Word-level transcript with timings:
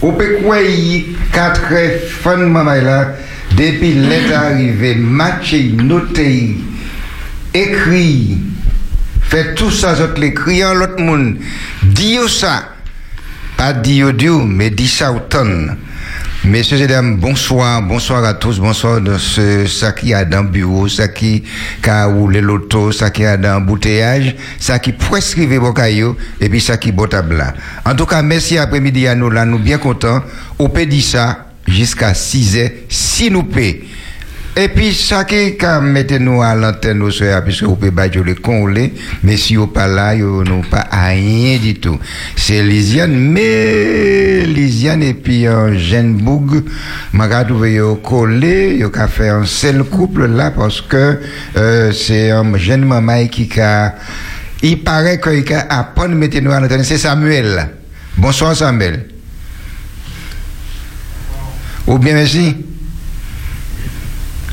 Au 0.00 0.12
Pékouaï, 0.12 1.16
quatre 1.32 1.62
fans 2.22 2.36
maman 2.36 2.74
là, 2.74 3.14
depuis 3.56 3.94
l'état 3.94 4.42
arrivé, 4.42 4.94
matché, 4.94 5.72
noté, 5.76 6.56
écrit, 7.52 8.38
fait 9.22 9.54
tout 9.54 9.72
ça, 9.72 9.92
autres 10.00 10.20
l'écrit 10.20 10.64
en 10.64 10.74
l'autre 10.74 11.00
monde, 11.02 11.36
dis 11.82 12.16
ça, 12.28 12.74
pas 13.56 13.72
dis 13.72 14.02
mais 14.46 14.70
dis 14.70 14.86
ça 14.86 15.12
autant. 15.12 15.74
Messieurs 16.44 16.80
et 16.80 16.86
dames, 16.86 17.16
bonsoir, 17.16 17.82
bonsoir 17.82 18.24
à 18.24 18.32
tous, 18.32 18.60
bonsoir 18.60 19.00
de 19.00 19.18
ce, 19.18 19.66
ça 19.66 19.90
qui 19.90 20.14
a 20.14 20.24
dans 20.24 20.44
le 20.44 20.48
bureau, 20.48 20.88
ça 20.88 21.08
qui 21.08 21.42
a 21.84 22.06
roulé 22.06 22.40
l'auto, 22.40 22.92
ça 22.92 23.10
qui 23.10 23.24
a 23.24 23.36
dans 23.36 23.54
l'embouteillage, 23.54 24.36
ça 24.58 24.78
qui 24.78 24.92
prescrivait 24.92 25.58
vos 25.58 25.72
cailloux, 25.72 26.16
et 26.40 26.48
puis 26.48 26.60
ça 26.60 26.76
qui 26.76 26.92
botable. 26.92 27.44
En 27.84 27.94
tout 27.94 28.06
cas, 28.06 28.22
merci 28.22 28.56
après-midi 28.56 29.08
à 29.08 29.16
nous 29.16 29.30
là, 29.30 29.44
nous 29.44 29.58
bien 29.58 29.78
contents. 29.78 30.22
On 30.60 30.68
peut 30.68 30.86
dire 30.86 31.02
ça 31.02 31.48
jusqu'à 31.66 32.14
6 32.14 32.56
heures, 32.56 32.70
si 32.88 33.30
nous 33.32 33.42
payons. 33.42 33.80
Et 34.60 34.66
puis, 34.66 34.92
ça 34.92 35.22
qui 35.22 35.56
mettez-nous 35.82 36.42
à 36.42 36.52
l'antenne, 36.56 36.98
nous 36.98 37.10
puisque 37.44 37.62
vous 37.62 37.76
pouvez 37.76 37.92
battre 37.92 38.18
le 38.18 38.34
conlé, 38.34 38.92
mais 39.22 39.36
si 39.36 39.54
vous 39.54 39.68
pas 39.68 39.86
là, 39.86 40.16
vous 40.16 40.42
n'avez 40.42 40.62
pas 40.68 40.84
rien 40.90 41.58
du 41.58 41.76
tout. 41.76 41.96
C'est 42.34 42.64
Lisiane, 42.64 43.16
mais 43.16 44.44
Lisiane 44.46 45.04
et 45.04 45.14
puis 45.14 45.46
un 45.46 45.78
jeune 45.78 46.14
boug, 46.14 46.64
m'a 47.12 47.44
trouvé 47.44 47.80
collé, 48.02 48.78
il 48.80 49.00
a 49.00 49.06
fait 49.06 49.28
un 49.28 49.44
seul 49.44 49.84
couple 49.84 50.26
là, 50.26 50.50
parce 50.50 50.80
que 50.80 51.20
euh, 51.56 51.92
c'est 51.92 52.32
un 52.32 52.56
jeune 52.56 52.84
maman 52.84 53.28
qui 53.28 53.48
a, 53.60 53.94
il 54.64 54.82
paraît 54.82 55.20
qu'il 55.20 55.54
a 55.54 55.78
appris 55.78 56.08
mettez-nous 56.08 56.50
à 56.50 56.58
l'antenne, 56.58 56.82
c'est 56.82 56.98
Samuel. 56.98 57.68
Bonsoir 58.16 58.56
Samuel. 58.56 59.06
Ou 61.86 61.96
bien 61.98 62.14
merci. 62.14 62.56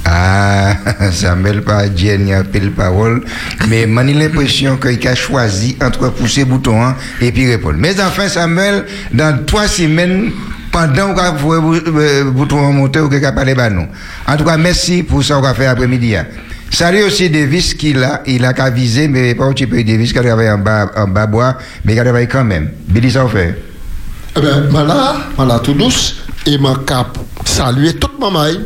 Ah, 0.06 0.76
ça 1.12 1.36
mêle 1.36 1.64
pas 1.64 1.84
Jenny 1.94 2.32
appelle 2.34 2.72
parole, 2.72 3.24
mais 3.68 3.88
j'ai 3.88 4.14
l'impression 4.14 4.78
qu'il 4.78 5.08
a 5.08 5.16
choisi 5.16 5.76
entre 5.82 6.10
pousser 6.10 6.46
bouton 6.46 6.84
hein, 6.84 6.96
et 7.22 7.32
puis 7.32 7.48
répondre. 7.50 7.78
Mais 7.80 8.00
enfin, 8.00 8.28
Samuel, 8.28 8.86
dans 9.12 9.44
trois 9.46 9.68
semaines, 9.68 10.32
pendant 10.72 11.14
que 11.16 11.38
vous 11.40 11.54
avez 11.54 12.24
le 12.24 12.30
bouton 12.32 12.72
monter, 12.72 13.00
vous 13.00 13.08
avez 13.14 13.32
parlé 13.32 13.56
de 13.56 13.70
nous. 13.70 13.88
En 14.28 14.38
tout 14.38 14.44
cas, 14.44 14.58
merci 14.58 15.02
pour 15.02 15.24
ça 15.24 15.36
qu'on 15.36 15.44
a 15.46 15.54
fait 15.56 15.66
après-midi. 15.66 16.16
hein. 16.16 16.26
Salut 16.70 17.04
aussi 17.04 17.30
Davis 17.30 17.74
qui 17.74 17.94
l'a, 17.94 18.22
il 18.28 18.44
a 18.44 18.54
qu'à 18.54 18.70
viser, 18.70 19.08
mais 19.08 19.34
pas 19.34 19.48
petit 19.50 19.66
peu 19.66 19.82
Davis 19.84 20.12
qui 20.12 20.20
a 20.20 20.24
travaillé 20.24 20.50
en 20.50 20.58
bas, 20.58 20.92
en 20.98 21.08
bas 21.08 21.26
bois, 21.26 21.58
mais 21.84 21.94
qui 21.94 22.00
a 22.00 22.04
travaillé 22.04 22.28
quand 22.28 22.44
même. 22.44 22.70
Billy, 22.88 23.10
ça 23.12 23.26
fait. 23.28 23.56
Eh 24.38 24.42
ben, 24.42 24.68
voilà, 24.70 25.16
voilà, 25.38 25.60
tout 25.60 25.74
douce, 25.74 26.18
et 26.46 26.58
ma 26.58 26.76
cap 26.86 27.18
saluer 27.46 27.94
toute 27.94 28.20
ma 28.20 28.30
maille. 28.30 28.60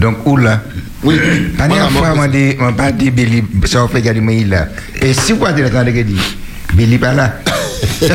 Donc, 0.00 0.26
où 0.26 0.36
là? 0.36 0.62
Oui. 1.04 1.16
La 1.58 1.68
dernière 1.68 1.90
fois, 1.90 2.14
mon 2.14 2.22
on 2.22 2.28
dit, 2.28 2.56
on 2.58 2.72
pas 2.72 2.90
dit 2.90 3.10
Billy, 3.10 3.44
ça 3.66 3.86
fait 3.86 4.00
garder 4.00 4.20
moi 4.20 4.32
là. 4.46 4.68
Et 5.00 5.12
si 5.12 5.32
vous 5.32 5.44
avez 5.44 5.66
entendu 5.66 5.92
que 5.92 6.00
dit, 6.00 6.20
Billy 6.74 6.98
pas 6.98 7.12
là. 7.12 7.34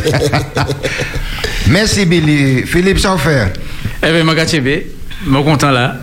Merci 1.68 2.06
Billy. 2.06 2.64
Philippe 2.66 2.98
Saufer. 3.00 3.46
Eh 4.02 4.12
bien, 4.12 4.36
je 4.36 4.48
suis 4.48 4.62
je 5.26 5.44
content 5.44 5.72
là. 5.72 5.96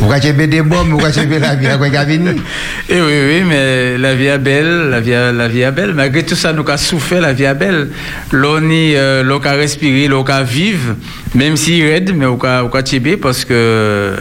Vous 0.00 0.12
avez 0.12 0.46
des 0.48 0.62
bombes, 0.62 0.88
vous 0.88 1.04
avez 1.04 1.38
la 1.38 1.54
vie 1.54 1.68
à 1.68 1.76
quoi 1.76 1.88
venir. 1.88 2.32
Et 2.88 2.94
Eh 2.96 3.00
oui, 3.00 3.12
oui, 3.28 3.42
mais 3.48 3.96
la 3.96 4.14
vie 4.14 4.26
est 4.26 4.38
belle, 4.38 4.90
la 4.90 5.00
vie, 5.00 5.12
la 5.12 5.46
vie 5.46 5.60
est 5.60 5.70
belle. 5.70 5.94
Malgré 5.94 6.24
tout 6.24 6.34
ça, 6.34 6.52
nous 6.52 6.64
avons 6.66 6.76
souffert, 6.76 7.20
la 7.20 7.32
vie 7.32 7.44
est 7.44 7.54
belle. 7.54 7.90
L'on 8.32 8.68
y, 8.70 8.96
euh, 8.96 9.22
l'on 9.22 9.40
a 9.40 9.52
respiré, 9.52 10.08
l'on 10.08 10.24
a 10.24 10.42
vivre, 10.42 10.96
même 11.34 11.56
si 11.56 11.80
raide, 11.82 12.12
mais 12.14 12.26
on 12.26 12.38
a, 12.42 12.64
on 12.64 12.68
a 12.68 13.16
parce 13.22 13.44
que, 13.44 14.16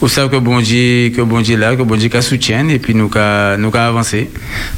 vous 0.00 0.08
savez 0.08 0.28
que 0.28 0.36
bon 0.36 0.60
Dieu, 0.60 1.10
que 1.10 1.22
bon 1.22 1.40
Dieu 1.40 1.56
là, 1.56 1.76
que 1.76 1.82
bon 1.82 1.96
Dieu 1.96 2.10
soutient, 2.20 2.68
et 2.68 2.80
puis 2.80 2.94
nous 2.94 3.10
a, 3.14 3.56
nous 3.56 3.70
a 3.74 3.80
avancé. 3.80 4.28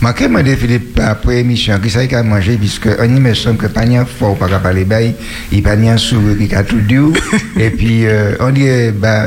Je 0.03 0.07
vais 0.07 0.29
demander 0.29 0.57
Philippe 0.57 1.01
après 1.03 1.37
l'émission, 1.37 1.79
qui 1.83 1.89
qu'il 1.89 2.17
a 2.17 2.23
mangé, 2.23 2.57
puisque 2.59 2.89
on 2.99 3.05
y 3.05 3.21
me 3.21 3.33
semble 3.33 3.57
que 3.57 3.67
pas 3.67 3.87
n'y 3.87 3.97
a 3.97 4.05
fort, 4.05 4.37
pas 4.37 4.49
qu'à 4.49 4.59
parler 4.59 4.87
il 5.53 5.63
pas 5.63 5.77
n'y 5.77 5.89
a 5.89 5.97
sourire, 5.97 6.37
qui 6.37 6.55
a 6.55 6.63
tout 6.65 6.81
dit, 6.81 6.97
et 7.59 7.71
puis 7.71 8.07
euh, 8.07 8.35
on 8.41 8.51
dit, 8.51 8.69
bah, 8.95 9.25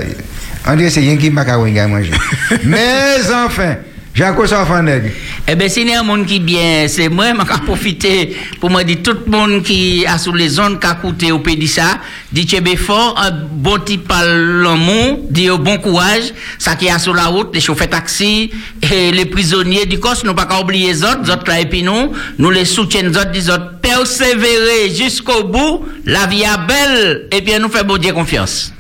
on 0.67 0.75
dit 0.75 0.91
c'est 0.91 0.99
rien 0.99 1.17
qui 1.17 1.29
m'a 1.29 1.45
qu'à 1.45 1.57
manger. 1.57 2.11
Mais 2.63 3.19
enfin, 3.45 3.77
j'ai 4.17 4.23
un 4.23 4.47
ça 4.47 4.63
enfant 4.63 4.81
nègre. 4.81 5.09
Eh 5.47 5.53
bien, 5.55 5.67
a 5.95 5.99
un 5.99 6.03
monde 6.03 6.25
qui 6.25 6.39
bien, 6.39 6.87
c'est 6.87 7.07
moi, 7.07 7.27
je 7.27 7.37
vais 7.37 7.59
profiter 7.63 8.35
pour 8.59 8.71
me 8.71 8.81
dire 8.81 8.97
tout 9.03 9.15
le 9.25 9.31
monde 9.31 9.61
qui 9.61 10.07
a 10.07 10.17
sous 10.17 10.33
les 10.33 10.49
zones 10.49 10.79
qui 10.79 10.87
a 10.87 10.95
coûté 10.95 11.31
au 11.31 11.37
pays 11.37 11.67
ça, 11.67 11.99
dit 12.31 12.47
que 12.47 12.75
fort, 12.75 13.15
un 13.23 13.29
bon 13.31 13.77
type 13.77 14.07
par 14.07 14.25
l'amour, 14.25 15.19
dit 15.29 15.51
au 15.51 15.59
bon 15.59 15.77
courage, 15.77 16.33
ça 16.57 16.75
qui 16.75 16.89
a 16.89 16.97
sur 16.97 17.13
la 17.13 17.27
route, 17.27 17.53
les 17.53 17.61
chauffeurs 17.61 17.89
taxi, 17.89 18.49
et 18.81 19.11
les 19.11 19.25
prisonniers 19.25 19.85
du 19.85 19.99
COS, 19.99 20.23
nous 20.23 20.33
pas 20.33 20.45
qu'à 20.45 20.61
oublier 20.61 20.93
les 20.93 21.03
autres, 21.03 21.21
les 21.23 21.29
autres 21.29 21.47
là, 21.47 21.59
et 21.61 21.67
puis 21.67 21.83
nous, 21.83 22.11
nous 22.39 22.49
les 22.49 22.65
soutiennent, 22.65 23.09
les 23.09 23.17
autres, 23.17 23.31
les 23.33 23.49
autres, 23.51 23.79
persévérer 23.81 24.89
jusqu'au 24.95 25.43
bout, 25.43 25.85
la 26.05 26.25
vie 26.25 26.41
est 26.41 26.67
belle, 26.67 27.27
et 27.31 27.41
bien 27.41 27.59
nous 27.59 27.69
fait 27.69 27.83
bon 27.83 27.97
Dieu 27.97 28.13
confiance. 28.13 28.73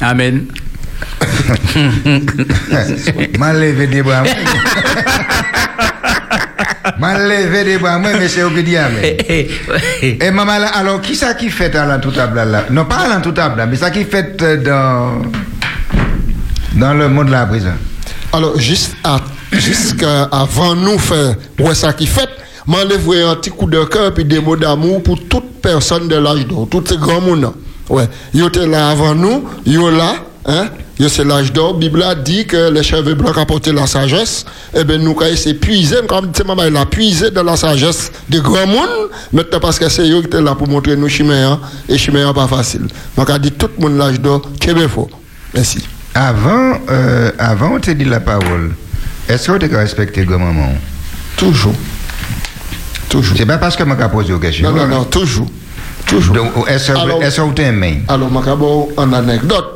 Amen. 0.00 0.46
Mal 3.38 3.60
levé 3.60 3.86
des 3.86 4.02
bras. 4.02 4.22
Mal 6.98 7.28
levé 7.28 7.64
des 7.64 7.78
bras, 7.78 7.98
moi, 7.98 8.10
mais 8.18 8.28
c'est 8.28 8.42
au 8.42 8.50
que 8.50 8.60
dit 8.60 8.76
amen. 8.76 9.02
Et 10.02 10.30
maman, 10.30 10.52
alors, 10.74 11.00
qui 11.00 11.16
ça 11.16 11.34
qui 11.34 11.50
fait 11.50 11.74
à 11.74 11.86
l'entoutable 11.86 12.42
là 12.44 12.64
Non, 12.70 12.84
pas 12.84 12.96
à 12.96 13.08
l'entoutable 13.08 13.58
là, 13.58 13.66
mais 13.66 13.76
ça 13.76 13.90
qui 13.90 14.04
fait 14.04 14.40
euh, 14.42 14.56
dans, 14.56 15.22
dans 16.78 16.94
le 16.94 17.08
monde 17.08 17.26
de 17.26 17.32
la 17.32 17.46
prison. 17.46 17.72
Alors, 18.32 18.58
juste 18.58 18.94
à, 19.04 19.20
jusqu'à 19.52 20.24
avant 20.24 20.74
nous 20.74 20.98
faire 20.98 21.34
ouais, 21.58 21.74
ça 21.74 21.92
qui 21.92 22.06
fait, 22.06 22.28
m'enlève 22.66 23.08
un 23.28 23.36
petit 23.36 23.50
coup 23.50 23.66
de 23.66 23.84
cœur 23.84 24.12
puis 24.14 24.24
des 24.24 24.40
mots 24.40 24.56
d'amour 24.56 25.02
pour 25.02 25.18
toute 25.28 25.60
personne 25.60 26.08
de 26.08 26.16
l'âge 26.16 26.46
d'or, 26.46 26.68
tous 26.70 26.84
ces 26.86 26.96
grands 26.96 27.20
monde. 27.20 27.52
Ouais, 27.88 28.08
ils 28.32 28.44
étaient 28.44 28.66
là 28.66 28.90
avant 28.90 29.14
nous, 29.14 29.44
ils 29.66 29.74
sont 29.74 29.90
là, 29.90 30.14
hein, 30.46 30.66
c'est 31.08 31.24
l'âge 31.24 31.52
d'or. 31.52 31.74
Bible 31.74 32.02
a 32.02 32.14
dit 32.14 32.46
que 32.46 32.70
les 32.70 32.82
cheveux 32.82 33.14
blancs 33.14 33.36
apportaient 33.38 33.72
la 33.72 33.86
sagesse. 33.86 34.44
Eh 34.74 34.84
bien, 34.84 34.98
nous, 34.98 35.14
quand 35.14 35.26
c'est 35.36 35.54
puisé, 35.54 35.96
comme 36.08 36.28
dit 36.30 36.42
maman, 36.46 36.64
il 36.64 36.76
a 36.76 36.86
puisé 36.86 37.30
dans 37.30 37.42
la 37.42 37.56
sagesse 37.56 38.12
des 38.28 38.40
grands 38.40 38.66
monde. 38.66 39.10
Maintenant, 39.32 39.60
parce 39.60 39.78
que 39.78 39.88
c'est 39.88 40.08
eux 40.08 40.20
qui 40.20 40.26
étaient 40.26 40.40
là 40.40 40.54
pour 40.54 40.68
montrer 40.68 40.96
nous 40.96 41.08
chemin, 41.08 41.60
et 41.88 41.98
chemin 41.98 42.32
pas 42.32 42.46
facile. 42.46 42.86
Donc, 43.16 43.30
a 43.30 43.38
dit 43.38 43.52
tout 43.52 43.68
le 43.78 43.82
monde 43.82 43.98
l'âge 43.98 44.20
d'or, 44.20 44.42
qu'il 44.60 44.88
faut. 44.88 45.10
Merci. 45.54 45.84
Avant, 46.14 46.74
euh, 46.90 47.30
avant, 47.38 47.76
on 47.76 47.80
te 47.80 47.90
dit 47.90 48.04
la 48.04 48.20
parole. 48.20 48.74
Est-ce 49.28 49.50
que 49.50 49.66
tu 49.66 49.74
as 49.74 49.78
respecté 49.78 50.24
grand-maman 50.24 50.74
Toujours. 51.36 51.74
Toujours. 53.08 53.36
C'est 53.36 53.46
pas 53.46 53.58
parce 53.58 53.76
que 53.76 53.84
je 53.84 54.06
posé 54.08 54.32
aux 54.32 54.38
questions. 54.38 54.70
Non, 54.70 54.76
non, 54.76 54.86
non, 54.86 55.04
toujours. 55.04 55.46
Toujours. 56.06 56.34
Donc, 56.34 56.50
est-ce 56.68 56.92
que 56.92 57.52
tu 57.54 57.62
aimes 57.62 58.04
Alors, 58.08 58.28
je 58.28 58.50
vais 58.50 59.02
en 59.02 59.12
anecdote. 59.12 59.71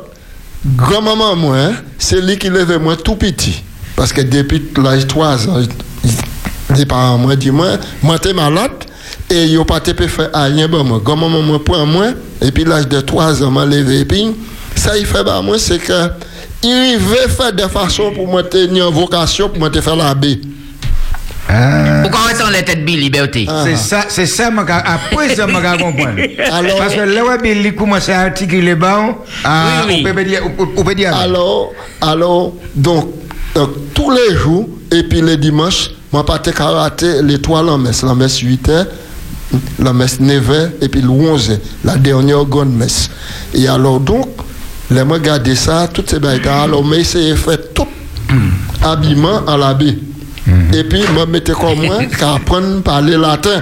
Grand-maman, 0.65 1.35
moi, 1.35 1.57
hein, 1.57 1.73
c'est 1.97 2.21
lui 2.21 2.37
qui 2.37 2.49
levait 2.49 2.79
moi 2.79 2.95
tout 2.95 3.15
petit. 3.15 3.63
Parce 3.95 4.13
que 4.13 4.21
depuis 4.21 4.63
l'âge 4.77 5.03
de 5.03 5.07
3 5.07 5.49
ans, 5.49 5.61
les 6.75 6.85
parents 6.85 7.17
moi 7.17 7.35
dit 7.35 7.51
moi, 7.51 7.77
moi 8.03 8.19
t'es 8.19 8.33
malade 8.33 8.71
et 9.29 9.45
il 9.45 9.63
pas 9.65 9.79
pu 9.79 10.07
faire 10.07 10.29
rien 10.33 10.69
pour 10.69 10.83
moi. 10.83 11.01
Grand-maman 11.03 11.41
moi 11.41 11.63
prend 11.63 11.85
moi 11.85 12.07
et 12.41 12.51
puis 12.51 12.63
l'âge 12.63 12.87
de 12.87 13.01
3 13.01 13.43
ans 13.43 13.51
m'a 13.51 13.65
levé 13.65 14.01
et 14.01 14.05
puis 14.05 14.35
ça 14.75 14.97
il 14.97 15.05
fait 15.05 15.23
bah 15.23 15.41
moi 15.41 15.57
c'est 15.57 15.79
que 15.79 16.11
il 16.63 16.97
veut 16.97 17.27
faire 17.27 17.53
des 17.53 17.67
façons 17.67 18.11
pour 18.13 18.27
moi 18.27 18.43
tenir 18.43 18.87
une 18.87 18.93
vocation 18.93 19.49
pour 19.49 19.59
moi 19.59 19.71
faire 19.71 19.95
la 19.95 20.13
baie. 20.13 20.39
Ah. 21.49 22.01
Pourquoi 22.01 22.19
on 22.25 22.29
est 22.29 22.41
en 22.43 22.49
la 22.49 22.61
tête 22.61 22.83
Bill, 22.83 22.99
liberté? 22.99 23.47
C'est 23.63 23.77
ça, 23.77 24.05
c'est 24.09 24.25
ça, 24.25 24.47
après 24.47 25.33
ça, 25.35 25.47
moi, 25.47 25.61
je 25.63 25.77
comprends. 25.83 26.13
Alors- 26.51 26.77
Parce 26.77 26.93
que 26.95 26.99
là, 27.01 27.21
où 27.23 27.41
Billy 27.41 27.73
commence 27.73 28.09
à 28.09 28.21
articuler 28.21 28.75
bon, 28.75 29.15
ah, 29.45 29.83
Oui, 29.87 30.01
oui. 30.03 30.07
on 30.09 30.13
peut 30.13 30.23
dire, 30.25 30.41
on 30.45 30.49
peut- 30.65 30.71
on 30.77 30.83
peut 30.83 30.95
dire. 30.95 31.15
Alors, 31.15 31.71
alors, 32.01 32.53
donc, 32.75 33.09
donc, 33.55 33.69
tous 33.93 34.11
les 34.11 34.35
jours, 34.35 34.67
et 34.91 35.03
puis 35.03 35.21
les 35.21 35.37
dimanches, 35.37 35.91
moi, 36.11 36.25
pas 36.25 36.39
te 36.39 36.49
rater 36.61 37.21
l'étoile 37.21 37.69
en 37.69 37.77
messe, 37.77 38.03
la 38.03 38.13
messe 38.15 38.39
8 38.39 38.69
heures, 38.69 38.85
la 39.79 39.93
messe 39.93 40.19
9 40.19 40.51
heures, 40.51 40.69
et 40.81 40.89
puis 40.89 41.01
le 41.01 41.09
11 41.09 41.51
heures, 41.51 41.57
la 41.85 41.95
dernière 41.95 42.43
grande 42.43 42.73
messe. 42.75 43.09
Et 43.53 43.67
alors, 43.69 43.99
donc, 44.01 44.27
les 44.91 45.03
moi 45.03 45.19
garder 45.19 45.55
ça, 45.55 45.87
toutes 45.93 46.09
ces 46.09 46.19
bêtes, 46.19 46.45
alors, 46.45 46.83
mais 46.85 47.03
c'est 47.05 47.35
fait 47.37 47.73
tout 47.73 47.87
habillement 48.83 49.45
à 49.47 49.55
l'abbé. 49.57 49.97
Et 50.73 50.83
puis, 50.83 51.03
moi, 51.13 51.25
mettez 51.25 51.53
comme 51.53 51.85
moi, 51.85 52.05
qu'à 52.19 52.35
apprendre 52.35 52.79
à 52.79 52.81
parler 52.81 53.17
latin 53.17 53.61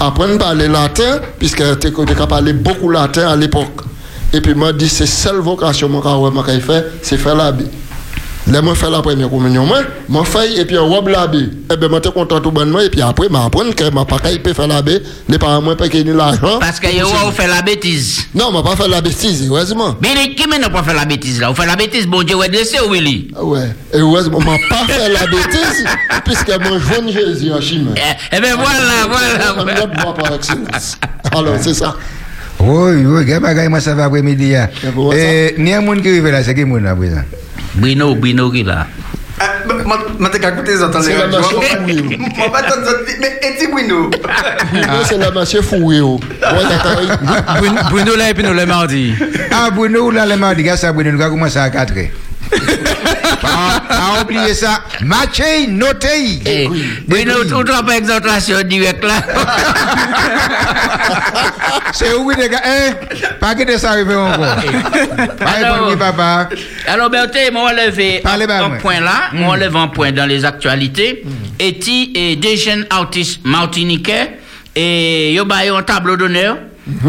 apprendre 0.00 0.34
à 0.34 0.38
parler 0.38 0.68
latin, 0.68 1.20
puisque 1.38 1.62
tu 1.78 1.88
as 1.88 2.26
parlé 2.26 2.52
beaucoup 2.52 2.90
latin 2.90 3.28
à 3.28 3.36
l'époque. 3.36 3.82
Et 4.32 4.40
puis, 4.40 4.54
moi, 4.54 4.72
dit, 4.72 4.88
c'est 4.88 5.06
seule 5.06 5.36
vocation 5.36 5.88
que 5.88 6.30
moi, 6.30 6.44
j'ai 6.48 6.60
fait, 6.60 6.86
c'est 7.02 7.16
faire 7.16 7.34
la 7.34 7.52
Bible. 7.52 7.70
Là, 8.50 8.60
moi, 8.60 8.74
fais 8.74 8.90
la 8.90 9.00
première 9.00 9.30
communion, 9.30 9.64
moi, 9.64 9.82
moi, 10.08 10.24
fais, 10.24 10.60
et 10.60 10.64
puis, 10.64 10.76
on 10.76 10.88
robe 10.88 11.08
l'abbé. 11.08 11.48
Eh 11.72 11.76
ben, 11.76 11.88
moi, 11.88 12.00
t'es 12.00 12.10
content 12.10 12.40
tout 12.40 12.50
bonnement, 12.50 12.80
et 12.80 12.90
puis 12.90 13.00
après, 13.00 13.28
moi, 13.28 13.44
apprendre 13.44 13.72
que 13.74 13.88
ma 13.90 14.04
pas 14.04 14.18
peut 14.18 14.52
faire 14.52 14.66
l'abbé, 14.66 15.00
les 15.28 15.38
parents, 15.38 15.62
moi, 15.62 15.76
pas 15.76 15.88
qu'il 15.88 16.10
l'argent. 16.10 16.58
Parce 16.58 16.80
que 16.80 16.88
on 17.24 17.30
fait 17.30 17.46
la 17.46 17.62
bêtise. 17.62 18.26
Non, 18.34 18.50
moi, 18.50 18.64
pas 18.64 18.74
faire 18.74 18.88
la 18.88 19.00
bêtise, 19.00 19.46
heureusement. 19.48 19.96
Mais 20.00 20.34
qui 20.34 20.48
m'a 20.48 20.58
pas 20.68 20.82
fait 20.82 20.92
la 20.92 21.04
bêtise 21.04 21.40
là? 21.40 21.50
On 21.52 21.54
fait 21.54 21.66
la 21.66 21.76
bêtise, 21.76 22.06
bon 22.06 22.24
Dieu, 22.24 22.36
ouais, 22.36 22.48
laissez 22.48 22.78
Willy. 22.90 23.28
Ah 23.36 23.44
Ouais, 23.44 23.70
et 23.94 23.98
heureusement, 23.98 24.40
moi, 24.40 24.56
pas 24.68 24.84
faire 24.92 25.08
la 25.08 25.26
bêtise, 25.26 25.84
puisque 26.24 26.48
moi, 26.48 26.78
je 26.78 26.94
vois 27.00 27.12
Jésus 27.12 27.52
en 27.52 27.60
chimie. 27.60 27.94
Eh, 27.96 28.36
eh 28.36 28.40
ben 28.40 28.56
voilà, 28.56 29.06
voilà. 29.08 29.54
On 29.56 29.62
voilà. 29.62 29.86
ne 29.86 30.20
par 30.20 30.34
excellence. 30.34 30.98
Alors, 31.30 31.54
c'est 31.60 31.74
ça. 31.74 31.94
Oui, 32.58 33.04
oui, 33.04 33.38
bagaille, 33.40 33.68
moi, 33.68 33.80
ça 33.80 33.94
va 33.94 34.04
après-midi. 34.04 34.52
Et 34.52 34.88
bon, 34.94 35.12
Et, 35.12 35.54
ni 35.58 35.72
un 35.72 35.80
monde 35.80 36.02
qui 36.02 36.08
arrive 36.08 36.26
là, 36.26 36.42
c'est 36.42 36.54
qui 36.54 36.64
monde 36.64 36.86
à 36.86 36.94
présent? 36.94 37.22
Bruno, 37.74 38.14
Bruno 38.14 38.50
qui 38.50 38.62
là. 38.64 38.86
Je 40.20 40.26
t'ai 40.28 40.38
écouté 40.48 40.72
les 40.72 40.82
entendre. 40.82 41.04
C'est 41.04 41.16
la 41.16 41.26
machine 41.26 41.62
fouillée. 41.62 42.18
Je 42.36 42.50
pas 42.50 42.62
t'entendre. 42.68 42.98
Mais 43.20 43.40
et 43.42 43.66
Bruno 43.66 44.10
Bruno, 44.70 45.04
c'est 45.04 45.18
la. 45.70 46.14
Ouais, 46.14 46.64
d'accord. 46.68 47.56
Bruno, 47.58 47.80
Bruno 47.90 48.16
là 48.16 48.30
et 48.30 48.34
nous 48.34 48.52
le 48.54 48.66
mardi. 48.66 49.14
Ah, 49.50 49.70
Bruno, 49.70 50.10
là, 50.10 50.26
le 50.26 50.36
mardi, 50.36 50.62
gars, 50.62 50.76
ça, 50.76 50.92
Bruno, 50.92 51.10
nous 51.12 51.20
allons 51.20 51.34
commencer 51.34 51.58
à 51.58 51.70
4 51.70 51.92
heures. 51.96 52.06
Pas 54.12 54.16
pas 54.16 54.22
oublier 54.22 54.54
ça? 54.54 54.82
Matché, 55.02 55.66
noté. 55.68 56.40
Eh, 56.44 56.68
Bruno, 57.06 57.44
tu 57.44 57.50
te 57.50 57.72
rappelles 57.72 57.98
exhortation 57.98 58.62
direct 58.62 59.04
là? 59.04 59.14
C'est 61.92 62.14
où, 62.14 62.30
les 62.30 62.48
gars? 62.48 62.60
Hein? 62.64 62.94
Pas 63.40 63.54
que 63.54 63.76
ça 63.76 63.90
arrive 63.90 64.10
encore. 64.10 64.46
Pas 65.38 65.96
papa. 65.98 66.48
Alors, 66.86 67.10
Berthe, 67.10 67.52
moi, 67.52 67.72
levé 67.72 68.20
Parlez 68.22 68.46
un, 68.48 68.70
point 68.70 69.00
là, 69.00 69.30
moi, 69.32 69.56
levé 69.56 69.78
un 69.78 69.88
point 69.88 70.12
dans 70.12 70.26
les 70.26 70.44
actualités. 70.44 71.24
Et 71.58 71.78
ti, 71.78 72.12
et 72.14 72.36
des 72.36 72.56
jeunes 72.56 72.86
artistes 72.90 73.40
martiniquais, 73.44 74.38
et 74.74 75.34
yo 75.34 75.44
ba 75.44 75.64
yo 75.64 75.76
un 75.76 75.82
tableau 75.82 76.16
d'honneur, 76.16 76.56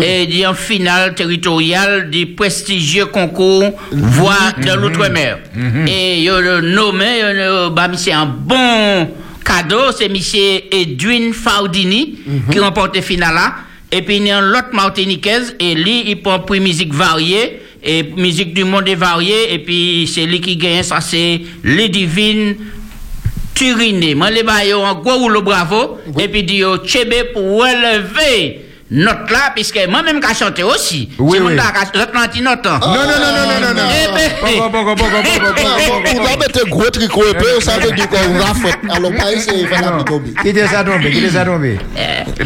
et 0.02 0.26
dit 0.28 0.46
en 0.46 0.54
finale 0.54 1.16
territoriale 1.16 2.10
du 2.10 2.28
prestigieux 2.28 3.08
concours 3.08 3.72
Voix 3.92 4.52
de 4.62 4.74
l'Outre-mer. 4.74 5.40
Et 5.88 6.22
yo 6.24 6.40
le 6.40 6.62
nommé, 6.62 7.22
le- 7.34 7.70
bah, 7.70 7.88
monsieur 7.88 8.14
un 8.14 8.26
bon 8.26 9.10
cadeau, 9.44 9.92
c'est 9.98 10.10
monsieur 10.10 10.62
Edwin 10.72 11.34
Faudini, 11.34 12.20
qui 12.52 12.60
remporte 12.60 12.96
le 12.96 13.02
finale 13.02 13.34
là. 13.36 13.56
Et 13.92 14.02
puis, 14.02 14.18
il 14.18 14.26
y 14.26 14.32
a 14.32 14.42
l'autre 14.42 14.70
martiniquaise, 14.74 15.56
et 15.60 15.76
lui, 15.76 16.04
il 16.10 16.20
prend 16.22 16.40
prix 16.40 16.60
musique 16.60 16.94
variée, 16.94 17.62
et 17.84 18.04
musique 18.18 18.54
du 18.56 18.64
monde 18.64 18.88
est 18.90 18.96
variée, 18.96 19.54
et 19.54 19.60
puis 19.60 20.10
c'est 20.12 20.26
lui 20.26 20.42
qui 20.42 20.56
gagne, 20.58 20.82
ça 20.82 21.00
c'est 21.02 21.42
les 21.64 21.90
divines 21.90 22.56
Turiné. 23.54 24.16
Moi, 24.16 24.32
les 24.32 24.42
baillons 24.42 24.84
en 24.84 24.96
gros 24.96 25.18
rouleau 25.20 25.44
bravo, 25.44 26.00
et 26.20 26.28
puis 26.28 26.42
dit 26.44 26.56
yo, 26.58 26.78
tchébé 26.78 27.26
pour 27.34 27.44
relever 27.62 28.62
note 28.94 29.32
là, 29.32 29.52
puisque 29.54 29.80
moi-même 29.90 30.20
qui 30.20 30.36
chanté 30.36 30.64
aussi. 30.64 31.10
Oui, 31.18 31.40
oui. 31.42 31.56
qui 31.56 32.10
chanté 32.20 32.42
note. 32.42 32.66
Non, 32.66 32.80
non, 32.80 32.96
non, 32.96 33.32
non, 33.34 33.46
non, 33.48 33.68
non, 33.68 33.74
non. 33.74 33.90
Eh 33.92 34.08
ben, 34.14 34.72
poko. 34.72 34.96
va 34.96 36.38
mettre 36.38 36.60
un 36.66 36.70
gros 36.70 36.90
tricot 36.90 37.24
épais, 37.32 37.62
ça 37.62 37.80
veut 37.80 37.92
dire 37.92 38.08
qu'on. 38.10 38.94
Alors, 38.94 39.12
pas 39.16 39.34
essayer 39.34 39.64
de 39.64 39.68
faire 39.68 39.82
la 39.82 39.92
petite 39.92 40.08
tomber. 40.08 40.34
Quittez 40.42 40.68
ça 40.68 40.84
tomber, 40.84 41.12
quittez 41.12 41.30
ça 41.30 41.46
tomber? 41.46 41.80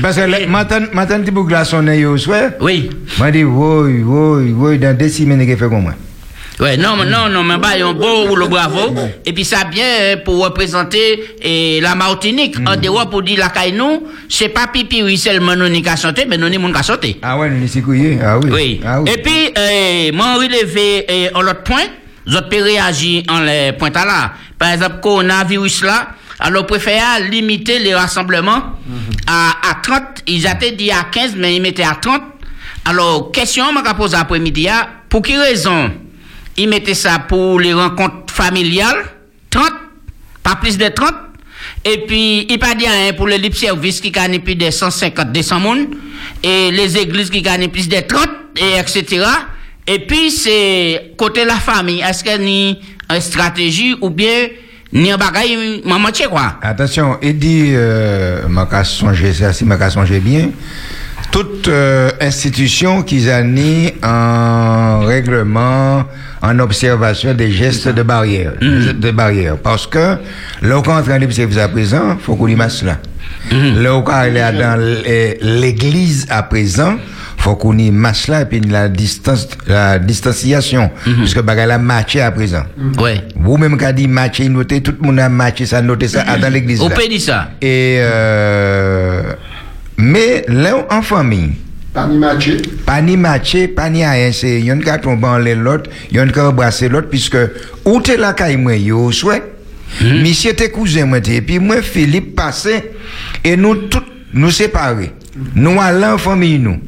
Parce 0.01 0.15
que 0.15 0.47
maintenant, 0.47 0.87
maintenant, 0.93 1.21
petit 1.21 1.31
bout 1.31 1.43
de 1.43 1.49
glaçon, 1.49 1.81
n'est 1.81 2.05
au 2.05 2.17
soir. 2.17 2.51
Oui. 2.61 2.89
Moi, 3.17 3.31
dis, 3.31 3.43
oui, 3.43 4.03
oui, 4.03 4.53
oui, 4.55 4.77
dans 4.79 4.95
des 4.95 5.09
semaines, 5.09 5.41
il 5.41 5.57
fait 5.57 5.69
comme 5.69 5.83
moi. 5.83 5.93
Ouais, 6.59 6.75
non, 6.75 6.95
non, 6.97 7.29
non, 7.29 7.43
mais 7.43 7.57
bah, 7.57 7.69
un 7.79 7.93
beau 7.93 8.25
rouleau 8.25 8.47
bravo. 8.47 8.95
Et 9.25 9.31
puis 9.31 9.45
ça 9.45 9.63
bien 9.65 9.85
euh, 9.85 10.17
pour 10.17 10.43
représenter 10.43 11.35
eh, 11.41 11.79
la 11.81 11.93
Martinique. 11.93 12.55
En 12.65 12.75
dehors 12.75 13.09
pour 13.09 13.21
dire 13.21 13.39
la 13.39 13.49
caille 13.49 13.73
nous, 13.73 14.07
c'est 14.27 14.49
pas 14.49 14.65
pipi 14.67 15.03
oui 15.03 15.17
seulement 15.17 15.55
nous 15.55 15.69
qui 15.69 15.87
a 15.87 15.95
chanté, 15.95 16.25
mais 16.27 16.37
nous 16.37 16.49
qui 16.49 16.57
a 16.77 16.81
chanté. 16.81 17.19
Ah 17.21 17.37
ouais, 17.37 17.49
nous, 17.51 17.67
c'est 17.67 17.81
couillé. 17.81 18.17
Ah 18.23 18.39
oui. 18.39 18.49
Oui. 18.51 18.81
Ah 18.83 19.01
oui. 19.01 19.11
Et 19.11 19.21
puis, 19.21 19.51
euh, 19.55 20.11
moi, 20.13 20.35
relevé 20.35 21.05
euh, 21.09 21.29
en 21.35 21.41
l'autre 21.43 21.61
point, 21.61 21.83
vous 22.25 22.41
pouvez 22.41 22.61
réagir 22.63 23.23
en 23.29 23.41
les 23.41 23.73
points 23.73 23.91
là. 23.91 24.31
Par 24.57 24.71
exemple, 24.71 24.99
coronavirus 25.01 25.83
là, 25.83 26.07
alors 26.39 26.65
préfère 26.65 27.19
limiter 27.29 27.77
les 27.77 27.93
rassemblements 27.93 28.63
à, 29.27 29.51
à 29.69 29.75
30. 29.83 30.01
Ils 30.25 30.47
étaient 30.47 30.71
dit 30.71 30.89
à 30.89 31.03
15, 31.11 31.35
mais 31.37 31.55
ils 31.55 31.61
mettaient 31.61 31.83
à 31.83 31.97
30. 32.01 32.19
Alors, 32.85 33.31
question, 33.31 33.65
je 33.77 33.83
vais 33.87 33.95
poser 33.95 34.17
après-midi, 34.17 34.67
ah, 34.69 34.87
pour 35.07 35.21
quelle 35.21 35.39
raison? 35.39 35.91
Ils 36.57 36.67
mettaient 36.67 36.93
ça 36.93 37.19
pour 37.19 37.59
les 37.59 37.73
rencontres 37.73 38.33
familiales, 38.33 39.05
30, 39.49 39.71
pas 40.43 40.55
plus 40.55 40.77
de 40.77 40.87
30. 40.87 41.13
Et 41.85 42.05
puis, 42.07 42.45
il 42.49 42.59
pas 42.59 42.75
dit 42.75 42.85
rien 42.87 43.13
pour 43.13 43.27
les 43.27 43.37
lip 43.37 43.55
service 43.55 44.01
qui 44.01 44.11
gagnent 44.11 44.39
plus 44.39 44.55
de 44.55 44.69
150, 44.69 45.31
200 45.31 45.59
moun. 45.59 45.87
Et 46.43 46.71
les 46.71 46.97
églises 46.97 47.29
qui 47.29 47.41
gagnent 47.41 47.69
plus 47.69 47.87
de 47.87 47.99
30, 47.99 48.27
et 48.57 48.79
etc. 48.79 49.25
Et 49.85 49.99
puis, 49.99 50.31
c'est 50.31 51.13
côté 51.17 51.45
la 51.45 51.55
famille. 51.55 52.01
Est-ce 52.01 52.23
qu'il 52.23 52.41
y 52.41 52.77
a 53.09 53.15
une 53.15 53.21
stratégie 53.21 53.95
ou 54.01 54.09
bien, 54.09 54.47
ni 54.91 55.11
un 55.11 55.17
bagay, 55.17 55.81
maman, 55.85 56.11
tu 56.11 56.27
quoi? 56.27 56.57
Attention, 56.61 57.17
il 57.21 57.37
dit, 57.37 57.69
euh, 57.71 58.47
m'a 58.47 58.83
songer 58.83 59.33
si 59.53 59.65
m'a 59.65 59.89
songer 59.89 60.19
bien, 60.19 60.49
toute 61.31 61.67
euh, 61.67 62.11
institution 62.19 63.03
qui 63.03 63.29
a 63.29 63.41
en 64.03 65.05
règlement, 65.05 66.05
en 66.41 66.59
observation 66.59 67.33
des 67.33 67.51
gestes 67.51 67.87
de 67.87 68.03
barrière, 68.03 68.53
de 68.61 69.11
barrière. 69.11 69.57
Parce 69.57 69.87
que, 69.87 70.17
là, 70.61 70.81
quand 70.85 70.93
on 70.93 70.97
est 70.97 71.01
en 71.01 71.03
train 71.03 71.19
de 71.19 71.31
service 71.31 71.57
à 71.57 71.67
présent, 71.67 72.17
faut 72.21 72.35
qu'on 72.35 72.47
y 72.47 72.55
masse 72.55 72.83
là. 72.83 72.97
Là, 73.51 74.01
quand 74.05 74.23
il 74.23 74.37
est 74.37 74.51
dans 74.53 74.79
l'é- 74.79 75.37
l'église 75.41 76.25
à 76.29 76.43
présent, 76.43 76.95
faut 77.37 77.55
qu'on 77.55 77.77
y 77.77 77.91
masse 77.91 78.27
là, 78.27 78.41
et 78.41 78.45
puis 78.45 78.59
la 78.59 78.89
distance, 78.89 79.47
la 79.67 79.99
distanciation. 79.99 80.89
Parce 81.19 81.33
que 81.33 81.39
bagay 81.39 81.65
la 81.65 81.77
matché 81.77 82.21
à 82.21 82.31
présent. 82.31 82.63
Ouais. 82.99 83.21
Vous-même 83.35 83.77
qui 83.77 83.93
dit 83.93 84.07
matché, 84.07 84.49
noté, 84.49 84.81
tout 84.81 84.93
le 84.99 85.07
monde 85.07 85.19
a 85.19 85.29
matché 85.29 85.65
ça, 85.65 85.81
noté 85.81 86.07
ça 86.07 86.23
ah, 86.27 86.37
dans 86.37 86.51
l'église. 86.51 86.81
On 86.81 86.89
là. 86.89 86.95
peut 86.95 87.07
dire 87.07 87.21
ça. 87.21 87.49
Et 87.61 87.97
euh, 87.99 89.21
mais 89.97 90.45
là 90.47 90.85
en 90.89 91.01
famille, 91.01 91.53
Pas 91.97 92.05
ni 92.05 92.17
matché. 92.19 92.61
pas 92.85 93.01
ni 93.01 93.17
matché, 93.17 93.67
pas 93.67 93.89
ni 93.89 94.05
rien, 94.05 94.31
c'est 94.31 94.61
yon 94.61 94.81
ka 94.85 94.99
tombe 94.99 95.23
en 95.25 95.39
l'autre, 95.39 95.89
yon 96.11 96.29
ka 96.29 96.49
embrasser 96.49 96.89
l'autre 96.89 97.09
puisque 97.09 97.37
ou 97.85 97.99
t'es 98.01 98.17
la 98.17 98.33
caille 98.33 98.55
moi 98.55 98.75
yo 98.75 99.11
souhait? 99.11 99.41
Monsieur 100.03 100.53
tes 100.53 100.69
cousin 100.69 101.07
moi 101.07 101.21
t'es, 101.21 101.37
et 101.37 101.41
puis 101.41 101.57
moi 101.57 101.81
Philippe 101.81 102.35
passé 102.35 102.91
et 103.43 103.57
nous 103.57 103.87
tous 103.89 104.03
nous 104.31 104.51
séparés. 104.51 105.11
Nous 105.55 105.81
allons 105.81 106.13
en 106.13 106.17
famille 106.19 106.59
nous. 106.59 106.79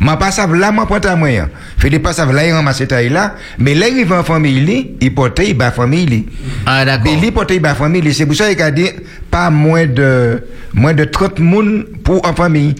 Ma 0.00 0.16
pas 0.16 0.30
savent 0.30 0.54
là, 0.54 0.72
moi 0.72 0.86
prends 0.86 0.98
ta 0.98 1.14
moyen. 1.14 1.50
Philippe 1.78 2.02
pas 2.04 2.14
savent 2.14 2.32
là, 2.34 2.46
il 2.46 2.52
ramasse 2.52 2.82
taille 2.88 3.10
là, 3.10 3.34
mais 3.58 3.74
là 3.74 3.86
il 3.88 4.06
va 4.06 4.20
en 4.20 4.24
famille 4.24 4.60
li, 4.60 4.90
il 5.00 5.14
porte 5.14 5.40
il 5.46 5.56
va 5.56 5.70
famille 5.70 6.06
li. 6.06 6.26
Ah, 6.64 6.84
d'accord. 6.86 7.12
Mais 7.12 7.20
li 7.20 7.30
porte 7.30 7.58
ba 7.60 7.74
famille, 7.74 8.12
c'est 8.14 8.24
pour 8.24 8.34
ça 8.34 8.48
qu'il 8.52 8.62
a 8.62 8.70
dit 8.70 8.88
pas 9.30 9.50
moins 9.50 9.86
de 9.86 10.42
moins 10.72 10.94
de 10.94 11.04
30 11.04 11.38
moun 11.40 11.84
pour 12.02 12.26
en 12.26 12.32
famille. 12.34 12.74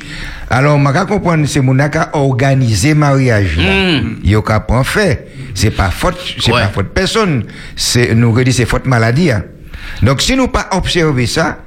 Alors, 0.49 0.79
m'a 0.79 0.93
ka 0.93 1.07
moun 1.63 1.81
a 1.81 1.89
mariage. 2.95 3.57
là. 3.59 4.01
Yo 4.25 4.43
ka 4.43 4.61
prend 4.61 4.83
fait. 4.85 5.29
C'est 5.55 5.71
pas 5.71 5.91
faute, 5.91 6.17
c'est 6.39 6.53
Ouais. 6.53 6.63
pas 6.63 6.69
faute 6.69 6.89
personne. 6.95 7.45
C'est 7.77 8.15
nous 8.15 8.33
redit 8.33 8.53
c'est 8.53 8.65
faute 8.65 8.87
maladie. 8.87 9.31
hein. 9.31 9.45
Donc 10.03 10.23
si 10.23 10.37
nous 10.37 10.49
pas 10.49 10.69
observer 10.73 11.27
ça, 11.27 11.59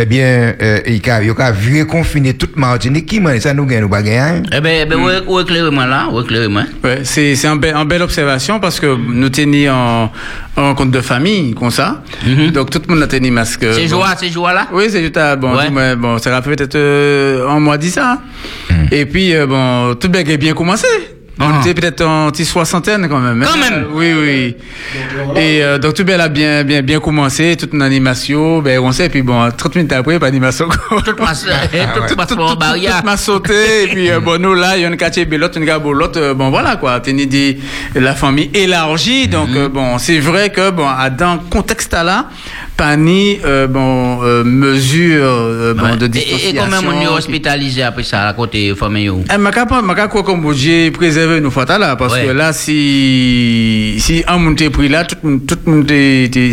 eh 0.00 0.06
bien, 0.06 0.54
euh, 0.62 0.80
il 0.86 1.00
ka 1.00 1.20
yo 1.22 1.34
ka 1.34 1.50
virer 1.50 1.84
confiner 1.86 2.34
toute 2.34 2.56
Martinique 2.56 3.06
qui 3.06 3.18
man 3.20 3.40
ça 3.40 3.52
nous 3.52 3.66
gagne 3.66 3.80
nous 3.80 3.88
pas 3.88 3.98
hein? 3.98 4.42
Eh 4.52 4.60
ben, 4.60 4.82
eh 4.82 4.84
ben, 4.86 4.96
ouais, 5.02 5.20
ouais, 5.26 5.42
éclairez-moi 5.42 5.86
là, 5.86 6.08
éclairez-moi. 6.22 6.62
Ouais, 6.84 7.00
c'est 7.02 7.34
c'est 7.34 7.48
une 7.48 7.58
belle 7.58 8.02
observation 8.02 8.60
parce 8.60 8.78
que 8.78 8.86
nous 8.96 9.28
tenions 9.28 9.72
en, 9.72 10.12
en 10.56 10.74
compte 10.74 10.92
de 10.92 11.00
famille 11.00 11.54
comme 11.54 11.70
ça. 11.72 12.02
Donc 12.54 12.70
tout 12.70 12.80
le 12.86 12.94
monde 12.94 13.02
a 13.02 13.08
tenu 13.08 13.30
masque. 13.32 13.66
C'est 13.72 13.82
bon. 13.82 13.88
joie, 13.88 14.14
c'est 14.16 14.28
joie 14.30 14.52
là? 14.52 14.68
Oui, 14.72 14.84
c'est 14.88 15.02
juste 15.02 15.16
à, 15.16 15.34
bon, 15.34 15.56
Ouais. 15.56 15.96
bon, 15.96 16.18
ça 16.18 16.36
a 16.36 16.42
peut-être 16.42 16.76
euh, 16.76 17.48
un 17.48 17.58
mois 17.58 17.76
dit 17.76 17.90
ça. 17.90 18.20
Et 18.92 19.04
puis 19.04 19.34
euh, 19.34 19.46
bon, 19.46 19.94
tout 19.96 20.08
bien 20.08 20.22
bien 20.22 20.54
commencé. 20.54 20.86
On 21.40 21.44
Ah. 21.50 21.60
était 21.60 21.72
peut-être 21.74 22.04
en 22.04 22.30
petite 22.30 22.46
soixantaine 22.46 23.08
quand 23.08 23.20
même. 23.20 23.44
Quand 23.44 23.52
hein. 23.54 23.70
même. 23.70 23.86
Oui, 23.92 24.12
oui. 24.12 24.56
Et 25.36 25.62
euh, 25.62 25.78
donc 25.78 25.94
tout 25.94 26.04
bien 26.04 26.18
a 26.18 26.28
bien 26.28 26.64
bien 26.64 26.82
bien 26.82 26.98
commencé, 27.00 27.56
toute 27.56 27.72
une 27.72 27.82
animation, 27.82 28.60
ben 28.60 28.80
on 28.80 28.90
sait 28.92 29.08
puis 29.08 29.22
bon 29.22 29.48
30 29.56 29.76
minutes 29.76 29.92
après 29.92 30.18
pas 30.18 30.26
d'animation. 30.26 30.68
Tout 31.04 31.14
passe, 31.14 31.46
tout 32.08 32.16
passe 32.16 32.34
pour 32.34 32.50
un 32.50 32.56
barrière. 32.56 32.98
Tout 33.00 33.06
m'a 33.06 33.16
sauté, 33.16 33.84
et 33.84 33.86
puis 33.88 34.10
euh, 34.10 34.20
bon, 34.20 34.40
nous 34.40 34.54
là, 34.54 34.76
il 34.76 34.82
y 34.82 34.84
a 34.84 34.88
une 34.88 34.96
quartier 34.96 35.24
belote, 35.26 35.54
une 35.56 35.64
gare 35.64 35.80
belote, 35.80 36.16
euh, 36.16 36.34
bon 36.34 36.50
voilà 36.50 36.76
quoi, 36.76 36.98
t'es 37.00 37.12
dit 37.12 37.58
la 37.94 38.14
famille 38.14 38.50
élargie, 38.54 39.28
donc 39.28 39.48
euh, 39.54 39.68
bon, 39.68 39.98
c'est 39.98 40.18
vrai 40.20 40.50
que 40.50 40.70
bon, 40.70 40.86
à- 40.88 41.10
dans 41.10 41.38
contexte 41.38 41.92
là, 41.94 42.26
pas 42.76 42.96
ni 42.96 43.38
euh, 43.44 43.66
bon, 43.66 44.22
euh, 44.22 44.42
mesure 44.44 45.24
euh, 45.24 45.74
de 45.96 46.04
Et, 46.04 46.06
et 46.06 46.08
distanciation. 46.08 46.62
quand 46.62 46.70
même, 46.82 46.92
on 46.96 47.00
est 47.00 47.06
hospitalisé 47.08 47.82
après 47.82 48.02
ça, 48.02 48.28
à 48.28 48.32
côté 48.34 48.74
famille. 48.74 49.10
Eh, 49.32 49.38
ma 49.38 49.50
capa, 49.52 49.82
ma 49.82 49.94
capa, 49.94 50.22
comme 50.22 50.52
Dieu 50.54 50.90
préserve 50.92 51.27
nous 51.40 51.50
fatal 51.50 51.80
là 51.80 51.96
parce 51.96 52.14
Ouais. 52.14 52.26
que 52.26 52.30
là 52.30 52.52
si 52.52 53.96
si 53.98 54.24
un 54.26 54.38
monde 54.38 54.54
était 54.54 54.70
pris 54.70 54.88
là 54.88 55.04
tout 55.04 55.16
le 55.22 55.30
monde- 55.30 55.46
tout 55.46 55.58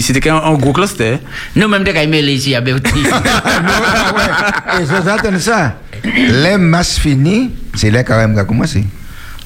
c'était 0.01 0.19
qu'un 0.19 0.35
un 0.37 0.53
gros 0.55 0.73
cluster. 0.73 1.17
Nous-mêmes, 1.55 1.83
de 1.83 1.91
Kaimel 1.91 2.29
ici, 2.29 2.53
à 2.55 2.61
Berti. 2.61 2.91
Et 4.81 4.85
ça, 4.85 5.13
attends 5.13 5.39
ça. 5.39 5.75
Les 6.03 6.57
masses 6.57 6.99
finies, 6.99 7.51
c'est 7.75 7.91
là 7.91 8.03
quand 8.03 8.17
même 8.17 8.33
qui 8.33 8.39
a 8.39 8.43
commencé. 8.45 8.83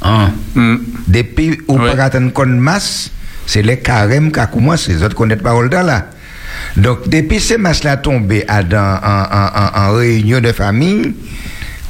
Ah. 0.01 0.29
Mm. 0.55 0.75
Depuis 1.07 1.59
ou 1.67 1.77
Ouais. 1.79 1.95
pas 1.95 2.03
attendre 2.05 2.31
qu'on 2.33 2.45
masse, 2.47 3.11
c'est 3.45 3.61
les 3.61 3.77
carèmes 3.79 4.31
qui 4.31 4.39
a 4.39 4.47
commencé. 4.47 4.93
Les 4.93 5.03
autres 5.03 5.15
connaissent 5.15 5.37
pas 5.39 5.49
parole 5.49 5.69
là. 5.69 6.05
Donc, 6.75 7.07
depuis 7.09 7.39
ces 7.39 7.57
masses-là 7.57 7.97
tombées 7.97 8.43
à 8.47 8.63
dans, 8.63 8.77
en, 9.03 9.21
en, 9.21 9.49
en, 9.55 9.89
en 9.89 9.93
réunion 9.95 10.39
de 10.39 10.51
famille, 10.51 11.13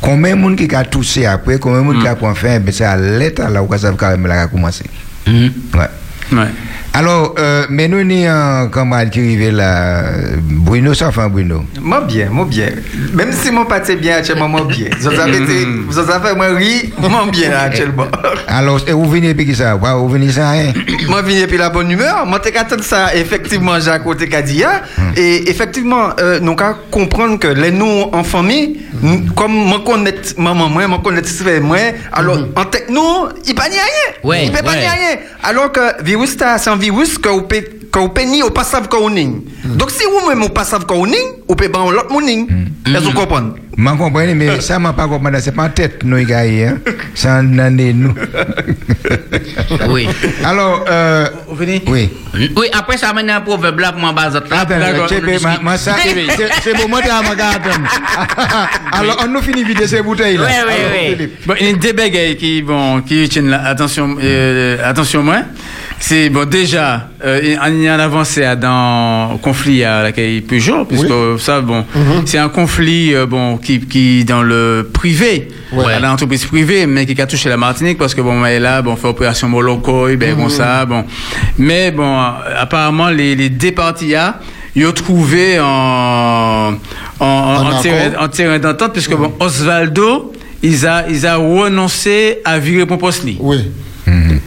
Combien 0.02 0.36
de 0.36 0.42
monde 0.42 0.56
qui 0.56 0.74
a 0.74 0.84
touché 0.86 1.26
après, 1.26 1.60
combien 1.60 1.80
de 1.80 1.86
monde 1.86 2.02
qui 2.02 2.08
a 2.08 2.16
pris 2.16 2.36
fin, 2.36 2.62
c'est 2.72 2.86
à 2.86 2.96
l'état 2.98 3.50
là 3.50 3.62
où 3.62 3.78
ça 3.78 3.92
va 3.92 3.98
quand 3.98 4.10
même 4.10 4.28
la 4.28 4.48
commencer. 4.48 4.86
Mm-hmm. 5.28 5.52
Ouais. 5.74 6.38
Ouais. 6.38 6.48
Alors, 6.94 7.36
euh, 7.38 7.66
mais 7.70 7.88
nous, 7.88 8.04
ni 8.04 8.26
un 8.26 8.68
camarade 8.68 9.12
qui 9.12 9.20
arrive 9.20 9.56
là, 9.56 10.04
Bruno, 10.42 10.94
ça 10.94 11.12
fait 11.12 11.30
Bruno. 11.30 11.64
Moi 11.80 12.02
bien, 12.02 12.30
moi 12.32 12.46
bien. 12.46 12.70
Même 13.14 13.32
si 13.32 13.52
mon 13.52 13.66
pâté 13.66 13.96
bien 13.96 14.18
actuellement, 14.18 14.50
moi 14.50 14.66
bien. 14.68 14.88
Vous 15.00 15.08
avez 15.08 15.22
avez 15.32 16.28
fait 16.28 16.36
moi 16.36 16.48
rire, 16.48 16.84
moi 17.00 17.26
bien 17.32 17.52
actuellement. 17.58 18.08
Alors, 18.48 18.80
et 18.88 18.92
vous 18.92 19.06
venez 19.10 19.34
puis 19.36 19.46
qui 19.46 19.56
ça? 19.56 19.76
Vous 19.76 20.10
venez 20.10 20.32
sans 20.32 20.52
rien? 20.52 20.74
moi 21.10 21.22
venu 21.22 21.46
puis 21.48 21.58
la 21.58 21.70
bonne 21.70 21.92
humeur. 21.92 22.26
Moi 22.26 22.40
t'es 22.40 22.52
qu'à 22.52 22.62
attendre 22.62 22.84
ça 22.84 23.16
effectivement 23.16 23.80
Jacques 23.80 24.04
côté 24.04 24.28
qu'a 24.28 24.42
dit 24.42 24.64
hein. 24.64 24.82
et 25.16 25.50
effectivement 25.50 26.10
euh, 26.20 26.40
nous 26.42 26.56
qu'à 26.56 26.76
comprendre 26.92 27.38
que 27.40 27.48
les 27.48 27.72
nous 27.72 28.10
en 28.12 28.24
famille 28.24 28.82
nous- 29.02 29.32
comme 29.36 29.54
moi 29.54 29.82
connais 29.86 30.14
maman 30.38 30.68
moi 30.70 30.88
moi 30.88 31.02
connais 31.04 31.24
frère 31.24 31.62
moi 31.62 31.78
alors 32.12 32.38
en 32.56 32.66
tête 32.66 32.88
nous 32.90 33.28
il 33.48 33.56
pas 33.56 33.70
ni 33.70 33.76
rien. 33.76 34.14
Ouais, 34.24 34.46
il 34.46 34.52
peut 34.52 34.64
pas 34.64 34.72
rien. 34.72 35.18
Alors 35.44 35.72
que 35.72 36.04
virus 36.04 36.36
ça, 36.38 36.58
virus 36.80 37.18
que 37.18 37.30
vous 37.30 37.44
peut 37.44 37.64
que 37.92 38.00
vous 38.00 38.10
peut 38.10 38.22
ni 38.24 38.44
au 38.44 38.50
pas 38.52 38.64
savent 38.64 38.88
qu'on 38.88 39.16
est. 39.16 39.30
Donc 39.66 39.92
si 39.92 40.04
vous 40.04 40.28
même 40.30 40.44
au 40.44 40.50
pas 40.50 40.64
savez 40.64 40.86
qu'on 40.86 41.08
est, 41.12 41.42
vous 41.48 41.56
peut 41.56 41.70
pas 41.70 41.80
l'autre 41.92 42.12
morning. 42.12 42.48
Est-ce 42.86 42.94
que 42.94 43.04
vous 43.06 43.14
comprenez? 43.14 43.52
Je 43.80 43.84
comprends, 43.86 44.36
mais 44.36 44.60
ça 44.62 44.78
m'a 44.78 44.94
pas 44.94 45.08
compris. 45.08 45.32
C'est 45.42 45.54
pas 45.54 45.64
en 45.64 45.70
tête, 45.70 46.04
nous, 46.04 46.18
les 46.18 46.26
gars, 46.26 46.42
hein. 46.42 46.78
C'est 47.16 47.30
en 47.30 47.58
année, 47.60 47.94
nous. 47.94 48.14
Oui. 49.90 50.08
Alors, 50.44 50.86
euh, 50.90 51.28
Vous 51.48 51.56
venez? 51.56 51.82
oui. 51.88 52.10
Oui, 52.56 52.68
après 52.74 52.98
ça, 52.98 53.14
maintenant, 53.14 53.36
un 53.36 53.42
proverbe 53.42 53.80
là 53.80 53.92
pour 53.92 54.02
m'en 54.02 54.14
baser 54.14 54.40
là. 54.50 54.66
Ça, 55.78 55.96
c'est 56.62 56.74
pour 56.76 57.00
t'as 57.02 57.22
ma 57.28 57.36
garde. 57.36 57.62
Alors, 58.92 59.18
on 59.24 59.28
nous 59.28 59.42
finit 59.42 59.64
vite 59.64 59.86
ces 59.88 60.02
bouteilles, 60.02 60.38
là. 60.38 60.48
Oui, 60.48 60.54
oui, 60.68 61.16
oui. 61.20 61.30
Bon, 61.46 61.54
il 61.60 61.68
y 61.68 61.70
a 61.70 61.74
des 61.74 61.94
bagailles 61.94 62.38
qui, 62.38 62.62
bon, 62.62 63.02
qui 63.02 63.28
tiennent 63.30 63.54
attention, 63.54 64.16
euh, 64.22 64.78
attention 64.84 65.24
moi. 65.24 65.38
C'est 66.02 66.30
bon 66.30 66.48
déjà, 66.48 67.10
euh, 67.26 67.42
il 67.44 67.82
y 67.84 67.88
a 67.88 67.94
un 67.96 68.00
avancé 68.00 68.44
à 68.44 68.56
dans 68.56 69.38
conflit 69.42 69.84
à 69.84 70.02
laquelle 70.04 70.42
Peugeot, 70.42 70.86
puisque 70.86 71.12
ça 71.40 71.60
bon, 71.62 71.86
c'est 72.26 72.38
un 72.38 72.48
conflit 72.50 73.14
euh, 73.14 73.26
bon 73.26 73.58
qui 73.58 73.80
qui 73.82 74.24
dans 74.24 74.42
le 74.42 74.90
privé, 74.94 75.50
Ouais. 75.74 75.94
à 75.94 76.00
l'entreprise 76.00 76.46
privée, 76.46 76.86
mais 76.88 77.06
qui 77.06 77.22
a 77.22 77.28
touché 77.28 77.50
la 77.50 77.58
Martinique 77.58 77.98
parce 77.98 78.16
que 78.16 78.22
bon, 78.22 78.44
elle 78.46 78.54
est 78.56 78.60
là, 78.60 78.82
bon, 78.82 78.96
fait 78.96 79.08
opération 79.08 79.50
Moloko, 79.50 80.08
ben 80.16 80.36
bon 80.36 80.48
ça, 80.50 80.86
bon, 80.86 81.04
mais 81.58 81.92
bon, 81.92 82.18
euh, 82.18 82.30
apparemment 82.58 83.10
les 83.10 83.36
les 83.36 83.50
deux 83.50 83.74
parties 83.74 84.12
là, 84.12 84.40
ils 84.76 84.86
ont 84.88 84.94
trouvé 84.94 85.60
en 85.60 86.74
en, 87.20 87.26
en, 87.26 87.72
en 87.74 87.82
terrain- 87.82 88.26
en 88.26 88.28
d'entente, 88.60 88.94
puisque 88.94 89.16
bon, 89.16 89.34
Osvaldo, 89.42 90.32
ils 90.64 90.88
a, 90.88 91.06
ils 91.10 91.28
a 91.28 91.36
renoncé 91.36 92.40
à 92.46 92.58
virer 92.58 92.86
Pomposli. 92.86 93.38
Oui. 93.42 93.70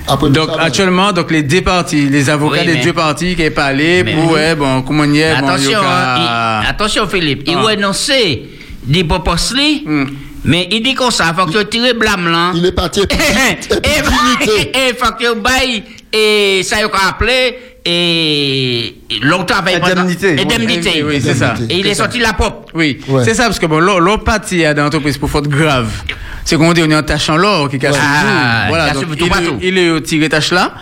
Après 0.08 0.30
Donc 0.30 0.48
ça, 0.50 0.60
actuellement, 0.62 1.12
donc 1.12 1.30
les 1.30 1.42
deux 1.42 1.60
parties, 1.62 2.08
les 2.08 2.28
avocats 2.28 2.60
Oui, 2.60 2.66
des 2.66 2.74
mais- 2.74 2.84
deux 2.84 2.92
parties 2.92 3.36
qui 3.36 3.42
est 3.42 3.50
parlé 3.50 4.02
Mais- 4.02 4.14
pour 4.14 4.32
ouais, 4.32 4.54
bon 4.54 4.82
comment 4.82 5.04
y 5.04 5.20
est, 5.20 5.40
bon, 5.40 5.48
Attention, 5.48 5.80
ka- 5.80 5.86
hein, 6.16 6.60
il- 6.64 6.68
attention 6.70 7.06
Philippe, 7.08 7.42
il 7.46 7.54
Ah. 7.56 7.62
renoncé 7.62 8.42
des 8.82 9.04
proposli, 9.04 9.82
Hmm. 9.86 10.04
mais 10.44 10.68
il 10.72 10.82
dit 10.82 10.94
comme 10.94 11.10
ça, 11.12 11.32
faut 11.36 11.46
que 11.46 11.62
tu 11.62 11.68
tires 11.78 11.94
blâme 11.94 12.28
là. 12.30 12.50
Il 12.54 12.66
est 12.66 12.72
parti 12.72 13.00
et 13.00 13.04
épidémité. 13.04 14.72
et 14.88 14.94
faut 14.94 15.12
que 15.12 15.22
tu 15.34 15.40
bailles 15.40 15.82
et 16.12 16.62
ça 16.64 16.80
y 16.80 16.82
a 16.82 16.88
appelé 17.08 17.56
et 17.84 18.94
longtemps 19.22 19.56
avec 19.58 19.82
Indemnité. 19.82 20.36
indemnité. 20.40 20.90
Oui, 21.04 21.14
oui, 21.16 21.20
c'est 21.22 21.34
ça. 21.34 21.54
Et 21.68 21.78
il 21.78 21.86
est 21.86 21.94
sorti 21.94 22.18
la 22.18 22.32
pop. 22.32 22.70
Oui, 22.74 22.98
Ouais. 23.08 23.24
c'est 23.24 23.34
ça, 23.34 23.44
parce 23.44 23.58
que 23.58 23.66
bon, 23.66 23.78
l'autre 23.80 24.24
partie 24.24 24.64
à 24.64 24.72
l'entreprise 24.74 25.18
pour 25.18 25.30
faute 25.30 25.48
grave, 25.48 25.88
c'est 26.44 26.56
qu'on 26.56 26.72
dit 26.72 26.82
on 26.84 26.90
est 26.90 26.96
en 26.96 27.02
tâchant 27.02 27.36
l'or 27.36 27.68
qui 27.68 27.78
casse 27.78 27.96
Ah, 28.00 28.62
tout. 28.64 28.68
Voilà, 28.68 28.90
donc 28.92 29.16
tout 29.16 29.26
il, 29.60 29.66
est- 29.66 29.68
il 29.68 29.78
est 29.78 30.00
tiré 30.02 30.28
tâche 30.28 30.50
là 30.52 30.74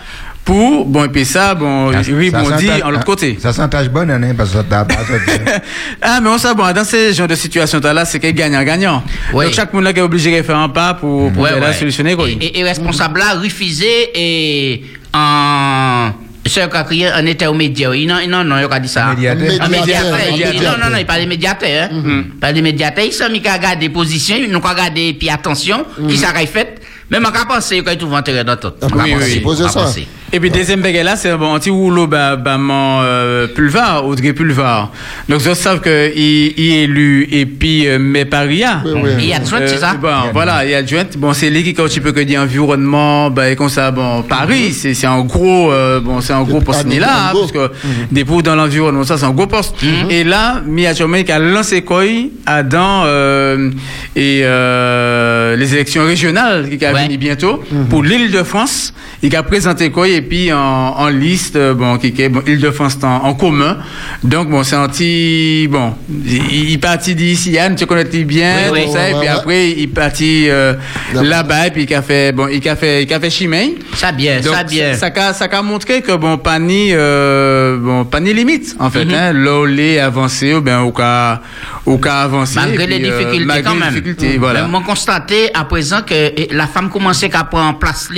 pour, 0.44 0.86
bon, 0.86 1.04
et 1.04 1.08
puis 1.08 1.24
ça, 1.26 1.54
bon, 1.54 1.92
Ça- 1.92 2.00
il 2.08 2.14
rebondit 2.30 2.70
en 2.82 2.90
l'autre 2.90 3.04
côté. 3.04 3.38
Ça 3.40 3.52
sent 3.52 3.68
tâche 3.70 3.88
bonne, 3.90 4.10
hein, 4.10 4.34
parce 4.36 4.50
que 4.50 4.56
ça. 4.56 4.62
Ah, 6.02 6.18
mais 6.22 6.28
on 6.30 6.38
sait, 6.38 6.54
bon, 6.54 6.72
dans 6.72 6.84
ces 6.84 7.12
genres 7.12 7.28
de 7.28 7.34
situations-là, 7.34 8.04
c'est 8.06 8.18
qu'il 8.18 8.32
gagnant-gagnant. 8.34 9.04
Oui. 9.34 9.44
Donc, 9.44 9.54
chaque 9.54 9.72
monde 9.74 9.84
là 9.84 9.92
qui 9.92 9.98
est 10.00 10.02
obligé 10.02 10.36
de 10.36 10.42
faire 10.42 10.56
un 10.58 10.68
pas 10.70 10.94
pour, 10.94 11.30
pour 11.32 11.42
ouais. 11.42 11.72
solutionner, 11.78 12.14
quoi. 12.16 12.28
Et, 12.28 12.32
et, 12.40 12.58
et 12.60 12.64
responsable 12.64 13.20
là 13.20 13.34
refusé 13.34 14.10
et 14.14 14.82
en 15.12 16.10
ce 16.46 16.60
qu'a 16.68 16.82
crié 16.84 17.10
en 17.12 17.24
était 17.26 17.46
au 17.46 17.54
média. 17.54 17.94
Il 17.94 18.06
non 18.08 18.16
non 18.28 18.44
non, 18.44 18.56
il 18.58 18.72
a 18.72 18.80
dit 18.80 18.88
ça. 18.88 19.06
Médiateur. 19.14 19.46
Un 19.60 19.68
Médiateur, 19.68 20.16
médiateur. 20.16 20.18
Il- 20.30 20.32
médiateur. 20.46 20.78
Non 20.78 20.84
non 20.84 20.90
non, 20.92 20.96
il 20.98 21.06
parle 21.06 21.22
de 21.22 21.26
médiateur. 21.28 21.88
Hein. 21.92 22.02
Il 22.32 22.38
parle 22.40 22.54
de 22.54 22.60
médiateur. 22.60 23.04
Il 23.04 23.12
s'est 23.12 23.28
mis 23.28 23.46
à 23.46 23.52
regarder 23.54 23.88
position, 23.90 24.36
nous 24.48 24.58
a 24.62 24.70
regardé 24.70 25.12
puis 25.14 25.28
attention, 25.30 25.84
qui 26.08 26.16
ça 26.16 26.30
a 26.34 26.46
fait. 26.46 26.80
Même 27.10 27.26
on 27.30 27.36
a 27.36 27.44
pensé 27.44 27.82
qu'il 27.82 27.98
tout 27.98 28.06
enterré 28.12 28.44
dans 28.44 28.56
tout. 28.56 28.70
Ah, 28.80 28.86
On 28.92 28.98
a 28.98 29.02
oui, 29.04 29.12
pensé, 29.12 29.24
oui. 29.24 29.32
Supposé 29.34 29.62
on 29.64 29.66
a 29.66 29.70
ça. 29.70 29.80
pensé. 29.80 30.06
Et 30.32 30.38
puis, 30.38 30.50
deuxième 30.50 30.80
baguette 30.80 31.04
là, 31.04 31.16
c'est 31.16 31.36
bon, 31.36 31.54
anti 31.54 31.70
rouleau, 31.70 32.06
bah, 32.06 32.36
bah, 32.36 32.56
mon, 32.56 33.00
euh, 33.02 33.48
pulvar, 33.48 34.06
Audrey 34.06 34.32
Pulvar. 34.32 34.92
Donc, 35.28 35.40
ils 35.44 35.54
savent 35.56 35.80
que 35.80 36.12
il, 36.14 36.54
il 36.56 36.72
est 36.72 36.82
élu, 36.84 37.28
et 37.32 37.46
puis, 37.46 37.88
euh, 37.88 37.98
mais 38.00 38.24
Paria. 38.24 38.80
Oui, 38.84 38.92
oui. 39.02 39.10
Il 39.18 39.24
y 39.26 39.32
a 39.32 39.36
adjointe, 39.36 39.64
c'est 39.66 39.78
ça? 39.78 39.94
Bon, 39.94 40.08
voilà, 40.32 40.64
il 40.64 40.70
y 40.70 40.74
a 40.74 40.78
adjointe. 40.78 41.16
Bon, 41.16 41.32
c'est 41.32 41.50
lui 41.50 41.64
qui, 41.64 41.74
quand 41.74 41.88
tu 41.88 42.00
peux 42.00 42.12
que 42.12 42.20
dire 42.20 42.40
environnement, 42.40 43.28
bah, 43.30 43.50
et 43.50 43.56
comme 43.56 43.68
ça, 43.68 43.90
bon, 43.90 44.22
Paris, 44.22 44.72
c'est, 44.72 44.94
c'est 44.94 45.08
un 45.08 45.22
gros, 45.22 45.72
euh, 45.72 45.98
bon, 45.98 46.20
c'est 46.20 46.32
un 46.32 46.42
gros 46.42 46.60
poste, 46.60 46.86
ni 46.86 47.00
là, 47.00 47.30
hein, 47.30 47.32
parce 47.32 47.50
que 47.50 47.72
des 48.12 48.24
pour 48.24 48.44
dans 48.44 48.54
l'environnement, 48.54 49.02
ça, 49.02 49.18
c'est 49.18 49.26
un 49.26 49.32
gros 49.32 49.48
poste. 49.48 49.74
Et 50.10 50.22
là, 50.22 50.62
Mia 50.64 50.94
qui 50.94 51.32
a 51.32 51.38
lancé 51.40 51.82
quoi, 51.82 52.04
à 52.46 52.62
dans, 52.62 53.02
euh, 53.04 53.70
et, 54.14 54.42
euh, 54.44 55.56
les 55.56 55.74
élections 55.74 56.04
régionales 56.04 56.68
qui 56.68 56.76
venir 56.76 57.18
bientôt, 57.18 57.62
pour 57.88 58.04
l'île 58.04 58.30
de 58.30 58.44
France, 58.44 58.94
il 59.22 59.34
a 59.34 59.42
présenté 59.42 59.90
quoi, 59.90 60.06
et 60.20 60.22
puis 60.22 60.52
en, 60.52 60.58
en 60.58 61.08
liste, 61.08 61.56
euh, 61.56 61.72
bon, 61.74 61.96
qui 61.96 62.12
est, 62.20 62.28
bon, 62.28 62.42
de 62.46 62.70
France 62.70 62.98
en, 63.02 63.24
en 63.24 63.34
commun. 63.34 63.78
Donc, 64.22 64.50
bon, 64.50 64.62
c'est 64.62 64.76
un 64.76 64.86
petit, 64.88 65.66
bon, 65.70 65.94
il, 66.26 66.70
il 66.72 66.78
partit 66.80 67.14
d'ici, 67.14 67.52
Yann, 67.52 67.74
tu 67.74 67.86
connais 67.86 68.04
bien, 68.04 68.70
Oui, 68.70 68.80
oui. 68.86 68.92
tout 68.92 68.98
et 68.98 69.18
puis 69.18 69.28
après, 69.28 69.70
il 69.70 69.88
partit, 69.88 70.50
euh, 70.50 70.74
là-bas, 71.14 71.68
et 71.68 71.70
puis 71.70 71.86
il 71.88 71.94
a 71.94 72.02
fait, 72.02 72.32
bon, 72.32 72.48
il 72.48 72.66
a 72.68 72.76
fait, 72.76 73.04
il 73.04 73.14
a 73.14 73.18
fait 73.20 73.30
chimay. 73.30 73.74
Ça 73.94 74.12
bien, 74.12 74.40
Donc, 74.40 74.54
ça 74.54 74.64
bien. 74.64 74.94
Ça, 74.94 75.10
ça, 75.14 75.32
ça 75.32 75.44
a 75.50 75.62
montré 75.62 76.02
que 76.02 76.12
bon, 76.16 76.36
pas 76.36 76.58
ni, 76.58 76.90
euh, 76.92 77.78
bon, 77.78 78.04
pas 78.04 78.20
ni 78.20 78.34
limite, 78.34 78.76
en 78.78 78.90
fait, 78.90 79.06
hein, 79.12 79.32
là, 79.32 79.60
où 79.60 79.64
les 79.64 79.98
avancé, 79.98 80.52
ou 80.52 80.60
bien, 80.60 80.82
au 80.82 80.92
cas, 80.92 81.40
au 81.86 81.96
cas 81.96 82.16
avancé. 82.22 82.56
Malgré 82.56 82.86
les 82.86 82.98
puis, 82.98 83.10
euh, 83.10 83.18
difficultés 83.18 83.44
malgré 83.46 83.62
quand 83.64 83.74
les 83.74 83.80
même. 83.80 83.90
difficultés, 83.90 84.36
voilà. 84.38 84.66
Mais 84.68 84.76
on 84.76 84.82
constaté 84.82 85.50
à 85.54 85.64
présent 85.64 86.02
que 86.06 86.54
la 86.54 86.66
femme 86.66 86.90
commençait 86.90 87.34
à 87.34 87.44
prendre 87.44 87.78
place 87.78 88.08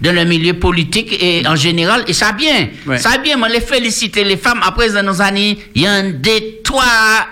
dans 0.00 0.14
le 0.14 0.24
milieu 0.24 0.54
politique 0.54 1.16
et 1.20 1.42
en 1.50 1.56
général 1.56 2.04
et 2.06 2.12
ça 2.12 2.32
bien. 2.32 2.68
Ouais. 2.86 2.98
Ça 2.98 3.18
bien, 3.18 3.36
moi 3.36 3.48
les 3.48 3.60
féliciter 3.60 4.24
les 4.24 4.36
femmes 4.36 4.60
après 4.64 4.90
dans 4.90 5.02
nos 5.04 5.20
années, 5.20 5.58
il 5.74 5.82
y 5.82 5.86
a 5.86 5.92
un 5.92 6.10
des 6.10 6.60
trois 6.62 6.84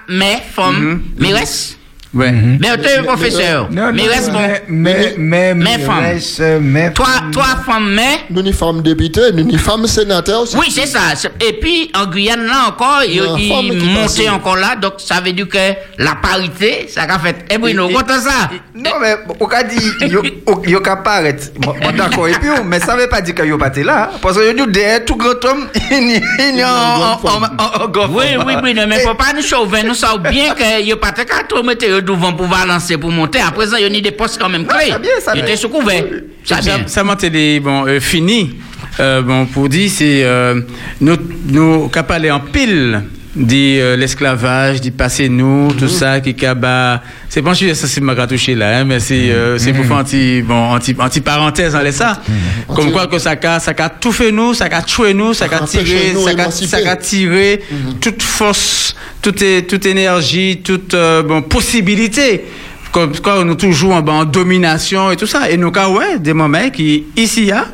mais 0.08 0.42
femmes, 0.54 1.02
mais 1.18 1.32
reste 1.32 1.77
Ouais. 2.14 2.32
mais 2.32 2.68
tu 2.78 3.02
professeur, 3.04 3.68
Non, 3.70 3.92
mais 3.92 4.02
reste 4.04 4.32
bon. 4.32 4.38
mais, 4.38 4.62
mais, 4.68 5.14
mais, 5.18 5.54
Mais 5.54 5.78
femme. 5.78 5.98
reste, 6.00 6.42
mais 6.60 6.90
Toi, 6.94 7.06
toi 7.30 7.44
femme 7.66 7.92
mais 7.92 8.20
Nous 8.30 8.40
ni 8.40 8.52
femmes 8.54 8.80
députées, 8.80 9.30
nous 9.34 9.44
ni 9.44 9.58
femmes 9.58 9.86
sénateurs 9.86 10.40
aussi. 10.42 10.56
oui, 10.56 10.68
c'est 10.70 10.86
ça. 10.86 11.00
Et 11.46 11.52
puis, 11.52 11.90
en 11.94 12.06
Guyane, 12.06 12.46
là 12.46 12.68
encore, 12.68 13.02
il, 13.04 13.10
Il 13.12 13.16
y 13.16 13.20
a 13.52 13.62
il 13.70 13.84
montait 13.92 14.28
encore 14.30 14.56
là. 14.56 14.74
Donc, 14.76 14.94
ça 14.98 15.20
veut 15.20 15.32
dire 15.32 15.48
que 15.48 15.58
la 15.98 16.14
parité, 16.14 16.86
ça 16.88 17.02
a 17.02 17.18
fait. 17.18 17.36
Eh, 17.50 17.58
Bruno, 17.58 17.88
Et- 17.88 17.92
et- 17.92 17.94
content 17.94 18.20
ça? 18.20 18.50
Non, 18.74 18.92
mais 19.00 19.16
au 19.38 19.46
cas 19.46 19.62
dit, 19.64 19.76
yo- 20.08 20.22
yo 20.66 20.80
ka 20.80 20.96
paraître. 20.96 21.48
Bon, 21.58 21.74
d'accord, 21.94 22.28
et 22.28 22.32
puis, 22.32 22.48
mais 22.64 22.80
ça 22.80 22.96
veut 22.96 23.08
pas 23.08 23.20
dire 23.20 23.34
que 23.34 23.42
yo 23.42 23.58
pas 23.58 23.68
été 23.68 23.82
là. 23.84 24.10
hein. 24.14 24.18
Parce 24.22 24.38
que 24.38 24.50
dit, 24.52 24.72
derrière 24.72 25.04
tout 25.04 25.16
grand 25.16 25.44
homme, 25.44 25.66
il 25.90 26.10
y 26.12 26.16
a- 26.16 26.48
il 26.50 26.56
y 26.56 26.62
a 26.62 26.70
en- 26.72 27.12
en- 27.12 27.82
en- 27.82 27.84
en 27.84 27.88
grand 27.88 28.08
Oui, 28.08 28.24
oui, 28.46 28.54
oui, 28.62 28.72
non, 28.74 28.86
mais 28.88 29.00
faut 29.00 29.14
pas 29.14 29.32
nous 29.34 29.42
chauvin. 29.42 29.82
Nous 29.82 29.94
savons 29.94 30.18
bien 30.18 30.54
que 30.54 30.82
yo 30.82 30.96
pas 30.96 31.12
qu'à 31.12 31.24
trop 31.46 31.62
mettre 31.62 31.97
yo 31.98 32.14
devant 32.14 32.32
pour 32.32 32.46
balancer, 32.48 32.96
pour 32.98 33.10
monter. 33.10 33.40
À 33.40 33.50
présent, 33.50 33.76
yo 33.76 33.88
ni 33.88 34.00
des 34.02 34.10
postes 34.12 34.38
quand 34.40 34.48
même 34.48 34.66
clés. 34.66 34.90
ça 34.90 34.98
bien, 34.98 35.10
ça 35.20 35.32
Il 35.34 35.42
bien. 35.42 35.44
était 35.50 35.56
sous 35.56 35.68
couvert. 35.68 36.04
Ça. 36.44 36.62
Ça, 36.62 36.72
ça 36.86 37.04
m'a 37.04 37.14
été 37.14 37.60
bon, 37.60 37.86
euh, 37.86 38.00
fini. 38.00 38.54
Euh, 39.00 39.22
bon, 39.22 39.46
pour 39.46 39.68
dire, 39.68 39.90
c'est 39.90 40.24
euh, 40.24 40.60
nous, 41.00 41.16
nous 41.46 41.88
capables 41.88 42.30
en 42.30 42.40
pile 42.40 43.02
dit 43.36 43.78
euh, 43.78 43.96
l'esclavage, 43.96 44.80
dit 44.80 44.90
passer 44.90 45.28
nous, 45.28 45.72
tout 45.72 45.88
ça, 45.88 46.20
qui 46.20 46.34
kaba. 46.34 47.02
C'est 47.28 47.42
pas 47.42 47.54
sujet, 47.54 47.74
ça 47.74 47.86
c'est 47.86 48.00
ma 48.00 48.14
touché 48.26 48.54
là, 48.54 48.78
hein, 48.78 48.84
mais 48.84 49.00
c'est 49.00 49.30
euh, 49.30 49.58
c'est 49.58 49.72
pour 49.72 49.84
faire 49.84 49.98
anti, 49.98 50.42
bon, 50.42 50.72
anti, 50.72 50.96
anti 50.98 51.20
parenthèse, 51.20 51.74
on 51.74 51.82
laisse 51.82 51.96
ça. 51.96 52.20
Comme 52.74 52.90
quoi 52.90 53.06
que 53.06 53.18
ça 53.18 53.34
a, 53.40 53.60
ça 53.60 53.72
a 53.76 53.88
tout 53.90 54.12
fait 54.12 54.32
nous, 54.32 54.54
ça 54.54 54.66
a 54.70 54.82
tué 54.82 55.14
nous, 55.14 55.34
ça 55.34 55.44
a 55.44 55.66
tiré, 55.66 56.14
ça 56.66 56.78
a, 56.86 56.96
tiré 56.96 57.62
toute 58.00 58.22
force, 58.22 58.96
toute, 59.20 59.44
toute 59.66 59.86
énergie, 59.86 60.60
toute 60.64 60.94
euh, 60.94 61.22
bon, 61.22 61.42
possibilité. 61.42 62.44
Comme 62.90 63.12
quand 63.20 63.44
nous 63.44 63.54
toujours 63.54 63.92
en, 63.92 64.06
en 64.08 64.24
domination 64.24 65.10
et 65.10 65.16
tout 65.16 65.26
ça. 65.26 65.50
Et 65.50 65.58
nous, 65.58 65.70
cas, 65.70 65.90
ouais, 65.90 66.18
des 66.18 66.32
moments 66.32 66.70
qui, 66.70 67.04
ici, 67.16 67.44
y 67.44 67.52
a, 67.52 67.66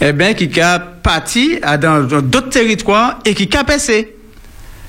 eh 0.00 0.12
bien, 0.12 0.34
qui 0.34 0.60
a 0.60 0.80
parti 0.80 1.58
à 1.62 1.78
dans 1.78 2.02
dans 2.02 2.20
d'autres 2.20 2.50
territoires 2.50 3.20
et 3.24 3.34
qui 3.34 3.48
a 3.56 3.62
passé. 3.62 4.17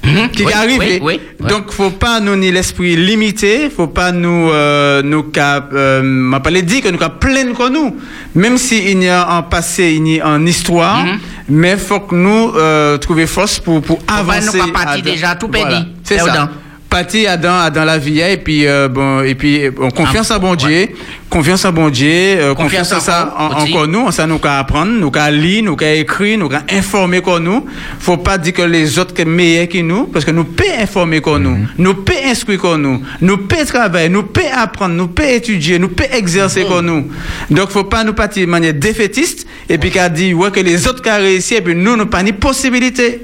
Qui 0.01 0.43
Oui, 0.43 0.51
est 0.51 0.55
arrivé. 0.55 0.99
oui, 1.03 1.19
oui. 1.39 1.47
Donc, 1.47 1.71
faut 1.71 1.89
pas 1.91 2.19
nous 2.19 2.35
ni 2.35 2.51
l'esprit 2.51 2.95
limité, 2.95 3.69
faut 3.69 3.87
pas 3.87 4.11
nous 4.11 4.49
euh, 4.49 5.01
nous 5.03 5.23
cap, 5.23 5.71
euh, 5.73 6.01
m'a 6.01 6.39
pas 6.39 6.51
dit 6.51 6.81
que 6.81 6.87
nous 6.89 6.97
cap 6.97 7.19
plein 7.19 7.53
que 7.53 7.69
nous. 7.69 7.95
Même 8.33 8.57
si 8.57 8.91
il 8.91 9.03
y 9.03 9.07
a 9.09 9.29
un 9.29 9.41
passé, 9.43 9.93
il 9.99 10.07
y 10.07 10.19
a 10.21 10.27
en 10.29 10.45
histoire, 10.45 11.03
Mhm. 11.03 11.19
mais 11.49 11.77
faut 11.77 11.99
que 11.99 12.15
nous 12.15 12.53
euh, 12.55 12.97
trouver 12.97 13.27
force 13.27 13.59
pour 13.59 13.81
pour 13.81 13.99
pas 13.99 14.15
avancer. 14.15 14.57
nous 14.57 14.71
pas 14.71 14.85
partir 14.85 15.03
déjà 15.03 15.35
tout 15.35 15.49
Voilà. 15.51 15.67
pédi. 15.81 15.87
C'est 16.03 16.17
C'est 16.17 16.25
ça. 16.25 16.31
dedans. 16.31 16.49
Partir 16.89 17.29
à 17.29 17.37
dans, 17.37 17.59
à 17.59 17.69
dans 17.69 17.85
la 17.85 17.99
vie 17.99 18.19
et 18.19 18.37
puis 18.37 18.65
euh, 18.65 18.87
bon 18.87 19.21
et 19.21 19.35
puis 19.35 19.69
bon, 19.69 19.91
confiance 19.91 20.31
Ah, 20.31 20.37
en 20.37 20.39
bon 20.39 20.55
Dieu, 20.55 20.87
confiance 21.29 21.63
en 21.63 21.71
bon 21.71 21.89
Dieu, 21.91 22.09
euh, 22.11 22.55
Confiance 22.55 22.89
confiance 22.89 22.93
en 22.93 22.99
ça 22.99 23.35
en- 23.37 23.53
en, 23.53 23.81
en 23.83 23.87
nous, 23.87 24.11
ça 24.11 24.25
nous 24.25 24.39
qu'à 24.39 24.57
apprendre, 24.57 24.93
nous 24.93 25.11
qu'à 25.11 25.29
lire, 25.29 25.63
nous 25.63 25.75
qu'à 25.75 25.93
écrire, 25.93 26.39
nous 26.39 26.49
qu'à 26.49 26.63
informer 26.71 27.21
comme 27.21 27.43
nous. 27.43 27.63
Faut 27.99 28.17
pas 28.17 28.39
dire 28.39 28.53
que 28.53 28.63
les 28.63 28.97
autres 28.97 29.13
sont 29.15 29.29
meilleurs 29.29 29.67
que 29.69 29.77
nous, 29.83 30.05
parce 30.05 30.25
que 30.25 30.31
nous 30.31 30.45
peut 30.45 30.63
informer 30.81 31.21
comme 31.21 31.43
nous, 31.43 31.57
nous 31.77 31.93
peut 31.93 32.13
instruire 32.25 32.59
comme 32.59 32.81
nous, 32.81 33.01
nous 33.21 33.37
peut 33.37 33.63
travailler, 33.65 34.09
nous 34.09 34.23
peut 34.23 34.41
apprendre, 34.51 34.95
nous 34.95 35.09
peut 35.09 35.29
étudier, 35.29 35.77
nous 35.77 35.89
peut 35.89 36.07
exercer 36.11 36.65
comme 36.65 36.87
nous. 36.87 37.07
Donc 37.51 37.69
faut 37.69 37.83
pas 37.83 38.03
nous 38.03 38.13
partir 38.13 38.47
de 38.47 38.49
manière 38.51 38.73
défaitiste 38.73 39.45
et 39.69 39.77
puis 39.77 39.91
qu'à 39.91 40.09
dire 40.09 40.35
ouais 40.39 40.49
que 40.49 40.59
les 40.59 40.87
autres 40.87 41.03
qui 41.03 41.09
réussi 41.11 41.53
et 41.53 41.61
puis 41.61 41.75
nous 41.75 41.95
nous 41.95 42.07
pas 42.07 42.23
ni 42.23 42.33
possibilité. 42.33 43.21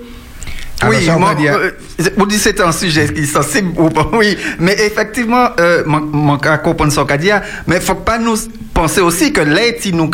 Alors, 0.81 0.93
oui, 0.93 1.05
ça, 1.05 1.15
moi, 1.17 1.33
dire- 1.35 1.53
euh, 1.55 1.71
vous 2.17 2.25
dites 2.25 2.37
que 2.37 2.43
c'est 2.43 2.61
un 2.61 2.71
sujet 2.71 3.11
qui 3.13 3.21
est 3.21 3.25
sensible 3.25 3.71
ou 3.77 3.89
pas, 3.89 4.09
oui, 4.13 4.37
mais 4.59 4.73
effectivement, 4.73 5.47
euh, 5.59 5.83
mon 5.85 6.37
cas 6.37 6.57
comprendre 6.57 6.91
ce 6.91 6.99
qu'a 7.01 7.17
dit, 7.17 7.29
mais 7.67 7.79
faut 7.79 7.95
pas 7.95 8.17
nous 8.17 8.35
penser 8.73 9.01
aussi 9.01 9.31
que 9.31 9.41
l'aide, 9.41 9.77
nous 9.93 10.09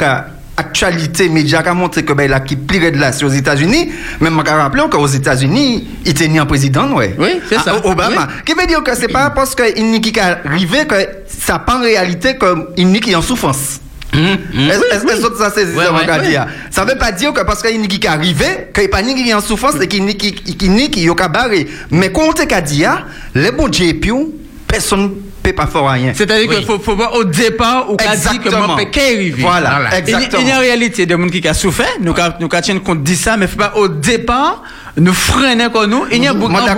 actualité 0.58 1.30
média 1.30 1.60
a 1.66 1.74
montré 1.74 2.04
que 2.04 2.14
ben 2.14 2.30
là 2.30 2.40
qui 2.42 2.56
de 2.92 2.98
là 3.00 3.12
sur 3.14 3.28
aux 3.30 3.32
États-Unis. 3.32 3.92
Mais 4.20 4.28
je 4.30 4.34
me 4.34 4.44
rappelle 4.44 4.90
qu'aux 4.90 5.08
États-Unis 5.08 5.88
il 6.06 6.12
était 6.12 6.38
un 6.38 6.46
président 6.46 6.92
ouais. 6.94 7.16
Oui, 7.18 7.40
c'est 7.50 7.56
ça. 7.56 7.78
Ah, 7.84 7.88
Obama. 7.88 8.28
Qui 8.46 8.54
veut 8.54 8.68
dire 8.68 8.84
que 8.84 8.94
c'est 8.96 9.08
pas 9.08 9.32
parce 9.32 9.56
que 9.56 9.64
il 9.78 9.90
n'y 9.90 10.02
qui 10.02 10.20
arrivé 10.20 10.86
que 10.88 10.96
ça 11.28 11.58
pas 11.58 11.78
en 11.78 11.82
réalité 11.82 12.38
que 12.38 12.68
il 12.78 12.88
n'y 12.88 13.00
qui 13.00 13.16
en 13.16 13.22
souffrance. 13.22 13.80
Est-ce 14.14 14.96
est-ce 14.96 15.28
que 15.28 15.38
ça 15.38 15.52
c'est 15.54 15.74
ça 15.74 16.20
dit, 16.20 16.36
hein? 16.36 16.48
Ça 16.70 16.84
veut 16.84 16.98
pas 16.98 17.12
dire 17.12 17.34
que 17.34 17.42
parce 17.44 17.62
qu'il 17.62 17.80
y 17.80 17.84
a 17.84 17.88
qui 17.88 17.96
est 17.96 18.10
arrivé, 18.10 18.46
qu'il 18.74 18.84
n'y 18.84 18.90
a 18.90 18.92
pas 18.92 19.02
qui 19.04 19.30
est 19.30 19.34
en 19.34 19.42
souffrance 19.42 19.76
et 19.82 19.88
qu'il 19.88 20.04
n'y 20.04 20.12
a 20.12 20.14
qui 20.16 21.06
est 21.06 21.28
barré. 21.30 21.68
Mais 21.92 22.12
quand 22.12 22.24
on 22.30 22.34
te 22.34 22.60
dit, 22.62 22.86
hein, 22.86 23.06
les 23.34 23.52
bons 23.52 23.70
puis, 23.70 24.34
personne 24.68 25.04
ne 25.04 25.08
peut 25.42 25.54
pas 25.54 25.68
faire 25.68 25.86
rien. 25.90 26.12
C'est-à-dire 26.14 26.50
qu'il 26.50 26.66
faut, 26.66 26.96
voir 26.96 27.14
au 27.16 27.24
départ 27.24 27.90
où 27.90 27.96
qu'a 27.96 28.16
dit 28.16 28.40
que 28.40 28.48
Exactement. 28.48 28.76
moi, 28.76 28.86
qu'est 28.86 29.14
arrivé. 29.16 29.42
Voilà, 29.42 29.80
Il 29.80 29.92
y 29.92 29.96
a- 29.96 30.00
exactement. 30.00 30.42
Il 30.42 30.48
y 30.48 30.52
a 30.52 30.56
une 30.56 30.62
réalité 30.62 31.06
de 31.06 31.16
monde 31.16 31.32
qui 31.32 31.48
a 31.48 31.54
souffert, 31.54 31.88
nous 32.02 32.14
tient 32.62 32.80
compte 32.80 33.04
de 33.04 33.14
ça, 33.14 33.38
mais 33.38 33.48
faut 33.48 33.58
pas 33.58 33.74
au 33.76 33.88
départ 33.88 34.64
nous 34.98 35.14
freiner 35.14 35.68
comme 35.72 35.90
nous. 35.90 36.06
Il 36.12 36.22
y 36.24 36.28
a 36.28 36.34
beaucoup 36.34 36.54
un 36.56 36.76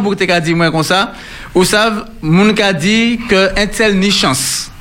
beaucoup 0.00 0.16
qui 0.16 0.30
a 0.30 0.40
dit 0.40 0.54
moi 0.54 0.70
comme 0.72 0.82
ça, 0.82 1.12
ou 1.54 1.64
savent, 1.64 2.06
qui 2.54 2.62
a 2.62 2.72
dit 2.72 3.20
que 3.28 3.50
un 3.56 3.66
tel 3.66 3.98
ni 3.98 4.10
chance. 4.10 4.71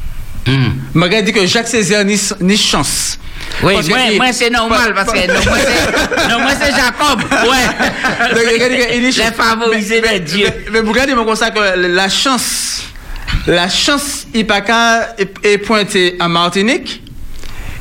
M'a 0.94 1.08
dit 1.22 1.32
que 1.34 1.46
Jacques 1.46 1.68
Césaire 1.68 2.04
ni, 2.06 2.20
ni 2.42 2.58
chance. 2.58 3.18
Oui, 3.64 3.74
Parce 3.76 3.90
moi, 3.90 4.34
c'est 4.34 4.50
normal 4.50 4.94
parce 4.96 5.12
que 5.12 5.28
non, 5.28 5.34
moi 5.46 5.58
c'est 5.60 6.30
non, 6.30 6.40
moi 6.40 6.52
c'est 6.60 6.72
Jacob. 6.72 7.22
Ouais. 7.50 8.34
Donc, 8.34 8.44
il 8.46 8.60
dit 8.60 8.78
que 8.78 8.98
il 8.98 9.04
est 9.06 9.08
Les 9.08 9.12
chance. 9.12 9.34
favorisés 9.36 10.02
Mais- 10.02 10.20
de 10.20 10.26
Dieu. 10.26 10.46
Mais, 10.48 10.72
mais 10.72 10.82
vous 10.82 10.92
regardez 10.92 11.14
moi 11.14 11.26
comme 11.26 11.36
ça 11.36 11.52
que 11.52 11.60
la 11.76 12.10
chance, 12.10 12.84
la 13.48 13.68
chance, 13.70 14.26
il 14.34 14.48
pas 14.48 14.62
qu'à 14.62 15.16
est- 15.18 16.22
à 16.22 16.28
Martinique, 16.28 17.04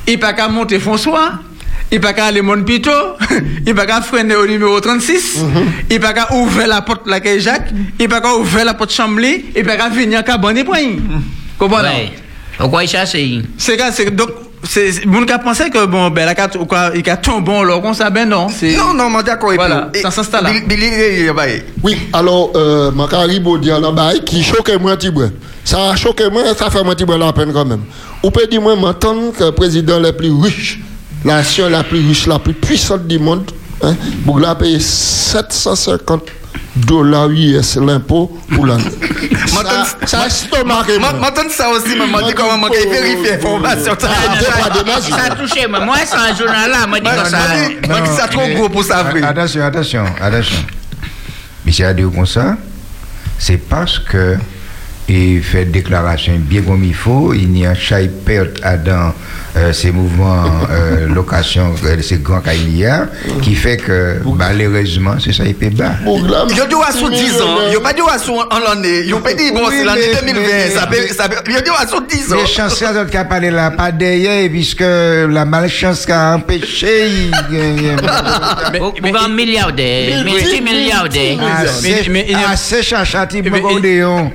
il 0.07 0.19
pas 0.19 0.33
qu'à 0.33 0.49
monter 0.49 0.81
François, 0.81 1.35
il 1.93 2.01
pas 2.01 2.13
qu'à 2.13 2.27
aller 2.27 2.43
Montpito, 2.43 2.91
il 3.67 3.75
pas 3.75 3.87
qu'à 3.87 4.01
freiner 4.03 4.35
au 4.37 4.47
numéro 4.47 4.81
36, 4.81 5.39
il 5.89 6.01
pas 6.01 6.13
qu'à 6.13 6.35
ouvrir 6.35 6.67
la 6.67 6.83
porte 6.83 7.07
la 7.07 7.21
quai 7.21 7.41
Jacques, 7.41 7.71
il 7.99 8.09
pas 8.09 8.21
qu'à 8.21 8.35
ouvrir 8.35 8.65
la 8.65 8.75
porte 8.75 8.93
Chambly, 8.93 9.47
il 9.57 9.65
pas 9.65 9.77
qu'à 9.77 9.89
venir 9.89 10.25
qu'à 10.25 10.37
bonne 10.37 10.63
point. 10.65 10.97
Comprenez? 11.59 12.13
Ouais. 12.61 12.65
Pourquoi 12.65 12.85
il 12.85 12.89
cherche 12.89 13.11
C'est 13.59 13.77
que- 13.77 13.93
c'est 13.93 14.11
donc 14.15 14.31
c'est 14.63 15.07
mon 15.07 15.25
cas 15.25 15.39
pensait 15.39 15.71
que 15.71 15.87
bon 15.87 16.11
ben 16.11 16.27
la 16.27 16.35
carte 16.35 16.57
ou 16.57 16.67
quoi 16.67 16.91
il 16.95 17.09
a 17.09 17.17
ton 17.17 17.41
bon 17.41 17.61
alors 17.63 17.81
comme 17.81 17.95
ça 17.95 18.11
ben 18.11 18.29
non? 18.29 18.49
C'est 18.51 18.77
Non, 18.77 18.93
non, 18.93 19.09
moi 19.09 19.23
d'accord 19.23 19.53
Voilà, 19.55 19.91
vous. 19.95 20.01
ça 20.03 20.11
s'installe 20.11 20.45
là. 20.45 20.51
Bah. 21.35 21.43
Oui, 21.83 21.97
alors, 22.13 22.53
euh, 22.55 22.91
ma 22.91 23.07
caribo 23.09 23.57
dit 23.59 23.73
en 23.73 23.93
bas, 23.93 24.13
qui 24.25 24.43
choque 24.43 24.71
moi, 24.81 24.97
Tiboué. 24.99 25.29
Ça 25.65 25.91
a 25.91 25.97
choqué 25.97 26.29
moi, 26.31 26.43
ça 26.57 26.69
fait 26.71 26.85
moi, 26.85 26.95
Tiboué, 26.95 27.17
la 27.19 27.33
peine 27.33 27.53
quand 27.53 27.65
même. 27.65 27.85
Ou 28.23 28.31
peut 28.31 28.47
dire, 28.47 28.61
moi, 28.61 28.77
m'entendre 28.77 29.33
que 29.33 29.45
le 29.45 29.53
président 29.53 29.99
le 29.99 30.13
plus 30.13 30.31
riche, 30.31 30.81
la 31.25 31.37
nation 31.37 31.69
la 31.71 31.83
plus 31.83 32.07
riche, 32.07 32.27
la 32.27 32.39
plus 32.39 32.53
puissante 32.53 33.07
du 33.07 33.19
monde, 33.19 33.51
hein, 33.83 33.95
pour 34.27 34.39
la 34.39 34.55
payer 34.55 34.79
750 34.81 36.23
dollars 36.77 37.31
US 37.31 37.77
l'impôt 37.77 38.31
pour 38.55 38.67
l'année. 38.67 38.85
ça, 40.07 40.27
M'entendre 40.65 41.51
ça 41.51 41.69
aussi, 41.71 41.97
moi, 41.97 42.23
dit 42.23 42.35
comment 42.35 42.59
moi, 42.59 42.71
qu'il 42.71 42.89
vérifie 42.89 43.31
l'information. 43.33 43.95
ça. 43.99 44.09
Ah, 44.11 44.69
pas 44.69 44.83
de. 44.83 45.01
Ça 45.11 45.33
a 45.33 45.37
touché, 45.37 45.67
mais 45.71 45.85
moi, 45.85 45.97
c'est 46.05 46.17
un 46.17 46.35
journal 46.37 46.71
là, 46.71 46.87
moi, 46.87 47.01
dit 47.01 47.07
comme 47.07 48.07
ça. 48.07 48.17
ça 48.17 48.29
trop 48.29 48.49
gros 48.49 48.69
pour 48.69 48.85
ça. 48.85 49.05
Attention, 49.23 49.63
attention, 49.65 50.05
attention. 50.21 50.65
Monsieur 51.65 51.87
a 51.87 51.95
dit 51.95 52.03
comme 52.03 52.27
ça, 52.27 52.57
c'est 53.39 53.59
parce 53.59 53.99
que 53.99 54.37
il 55.09 55.43
fait 55.43 55.65
déclaration 55.65 56.35
bien 56.39 56.63
comme 56.63 56.85
il 56.85 56.95
faut, 56.95 57.35
il 57.35 57.59
y 57.59 57.67
a 57.67 57.75
chaque 57.75 58.11
perte 58.25 58.61
à 58.63 58.77
dans 58.77 59.13
euh, 59.57 59.73
ces 59.73 59.91
mouvements 59.91 60.45
euh, 60.71 61.07
location, 61.09 61.75
euh, 61.85 61.97
ces 62.03 62.19
grands 62.19 62.39
a, 62.39 63.07
qui 63.43 63.55
fait 63.55 63.77
que 63.77 64.19
malheureusement, 64.37 65.15
c'est 65.23 65.33
ça, 65.33 65.45
il 65.45 65.55
peut 65.55 65.71
bas. 65.71 65.93
Yo 66.07 66.67
dit 66.67 66.75
à 66.87 66.93
sous 66.93 67.11
10 67.11 67.41
ans, 67.41 67.71
yo 67.73 67.81
pas 67.81 67.93
dit 67.93 68.01
à 68.09 68.19
sous 68.19 68.33
en 68.35 68.59
l'année, 68.59 69.05
yo 69.07 69.19
pas 69.19 69.35
dit 69.35 69.51
bon 69.53 69.63
c'est 69.71 69.85
l'année 69.85 70.01
mais- 70.25 70.33
2020, 70.33 70.41
mais- 70.91 71.09
ça 71.09 71.25
yo 71.49 71.61
dit 71.61 71.71
à 71.77 71.87
sous 71.87 72.01
10 72.01 72.33
ans. 72.33 72.37
Les 72.37 72.47
chanceux 72.47 72.87
qui 73.11 73.17
a 73.17 73.25
parlé 73.25 73.51
là, 73.51 73.71
pas 73.73 73.91
derrière, 73.93 74.49
puisque 74.51 74.81
la 74.81 75.45
malchance 75.45 76.07
qui 76.07 76.13
a 76.13 76.35
empêché. 76.37 77.09
il- 77.09 77.31
il- 77.53 77.97
Mais- 79.03 79.13
un 79.19 79.29
milliardaire, 79.29 80.25
multimilliardaire. 80.25 81.39
Ah, 81.43 81.63
mais- 81.83 82.03
mais 82.09 82.25
il 82.29 82.33
y 82.33 82.35
a- 82.35 82.39
c'est- 82.39 82.45
ah, 82.53 82.57
c'est 82.57 82.83
chachati, 82.83 83.39
Eh 83.45 83.51
ben, 83.51 83.61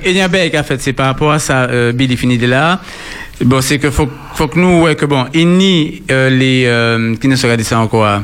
il 0.04 0.12
y 0.16 0.20
a 0.20 0.28
bien 0.28 0.48
qu'à 0.50 0.62
fait, 0.62 0.80
c'est 0.80 0.92
par 0.92 1.06
rapport 1.06 1.32
à 1.32 1.38
ça, 1.38 1.62
euh, 1.64 1.92
Billy 1.92 2.16
finit 2.16 2.38
de 2.38 2.46
là. 2.46 2.80
Bon, 3.44 3.60
c'est 3.60 3.78
que 3.78 3.90
faut, 3.90 4.08
faut 4.34 4.48
que 4.48 4.58
nous, 4.58 4.82
ouais, 4.82 4.96
que 4.96 5.04
bon, 5.04 5.26
il 5.34 5.46
nie 5.48 6.02
euh, 6.10 6.30
les, 6.30 6.64
euh, 6.66 7.14
qui 7.16 7.28
ne 7.28 7.36
se 7.36 7.42
regarde 7.46 7.62
ça 7.62 7.78
encore, 7.78 8.22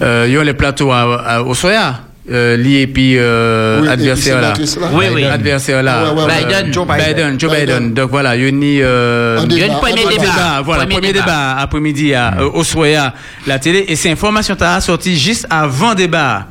euh, 0.00 0.26
ils 0.28 0.38
ont 0.38 0.42
les 0.42 0.54
plateaux 0.54 0.90
à, 0.92 1.02
à- 1.26 1.42
au 1.42 1.52
soya, 1.54 2.00
euh, 2.30 2.86
puis 2.92 3.14
euh, 3.18 3.80
Oui, 3.82 3.88
adversaire 3.88 4.52
puis 4.54 4.64
là. 4.64 4.88
Oui, 4.92 5.04
oui. 5.14 5.24
Adversaire 5.24 5.82
là. 5.82 6.12
Ouais, 6.12 6.20
ouais, 6.22 6.26
ouais. 6.26 6.44
Biden. 6.44 6.72
Joe 6.72 6.86
Biden. 6.86 7.06
Biden, 7.06 7.40
Joe 7.40 7.50
Biden. 7.52 7.66
Biden. 7.66 7.94
Donc 7.94 8.10
voilà, 8.10 8.36
il 8.36 8.42
y 8.42 8.80
a 8.80 8.84
euh, 8.84 9.38
Un 9.40 9.44
Il 9.44 9.52
y 9.58 9.62
a 9.62 9.66
débat, 9.68 9.74
une 9.74 9.80
premier 9.80 10.04
un 10.06 10.10
débat. 10.10 10.62
voilà, 10.64 10.82
Premier 10.82 10.94
premier, 10.96 11.12
débat. 11.12 11.24
débat, 11.24 11.56
après-midi 11.60 12.14
à, 12.14 12.34
euh, 12.40 12.50
au 12.52 12.64
Soya, 12.64 13.14
la 13.46 13.58
télé, 13.58 13.84
et 13.88 13.96
ces 13.96 14.10
informations 14.10 14.56
t'as 14.56 14.80
sorti 14.80 15.16
juste 15.16 15.46
avant 15.50 15.94
débat. 15.94 16.46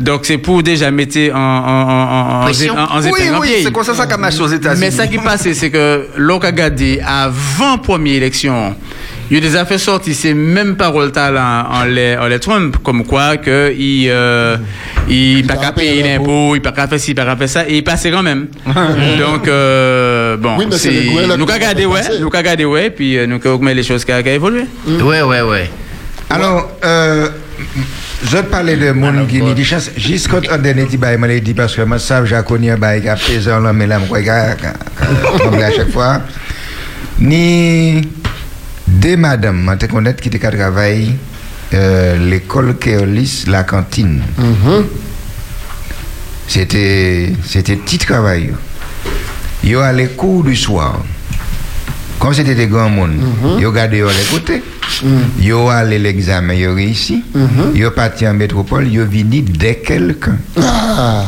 Donc 0.00 0.20
c'est 0.24 0.38
pour 0.38 0.62
déjà 0.62 0.90
mettre 0.90 1.18
en, 1.34 1.38
en, 1.38 1.40
en, 1.40 2.40
en, 2.40 2.44
Pression. 2.44 2.74
en, 2.76 2.98
en 2.98 3.00
Oui, 3.02 3.30
en 3.34 3.40
oui, 3.40 3.48
c'est 3.64 3.72
comme 3.72 3.84
ça 3.84 3.94
ça 3.94 4.06
qu'a 4.06 4.16
marché 4.16 4.40
aux 4.40 4.46
États-Unis. 4.48 4.80
Mais 4.80 4.90
ça 4.90 5.06
qui 5.06 5.18
passe, 5.18 5.50
c'est 5.52 5.70
que 5.70 6.06
l'on 6.16 6.38
a 6.38 6.52
gardé 6.52 7.00
avant 7.04 7.78
première 7.78 8.14
élection, 8.16 8.74
il 9.30 9.34
y 9.34 9.36
a 9.38 9.40
des 9.40 9.56
affaires 9.56 9.78
sorties, 9.80 10.14
c'est 10.14 10.34
même 10.34 10.76
parole 10.76 11.12
talent 11.12 11.66
en 11.70 11.84
les, 11.84 12.16
en 12.16 12.26
les 12.26 12.38
Trump, 12.38 12.76
comme 12.82 13.04
quoi 13.04 13.36
que 13.36 13.74
il, 13.76 14.08
euh, 14.08 14.56
il 15.08 15.46
pas 15.46 15.56
qu'à 15.56 15.72
payer 15.72 16.02
l'impôt. 16.02 16.54
il 16.54 16.62
pas 16.62 16.72
qu'à 16.72 16.88
faire 16.88 16.98
ci, 16.98 17.10
il 17.10 17.14
pas 17.14 17.24
qu'à 17.24 17.36
faire 17.36 17.48
ça, 17.48 17.68
et 17.68 17.76
il 17.76 17.84
passait 17.84 18.10
quand 18.10 18.22
même. 18.22 18.46
Donc, 19.18 19.46
euh, 19.46 20.36
bon, 20.38 20.56
Oui, 20.58 20.66
mais 20.70 20.76
c'est 20.78 21.04
nous 21.36 21.46
gardé, 21.46 21.84
ouais, 21.84 22.00
nous 22.20 22.70
ouais, 22.70 22.90
puis 22.90 23.18
euh, 23.18 23.26
nous 23.26 23.36
avons 23.36 23.54
augmenté 23.54 23.74
les 23.74 23.82
choses 23.82 24.04
qui 24.04 24.12
ont 24.12 24.18
évolué. 24.18 24.64
Ouais, 24.86 25.22
ouais, 25.22 25.42
ouais. 25.42 25.70
Alors, 26.30 26.70
euh, 26.84 27.28
je 28.24 28.38
parlais 28.38 28.76
de 28.76 28.92
mon 28.92 29.26
qui 29.26 29.40
n'y 29.40 29.54
dit 29.54 29.64
chance. 29.64 29.90
Juste 29.96 30.28
quand 30.28 30.40
on 30.50 30.58
dernier 30.58 30.84
petit 30.84 30.96
bail, 30.96 31.16
m'a 31.18 31.28
dit 31.28 31.54
parce 31.54 31.74
que 31.74 31.82
moi, 31.82 31.98
ça, 31.98 32.24
j'ai 32.24 32.40
connu 32.46 32.70
un 32.70 32.76
bail 32.76 33.02
qui 33.02 33.08
a 33.08 33.16
pesé 33.16 33.50
en 33.52 33.60
l'homme 33.60 33.80
et 33.82 33.86
là, 33.86 33.98
je 34.06 34.14
à 35.62 35.70
chaque 35.72 35.90
fois. 35.90 36.20
Ni 37.20 38.02
des 39.00 39.16
madames, 39.16 39.76
connaître 39.90 40.20
qui 40.22 40.30
te 40.30 40.36
travaille 40.36 41.14
l'école 41.72 42.76
Kéolis, 42.78 43.44
la 43.46 43.62
cantine. 43.62 44.22
c'était 46.46 47.32
c'était 47.44 47.76
petit 47.76 47.98
travail. 47.98 48.54
Yo 49.62 49.80
allait 49.80 50.08
cours 50.08 50.44
du 50.44 50.56
soir. 50.56 51.02
Comme 52.18 52.34
c'était 52.34 52.54
des 52.54 52.66
grands 52.66 52.88
monde, 52.88 53.20
yo 53.60 53.70
gardé 53.70 53.98
yo 53.98 54.08
les 54.08 54.24
côtés. 54.30 54.62
Yo 55.38 55.68
allé 55.68 55.98
l'examen, 55.98 56.54
yo 56.54 56.74
réussi. 56.74 57.22
Yo 57.74 57.90
parti 57.90 58.26
en 58.26 58.34
métropole, 58.34 58.88
yo 58.88 59.04
vini 59.04 59.42
dès 59.42 59.76
quelqu'un. 59.76 60.38
Ah, 60.60 61.26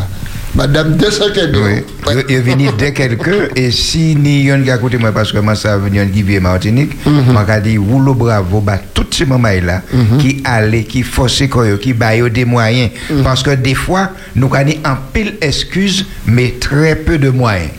Madame 0.55 0.97
Desakedo. 0.97 1.65
Oui. 1.65 1.83
Yo, 2.13 2.23
yo 2.29 2.43
vini 2.43 2.69
dès 2.77 2.93
quelqu'un 2.93 3.49
et 3.55 3.71
si 3.71 4.17
ni 4.17 4.43
yon 4.43 4.63
qui 4.63 4.71
a 4.71 4.79
côté 4.79 4.99
moi 4.99 5.13
parce 5.13 5.31
que 5.31 5.39
moi 5.39 5.55
ça 5.55 5.77
venu 5.77 6.05
qui 6.11 6.23
vient 6.23 6.41
Martinique, 6.41 6.93
moi 7.07 7.45
ka 7.45 7.61
dit 7.61 7.79
roulo 7.79 8.15
bravo 8.15 8.61
bah 8.61 8.81
toutes 8.93 9.15
ces 9.15 9.27
mamans 9.27 9.49
là 9.63 9.83
qui 10.19 10.43
allaient 10.45 10.85
qui 10.85 11.05
yo, 11.05 11.77
qui 11.77 11.93
ba 11.93 12.17
yo 12.17 12.29
des 12.29 12.45
moyens 12.45 12.91
parce 13.23 13.45
que 13.45 13.51
des 13.51 13.75
fois 13.75 14.11
nous 14.35 14.53
avons 14.53 14.73
en 14.85 14.97
pile 15.13 15.37
excuses 15.41 16.07
mais 16.27 16.55
très 16.59 16.97
peu 16.97 17.19
de 17.19 17.29
moyens. 17.29 17.71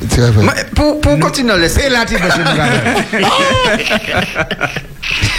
Pour, 0.76 1.02
pour 1.02 1.20
continuer 1.20 1.54
à 1.54 1.58
laisser. 1.58 1.82
C'est 1.82 1.90
là 1.90 2.06
que 2.06 2.16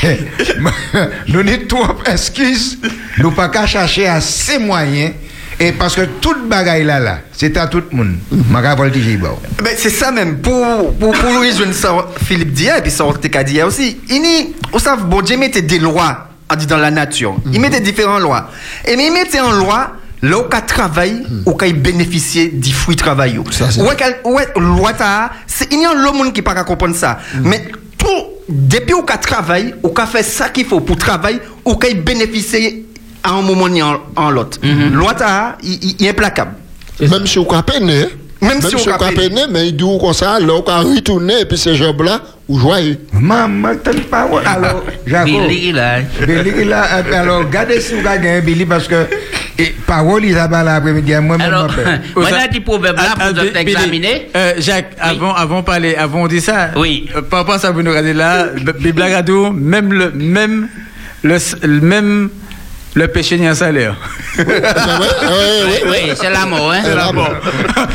nous 1.28 1.28
Nous 1.28 1.40
avons 1.40 1.66
trop 1.68 1.86
excuses, 2.06 2.78
nous 3.18 3.30
pas 3.30 3.48
qu'à 3.48 3.66
chercher 3.66 4.08
assez 4.08 4.58
moyens 4.58 5.12
et 5.62 5.70
parce 5.70 5.94
que 5.94 6.02
toute 6.20 6.48
bagaille 6.48 6.82
là 6.82 6.98
là, 6.98 7.18
c'est 7.32 7.56
à 7.56 7.68
tout 7.68 7.84
le 7.90 7.96
monde. 7.96 8.16
Bon. 9.16 9.38
Ben, 9.62 9.74
c'est 9.76 9.90
ça 9.90 10.10
même. 10.10 10.38
Pour, 10.38 10.92
pour, 10.94 11.12
pour 11.12 11.30
rejoindre 11.38 11.72
ça, 11.72 11.94
Philippe 12.24 12.52
dit, 12.52 12.66
et 12.66 12.82
puis 12.82 12.90
ça, 12.90 13.04
dit 13.44 13.62
aussi. 13.62 14.00
Il 14.10 14.22
dit, 14.22 14.54
vous 14.72 14.80
savez, 14.80 15.02
bon 15.04 15.22
Dieu 15.22 15.36
mettait 15.36 15.62
des 15.62 15.78
lois 15.78 16.26
on 16.50 16.66
dans 16.66 16.76
la 16.78 16.90
nature. 16.90 17.36
Il 17.52 17.60
mettait 17.60 17.80
différentes 17.80 18.22
lois. 18.22 18.50
Et 18.84 18.96
mais 18.96 19.06
il 19.06 19.12
mettait 19.12 19.38
en 19.38 19.52
loi, 19.52 19.92
là 20.20 20.38
où 20.38 20.44
il 20.52 20.66
travaille, 20.66 21.22
où 21.46 21.56
il 21.64 21.80
bénéficier 21.80 22.48
du 22.48 22.72
fruit 22.72 22.96
de 22.96 23.00
travail. 23.00 23.38
Ouais, 23.38 24.48
loi, 24.56 24.92
ça, 24.98 25.30
c'est, 25.46 25.72
il 25.72 25.80
y 25.80 25.84
a 25.84 25.94
le 25.94 26.12
monde 26.12 26.32
qui 26.32 26.42
pas 26.42 26.54
comprendre 26.64 26.96
ça. 26.96 27.20
Mais 27.44 27.62
tout, 27.96 28.06
depuis 28.48 28.94
où 28.94 29.04
il 29.08 29.18
travaille, 29.20 29.74
où 29.84 29.94
il 29.96 30.06
fait 30.06 30.24
ça 30.24 30.48
qu'il 30.48 30.66
faut 30.66 30.80
pour 30.80 30.96
travailler, 30.96 31.38
où 31.64 31.78
il 31.88 32.02
bénéficier 32.02 32.86
à 33.24 33.30
un 33.32 33.42
moment 33.42 33.68
ni 33.68 33.82
en, 33.82 34.00
en 34.16 34.30
l'autre. 34.30 34.58
Loi, 34.92 35.14
ça, 35.16 35.56
il, 35.62 35.72
il- 35.82 35.96
il 36.00 36.06
est 36.06 36.10
implacable. 36.10 36.52
Même 37.00 37.26
si 37.26 37.38
on 37.38 37.50
a 37.50 37.62
peine, 37.62 37.86
Même 37.86 38.60
si 38.60 38.74
on 38.76 38.78
on 38.88 38.92
a 38.92 38.94
a 39.08 39.12
peine, 39.12 39.46
mais 39.50 39.68
il 39.68 39.76
dit 39.76 39.84
comme 40.00 40.12
ça, 40.12 40.38
là, 40.40 40.52
on 40.54 40.68
a 40.70 40.78
retourné, 40.80 41.40
et 41.40 41.44
puis 41.44 41.56
ces 41.58 41.74
jobs-là, 41.74 42.20
ou 42.48 42.58
joyeux. 42.58 42.98
Maman, 43.12 43.70
t'as 43.82 43.92
pas. 44.10 44.28
Alors, 44.46 44.84
Jaco. 45.06 45.26
Billy, 45.26 45.72
là. 45.72 46.00
Billy, 46.26 46.64
là, 46.64 46.82
alors, 47.14 47.48
gardez 47.48 47.80
si 47.80 47.94
vous 47.94 48.02
gagnez 48.02 48.40
Billy 48.40 48.66
parce 48.66 48.88
que 48.88 49.06
et, 49.58 49.66
parole, 49.86 50.24
il 50.24 50.36
a 50.36 50.48
pas 50.48 50.62
l'après-midi, 50.64 51.12
moi-même, 51.20 51.40
Alors, 51.42 51.68
moi, 52.16 52.26
j'ai 52.28 52.34
un 52.36 52.48
petit 52.48 52.60
problème 52.60 52.96
là 52.96 53.02
Ah, 53.10 53.14
ah, 53.20 53.24
pour 53.32 53.42
Bi- 53.42 53.48
vous 53.48 53.52
Billy, 53.64 53.70
examiner. 53.72 54.28
euh, 54.34 54.52
Jacques, 54.58 54.92
avant, 55.00 55.34
avant 55.34 55.62
parler, 55.62 55.94
avant 55.94 56.22
on 56.22 56.26
dit 56.26 56.40
ça. 56.40 56.70
Oui. 56.76 57.08
euh, 57.14 57.22
par 57.22 57.40
rapport 57.40 57.54
à 57.54 57.58
ça, 57.58 57.70
vous 57.70 57.82
nous 57.82 57.90
regardez 57.90 58.12
là, 58.14 58.46
Biblagado, 58.80 59.50
même 59.52 59.92
le, 59.92 60.10
même 60.10 60.68
le- 61.22 61.38
même 61.80 62.28
le 62.94 63.08
péché 63.08 63.38
n'y 63.38 63.46
a 63.46 63.50
un 63.50 63.54
salaire. 63.54 63.96
C'est 64.36 64.44
vrai? 64.44 64.58
Oui, 65.22 65.28
oui, 65.28 65.80
Oui, 65.84 65.98
oui, 66.08 66.12
c'est 66.14 66.30
l'amour, 66.30 66.72
hein. 66.72 66.80
C'est 66.84 66.94
la 66.94 67.12
mort. 67.12 67.32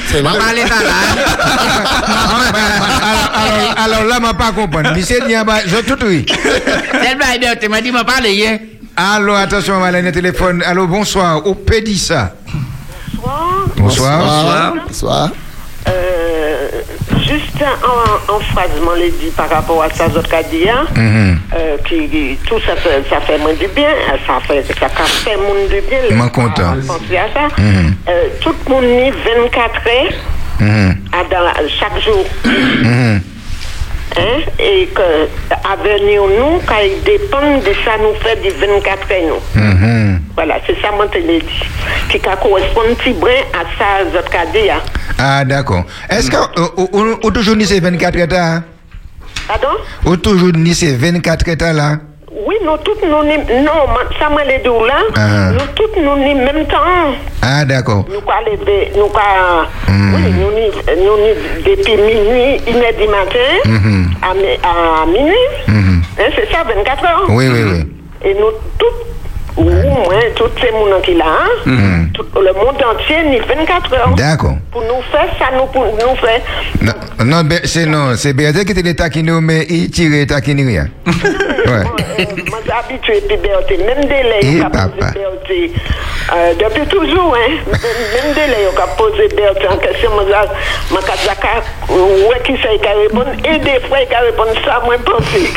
C'est 0.07 0.21
On 0.21 0.23
la 0.23 0.29
va 0.31 0.37
parler 0.37 0.61
ça 0.61 0.83
là. 0.83 0.93
alors, 3.03 3.33
alors, 3.43 3.75
alors 3.77 4.03
là, 4.05 4.15
je 4.21 4.27
ne 4.27 4.33
pas 4.33 4.51
comprendre. 4.51 4.93
Monsieur 4.95 5.19
Diaba, 5.27 5.59
je 5.65 5.77
tout 5.77 6.03
oui. 6.05 6.25
C'est 6.27 7.13
le 7.13 7.19
bail, 7.19 7.57
tu 7.59 7.69
m'as 7.69 7.81
dit, 7.81 7.91
m'en 7.91 8.03
parler, 8.03 8.47
hein. 8.47 8.57
Allô, 8.95 9.33
attention, 9.35 9.75
on 9.75 9.79
va 9.79 9.91
le 9.91 10.11
téléphone. 10.11 10.63
Allô, 10.65 10.87
bonsoir. 10.87 11.45
Au 11.45 11.53
Pédissa. 11.53 12.33
Bonsoir. 13.13 13.67
Bonsoir. 13.77 14.19
Bonsoir. 14.19 14.73
Bonsoir. 14.87 15.29
Euh, 15.87 15.91
juste 17.27 17.61
en, 17.61 18.33
en 18.35 18.39
phrase, 18.39 18.69
je 18.75 18.81
l'ai 18.95 19.11
dit 19.11 19.31
par 19.35 19.49
rapport 19.49 19.83
à 19.83 19.89
ça, 19.89 20.05
autres 20.07 20.33
hein, 20.69 20.85
Mhm. 20.95 21.39
euh, 21.55 21.77
qui, 21.87 22.37
tout 22.47 22.59
ça 22.65 22.75
fait, 22.75 23.03
ça 23.09 23.19
fait 23.21 23.37
moins 23.37 23.53
du 23.53 23.67
bien, 23.67 23.89
ça 24.25 24.39
fait, 24.47 24.63
ça 24.79 24.89
fait 24.89 25.37
moins 25.37 25.65
du 25.69 25.81
bien. 25.89 25.99
Je 26.09 26.15
suis 26.15 26.31
content. 26.31 26.73
Penser 26.87 27.17
à 27.17 27.27
ça. 27.33 27.47
Mhm. 27.61 27.93
Euh, 28.09 28.27
tout 28.41 28.53
le 28.67 28.71
monde 28.73 28.83
est 28.83 29.11
24 29.11 29.75
heures 29.87 30.13
Mhm. 30.59 30.95
la- 31.43 31.67
chaque 31.79 31.99
jour. 32.03 32.25
Hein, 34.15 34.41
et 34.57 34.87
que 34.95 35.27
avenir 35.69 36.21
nous, 36.23 36.59
quand 36.65 36.79
il 36.83 37.03
dépend 37.03 37.57
de 37.59 37.73
ça, 37.85 37.97
nous 38.01 38.13
fait 38.21 38.41
du 38.41 38.49
24 38.49 39.11
heures. 39.11 39.39
Nous. 39.55 39.61
Mhm. 39.61 40.21
Voilà, 40.35 40.55
c'est 40.65 40.79
ça, 40.81 40.91
moi, 40.91 41.07
je 41.13 41.19
l'ai 41.19 41.39
dit. 41.39 41.63
Qui 42.09 42.19
correspond 42.19 42.81
petit 42.97 43.13
brin 43.13 43.29
à 43.53 43.63
ça, 43.77 44.09
dit. 44.51 44.69
hein. 44.69 44.79
Ah, 45.19 45.43
d'accord. 45.45 45.83
Est-ce 46.09 46.31
que 46.31 46.35
euh, 46.37 46.67
au- 46.77 46.89
au- 46.93 47.19
au 47.23 47.31
toujours 47.31 47.55
ni 47.55 47.65
c'est 47.65 47.79
24 47.79 48.17
états 48.17 48.53
hein? 48.55 48.63
Pardon? 49.47 49.67
Au 50.05 50.15
toujours 50.17 50.51
ni 50.53 50.73
c'est 50.73 50.93
24 50.95 51.47
états 51.49 51.73
là? 51.73 51.97
Oui, 52.45 52.55
nous 52.63 52.77
tous, 52.83 52.97
nous, 53.03 53.09
non, 53.63 53.87
ma- 53.87 54.19
ça 54.19 54.29
m'a 54.29 54.43
les 54.43 54.59
deux 54.59 54.69
là, 54.85 54.99
Ah. 55.15 55.51
nous 55.51 55.65
tous, 55.75 55.99
nous, 55.99 56.17
ni 56.17 56.35
même 56.35 56.65
temps, 56.67 56.77
Ah, 57.41 57.65
d'accord. 57.65 58.05
nous 58.13 58.21
quoi 58.21 58.35
lever, 58.45 58.91
nous 58.95 59.07
quoi, 59.07 59.21
Hmm. 59.87 60.13
oui, 60.13 60.21
nous, 60.33 60.51
ni- 60.51 61.03
nous, 61.03 61.17
ni 61.17 61.63
depuis 61.63 61.95
minuit, 61.97 62.61
une 62.67 62.75
heure 62.77 62.93
du 62.99 63.07
matin, 63.07 63.49
Mhm. 63.65 64.09
à, 64.21 64.33
mi- 64.35 64.59
à 64.63 65.05
minuit, 65.07 65.33
Mhm. 65.67 66.01
Hein, 66.19 66.23
c'est 66.35 66.51
ça, 66.51 66.63
24 66.63 67.03
heures. 67.05 67.25
Oui, 67.29 67.47
oui, 67.51 67.63
oui. 67.71 67.87
Et 68.29 68.33
nous 68.33 68.51
tous, 68.77 68.93
ou 69.57 69.63
moins, 69.63 70.21
tous 70.35 70.49
ces 70.61 70.67
gens 70.69 71.01
qui 71.03 71.13
là, 71.15 71.25
hein, 71.27 71.49
Mhm. 71.65 72.11
tout 72.13 72.25
le 72.35 72.53
monde 72.53 72.75
entier, 72.83 73.23
ni 73.29 73.39
24 73.39 73.93
heures. 73.93 74.13
D'accord. 74.15 74.57
Pour 74.71 74.81
nous 74.83 75.01
faire 75.11 75.27
ça, 75.39 75.45
nous, 75.55 75.65
pour 75.67 75.85
nous 75.85 76.15
faire. 76.17 76.41
Non, 76.81 76.93
non, 77.25 77.49
c'est 77.63 77.85
non, 77.85 78.15
c'est 78.15 78.33
Béatrice 78.33 78.65
qui 78.65 78.71
était 78.71 78.81
les 78.83 78.95
taquiner, 78.95 79.39
mais 79.41 79.65
il 79.69 79.89
tire 79.89 80.25
taquiner 80.27 80.63
rien. 80.63 80.87
Ouais. 81.67 81.83
Bon, 81.83 81.89
euh, 81.99 82.23
moi, 82.49 82.59
j'ai 82.65 82.71
habitué 82.71 83.21
puis 83.27 83.35
Berthe, 83.35 83.69
même 83.85 84.05
délai, 84.05 84.39
Eh, 84.41 84.51
il 84.53 84.61
a 84.61 84.69
papa. 84.69 84.87
posé 84.87 85.01
Berthe. 85.19 85.71
Euh, 86.33 86.53
depuis 86.57 86.87
toujours, 86.87 87.35
hein, 87.35 87.51
même 87.65 88.23
même 88.23 88.33
délai, 88.35 88.69
il 88.71 88.79
a 88.81 88.87
posé 88.95 89.27
Berthe 89.35 89.65
en 89.69 89.75
question, 89.75 90.11
moi, 90.11 90.23
j'ai- 90.27 90.93
moi, 90.93 91.01
quand 91.05 91.13
j'ai- 91.21 92.27
ouais, 92.29 92.41
qui 92.45 92.53
ça, 92.63 92.69
il 92.73 92.87
a 92.87 92.93
répondu, 93.01 93.37
et 93.43 93.59
des 93.59 93.85
fois, 93.85 93.97
il 93.99 94.15
a 94.15 94.19
répondu 94.21 94.57
ça, 94.63 94.81
moi, 94.85 94.95
pensé. 95.05 95.51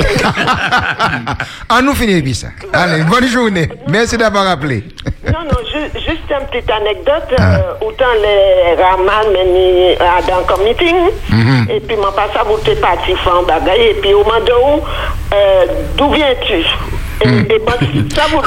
ah, 1.68 1.80
nous 1.82 1.94
finissons 1.94 2.22
puis 2.22 2.34
ça. 2.34 2.48
Allez, 2.72 3.02
bonne 3.04 3.28
journée. 3.28 3.68
Merci 3.90 4.16
d'avoir 4.16 4.46
appelé. 4.48 4.84
Non, 5.26 5.40
non, 5.44 5.58
ju- 5.70 5.90
juste 6.00 6.30
une 6.30 6.46
petite 6.46 6.70
anecdote. 6.70 7.32
Euh, 7.38 7.86
autant 7.86 8.12
les 8.22 8.74
ramas 8.82 9.24
meni 9.32 9.94
à 9.96 10.22
dans 10.22 10.56
le 10.58 10.64
meeting, 10.64 10.96
et 11.68 11.80
puis 11.80 11.96
mon 11.96 12.12
passe 12.12 12.34
à 12.38 12.44
vous 12.44 12.58
t'es 12.64 12.76
parti 12.76 13.14
faire 13.16 13.36
un 13.36 13.42
bagage, 13.42 13.78
et 13.78 13.94
puis 14.00 14.14
au 14.14 14.24
moment 14.24 14.38
où, 14.64 14.80
euh, 15.34 15.64
d'où 15.96 16.10
viens-tu? 16.12 16.64
Et, 17.22 17.54
et 17.54 17.58
bon, 17.58 17.72
ça 18.14 18.22
vous 18.30 18.42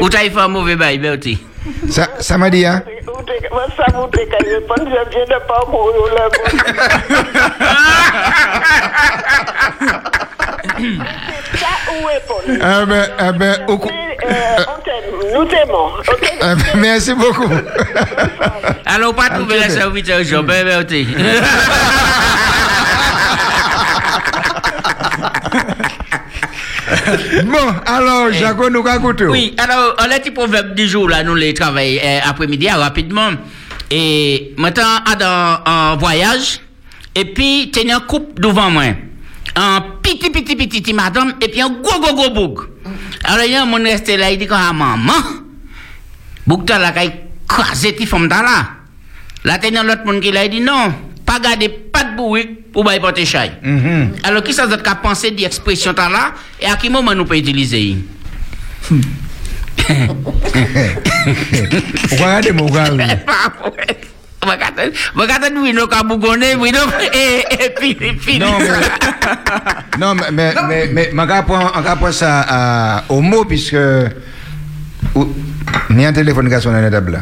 Ou 0.04 0.08
t'as 0.10 0.18
fait 0.30 0.38
un 0.38 0.48
mauvais 0.48 0.76
bail, 0.76 0.98
Bertie? 0.98 1.38
Ça, 1.90 2.06
ça 2.18 2.36
m'a 2.38 2.50
dit, 2.50 2.64
hein? 2.66 2.82
Ça 3.76 3.84
vous 3.94 4.06
qu'à 4.26 4.38
répondre, 4.38 4.84
je 4.86 5.10
viens 5.10 5.24
de 5.24 5.40
ou 5.98 6.08
répondre? 6.10 6.28
Ah 12.60 12.84
ben, 12.86 13.08
ah 13.18 13.32
ben, 13.32 13.56
au 13.68 13.78
cou- 13.78 13.88
euh, 13.90 14.64
on 14.66 14.80
t'aime, 14.82 15.32
nous 15.34 15.44
t'aimons, 15.44 15.88
ok? 16.08 16.32
ah 16.40 16.54
ben, 16.54 16.80
merci 16.80 17.14
beaucoup. 17.14 17.48
Alors, 18.86 19.14
pas 19.14 19.30
trouver 19.30 19.58
la 19.58 19.68
serviteur, 19.70 20.22
je 20.24 20.36
vais 20.36 20.64
Bertie. 20.64 21.06
bon, 27.44 27.74
alors, 27.86 28.32
Jaco, 28.32 28.70
nous 28.70 28.82
racontons. 28.82 29.26
Oui, 29.30 29.54
alors, 29.58 29.94
on 29.98 30.04
a 30.10 30.18
petit 30.18 30.30
proverbe 30.30 30.74
du 30.74 30.86
jour, 30.88 31.08
là, 31.08 31.22
nous 31.22 31.34
les 31.34 31.54
travaillons 31.54 32.00
euh, 32.04 32.18
après-midi, 32.24 32.68
ah, 32.70 32.76
rapidement. 32.76 33.30
Et 33.90 34.52
maintenant, 34.56 34.98
à 35.10 35.14
dans 35.16 35.60
un 35.64 35.96
voyage, 35.96 36.60
et 37.14 37.24
puis, 37.24 37.70
une 37.82 37.98
coupe 38.06 38.38
devant 38.40 38.70
moi. 38.70 38.84
Un 39.60 39.80
petit, 40.00 40.30
petit, 40.30 40.54
petit, 40.54 40.80
petit 40.80 40.92
madame, 40.92 41.34
et 41.40 41.48
puis 41.48 41.60
un 41.60 41.70
gros, 41.70 42.00
gros, 42.00 42.14
gros 42.14 42.30
bouc. 42.30 42.60
Alors, 43.24 43.44
il 43.44 43.50
y 43.50 43.56
a 43.56 43.62
un 43.62 43.66
monde 43.66 43.82
resté 43.82 44.16
là, 44.16 44.30
il 44.30 44.38
dit, 44.38 44.46
ah, 44.52 44.72
maman, 44.72 45.12
bouc 46.46 46.64
t'as 46.64 46.78
là, 46.78 46.92
qu'il 46.92 47.10
crasé, 47.48 47.96
ti 47.96 48.06
femme 48.06 48.28
là. 48.28 48.68
Là, 49.42 49.58
t'as 49.58 49.82
l'autre 49.82 50.04
monde 50.06 50.20
qui 50.20 50.30
là, 50.30 50.44
il 50.44 50.50
dit, 50.50 50.60
non, 50.60 50.94
pas 51.26 51.40
garder, 51.40 51.68
pas 51.70 52.04
de 52.04 52.14
bruit 52.16 52.46
pour 52.72 52.84
bailler 52.84 53.00
porter 53.00 53.26
chai. 53.26 53.50
Mhm. 53.60 54.12
Alors, 54.22 54.44
qui 54.44 54.52
ça 54.52 54.64
vous 54.64 54.74
a 54.74 54.94
pensé 54.94 55.32
d'expression 55.32 55.92
t'as 55.92 56.08
là, 56.08 56.34
et 56.60 56.66
à 56.66 56.76
quel 56.80 56.92
moment 56.92 57.12
nous 57.12 57.24
peut 57.24 57.36
utiliser? 57.36 57.96
Mon 62.54 62.66
gars. 62.66 62.90
oui. 64.42 64.48
Wakata, 64.48 64.82
wakata 65.16 65.50
nous 65.50 65.72
nous 65.72 65.86
kabougonné, 65.86 66.54
oui 66.56 66.70
non 66.72 66.86
et 67.12 67.44
et 67.64 67.70
puis 67.70 67.96
puis. 68.14 68.38
Non, 68.38 68.46
mais, 68.58 68.70
non, 69.98 70.14
mais, 70.14 70.32
mais, 70.32 70.54
mais, 70.92 71.10
ça 72.12 72.44
à- 72.48 73.04
au 73.08 73.20
mot, 73.20 73.44
puisque, 73.44 73.76
ou- 75.14 75.28
ni 75.90 76.06
un 76.06 76.12
téléphone 76.12 76.48
qui 76.48 76.54
la 76.82 76.90
table 76.90 77.20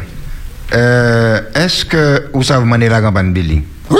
euh, 0.73 1.39
est-ce 1.55 1.85
que 1.85 2.27
vous 2.33 2.43
savez 2.43 2.65
mener 2.65 2.89
la 2.89 3.01
campagne, 3.01 3.31
Billy? 3.33 3.63
Oui, 3.89 3.99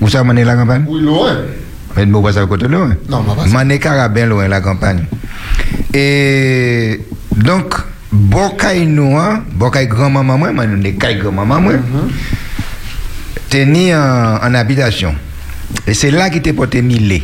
Vous 0.00 0.08
savez 0.10 0.28
mener 0.28 0.44
la 0.44 0.54
campagne 0.54 0.84
oui, 0.86 1.00
loin. 1.00 1.36
Mais 1.96 2.04
vous 2.04 2.20
ne 2.26 2.32
savez 2.32 2.46
pas 2.46 2.50
côté 2.50 2.68
loin. 2.68 2.94
Non, 3.08 3.22
ma 3.22 3.34
pas. 3.34 3.46
Mané 3.46 3.78
carabin 3.78 4.26
loin 4.26 4.46
la 4.46 4.60
campagne. 4.60 5.04
Et 5.94 7.00
donc, 7.34 7.74
Bokay 8.16 8.86
nous, 8.86 9.16
hein, 9.18 9.44
grand-maman, 9.86 10.38
moi, 10.38 10.66
nous, 10.66 10.82
Kay 10.94 11.16
grand-maman, 11.16 11.60
moi, 11.60 11.72
t'es 13.50 13.66
ni 13.66 13.94
en, 13.94 14.38
en 14.42 14.54
habitation. 14.54 15.14
Et 15.86 15.92
c'est 15.92 16.10
là 16.10 16.30
qu'il 16.30 16.40
t'est 16.40 16.54
porté 16.54 16.80
Millet. 16.80 17.22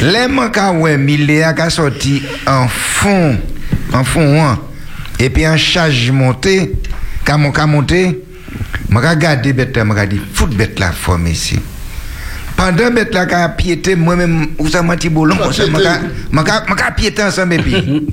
Les 0.00 0.26
manques 0.28 0.58
ouais, 0.80 0.96
Millet 0.96 1.42
a 1.42 1.68
sorti 1.68 2.22
en 2.46 2.66
fond, 2.66 3.38
en 3.92 4.04
fond, 4.04 4.42
et 5.18 5.28
puis 5.28 5.46
en 5.46 5.56
charge 5.58 6.10
monté, 6.10 6.72
quand 7.26 7.38
mon 7.38 7.52
cas 7.52 7.66
monté, 7.66 8.22
je 8.90 8.96
regarde 8.96 9.46
bête 9.52 9.76
je 9.76 10.06
dit, 10.06 10.20
fout 10.32 10.50
bête 10.54 10.78
la 10.78 10.92
forme 10.92 11.26
ici. 11.26 11.58
Pendant 12.56 12.90
bête 12.90 13.12
là, 13.12 13.26
quand 13.26 13.48
piété, 13.56 13.96
moi-même, 13.96 14.46
où 14.58 14.68
ça 14.68 14.82
m'a 14.82 14.96
Ah, 15.42 15.52
ça 15.52 15.66
m'a 15.66 15.80
m'a 16.30 16.90
piété 16.96 17.22
ensemble 17.22 17.54
et 17.54 17.58
puis. 17.58 18.06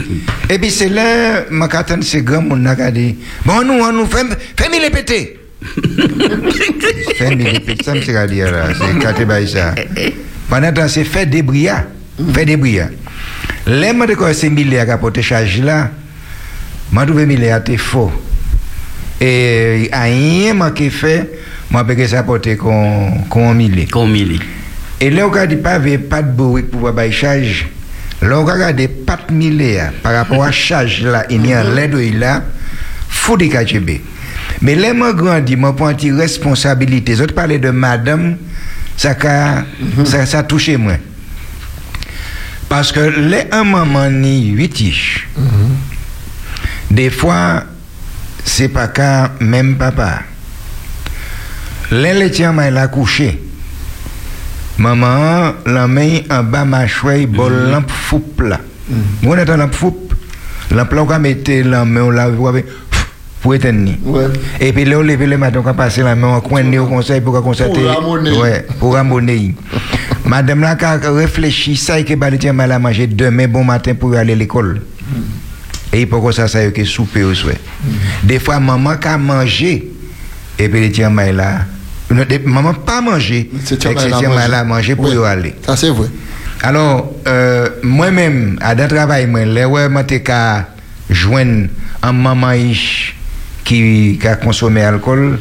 Et 0.49 0.58
puis 0.58 0.71
c'est 0.71 0.89
là, 0.89 1.45
m'a 1.49 1.65
entendu 1.65 2.06
ces 2.06 2.21
grands 2.21 2.41
mon 2.41 2.56
n'a 2.56 2.75
dit, 2.91 3.17
bon 3.45 3.63
nous, 3.63 3.73
on 3.73 3.91
nous 3.91 4.06
fait, 4.06 4.25
fait 4.58 4.69
mille 4.69 4.89
péter. 4.91 5.39
fait 7.15 7.36
péter, 7.36 7.84
ça 7.84 7.93
me 7.93 8.01
c'est 8.01 8.27
dire 8.27 8.51
là, 8.51 8.69
c'est 8.77 9.25
bail 9.25 9.47
ça. 9.47 9.75
Pendant 10.49 10.73
temps, 10.73 10.88
c'est 10.88 11.04
fait 11.04 11.25
des 11.25 11.43
fait 12.34 12.45
des. 12.45 12.89
Les 13.67 13.93
mots 13.93 14.06
de 14.08 14.15
quoi 14.15 14.34
c'est 14.34 14.49
mille 14.49 14.75
à 14.77 14.97
porter 14.97 15.21
charge 15.21 15.62
là, 15.62 15.91
m'a 16.91 17.06
trouvé 17.06 17.25
t'es 17.63 17.77
faux. 17.77 18.12
Et 19.21 19.88
rien 19.93 20.56
manqué 20.56 20.89
fait, 20.89 21.30
moi 21.71 21.84
que 21.86 22.07
ça 22.07 22.23
porter 22.23 22.57
qu'on 22.57 23.12
qu'on 23.29 23.53
mille. 23.53 23.88
Comme 23.89 24.15
il 24.15 24.34
est. 24.34 24.39
Et 24.99 25.10
là, 25.10 25.27
on 25.27 25.45
dit 25.47 25.55
pas 25.55 25.79
pas 25.97 26.21
de 26.21 26.31
bourrique 26.31 26.69
pour 26.71 26.88
avoir 26.88 27.12
charge. 27.12 27.67
Là, 28.21 28.39
on 28.39 28.47
a 28.47 28.71
des 28.73 28.88
pattes 28.88 29.31
milliards 29.31 29.91
par 30.03 30.13
rapport 30.13 30.43
à 30.43 30.51
charge 30.51 31.01
là, 31.01 31.25
il 31.29 31.45
y 31.47 31.53
a 31.53 31.63
l'aide 31.63 31.95
là, 32.19 32.43
faut 33.10 33.36
des 33.36 33.49
KGB. 33.49 34.01
Mais 34.62 34.75
là, 34.75 34.93
moi, 34.93 35.13
grandi, 35.13 35.55
moi, 35.55 35.75
une 36.03 36.19
responsabilité. 36.19 37.15
Je 37.15 37.23
parler 37.34 37.57
de 37.57 37.71
madame, 37.71 38.38
ça, 38.95 39.15
a- 39.23 39.63
ça, 40.05 40.25
ça 40.27 40.39
a 40.39 40.43
touché 40.43 40.77
moi. 40.77 40.93
Parce 42.69 42.91
que 42.91 42.99
les 42.99 43.45
un 43.51 43.63
moment 43.63 44.10
ni 44.10 44.49
huit 44.51 44.79
ish. 44.79 45.27
Des 46.91 47.10
fois, 47.10 47.63
c'est 48.45 48.69
pas 48.69 48.88
qu'un 48.88 49.31
même 49.39 49.77
papa. 49.77 50.21
Les 51.91 52.13
laitiers 52.13 52.47
m'a 52.51 52.69
la 52.71 52.88
couché. 52.88 53.41
Maman, 54.77 55.54
la 55.65 55.88
main 55.88 56.19
en 56.30 56.43
bas 56.43 56.65
ma 56.65 56.88
chouette, 56.88 57.30
bol 57.32 57.54
lampe 57.71 57.91
foupe 57.91 58.41
là. 58.41 58.60
Vous 59.21 59.34
êtes 59.34 59.49
lampe 59.49 59.73
foupe. 59.75 60.13
Lampe 60.71 60.93
là, 60.93 61.01
on 61.04 61.06
va 61.06 61.19
mettre 61.19 61.51
la 61.51 61.84
main, 61.86 62.01
on 62.04 62.10
la 62.10 62.30
voit 62.30 62.54
pour 63.41 63.54
éteindre. 63.56 63.91
Et 64.60 64.71
puis 64.71 64.86
là, 64.86 64.99
on 64.99 65.01
lève 65.01 65.23
le 65.23 65.38
matin, 65.38 65.60
on 65.60 65.63
va 65.63 65.73
passer 65.73 66.01
la 66.01 66.15
main 66.15 66.30
en 66.30 66.41
coin 66.41 66.63
de 66.63 66.77
au 66.80 66.86
conseil 66.88 67.19
pour 67.21 67.41
constater. 67.43 67.73
Pour 67.82 67.86
ramonner. 67.93 68.32
Ouais, 68.38 68.65
pour 68.80 68.93
ramonner. 68.93 69.54
Madame 70.25 70.62
là, 70.62 70.75
quand 70.75 70.97
réfléchit, 71.13 71.75
ça 71.75 71.99
et 71.99 72.06
que 72.06 72.13
le 72.13 72.38
tien 72.38 72.54
mal 72.54 72.71
à 72.71 72.80
manger 72.80 73.08
demain 73.08 73.47
bon 73.47 73.63
matin 73.65 73.93
pour 73.95 74.15
aller 74.15 74.34
à 74.34 74.36
l'école. 74.36 74.82
Et 75.91 76.06
pourquoi 76.06 76.32
ça, 76.32 76.47
ça 76.47 76.63
y 76.63 76.67
est 76.67 76.71
que 76.71 76.86
souper 76.86 77.23
au 77.23 77.34
souhait. 77.36 77.58
Des 78.23 78.39
fois, 78.39 78.60
maman 78.62 78.91
a 79.04 79.17
mangé, 79.17 79.91
et 80.58 80.69
puis 80.69 80.80
le 80.88 80.91
tien 80.91 81.10
mal 81.10 81.36
là. 81.36 81.51
Non, 81.54 81.58
des- 81.60 81.81
Maman 82.45 82.74
pas 82.74 83.02
mangé, 83.02 83.50
C'est 83.63 83.86
à 83.86 83.93
manger. 83.93 84.63
manger 84.65 84.95
pour 84.95 85.13
y 85.13 85.26
aller. 85.26 85.56
Ça, 85.65 85.76
c'est 85.76 85.89
vrai. 85.89 86.08
Alors, 86.63 87.12
euh, 87.28 87.69
moi-même, 87.84 88.58
à 88.62 88.76
le 88.76 88.88
travail, 88.88 89.28
moi, 89.28 89.45
les 89.45 89.65
ouais, 89.65 89.89
moi, 89.89 90.04
t'es 90.04 90.21
qu'à 90.21 90.67
joindre 91.10 91.67
un 92.04 92.12
maman 92.13 92.54
qui, 93.63 94.19
qui 94.21 94.28
a 94.28 94.36
consommé 94.36 94.82
alcool, 94.84 95.39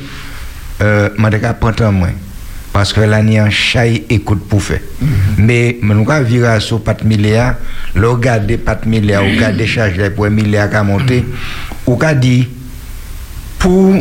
euh, 0.81 1.11
moi, 1.19 1.31
t'es 1.31 1.41
qu'à 1.41 1.53
prendre 1.55 1.85
en 1.85 1.93
moins. 1.93 2.13
Parce 2.73 2.93
que 2.93 3.01
là, 3.01 3.21
il 3.21 3.33
y 3.33 3.39
a 3.39 3.45
un 3.45 3.51
chai 3.51 4.07
écoute 4.09 4.49
pour 4.49 4.63
faire. 4.63 4.81
Mais, 5.37 5.77
mais 5.83 5.95
nous, 5.95 6.05
quand 6.05 6.23
virer 6.23 6.61
sur 6.61 6.83
pat 6.83 7.03
milliard, 7.05 7.57
le 7.95 8.09
regarder 8.09 8.57
pat 8.59 8.87
milliard, 8.87 9.25
ou 9.25 9.27
regarder 9.31 9.67
charge 9.67 9.97
là 9.97 10.09
pour 10.09 10.25
un 10.27 10.31
milliard 10.31 10.69
à 10.73 10.83
monter, 10.83 11.25
ou 11.87 11.97
qu'a 11.97 12.15
dit, 12.15 12.49
pour 13.59 13.95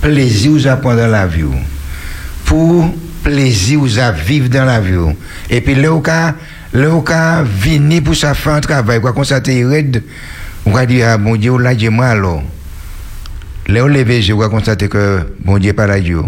plaisir 0.00 0.52
vous 0.52 0.66
apprendre 0.66 1.06
la 1.06 1.26
vie, 1.26 1.42
pour 2.44 2.90
plaisir 3.22 3.80
vous 3.80 3.98
à 3.98 4.12
vivre 4.12 4.48
dans 4.48 4.64
la 4.64 4.80
vie. 4.80 5.14
Et 5.50 5.60
puis 5.60 5.74
là, 5.74 5.92
au 5.92 6.00
cas, 6.00 7.42
venir 7.42 8.02
pour 8.02 8.14
ça 8.14 8.34
faire 8.34 8.54
un 8.54 8.60
travail, 8.60 9.00
quoi, 9.00 9.12
constater 9.12 9.64
raide, 9.64 10.02
on 10.66 10.72
va 10.72 10.86
dire, 10.86 11.08
ah, 11.08 11.18
bon 11.18 11.36
Dieu, 11.36 11.56
là, 11.58 11.76
j'ai 11.76 11.88
moi 11.88 12.06
alors. 12.06 12.42
Là, 13.66 13.84
au 13.84 13.88
lever, 13.88 14.20
je 14.22 14.34
vais 14.34 14.48
constater 14.48 14.88
que, 14.88 15.20
bon 15.44 15.58
Dieu, 15.58 15.72
pas 15.72 15.86
là, 15.86 15.98
Dieu. 16.00 16.20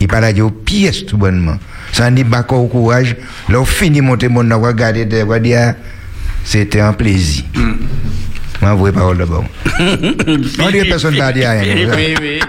Il 0.00 0.08
pas 0.08 0.20
là, 0.20 0.32
Dieu, 0.32 0.46
pièce 0.50 1.06
tout 1.06 1.16
bonnement. 1.16 1.56
Ça 1.92 2.10
n'est 2.10 2.24
pas 2.24 2.44
au 2.50 2.66
courage. 2.66 3.16
Là, 3.48 3.60
on 3.60 3.64
finit 3.64 4.00
monter 4.00 4.28
mon 4.28 4.42
nom, 4.42 4.60
regarder, 4.60 5.04
dire, 5.04 5.74
c'était 6.44 6.80
un 6.80 6.92
plaisir. 6.92 7.44
Moi, 8.60 8.74
vraie 8.74 8.92
parole 8.92 9.18
d'abord. 9.18 9.44
On 9.78 10.70
dit 10.70 10.84
personne 10.88 11.14
ne 11.14 11.18
va 11.18 11.32
dire 11.32 11.48
rien. 11.48 11.88
Oui, 11.96 12.14
oui. 12.20 12.40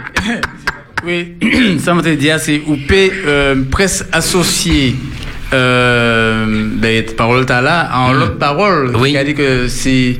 Oui, 1.05 1.35
ça 1.79 1.93
m'a 1.93 2.01
dit, 2.01 2.29
c'est 2.39 2.61
ou 2.67 2.75
peut 2.87 3.09
euh, 3.25 3.55
presque 3.71 4.05
associer 4.11 4.95
euh, 5.53 6.69
les 6.81 7.01
paroles 7.03 7.45
t'as 7.45 7.61
là 7.61 7.89
en 7.93 8.13
l'autre 8.13 8.37
parole. 8.37 8.95
Oui. 8.97 9.15
dit 9.25 9.33
que 9.33 9.67
c'est 9.67 10.17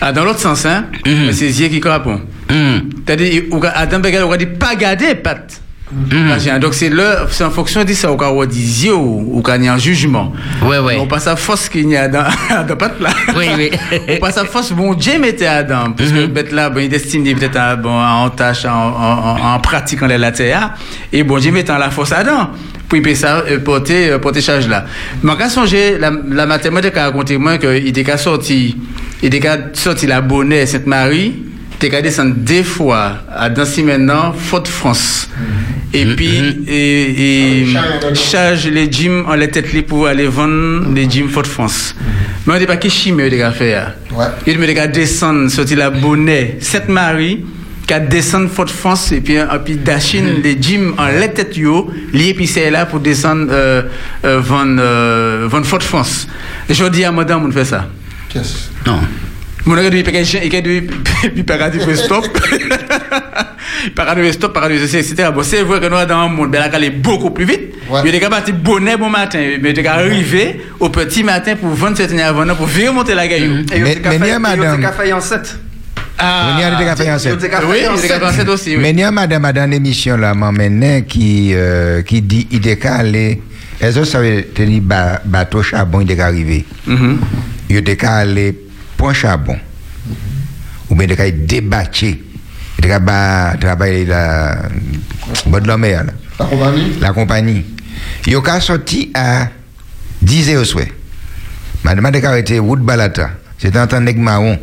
ah, 0.00 0.12
dans 0.12 0.24
l'autre 0.24 0.38
sens, 0.40 0.64
hein, 0.66 0.86
Mhm. 1.06 1.32
c'est 1.32 1.48
Zier 1.48 1.68
qui 1.70 1.80
correspond. 1.80 2.20
C'est-à-dire, 2.48 3.44
ou- 3.50 3.60
Adam 3.74 4.00
Begal 4.00 4.22
aurait 4.24 4.38
dit 4.38 4.46
pas 4.46 4.74
garder 4.76 5.14
pat. 5.14 5.60
Mhm. 5.92 6.58
Donc 6.58 6.74
c'est 6.74 7.44
en 7.44 7.50
fonction 7.50 7.84
de 7.84 7.92
ça, 7.92 8.10
ou 8.10 8.16
qu'on 8.16 8.44
dit 8.46 8.90
ou 8.90 9.36
ou 9.38 9.42
qu'on 9.42 9.60
y 9.62 9.68
a 9.68 9.74
un 9.74 9.78
jugement. 9.78 10.32
Ouais, 10.64 10.78
ouais. 10.78 10.96
On 10.98 11.06
passe 11.06 11.26
à 11.26 11.36
force 11.36 11.68
qu'il 11.68 11.88
y 11.88 11.96
a 11.96 12.08
dans, 12.08 12.24
dans 12.68 12.76
pat 12.76 12.98
là. 13.00 13.10
Oui, 13.36 13.46
oui. 13.56 13.70
On 14.08 14.16
passe 14.18 14.38
à 14.38 14.44
force, 14.44 14.72
bon 14.72 14.94
Dieu 14.94 15.18
mettait 15.18 15.46
Adam, 15.46 15.92
parce 15.96 16.10
que 16.10 16.26
bête 16.26 16.52
là, 16.52 16.70
bon, 16.70 16.80
il 16.80 16.84
est 16.86 16.88
destiné 16.88 17.34
peut-être 17.34 17.56
à, 17.56 17.76
bon, 17.76 17.92
en 18.00 18.30
tâche, 18.30 18.64
en, 18.64 18.70
en, 18.70 19.36
en, 19.38 19.54
en 19.54 19.60
pratiquant 19.60 20.06
les 20.06 20.18
latéas, 20.18 20.72
et 21.12 21.22
bon 21.22 21.38
Dieu 21.38 21.52
mettant 21.52 21.76
la 21.78 21.90
force 21.90 22.12
à 22.12 22.18
Adam, 22.18 22.50
pour 22.88 22.98
ça, 23.16 23.44
euh, 23.50 23.58
porter, 23.58 24.10
euh, 24.10 24.18
porter 24.18 24.40
charge 24.40 24.68
là. 24.68 24.84
Mais 25.22 25.32
quand 25.38 25.48
songer, 25.48 25.98
la, 25.98 26.10
la 26.30 26.46
mathématique 26.46 26.96
a 26.96 27.04
raconté 27.04 27.38
moi 27.38 27.58
qu'il 27.58 27.86
était 27.86 28.16
sorti, 28.16 28.76
il 29.22 29.34
était 29.34 29.48
sorti 29.72 30.06
la 30.06 30.20
bonnet 30.20 30.66
Sainte-Marie, 30.66 31.42
t'es 31.78 31.88
qu'à 31.88 32.02
descendre 32.02 32.34
deux 32.36 32.62
fois 32.62 33.12
à 33.34 33.48
Dancy 33.48 33.82
maintenant, 33.82 34.32
Faute 34.32 34.68
France. 34.68 35.28
Et 35.94 36.06
puis, 36.16 36.64
et, 36.66 37.60
et 37.60 37.66
charge 38.14 38.66
les 38.66 38.90
gyms 38.90 39.24
en 39.26 39.34
les 39.34 39.48
libres 39.48 39.86
pour 39.88 40.06
aller 40.06 40.26
vendre 40.26 40.92
les 40.94 41.08
gyms 41.08 41.28
Faute 41.28 41.46
France. 41.46 41.94
Mais 42.46 42.54
on 42.54 42.58
dit 42.58 42.66
pas 42.66 42.76
que 42.76 42.88
chimie 42.88 43.24
il 43.30 43.42
a 43.42 43.52
fait. 43.52 43.76
Ouais. 44.10 44.24
Il 44.46 44.58
me 44.58 44.66
dit 44.66 44.74
qu'à 44.74 44.86
descendre, 44.86 45.48
sortir 45.50 45.78
la 45.78 45.90
bonnet, 45.90 46.56
Sainte-Marie, 46.60 47.44
qu'à 47.86 48.00
descendre 48.00 48.48
Faute 48.48 48.70
France, 48.70 49.12
et 49.12 49.20
puis, 49.20 49.34
et 49.34 49.44
puis 49.64 49.76
Dachine, 49.76 50.40
les 50.42 50.60
gyms 50.60 50.94
en 50.96 51.08
les 51.08 51.30
têtes 51.30 51.56
yo, 51.56 51.90
lié 52.12 52.32
puis 52.34 52.46
c'est 52.46 52.70
là 52.70 52.86
pour 52.86 53.00
descendre, 53.00 53.48
euh, 53.50 53.82
euh, 54.24 54.40
vendre, 54.40 54.80
euh, 54.80 55.46
vendre 55.50 55.66
Faute 55.66 55.82
France. 55.82 56.26
Et 56.68 56.74
je 56.74 56.84
dis 56.86 57.04
à 57.04 57.12
madame, 57.12 57.44
on 57.44 57.50
fait 57.50 57.66
ça. 57.66 57.88
Qu'est-ce? 58.30 58.70
Non. 58.86 59.00
Mon 59.64 59.74
gars, 59.76 59.82
il 59.92 60.02
peut 60.04 60.10
il 61.36 61.44
peut 61.44 61.56
pas 61.56 61.70
dire 61.70 61.96
stop. 61.96 62.26
Pas 63.94 64.14
dire 64.14 64.32
stop, 64.32 64.58
ceci, 64.78 64.96
etc. 64.98 65.28
Bon, 65.34 65.42
c'est 65.42 65.62
vrai 65.62 65.80
que 65.80 65.86
nous, 65.86 66.06
dans 66.06 66.18
un 66.18 66.28
monde, 66.28 66.50
ben, 66.50 66.62
aller 66.62 66.90
beaucoup 66.90 67.30
plus 67.30 67.44
vite. 67.44 67.74
Ouais. 67.90 68.00
Il 68.04 68.14
est 68.14 68.20
capable 68.20 68.46
de 68.46 68.52
bonnet 68.52 68.96
bon 68.96 69.08
matin. 69.10 69.38
Mais 69.60 69.70
il 69.70 69.78
est 69.78 69.86
arriver 69.86 70.60
au 70.80 70.88
petit 70.88 71.24
matin 71.24 71.56
pour 71.56 71.70
vendre 71.70 71.96
cette 71.96 72.12
avant 72.20 72.46
pour 72.54 72.66
venir 72.66 72.92
monter 72.92 73.14
la 73.14 73.26
gaillou. 73.26 73.64
Et 73.72 73.80
Mais- 73.80 73.96
il 73.98 74.04
y 74.04 74.06
a 74.06 74.10
des 74.18 74.18
y 74.62 74.66
a 74.66 74.76
cafés 74.78 75.12
en 75.12 75.20
7. 75.20 75.58
Ah, 76.18 76.56
y 76.60 76.64
a 76.64 76.76
des 76.78 76.84
cafés 76.84 77.10
en. 77.12 77.16
Il 77.18 77.24
y 77.24 77.28
a 77.32 77.36
des 77.36 77.48
cafés 77.48 77.66
Oui, 77.68 77.76
en 77.88 77.96
il 77.96 78.08
capable 78.08 78.32
de 78.36 78.36
faire 78.42 78.48
aussi, 78.52 78.70
oui. 78.76 78.82
Mais 78.82 78.90
il 78.90 78.98
y 79.00 79.02
a 79.02 79.10
madame 79.10 79.50
dans 79.52 79.70
l'émission 79.70 80.16
là, 80.16 80.34
maintenant 80.34 81.00
qui, 81.06 81.52
euh, 81.54 82.02
qui 82.02 82.20
dit 82.22 82.46
il 82.50 82.66
est 82.68 82.76
aller. 82.98 83.40
Est-ce 83.80 84.00
que 84.00 84.04
ça 84.04 84.20
veut 84.20 84.44
dire 84.54 84.80
ba- 84.82 85.20
bateau 85.24 85.62
charbon 85.62 86.00
il 86.02 86.10
est 86.12 86.16
qu'à 86.16 86.26
arriver 86.26 86.64
Mhm. 86.86 87.18
Il 87.70 87.76
est 87.88 87.96
qu'à 87.96 88.24
charbon. 89.12 89.58
Ou 90.90 90.94
bien 90.94 91.06
il 91.06 91.12
est 91.12 91.16
qu'à 91.16 91.30
débattre. 91.30 92.02
Il 92.04 92.18
est 92.84 92.88
qu'à 92.88 92.98
ba- 92.98 93.54
travailler 93.60 94.04
la. 94.04 94.56
Bon 95.46 95.58
de 95.60 95.66
la 95.66 95.76
mer. 95.78 96.04
La 96.38 96.44
compagnie? 96.46 96.92
La 97.00 97.12
compagnie. 97.12 97.64
Il 98.26 98.36
a 98.36 98.60
sorti 98.60 99.10
à 99.14 99.48
10 100.20 100.50
heures 100.50 100.62
au 100.62 100.64
soir. 100.64 100.84
Madame 101.84 102.06
a 102.06 102.28
arrêté 102.28 102.58
route 102.58 102.80
Balata. 102.80 103.30
C'était 103.58 103.78
un 103.78 103.86
temps 103.86 104.00
nègre 104.00 104.20
marron. 104.20 104.58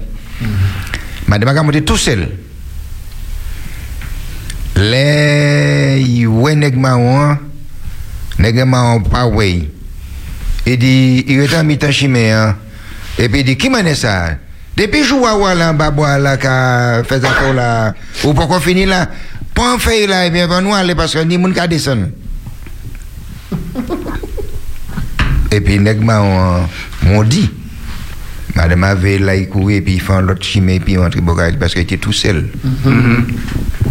Madame 1.28 1.58
a 1.58 1.63
monté 1.63 1.84
tout 1.84 1.97
seul. 1.97 2.30
les 4.75 6.25
ouais 6.25 6.56
nèg 6.56 6.78
marron 6.78 7.38
nèg 8.39 8.63
marron 8.65 9.02
pas 9.02 9.28
ouais 9.28 9.67
il 10.65 10.78
dit 10.78 11.25
il 11.28 11.39
est 11.41 11.54
en 11.58 11.65
mi-temps 11.65 11.91
et 13.17 13.30
puis 13.30 13.39
il 13.41 13.43
dit 13.43 13.58
qui 13.58 13.69
m'a 13.69 13.84
ça? 13.95 14.36
Depuis 14.78 15.04
jouer 15.04 15.28
à 15.28 15.56
là 15.56 15.74
bas 15.74 15.91
bois 15.91 16.17
là 16.17 16.38
fait 17.04 17.22
ça 17.22 17.54
là 17.54 17.93
ou 18.24 18.34
pas 18.34 18.48
qu'on 18.48 18.60
finit 18.60 18.86
là. 18.86 19.10
Pas 19.54 19.74
en 19.74 19.78
faire 19.78 20.08
là 20.08 20.26
et 20.26 20.30
bien 20.30 20.48
va 20.48 20.62
nous 20.62 20.74
aller 20.74 20.95
parce 20.95 21.13
que 21.13 21.19
ni 21.19 21.38
moun 21.38 21.54
ka 21.54 21.67
descendre. 21.67 22.08
Et 25.52 25.60
puis 25.60 25.80
marron 25.80 26.67
m'ont 27.04 27.24
dit 27.24 27.50
Madame 28.56 28.84
avait 28.84 29.20
là, 29.20 29.36
il 29.36 29.48
courait, 29.48 29.82
puis 29.82 29.96
il 29.96 30.02
fait 30.02 30.22
l'autre 30.22 30.44
chimé, 30.44 30.80
puis 30.80 30.94
il 30.94 31.00
rentre 31.00 31.18
parce 31.60 31.74
qu'il 31.74 31.84
était 31.84 31.98
tout 31.98 32.12
seul. 32.14 32.48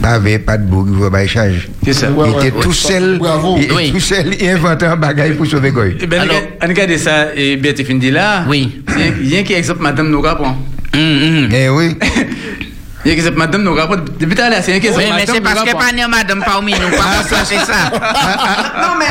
Pas 0.02 0.10
avec, 0.10 0.44
pas 0.44 0.56
de 0.58 0.64
bouc, 0.66 0.88
il 0.90 1.10
pas 1.10 1.24
échange. 1.24 1.68
C'est 1.84 1.92
ça. 1.92 2.08
Il 2.10 2.16
ouais, 2.16 2.30
était 2.30 2.56
ouais. 2.56 2.62
tout 2.62 2.72
seul, 2.72 3.18
Bravo. 3.18 3.56
il, 3.58 3.72
Oui. 3.72 3.90
tout 3.92 4.00
seul, 4.00 4.34
il 4.40 4.48
inventait 4.48 4.86
un 4.86 4.96
bagage 4.96 5.34
pour 5.36 5.46
sauver 5.46 5.72
quoi. 5.72 5.84
Eh 6.00 6.06
ben, 6.06 6.22
regarde 6.62 6.96
ça, 6.96 7.34
et 7.34 7.56
bien, 7.56 7.72
tu 7.72 7.84
finis 7.84 8.10
là. 8.10 8.44
Oui. 8.48 8.82
Il 9.20 9.28
y 9.28 9.36
a 9.36 9.40
un 9.40 9.42
exemple, 9.44 9.82
madame 9.82 10.10
nous 10.10 10.20
prend. 10.22 10.56
Hum, 10.94 11.00
hum. 11.00 11.48
Eh 11.52 11.68
oui, 11.68 11.96
Il 13.04 13.08
y 13.08 13.10
a 13.10 13.14
un 13.14 13.16
exemple, 13.16 13.38
madame 13.38 13.62
nous 13.62 13.74
prend. 13.74 13.96
Depuis 14.18 14.34
tout 14.34 14.42
à 14.42 14.50
l'heure, 14.50 14.58
c'est 14.62 14.72
mais 14.72 15.26
c'est 15.26 15.40
parce 15.40 15.62
que 15.62 15.72
pas 15.72 15.92
né 15.92 16.04
madame 16.08 16.42
parmi 16.44 16.72
nous, 16.72 16.90
pas 16.96 17.22
ça, 17.28 17.36
c'est 17.44 17.58
ça. 17.58 17.90
non 18.82 18.94
mais 18.98 19.06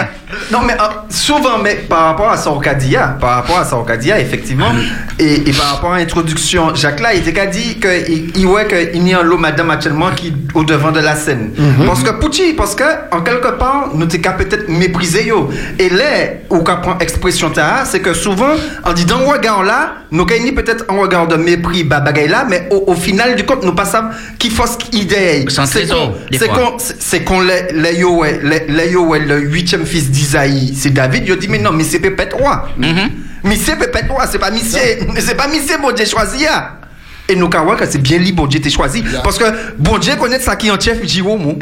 non 0.51 0.59
mais 0.65 0.73
euh, 0.73 0.85
souvent 1.09 1.57
mais 1.63 1.75
par 1.75 2.05
rapport 2.05 2.29
à 2.29 2.37
Sorcadia 2.37 3.17
par 3.19 3.35
rapport 3.35 3.59
à 3.59 3.65
Sorcadia 3.65 4.19
effectivement 4.19 4.71
et, 5.19 5.49
et 5.49 5.53
par 5.53 5.75
rapport 5.75 5.93
à 5.93 5.99
l'introduction 5.99 6.75
Jacques 6.75 6.99
là 6.99 7.13
il 7.13 7.21
était 7.21 7.33
qu'a 7.33 7.45
dit 7.45 7.79
que 7.79 7.87
il, 8.09 8.45
ouais 8.45 8.65
que 8.65 8.93
il 8.95 9.07
y 9.07 9.13
a 9.13 9.19
un 9.19 9.23
lot 9.23 9.37
madame 9.37 9.71
actuellement 9.71 10.11
qui 10.11 10.33
au 10.53 10.63
devant 10.63 10.91
de 10.91 10.99
la 10.99 11.15
scène 11.15 11.51
parce 11.85 12.03
que 12.03 12.11
Pucci 12.19 12.53
parce 12.53 12.75
que 12.75 12.83
en 13.11 13.21
quelque 13.21 13.57
part 13.57 13.91
nous 13.93 14.05
t'es 14.05 14.19
peut-être 14.19 14.67
mépriser 14.69 15.27
yo 15.27 15.49
et 15.79 15.89
là 15.89 16.05
ou 16.49 16.59
qu'à 16.61 16.77
prendre 16.77 17.01
expression 17.01 17.49
ta 17.49 17.85
c'est 17.85 18.01
que 18.01 18.13
souvent 18.13 18.55
en 18.83 18.93
dit 18.93 19.05
dans 19.05 19.19
regard 19.19 19.63
là 19.63 19.93
nous 20.11 20.25
gagnons 20.25 20.53
peut-être 20.53 20.85
un 20.89 20.97
regard 20.99 21.27
de 21.27 21.35
mépris 21.35 21.83
bah 21.83 22.03
là 22.27 22.45
mais 22.49 22.67
au, 22.71 22.83
au 22.87 22.95
final 22.95 23.35
du 23.35 23.43
compte 23.45 23.63
nous 23.63 23.75
c'est 25.65 26.47
fois. 26.47 26.71
qu'on 26.71 26.79
c'est 26.79 26.95
c'est 26.99 27.23
qu'on 27.23 27.41
les 27.41 27.67
les 27.73 27.93
yo 27.95 28.23
yo 28.91 29.05
ouais, 29.05 29.19
le 29.19 29.39
huitième 29.39 29.85
fils 29.85 30.09
d'Isaïe. 30.09 30.73
C'est 30.75 30.91
David 30.91 31.23
il 31.27 31.37
dit 31.37 31.47
mais 31.47 31.59
non 31.59 31.71
mais 31.71 31.83
c'est 31.83 31.99
Pépette 31.99 32.33
roi 32.33 32.69
mais 33.43 33.55
c'est 33.55 33.77
Pépette 33.77 34.09
roi 34.09 34.25
c'est 34.27 34.39
pas 34.39 34.51
Missé 34.51 34.99
c'est 35.19 35.35
pas 35.35 35.47
Missé 35.47 35.77
bon 35.81 35.93
Dieu 35.93 36.05
choisi 36.05 36.45
hein. 36.47 36.69
Et 37.29 37.35
nous 37.35 37.49
c'est 37.89 38.01
bien 38.01 38.17
lui 38.17 38.31
bon 38.31 38.47
Dieu 38.47 38.59
t'es 38.59 38.69
choisi 38.69 39.03
parce 39.23 39.37
que 39.37 39.45
bon 39.77 39.97
Dieu 39.97 40.15
connaît 40.15 40.39
ça 40.39 40.55
qui 40.55 40.71
en 40.71 40.79
chef 40.79 40.99
il 41.01 41.07
dit 41.07 41.21
oh 41.21 41.37
mon. 41.37 41.57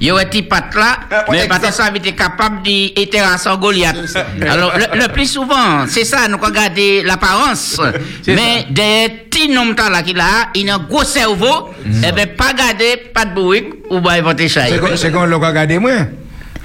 Yo 0.00 0.16
un 0.16 0.24
petit 0.24 0.42
pat 0.42 0.74
là, 0.74 1.00
ouais, 1.28 1.42
mais 1.42 1.48
pas 1.48 1.70
ça 1.70 1.84
avait 1.84 1.98
été 1.98 2.12
capable 2.12 2.62
d'être 2.62 3.14
Goliath. 3.58 3.96
Alors 4.48 4.72
le, 4.76 4.98
le 4.98 5.08
plus 5.08 5.26
souvent, 5.26 5.86
c'est 5.86 6.04
ça, 6.04 6.28
nous 6.28 6.38
regardons 6.38 7.02
l'apparence. 7.04 7.80
Mais 8.26 8.66
des 8.70 9.08
petits 9.30 9.48
noms 9.48 9.74
là 9.90 10.02
qu'il 10.02 10.18
a, 10.18 10.48
il 10.54 10.68
a 10.70 10.74
un 10.74 10.78
gros 10.78 11.04
cerveau, 11.04 11.70
et 11.84 12.12
ben 12.12 12.28
pas 12.36 12.52
garder, 12.52 12.96
pas 13.12 13.24
de 13.24 13.34
bruit, 13.34 13.64
ou 13.90 14.00
va 14.00 14.12
inventer 14.12 14.48
ça. 14.48 14.62
c'est 14.96 15.10
qu'on 15.10 15.24
l'a 15.24 15.36
regardé 15.36 15.78
moi? 15.78 15.92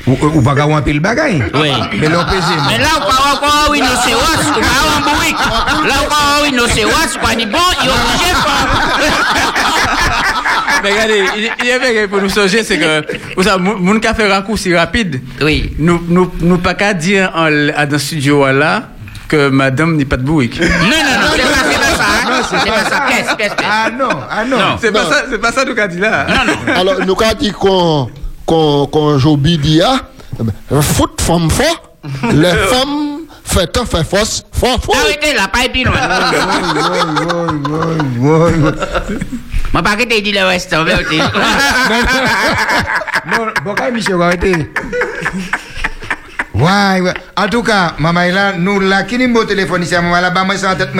Ou, 0.07 0.17
ou 0.21 0.41
pas 0.41 0.53
qu'à 0.53 0.81
pile 0.81 0.99
bagage. 0.99 1.41
Oui. 1.55 1.71
Mais 1.99 2.07
l'on 2.09 2.23
pesé. 2.25 2.53
Mais 2.67 2.77
là, 2.77 2.89
on 2.97 2.99
parle 2.99 3.35
encore 3.35 3.71
rhinocéros, 3.71 4.21
on 4.49 4.61
parle 4.61 4.91
en 4.97 5.01
bourrique. 5.01 5.35
Là, 5.87 5.95
on 6.05 6.09
parle 6.09 6.43
rhinocéros, 6.43 7.17
on 7.23 7.35
dit 7.37 7.45
bon, 7.47 7.57
il 7.81 7.87
est 7.87 7.91
obligé 7.91 8.31
pas. 8.43 8.63
Mais 10.83 10.91
regardez, 10.91 11.23
il 11.37 11.49
il 11.61 11.65
y 11.67 11.71
a 11.71 11.75
un 11.75 11.79
truc 11.79 12.09
pour 12.11 12.21
nous 12.21 12.29
songer, 12.29 12.63
c'est 12.63 12.77
que, 12.77 13.03
vous 13.35 13.43
savez, 13.43 13.61
moun 13.63 13.77
moun 13.79 13.99
qui 13.99 14.07
a 14.07 14.13
fait 14.13 14.31
raccourci 14.31 14.75
rapide, 14.75 15.21
Oui. 15.41 15.73
nous, 15.79 16.03
nous, 16.07 16.31
nous 16.41 16.57
pas 16.59 16.75
qu'à 16.75 16.93
dire 16.93 17.31
en, 17.33 17.45
à 17.75 17.85
dans 17.87 17.93
le 17.93 17.97
studio 17.97 18.45
là 18.51 18.83
que 19.27 19.49
madame 19.49 19.95
n'est 19.95 20.05
pas 20.05 20.17
de 20.17 20.21
bourrique. 20.23 20.59
Non, 20.59 20.67
non, 20.67 20.99
non, 21.21 21.27
c'est 21.35 21.41
pas, 21.41 21.95
ça. 21.95 22.03
Hein? 22.27 22.41
C'est 22.43 22.69
pas 22.69 22.83
ça. 22.89 23.05
Qu'est-ce, 23.07 23.35
qu'est-ce, 23.35 23.55
qu'est-ce? 23.55 23.67
Ah 23.67 23.89
non, 23.89 24.09
ah 24.29 24.45
non. 24.45 24.57
C'est 24.79 24.91
pas 24.91 25.03
Non. 25.03 25.09
ça, 25.09 25.23
c'est 25.31 25.37
pas 25.41 25.51
ça 25.51 25.65
nous 25.65 25.73
qu'a 25.73 25.87
dit 25.87 25.99
là. 25.99 26.27
Alors, 26.75 26.99
nous 27.05 27.13
avons 27.19 27.33
dit 27.39 27.51
qu'on 27.51 28.09
quand, 28.45 28.87
quand 28.87 29.17
Joby 29.17 29.81
ah, 29.83 30.01
eh 30.39 30.43
ben, 30.43 30.81
foot 30.81 31.21
femme 31.21 31.49
fort, 31.49 31.93
les 32.33 32.51
femmes 32.51 33.21
fait 33.43 33.67
tant 33.67 33.85
fait 33.85 34.03
force, 34.03 34.43
fort 34.51 34.79
le 34.85 35.39
en 35.39 35.47
En 47.37 47.47
tout 47.49 47.63
cas, 47.63 47.93
maman, 47.99 48.21
nous, 48.57 48.79
là, 48.79 49.03
qui 49.03 49.17
n'est 49.17 49.27
maman, 49.27 50.21
là-bas, 50.21 50.45
tête. 50.75 50.95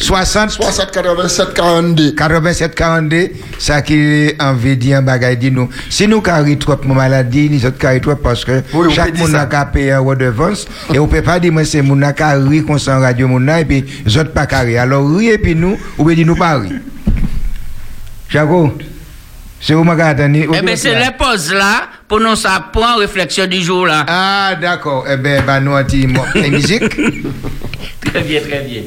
60 0.00 0.50
60 0.50 0.90
87 0.90 1.54
42 1.54 2.12
87 2.12 2.74
42 2.74 3.28
ça 3.58 3.82
qui 3.82 4.32
envie 4.40 4.70
de 4.70 4.74
dire 4.80 4.98
un 4.98 5.02
bagage 5.02 5.38
dit 5.38 5.50
nous 5.50 5.68
si 5.88 6.08
nous 6.08 6.20
carré 6.20 6.58
trop 6.58 6.76
mon 6.84 6.94
maladie 6.94 7.50
nous 7.50 7.64
autres 7.66 7.78
carré 7.78 8.00
trop 8.00 8.16
parce 8.16 8.44
que 8.44 8.62
oui, 8.72 8.92
chaque 8.94 9.16
monde 9.18 9.34
a 9.34 9.66
payé 9.66 9.92
un 9.92 10.00
redevance 10.00 10.66
et 10.92 10.98
on 10.98 11.06
peut 11.06 11.22
pas 11.22 11.38
dire 11.38 11.52
moi 11.52 11.64
c'est 11.64 11.82
mon 11.82 12.00
carré 12.12 12.62
qu'on 12.62 12.78
s'en 12.78 13.00
radio 13.00 13.28
mon 13.28 13.46
et 13.48 13.64
puis 13.64 13.84
autres 14.06 14.32
pas 14.32 14.46
carré 14.46 14.78
alors 14.78 15.04
oui 15.04 15.28
et 15.28 15.38
puis 15.38 15.54
nous 15.54 15.78
on 15.98 16.04
peut 16.04 16.14
dire 16.14 16.26
nous 16.26 16.36
pas 16.36 16.60
Jaco 18.28 18.72
c'est 19.60 19.74
vous 19.74 19.84
m'attendez. 19.84 20.48
Eh 20.54 20.62
bien, 20.62 20.74
c'est 20.74 20.98
les 20.98 21.10
pauses 21.18 21.52
là 21.52 21.82
pour 22.08 22.18
nous 22.18 22.46
apprendre 22.46 23.00
réflexion 23.00 23.46
du 23.46 23.60
jour 23.60 23.86
là. 23.86 24.06
Ah, 24.08 24.54
d'accord. 24.58 25.04
Eh 25.06 25.18
bien, 25.18 25.42
bah, 25.42 25.60
nous, 25.60 25.72
on 25.72 26.50
musique. 26.50 26.88
très 28.06 28.22
bien, 28.22 28.40
très 28.40 28.60
bien. 28.60 28.82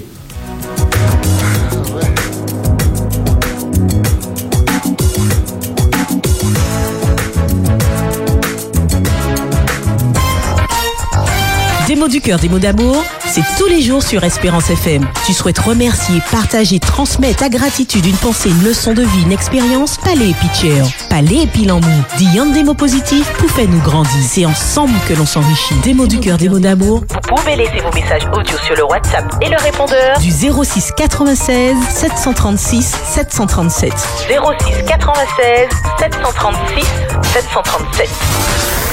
Des 11.93 11.99
mots 11.99 12.08
du 12.08 12.21
cœur, 12.21 12.39
des 12.39 12.49
mots 12.49 12.58
d'amour, 12.58 13.03
c'est 13.23 13.43
tous 13.56 13.67
les 13.67 13.79
jours 13.79 14.01
sur 14.01 14.23
Espérance 14.23 14.67
FM. 14.71 15.08
Tu 15.27 15.34
souhaites 15.34 15.60
remercier, 15.60 16.23
partager, 16.32 16.79
transmettre 16.79 17.41
ta 17.41 17.49
gratitude, 17.49 18.03
une 18.08 18.15
pensée, 18.15 18.49
une 18.49 18.63
leçon 18.63 18.95
de 18.95 19.03
vie, 19.03 19.21
une 19.21 19.32
expérience, 19.32 19.99
palais 19.99 20.32
et 20.32 20.34
pitcher. 20.34 20.82
Palais 21.12 21.43
et 21.43 21.45
pile 21.45 21.71
en 21.71 21.79
mou. 21.79 22.03
Dis 22.17 22.39
un 22.39 22.47
des 22.47 22.63
mots 22.63 22.73
positifs 22.73 23.32
pour 23.34 23.47
faire 23.51 23.69
nous 23.69 23.79
grandir. 23.82 24.10
C'est 24.23 24.43
ensemble 24.43 24.95
que 25.08 25.13
l'on 25.13 25.27
s'enrichit. 25.27 25.75
Des 25.84 25.93
mots 25.93 26.08
du 26.08 26.19
cœur, 26.19 26.39
des 26.39 26.49
mots 26.49 26.58
d'amour. 26.58 27.01
Vous 27.12 27.36
pouvez 27.36 27.56
laisser 27.58 27.79
vos 27.79 27.93
messages 27.93 28.27
audio 28.34 28.58
sur 28.58 28.75
le 28.75 28.86
WhatsApp 28.86 29.32
et 29.39 29.49
le 29.49 29.58
répondeur 29.58 30.17
Du 30.17 30.32
06 30.32 30.93
96 30.97 31.75
736 31.91 32.91
737. 33.06 33.93
06 34.29 34.86
96 34.88 35.69
736 35.99 36.86
737. 37.34 38.92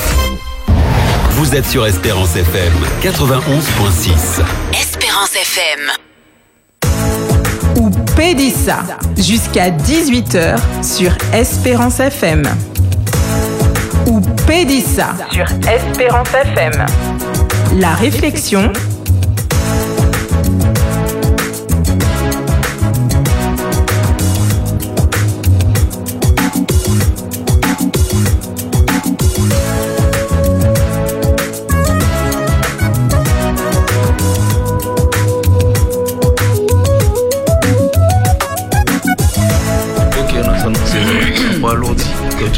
Vous 1.40 1.56
êtes 1.56 1.64
sur 1.64 1.86
Espérance 1.86 2.36
FM 2.36 2.70
91.6. 3.02 4.44
Espérance 4.78 5.34
FM. 5.34 5.90
ou 7.78 7.88
Pédissa 8.14 8.80
jusqu'à 9.16 9.70
18h 9.70 10.58
sur 10.82 11.12
Espérance 11.32 11.98
FM. 11.98 12.42
Ou 14.06 14.20
Pédissa 14.46 15.14
sur 15.32 15.46
Espérance 15.66 16.28
FM. 16.34 16.84
La 17.78 17.94
réflexion. 17.94 18.70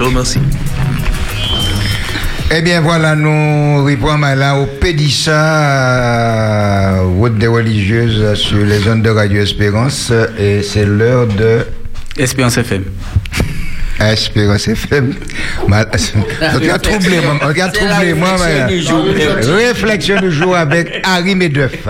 Je 0.03 0.09
te 0.09 0.11
remercie. 0.11 0.41
Eh 2.55 2.61
bien, 2.61 2.81
voilà, 2.81 3.15
nous 3.15 3.85
répondons 3.85 4.35
là 4.35 4.57
au 4.57 4.67
Pédissa, 4.67 5.33
route 7.03 7.39
des 7.39 7.47
religieuses 7.47 8.35
sur 8.35 8.59
les 8.59 8.81
zones 8.81 9.03
de 9.03 9.11
Radio 9.11 9.43
Espérance. 9.43 10.13
Et 10.39 10.63
c'est 10.63 10.85
l'heure 10.85 11.29
de 11.29 11.61
Espérance 12.17 12.59
FM. 12.59 12.85
Espérance 14.01 14.67
FM. 14.69 15.15
Regarde 16.53 16.83
troublé. 16.83 17.21
Regarde 17.41 17.73
troublé, 17.73 18.15
moi. 18.15 18.37
réflexion 18.37 19.05
du 19.05 19.13
jour. 19.21 19.55
Réflexion 19.55 20.21
du 20.21 20.33
jour 20.33 20.57
avec 20.57 21.01
Harry 21.05 21.37
Medef. 21.37 21.87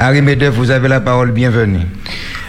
Harry 0.00 0.20
Medef, 0.20 0.52
vous 0.54 0.70
avez 0.70 0.88
la 0.88 1.00
parole, 1.00 1.30
bienvenue. 1.30 1.86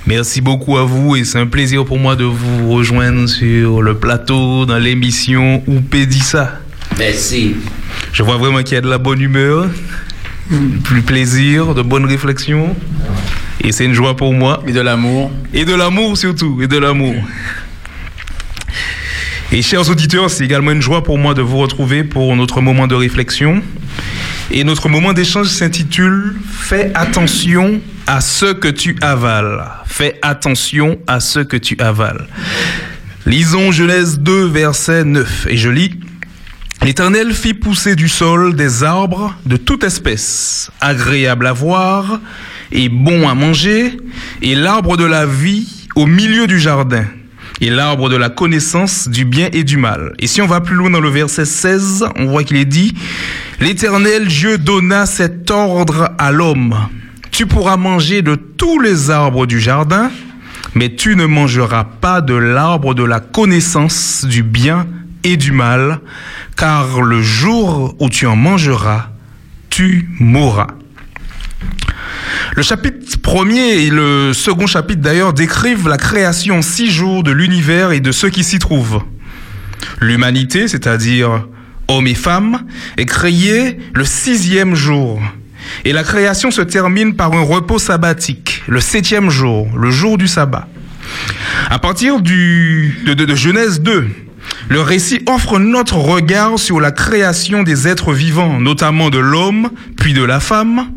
Merci 0.08 0.40
beaucoup 0.40 0.78
à 0.78 0.84
vous 0.84 1.16
et 1.16 1.24
c'est 1.24 1.40
un 1.40 1.48
plaisir 1.48 1.84
pour 1.84 1.98
moi 1.98 2.16
de 2.16 2.26
vous 2.26 2.70
rejoindre 2.72 3.28
sur 3.28 3.82
le 3.82 3.98
plateau 3.98 4.68
dans 4.68 4.78
l'émission 4.78 5.64
Oupé 5.66 6.06
dit 6.06 6.20
ça. 6.20 6.60
Merci. 7.00 7.56
Je 8.14 8.22
vois 8.22 8.38
vraiment 8.38 8.62
qu'il 8.62 8.76
y 8.76 8.78
a 8.78 8.82
de 8.82 8.90
la 8.90 9.00
bonne 9.00 9.20
humeur, 9.20 9.68
du 10.52 11.02
plaisir, 11.02 11.74
de 11.74 11.82
bonnes 11.82 12.06
réflexions. 12.06 12.76
Et 13.62 13.72
c'est 13.72 13.86
une 13.86 13.96
joie 13.96 14.16
pour 14.16 14.32
moi. 14.32 14.62
Et 14.68 14.74
de 14.74 14.82
l'amour. 14.82 15.32
Et 15.56 15.66
de 15.66 15.74
l'amour 15.74 16.16
surtout, 16.18 16.62
et 16.62 16.68
de 16.68 16.78
l'amour. 16.78 17.16
Et 19.52 19.64
chers 19.64 19.90
auditeurs, 19.90 20.30
c'est 20.30 20.46
également 20.46 20.72
une 20.72 20.84
joie 20.84 21.04
pour 21.04 21.18
moi 21.18 21.34
de 21.34 21.42
vous 21.42 21.58
retrouver 21.58 22.04
pour 22.04 22.36
notre 22.36 22.62
moment 22.62 22.86
de 22.86 22.94
réflexion. 22.94 23.64
Et 24.52 24.64
notre 24.64 24.90
moment 24.90 25.14
d'échange 25.14 25.48
s'intitule 25.48 26.36
Fais 26.52 26.92
attention 26.94 27.82
à 28.08 28.22
ce 28.22 28.54
que 28.54 28.68
tu 28.68 28.96
avales. 29.02 29.66
Fais 29.86 30.20
attention 30.22 31.00
à 31.08 31.20
ce 31.20 31.40
que 31.40 31.58
tu 31.58 31.76
avales. 31.80 32.28
Lisons 33.26 33.72
Genèse 33.72 34.20
2, 34.20 34.48
verset 34.48 35.04
9. 35.04 35.48
Et 35.50 35.58
je 35.58 35.70
lis. 35.70 36.00
L'Éternel 36.84 37.34
fit 37.34 37.56
pousser 37.56 37.96
du 37.96 38.08
sol 38.08 38.56
des 38.56 38.84
arbres 38.84 39.36
de 39.46 39.58
toute 39.58 39.84
espèce, 39.84 40.70
agréables 40.80 41.48
à 41.48 41.54
voir 41.54 42.20
et 42.72 42.90
bons 42.90 43.28
à 43.28 43.34
manger, 43.34 43.98
et 44.42 44.54
l'arbre 44.54 44.98
de 44.98 45.06
la 45.06 45.26
vie 45.26 45.88
au 45.96 46.06
milieu 46.06 46.46
du 46.46 46.60
jardin, 46.60 47.06
et 47.62 47.70
l'arbre 47.70 48.10
de 48.10 48.16
la 48.16 48.30
connaissance 48.30 49.08
du 49.08 49.26
bien 49.26 49.50
et 49.54 49.64
du 49.64 49.78
mal. 49.78 50.14
Et 50.20 50.28
si 50.28 50.42
on 50.42 50.48
va 50.48 50.62
plus 50.62 50.76
loin 50.76 50.90
dans 50.90 51.00
le 51.00 51.10
verset 51.10 51.46
16, 51.46 52.06
on 52.16 52.26
voit 52.26 52.44
qu'il 52.44 52.58
est 52.58 52.66
dit, 52.66 52.94
L'Éternel 53.60 54.28
Dieu 54.28 54.58
donna 54.58 55.06
cet 55.06 55.50
ordre 55.50 56.12
à 56.18 56.32
l'homme. 56.32 56.76
Tu 57.32 57.46
pourras 57.46 57.78
manger 57.78 58.22
de 58.22 58.36
tous 58.36 58.80
les 58.80 59.10
arbres 59.10 59.46
du 59.46 59.60
jardin, 59.60 60.12
mais 60.74 60.96
tu 60.96 61.16
ne 61.16 61.26
mangeras 61.26 61.86
pas 61.86 62.22
de 62.22 62.34
l'arbre 62.34 62.94
de 62.94 63.04
la 63.04 63.20
connaissance 63.20 64.26
du 64.26 64.44
bien 64.44 64.88
et 65.24 65.38
du 65.38 65.52
mal, 65.52 66.02
car 66.56 67.02
le 67.02 67.22
jour 67.22 67.96
où 68.00 68.10
tu 68.10 68.28
en 68.28 68.36
mangeras, 68.36 69.10
tu 69.70 70.10
mourras. 70.20 70.68
Le 72.54 72.62
chapitre 72.62 73.20
premier 73.22 73.84
et 73.84 73.90
le 73.90 74.34
second 74.34 74.68
chapitre 74.68 75.02
d'ailleurs 75.02 75.34
décrivent 75.34 75.88
la 75.88 75.98
création 75.98 76.60
en 76.60 76.62
six 76.62 76.92
jours 76.92 77.24
de 77.24 77.32
l'univers 77.32 77.92
et 77.92 78.00
de 78.00 78.12
ceux 78.12 78.30
qui 78.30 78.44
s'y 78.44 78.60
trouvent. 78.60 79.02
L'humanité, 80.00 80.68
c'est-à-dire 80.68 81.48
hommes 81.88 82.08
et 82.08 82.16
femmes, 82.16 82.66
est 82.98 83.06
créée 83.06 83.80
le 83.94 84.06
sixième 84.06 84.76
jour. 84.76 85.22
Et 85.84 85.94
la 85.94 86.04
création 86.04 86.52
se 86.52 86.62
termine 86.62 87.16
par 87.16 87.34
un 87.34 87.42
repos 87.42 87.80
sabbatique, 87.80 88.64
le 88.68 88.80
septième 88.80 89.30
jour, 89.30 89.68
le 89.76 89.92
jour 89.92 90.18
du 90.18 90.28
sabbat. 90.28 90.68
À 91.70 91.80
partir 91.80 92.22
du, 92.22 93.00
de, 93.06 93.14
de, 93.14 93.26
de 93.26 93.36
Genèse 93.36 93.82
2, 93.82 94.08
le 94.70 94.82
récit 94.82 95.22
offre 95.28 95.60
notre 95.60 95.98
regard 95.98 96.58
sur 96.58 96.80
la 96.80 96.92
création 96.92 97.64
des 97.64 97.88
êtres 97.88 98.14
vivants, 98.14 98.60
notamment 98.60 99.10
de 99.10 99.20
l'homme, 99.20 99.70
puis 99.98 100.14
de 100.14 100.24
la 100.24 100.40
femme. 100.40 100.92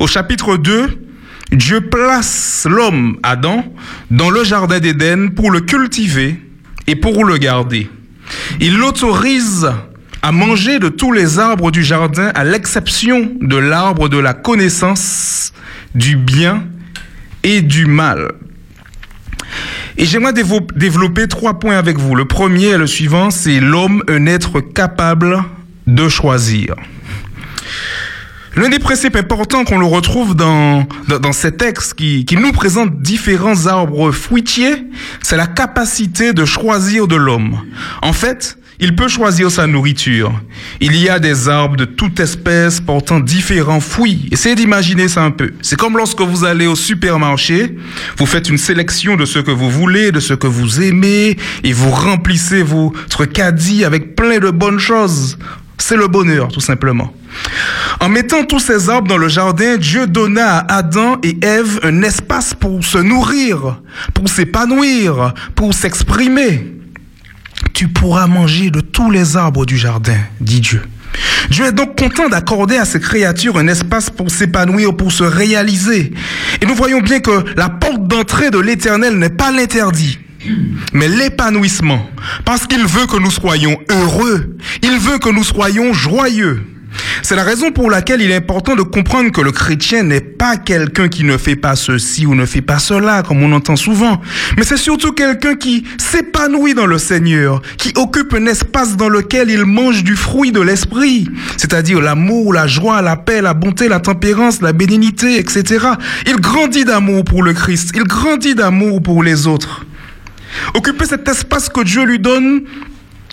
Au 0.00 0.06
chapitre 0.06 0.56
2, 0.56 1.04
Dieu 1.52 1.80
place 1.80 2.66
l'homme, 2.68 3.16
Adam, 3.22 3.64
dans 4.10 4.30
le 4.30 4.44
jardin 4.44 4.78
d'Éden 4.78 5.30
pour 5.30 5.50
le 5.50 5.60
cultiver 5.60 6.40
et 6.86 6.96
pour 6.96 7.24
le 7.24 7.38
garder. 7.38 7.90
Il 8.60 8.76
l'autorise 8.76 9.68
à 10.22 10.32
manger 10.32 10.78
de 10.78 10.88
tous 10.88 11.12
les 11.12 11.38
arbres 11.38 11.70
du 11.70 11.82
jardin 11.82 12.30
à 12.34 12.44
l'exception 12.44 13.32
de 13.40 13.56
l'arbre 13.56 14.08
de 14.08 14.18
la 14.18 14.34
connaissance 14.34 15.52
du 15.94 16.16
bien 16.16 16.64
et 17.44 17.62
du 17.62 17.86
mal. 17.86 18.32
Et 20.00 20.04
j'aimerais 20.04 20.32
développer 20.32 21.26
trois 21.26 21.58
points 21.58 21.76
avec 21.76 21.98
vous. 21.98 22.14
Le 22.14 22.24
premier 22.24 22.66
et 22.66 22.78
le 22.78 22.86
suivant, 22.86 23.30
c'est 23.30 23.58
l'homme, 23.58 24.04
un 24.08 24.26
être 24.26 24.60
capable 24.60 25.42
de 25.88 26.08
choisir. 26.08 26.76
L'un 28.54 28.68
des 28.68 28.78
principes 28.78 29.16
importants 29.16 29.64
qu'on 29.64 29.78
le 29.78 29.86
retrouve 29.86 30.36
dans, 30.36 30.86
dans, 31.08 31.18
dans 31.18 31.32
ces 31.32 31.52
textes 31.52 31.94
qui, 31.94 32.24
qui 32.24 32.36
nous 32.36 32.52
présentent 32.52 33.00
différents 33.00 33.66
arbres 33.66 34.12
fruitiers, 34.12 34.84
c'est 35.20 35.36
la 35.36 35.48
capacité 35.48 36.32
de 36.32 36.44
choisir 36.44 37.08
de 37.08 37.16
l'homme. 37.16 37.58
En 38.00 38.12
fait, 38.12 38.57
il 38.80 38.94
peut 38.94 39.08
choisir 39.08 39.50
sa 39.50 39.66
nourriture. 39.66 40.32
Il 40.80 40.94
y 40.96 41.08
a 41.08 41.18
des 41.18 41.48
arbres 41.48 41.76
de 41.76 41.84
toute 41.84 42.20
espèce 42.20 42.80
portant 42.80 43.18
différents 43.18 43.80
fruits. 43.80 44.28
Essayez 44.30 44.54
d'imaginer 44.54 45.08
ça 45.08 45.22
un 45.22 45.32
peu. 45.32 45.52
C'est 45.62 45.76
comme 45.76 45.96
lorsque 45.96 46.20
vous 46.20 46.44
allez 46.44 46.66
au 46.66 46.76
supermarché, 46.76 47.76
vous 48.16 48.26
faites 48.26 48.48
une 48.48 48.58
sélection 48.58 49.16
de 49.16 49.24
ce 49.24 49.40
que 49.40 49.50
vous 49.50 49.70
voulez, 49.70 50.12
de 50.12 50.20
ce 50.20 50.34
que 50.34 50.46
vous 50.46 50.80
aimez, 50.80 51.36
et 51.64 51.72
vous 51.72 51.90
remplissez 51.90 52.62
votre 52.62 53.24
caddie 53.24 53.84
avec 53.84 54.14
plein 54.14 54.38
de 54.38 54.50
bonnes 54.50 54.78
choses. 54.78 55.38
C'est 55.78 55.96
le 55.96 56.06
bonheur, 56.06 56.48
tout 56.48 56.60
simplement. 56.60 57.12
En 58.00 58.08
mettant 58.08 58.44
tous 58.44 58.60
ces 58.60 58.90
arbres 58.90 59.08
dans 59.08 59.16
le 59.16 59.28
jardin, 59.28 59.76
Dieu 59.76 60.06
donna 60.06 60.58
à 60.58 60.78
Adam 60.78 61.18
et 61.22 61.38
Ève 61.44 61.80
un 61.82 62.02
espace 62.02 62.54
pour 62.54 62.84
se 62.84 62.98
nourrir, 62.98 63.80
pour 64.14 64.28
s'épanouir, 64.28 65.34
pour 65.54 65.74
s'exprimer. 65.74 66.77
Tu 67.74 67.88
pourras 67.88 68.26
manger 68.26 68.70
de 68.70 68.80
tous 68.80 69.10
les 69.10 69.36
arbres 69.36 69.66
du 69.66 69.76
jardin, 69.76 70.18
dit 70.40 70.60
Dieu. 70.60 70.82
Dieu 71.50 71.64
est 71.66 71.72
donc 71.72 71.98
content 71.98 72.28
d'accorder 72.28 72.76
à 72.76 72.84
ses 72.84 73.00
créatures 73.00 73.56
un 73.56 73.68
espace 73.68 74.10
pour 74.10 74.30
s'épanouir, 74.30 74.96
pour 74.96 75.12
se 75.12 75.24
réaliser. 75.24 76.12
Et 76.60 76.66
nous 76.66 76.74
voyons 76.74 77.00
bien 77.00 77.20
que 77.20 77.44
la 77.56 77.68
porte 77.68 78.06
d'entrée 78.06 78.50
de 78.50 78.58
l'éternel 78.58 79.14
n'est 79.18 79.30
pas 79.30 79.50
l'interdit, 79.50 80.18
mais 80.92 81.08
l'épanouissement. 81.08 82.08
Parce 82.44 82.66
qu'il 82.66 82.84
veut 82.84 83.06
que 83.06 83.18
nous 83.18 83.30
soyons 83.30 83.78
heureux. 83.90 84.56
Il 84.82 84.98
veut 84.98 85.18
que 85.18 85.30
nous 85.30 85.44
soyons 85.44 85.92
joyeux. 85.92 86.62
C'est 87.22 87.36
la 87.36 87.44
raison 87.44 87.70
pour 87.72 87.90
laquelle 87.90 88.20
il 88.20 88.30
est 88.30 88.36
important 88.36 88.76
de 88.76 88.82
comprendre 88.82 89.30
que 89.30 89.40
le 89.40 89.52
chrétien 89.52 90.02
n'est 90.02 90.20
pas 90.20 90.56
quelqu'un 90.56 91.08
qui 91.08 91.24
ne 91.24 91.36
fait 91.36 91.56
pas 91.56 91.76
ceci 91.76 92.26
ou 92.26 92.34
ne 92.34 92.46
fait 92.46 92.62
pas 92.62 92.78
cela, 92.78 93.22
comme 93.22 93.42
on 93.42 93.52
entend 93.52 93.76
souvent, 93.76 94.20
mais 94.56 94.64
c'est 94.64 94.76
surtout 94.76 95.12
quelqu'un 95.12 95.54
qui 95.54 95.84
s'épanouit 95.98 96.74
dans 96.74 96.86
le 96.86 96.98
Seigneur, 96.98 97.60
qui 97.76 97.92
occupe 97.96 98.34
un 98.34 98.46
espace 98.46 98.96
dans 98.96 99.08
lequel 99.08 99.50
il 99.50 99.64
mange 99.64 100.04
du 100.04 100.16
fruit 100.16 100.52
de 100.52 100.60
l'esprit, 100.60 101.28
c'est-à-dire 101.56 102.00
l'amour, 102.00 102.52
la 102.52 102.66
joie, 102.66 103.02
la 103.02 103.16
paix, 103.16 103.42
la 103.42 103.54
bonté, 103.54 103.88
la 103.88 104.00
tempérance, 104.00 104.62
la 104.62 104.72
bénignité, 104.72 105.38
etc. 105.38 105.86
Il 106.26 106.36
grandit 106.36 106.84
d'amour 106.84 107.24
pour 107.24 107.42
le 107.42 107.52
Christ, 107.52 107.92
il 107.94 108.04
grandit 108.04 108.54
d'amour 108.54 109.02
pour 109.02 109.22
les 109.22 109.46
autres. 109.46 109.86
Occuper 110.74 111.04
cet 111.04 111.28
espace 111.28 111.68
que 111.68 111.82
Dieu 111.82 112.04
lui 112.04 112.18
donne 112.18 112.62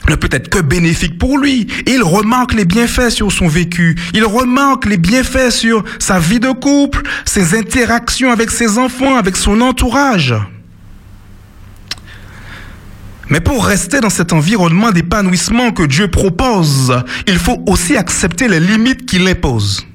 ne 0.10 0.16
peut 0.16 0.30
être 0.32 0.50
que 0.50 0.60
bénéfique 0.60 1.18
pour 1.18 1.38
lui. 1.38 1.68
Il 1.88 2.04
remarque 2.04 2.54
les 2.54 2.66
bienfaits 2.66 3.10
sur 3.10 3.32
son 3.32 3.48
vécu. 3.48 3.96
Il 4.14 4.26
remarque 4.26 4.86
les 4.86 4.98
bienfaits 4.98 5.52
sur 5.52 5.84
sa 6.00 6.20
vie 6.20 6.40
de 6.40 6.52
couple, 6.52 7.02
ses 7.26 7.58
interactions 7.58 8.32
avec 8.32 8.52
ses 8.52 8.78
enfants, 8.78 9.18
avec 9.18 9.36
son 9.36 9.62
entourage. 9.62 10.36
Mais 13.30 13.40
pour 13.40 13.66
rester 13.66 14.02
dans 14.02 14.10
cet 14.10 14.34
environnement 14.34 14.92
d'épanouissement 14.92 15.72
que 15.72 15.84
Dieu 15.84 16.10
propose, 16.10 16.96
il 17.28 17.40
faut 17.40 17.64
aussi 17.68 17.98
accepter 17.98 18.48
les 18.48 18.60
limites 18.60 19.06
qu'il 19.06 19.28
impose. 19.28 19.86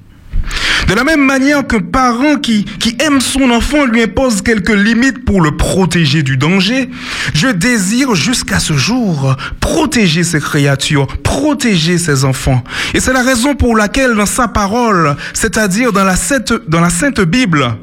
De 0.88 0.94
la 0.94 1.04
même 1.04 1.24
manière 1.24 1.66
qu'un 1.66 1.80
parent 1.80 2.36
qui, 2.36 2.64
qui 2.64 2.96
aime 3.00 3.20
son 3.20 3.50
enfant 3.50 3.84
lui 3.84 4.02
impose 4.02 4.42
quelques 4.42 4.70
limites 4.70 5.24
pour 5.24 5.40
le 5.40 5.56
protéger 5.56 6.22
du 6.22 6.36
danger, 6.36 6.90
je 7.34 7.48
désire 7.48 8.14
jusqu'à 8.14 8.58
ce 8.58 8.72
jour 8.72 9.36
protéger 9.60 10.24
ses 10.24 10.40
créatures, 10.40 11.06
protéger 11.18 11.98
ses 11.98 12.24
enfants. 12.24 12.64
Et 12.94 13.00
c'est 13.00 13.12
la 13.12 13.22
raison 13.22 13.54
pour 13.54 13.76
laquelle 13.76 14.14
dans 14.14 14.26
sa 14.26 14.48
parole, 14.48 15.16
c'est-à-dire 15.32 15.92
dans 15.92 16.04
la 16.04 16.16
Sainte, 16.16 16.52
dans 16.68 16.80
la 16.80 16.90
Sainte 16.90 17.20
Bible, 17.20 17.76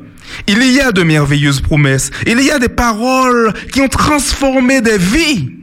il 0.48 0.62
y 0.72 0.80
a 0.80 0.92
de 0.92 1.04
merveilleuses 1.04 1.62
promesses. 1.62 2.12
Il 2.26 2.42
y 2.42 2.52
a 2.52 2.60
des 2.60 2.70
paroles 2.70 3.54
qui 3.72 3.82
ont 3.82 3.88
transformé 3.88 4.82
des 4.82 4.98
vies. 4.98 5.57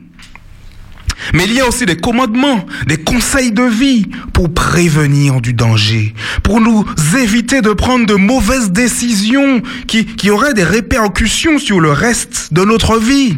Mais 1.33 1.45
il 1.45 1.55
y 1.55 1.61
a 1.61 1.67
aussi 1.67 1.87
des 1.87 1.97
commandements, 1.97 2.67
des 2.87 2.99
conseils 2.99 3.53
de 3.53 3.63
vie 3.63 4.07
pour 4.33 4.53
prévenir 4.53 5.41
du 5.41 5.53
danger, 5.53 6.15
pour 6.43 6.61
nous 6.61 6.85
éviter 7.17 7.61
de 7.61 7.71
prendre 7.71 8.07
de 8.07 8.15
mauvaises 8.15 8.71
décisions 8.71 9.63
qui, 9.87 10.07
qui 10.07 10.31
auraient 10.31 10.55
des 10.55 10.65
répercussions 10.65 11.59
sur 11.59 11.81
le 11.81 11.91
reste 11.91 12.53
de 12.53 12.65
notre 12.65 12.99
vie. 12.99 13.37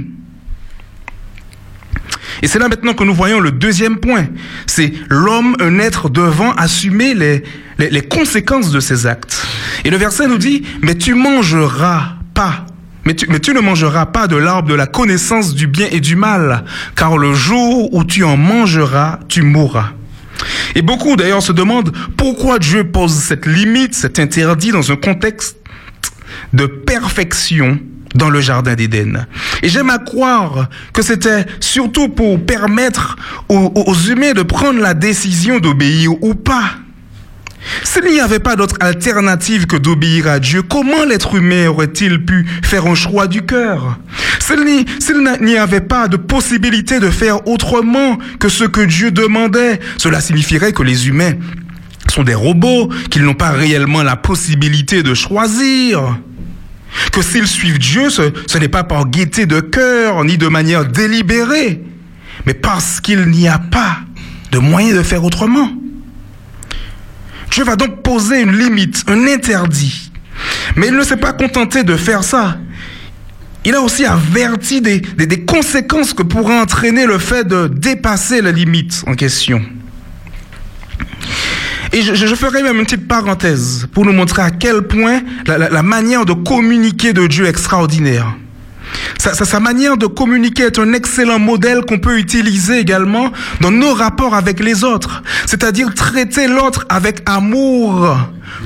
Et 2.43 2.49
c'est 2.49 2.59
là 2.59 2.69
maintenant 2.69 2.95
que 2.95 3.05
nous 3.05 3.15
voyons 3.15 3.41
le 3.41 3.51
deuxième 3.51 3.99
point. 3.99 4.27
C'est 4.67 4.93
l'homme, 5.09 5.57
un 5.61 5.79
être 5.79 6.11
devant 6.11 6.53
assumer 6.53 7.15
les, 7.15 7.43
les, 7.79 7.89
les, 7.89 8.03
conséquences 8.03 8.71
de 8.71 8.81
ses 8.81 9.07
actes. 9.07 9.47
Et 9.85 9.91
le 9.91 9.97
verset 9.97 10.27
nous 10.27 10.39
dit, 10.39 10.63
mais 10.83 10.97
tu 10.97 11.15
mangeras 11.15 12.17
pas. 12.35 12.67
Mais 13.07 13.15
tu, 13.15 13.55
ne 13.55 13.61
mangeras 13.61 14.07
pas 14.07 14.27
de 14.27 14.37
l'arbre 14.37 14.69
de 14.69 14.75
la 14.75 14.87
connaissance 14.87 15.55
du 15.55 15.69
bien 15.69 15.87
et 15.93 16.01
du 16.01 16.17
mal, 16.17 16.65
car 16.97 17.17
le 17.17 17.35
jour 17.35 17.95
où 17.95 18.03
tu 18.03 18.25
en 18.25 18.37
mangeras, 18.37 19.21
tu 19.29 19.43
mourras. 19.43 19.93
Et 20.75 20.83
beaucoup 20.83 21.15
d'ailleurs 21.17 21.43
se 21.43 21.53
demandent 21.53 21.97
pourquoi 22.17 22.59
Dieu 22.59 22.85
pose 22.85 23.15
cette 23.15 23.47
limite, 23.47 23.95
cet 23.95 24.19
interdit 24.19 24.73
dans 24.73 24.91
un 24.91 24.97
contexte 24.97 25.57
de 26.53 26.67
perfection 26.67 27.79
dans 28.17 28.29
le 28.29 28.41
jardin 28.41 28.75
d'Éden. 28.75 29.27
Et 29.63 29.69
j'aime 29.69 29.91
à 29.91 29.99
croire 29.99 30.69
que 30.93 31.03
c'était 31.03 31.47
surtout 31.61 32.09
pour 32.09 32.45
permettre 32.45 33.17
aux 33.49 33.95
humains 34.09 34.33
de 34.33 34.43
prendre 34.43 34.81
la 34.81 34.95
décision 34.95 35.61
d'obéir 35.61 36.13
ou 36.23 36.35
pas. 36.35 36.75
S'il 37.85 38.05
n'y 38.05 38.21
avait 38.21 38.39
pas 38.39 38.57
d'autre 38.57 38.77
alternative 38.81 39.67
que 39.67 39.77
d'obéir 39.77 40.29
à 40.29 40.39
Dieu, 40.39 40.63
comment 40.63 41.05
l'être 41.05 41.35
humain 41.35 41.67
aurait-il 41.69 42.25
pu 42.25 42.47
faire 42.63 42.87
un 42.87 42.95
choix 42.95 43.27
du 43.27 43.43
cœur? 43.43 43.99
S'il 44.39 44.65
n'y- 45.41 45.57
avait 45.57 45.81
pas 45.81 46.07
de 46.09 46.17
possibilité 46.17 47.01
de 47.01 47.11
faire 47.11 47.49
autrement 47.49 48.19
que 48.39 48.49
ce 48.49 48.65
que 48.65 48.83
Dieu 48.83 49.11
demandait, 49.11 49.81
cela 49.97 50.21
signifierait 50.21 50.73
que 50.73 50.83
les 50.83 51.09
humains 51.09 51.33
sont 52.13 52.23
des 52.23 52.35
robots, 52.35 52.89
qu'ils 53.11 53.25
n'ont 53.25 53.35
pas 53.35 53.51
réellement 53.51 54.03
la 54.03 54.17
possibilité 54.17 55.03
de 55.03 55.15
choisir. 55.15 56.19
Que 57.13 57.23
s'ils 57.23 57.49
suivent 57.49 57.79
Dieu, 57.79 58.11
ce 58.11 58.59
n'est 58.59 58.69
pas 58.69 58.85
par 58.85 59.09
gaieté 59.09 59.47
de 59.47 59.61
cœur, 59.61 60.25
ni 60.25 60.39
de 60.39 60.47
manière 60.47 60.85
délibérée, 60.85 61.83
mais 62.47 62.55
parce 62.55 63.01
qu'il 63.01 63.27
n'y 63.27 63.49
a 63.49 63.59
pas 63.59 63.99
de 64.53 64.59
moyen 64.59 64.95
de 64.95 65.03
faire 65.03 65.25
autrement. 65.25 65.69
Dieu 67.57 67.65
va 67.65 67.77
donc 67.77 68.03
poser 68.03 68.43
une 68.43 68.53
limite, 68.53 69.03
un 69.07 69.27
interdit. 69.29 70.13
Mais 70.77 70.89
il 70.89 70.95
ne 70.95 71.03
s'est 71.03 71.17
pas 71.17 71.33
contenté 71.33 71.85
de 71.85 71.97
faire 71.97 72.23
ça. 72.23 72.59
Il 73.65 73.75
a 73.75 73.81
aussi 73.81 74.05
averti 74.05 74.83
des, 74.83 75.01
conséquences 75.47 76.13
que 76.13 76.23
pourrait 76.23 76.61
entraîner 76.61 77.07
le 77.07 77.17
fait 77.17 77.49
de 77.49 77.67
dépasser 77.69 78.43
la 78.43 78.53
limite 78.53 79.05
en 79.07 79.15
question. 79.15 79.63
Et 81.95 82.03
je, 82.03 82.35
ferai 82.35 82.63
même 82.63 82.77
une 82.77 82.85
petite 82.85 83.09
parenthèse 83.09 83.89
pour 83.91 84.05
nous 84.05 84.13
montrer 84.13 84.43
à 84.43 84.51
quel 84.51 84.83
point 84.83 85.23
la 85.47 85.83
manière 85.83 86.27
de 86.27 86.35
communiquer 86.35 87.15
de 87.15 87.27
Dieu 87.27 87.47
est 87.47 87.49
extraordinaire. 87.49 88.37
Sa, 89.19 89.35
sa- 89.35 89.45
sa 89.45 89.61
manière 89.61 89.97
de 89.97 90.07
communiquer 90.07 90.65
est 90.65 90.79
un 90.79 90.93
excellent 90.93 91.39
modèle 91.39 91.83
qu'on 91.83 91.99
peut 91.99 92.19
utiliser 92.19 92.79
également 92.79 93.33
dans 93.61 93.71
nos 93.71 93.93
rapports 93.95 94.35
avec 94.35 94.61
les 94.61 94.85
autres. 94.85 95.23
C'est-à-dire 95.47 95.95
traiter 95.95 96.49
l'autre 96.49 96.85
avec 96.89 97.23
amour, 97.27 98.17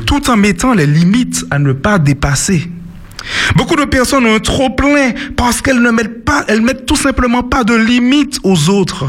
tout 0.07 0.29
en 0.31 0.37
mettant 0.37 0.75
les 0.75 0.87
limites 0.87 1.45
à 1.51 1.59
ne 1.59 1.73
pas 1.73 1.99
dépasser. 1.99 2.71
Beaucoup 3.57 3.77
de 3.77 3.85
personnes 3.85 4.27
ont 4.27 4.35
un 4.37 4.41
trop 4.41 4.71
plein 4.71 5.13
parce 5.37 5.61
qu'elles 5.61 5.83
ne 5.83 5.91
mettent 5.91 6.25
pas, 6.25 6.45
elles 6.49 6.63
mettent 6.63 6.87
tout 6.87 6.97
simplement 6.97 7.43
pas 7.43 7.65
de 7.65 7.75
limites 7.75 8.39
aux 8.43 8.69
autres. 8.71 9.05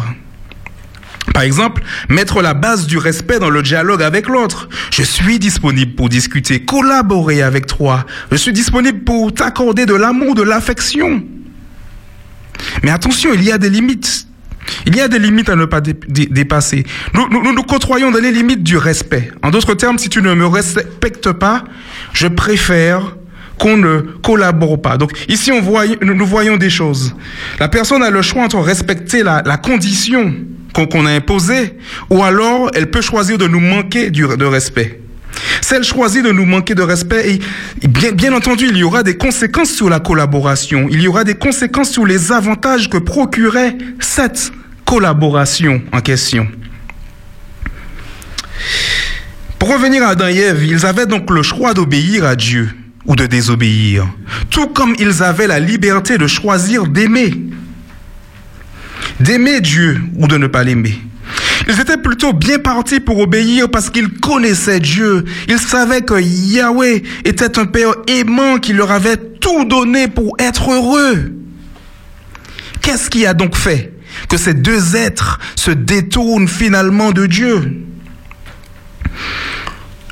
Par 1.34 1.44
exemple, 1.44 1.82
mettre 2.10 2.42
la 2.42 2.54
base 2.54 2.88
du 2.88 2.98
respect 2.98 3.40
dans 3.40 3.50
le 3.50 3.62
dialogue 3.62 4.04
avec 4.04 4.28
l'autre. 4.28 4.68
Je 4.92 5.04
suis 5.04 5.40
disponible 5.40 5.94
pour 5.96 6.10
discuter, 6.10 6.60
collaborer 6.66 7.42
avec 7.42 7.68
toi. 7.68 8.06
Je 8.32 8.38
suis 8.38 8.54
disponible 8.54 9.00
pour 9.04 9.34
t'accorder 9.34 9.86
de 9.86 9.94
l'amour, 9.94 10.36
de 10.36 10.44
l'affection. 10.44 11.24
Mais 12.84 12.92
attention, 12.92 13.32
il 13.34 13.44
y 13.44 13.52
a 13.52 13.58
des 13.58 13.70
limites. 13.70 14.28
Il 14.86 14.96
y 14.96 15.02
a 15.02 15.08
des 15.08 15.20
limites 15.20 15.50
à 15.50 15.56
ne 15.56 15.66
pas 15.66 15.82
dé- 15.82 15.96
dé- 16.08 16.28
dépasser. 16.28 16.86
Nous, 17.14 17.28
nous, 17.30 17.64
côtoyons 17.64 18.12
dans 18.12 18.20
les 18.20 18.32
limites 18.32 18.62
du 18.64 18.78
respect. 18.78 19.32
En 19.42 19.50
d'autres 19.50 19.74
termes, 19.74 19.98
si 19.98 20.10
tu 20.10 20.22
ne 20.22 20.34
me 20.34 20.46
respectes 20.46 21.32
pas, 21.32 21.64
je 22.14 22.28
préfère 22.28 23.16
qu'on 23.58 23.78
ne 23.78 24.02
collabore 24.24 24.82
pas. 24.82 24.98
Donc 24.98 25.12
ici, 25.28 25.52
nous, 25.52 26.26
voyons 26.26 26.58
des 26.58 26.70
choses. 26.70 27.16
La 27.60 27.70
personne 27.70 28.04
a 28.04 28.10
le 28.10 28.22
choix 28.22 28.44
entre 28.44 28.60
respecter 28.60 29.24
la 29.24 29.58
condition 29.58 30.34
qu'on 30.74 31.06
a 31.06 31.12
imposée, 31.12 31.78
ou 32.10 32.24
alors 32.24 32.72
elle 32.74 32.90
peut 32.90 33.02
choisir 33.02 33.38
de 33.38 33.48
nous 33.48 33.60
manquer 33.60 34.10
de 34.10 34.46
respect. 34.46 35.02
Si 35.62 35.74
elle 35.74 35.84
choisit 35.84 36.24
de 36.24 36.32
nous 36.32 36.46
manquer 36.46 36.76
de 36.76 36.82
respect, 36.82 37.40
bien, 37.82 38.12
bien 38.12 38.34
entendu, 38.34 38.68
il 38.70 38.78
y 38.78 38.84
aura 38.84 39.04
des 39.04 39.18
conséquences 39.18 39.72
sur 39.72 39.90
la 39.90 40.00
collaboration. 40.00 40.88
Il 40.92 41.02
y 41.02 41.08
aura 41.08 41.24
des 41.24 41.36
conséquences 41.36 41.92
sur 41.92 42.06
les 42.06 42.32
avantages 42.32 42.90
que 42.90 42.98
procurait 42.98 43.78
cette 44.00 44.52
collaboration 44.86 45.82
en 45.92 46.02
question. 46.02 46.48
Pour 49.60 49.72
revenir 49.72 50.04
à 50.04 50.10
Adam 50.10 50.28
et 50.28 50.38
Ève, 50.38 50.66
ils 50.66 50.86
avaient 50.86 51.06
donc 51.06 51.30
le 51.30 51.44
choix 51.44 51.74
d'obéir 51.74 52.26
à 52.26 52.36
Dieu 52.36 52.70
ou 53.06 53.16
de 53.16 53.26
désobéir, 53.26 54.08
tout 54.50 54.68
comme 54.68 54.96
ils 55.00 55.24
avaient 55.24 55.48
la 55.48 55.60
liberté 55.60 56.18
de 56.18 56.28
choisir 56.28 56.88
d'aimer, 56.88 57.34
d'aimer 59.20 59.62
Dieu 59.62 60.02
ou 60.18 60.28
de 60.28 60.38
ne 60.38 60.48
pas 60.48 60.64
l'aimer. 60.64 61.00
Ils 61.68 61.80
étaient 61.80 61.98
plutôt 61.98 62.34
bien 62.34 62.60
partis 62.60 63.00
pour 63.00 63.20
obéir 63.20 63.70
parce 63.70 63.90
qu'ils 63.90 64.10
connaissaient 64.10 64.80
Dieu. 64.80 65.24
Ils 65.48 65.60
savaient 65.60 66.02
que 66.02 66.20
Yahweh 66.20 67.04
était 67.24 67.60
un 67.60 67.66
Père 67.66 67.94
aimant 68.08 68.58
qui 68.58 68.74
leur 68.74 68.92
avait 68.92 69.18
tout 69.18 69.66
donné 69.66 70.08
pour 70.08 70.36
être 70.40 70.72
heureux. 70.72 71.34
Qu'est-ce 72.82 73.10
qui 73.10 73.26
a 73.26 73.34
donc 73.34 73.56
fait 73.56 73.94
que 74.28 74.38
ces 74.38 74.54
deux 74.54 74.96
êtres 74.96 75.40
se 75.56 75.72
détournent 75.72 76.48
finalement 76.48 77.12
de 77.12 77.26
Dieu? 77.28 77.84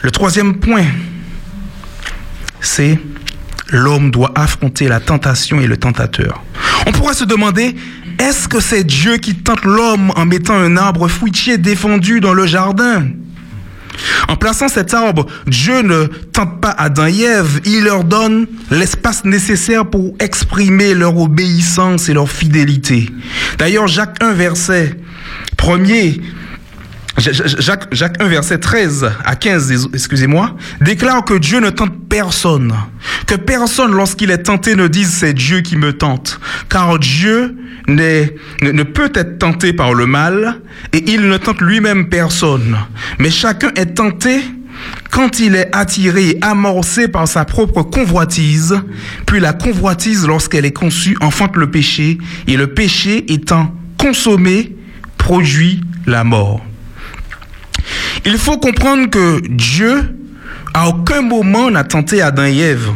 Le 0.01 0.11
troisième 0.11 0.59
point, 0.59 0.85
c'est 2.61 2.99
l'homme 3.69 4.11
doit 4.11 4.31
affronter 4.35 4.87
la 4.87 4.99
tentation 4.99 5.59
et 5.59 5.67
le 5.67 5.77
tentateur. 5.77 6.43
On 6.85 6.91
pourrait 6.91 7.13
se 7.13 7.25
demander, 7.25 7.75
est-ce 8.19 8.47
que 8.47 8.59
c'est 8.59 8.83
Dieu 8.83 9.17
qui 9.17 9.35
tente 9.35 9.63
l'homme 9.63 10.11
en 10.15 10.25
mettant 10.25 10.55
un 10.55 10.77
arbre 10.77 11.07
fruitier 11.07 11.57
défendu 11.57 12.19
dans 12.19 12.33
le 12.33 12.45
jardin? 12.45 13.07
En 14.27 14.35
plaçant 14.35 14.67
cet 14.67 14.93
arbre, 14.93 15.25
Dieu 15.47 15.81
ne 15.81 16.05
tente 16.05 16.61
pas 16.61 16.69
Adam 16.71 17.07
et 17.07 17.21
Ève, 17.21 17.61
il 17.65 17.83
leur 17.83 18.03
donne 18.03 18.47
l'espace 18.71 19.25
nécessaire 19.25 19.85
pour 19.85 20.13
exprimer 20.19 20.93
leur 20.93 21.17
obéissance 21.17 22.09
et 22.09 22.13
leur 22.13 22.29
fidélité. 22.29 23.09
D'ailleurs, 23.57 23.87
Jacques 23.87 24.21
1, 24.21 24.33
verset 24.33 24.95
1er, 25.57 26.21
Jacques, 27.19 27.93
Jacques 27.93 28.21
1, 28.21 28.27
verset 28.27 28.59
13 28.59 29.11
à 29.25 29.35
15, 29.35 29.89
excusez-moi, 29.93 30.55
déclare 30.81 31.25
que 31.25 31.37
Dieu 31.37 31.59
ne 31.59 31.69
tente 31.69 32.07
personne. 32.07 32.73
Que 33.27 33.35
personne, 33.35 33.91
lorsqu'il 33.91 34.31
est 34.31 34.43
tenté, 34.43 34.75
ne 34.75 34.87
dise 34.87 35.09
c'est 35.09 35.33
Dieu 35.33 35.61
qui 35.61 35.75
me 35.75 35.93
tente. 35.93 36.39
Car 36.69 36.97
Dieu 36.97 37.57
ne, 37.87 38.25
ne 38.61 38.83
peut 38.83 39.11
être 39.13 39.37
tenté 39.37 39.73
par 39.73 39.93
le 39.93 40.05
mal 40.05 40.61
et 40.93 41.03
il 41.11 41.27
ne 41.27 41.37
tente 41.37 41.61
lui-même 41.61 42.09
personne. 42.09 42.77
Mais 43.19 43.29
chacun 43.29 43.71
est 43.75 43.95
tenté 43.95 44.41
quand 45.11 45.39
il 45.39 45.55
est 45.55 45.75
attiré 45.75 46.29
et 46.29 46.37
amorcé 46.41 47.07
par 47.09 47.27
sa 47.27 47.43
propre 47.43 47.81
convoitise, 47.81 48.75
puis 49.25 49.41
la 49.41 49.51
convoitise, 49.51 50.25
lorsqu'elle 50.25 50.65
est 50.65 50.71
conçue, 50.71 51.17
enfante 51.19 51.57
le 51.57 51.69
péché, 51.69 52.17
et 52.47 52.55
le 52.55 52.67
péché 52.67 53.31
étant 53.31 53.75
consommé, 53.97 54.75
produit 55.17 55.81
la 56.05 56.23
mort. 56.23 56.61
Il 58.25 58.37
faut 58.37 58.57
comprendre 58.57 59.09
que 59.09 59.41
Dieu, 59.47 60.15
à 60.73 60.89
aucun 60.89 61.21
moment, 61.21 61.71
n'a 61.71 61.83
tenté 61.83 62.21
Adam 62.21 62.45
et 62.45 62.57
Ève. 62.57 62.89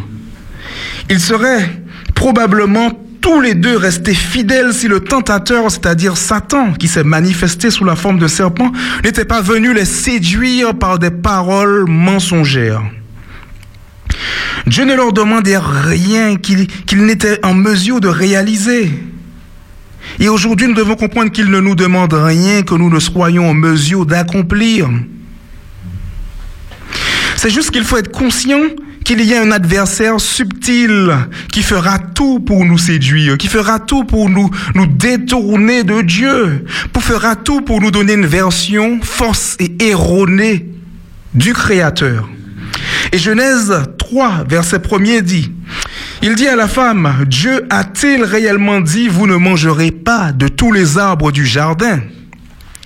Ils 1.09 1.19
seraient 1.19 1.69
probablement 2.15 2.91
tous 3.21 3.39
les 3.39 3.53
deux 3.53 3.77
restés 3.77 4.13
fidèles 4.13 4.73
si 4.73 4.87
le 4.87 4.99
tentateur, 4.99 5.71
c'est-à-dire 5.71 6.17
Satan, 6.17 6.73
qui 6.73 6.87
s'est 6.87 7.05
manifesté 7.05 7.71
sous 7.71 7.85
la 7.85 7.95
forme 7.95 8.19
de 8.19 8.27
serpent, 8.27 8.71
n'était 9.03 9.25
pas 9.25 9.41
venu 9.41 9.73
les 9.73 9.85
séduire 9.85 10.75
par 10.75 10.99
des 10.99 11.11
paroles 11.11 11.85
mensongères. 11.87 12.83
Dieu 14.67 14.85
ne 14.85 14.93
leur 14.93 15.13
demandait 15.13 15.57
rien 15.57 16.35
qu'ils 16.35 16.67
n'étaient 17.05 17.43
en 17.45 17.53
mesure 17.53 18.01
de 18.01 18.07
réaliser. 18.07 18.91
Et 20.19 20.29
aujourd'hui, 20.29 20.67
nous 20.67 20.73
devons 20.73 20.95
comprendre 20.95 21.31
qu'il 21.31 21.49
ne 21.49 21.59
nous 21.59 21.75
demande 21.75 22.13
rien 22.13 22.63
que 22.63 22.75
nous 22.75 22.89
ne 22.89 22.99
soyons 22.99 23.49
en 23.49 23.53
mesure 23.53 24.05
d'accomplir. 24.05 24.89
C'est 27.35 27.49
juste 27.49 27.71
qu'il 27.71 27.83
faut 27.83 27.97
être 27.97 28.11
conscient 28.11 28.61
qu'il 29.03 29.21
y 29.21 29.33
a 29.33 29.41
un 29.41 29.51
adversaire 29.51 30.19
subtil 30.19 31.11
qui 31.51 31.61
fera 31.61 31.99
tout 31.99 32.39
pour 32.39 32.63
nous 32.65 32.77
séduire, 32.77 33.37
qui 33.37 33.47
fera 33.47 33.79
tout 33.79 34.05
pour 34.05 34.29
nous, 34.29 34.49
nous 34.75 34.87
détourner 34.87 35.83
de 35.83 36.01
Dieu, 36.01 36.65
pour 36.93 37.03
fera 37.03 37.35
tout 37.35 37.61
pour 37.61 37.81
nous 37.81 37.91
donner 37.91 38.13
une 38.13 38.25
version 38.25 38.99
fausse 39.01 39.57
et 39.59 39.89
erronée 39.89 40.69
du 41.33 41.53
Créateur. 41.53 42.29
Et 43.13 43.19
Genèse 43.19 43.71
3, 43.99 44.45
verset 44.49 44.79
1er 44.79 45.21
dit, 45.21 45.51
il 46.23 46.33
dit 46.33 46.47
à 46.47 46.55
la 46.55 46.67
femme, 46.67 47.25
Dieu 47.27 47.63
a-t-il 47.69 48.23
réellement 48.23 48.81
dit, 48.81 49.07
vous 49.07 49.27
ne 49.27 49.35
mangerez 49.35 49.91
pas 49.91 50.31
de 50.31 50.47
tous 50.47 50.71
les 50.71 50.97
arbres 50.97 51.31
du 51.31 51.45
jardin? 51.45 51.99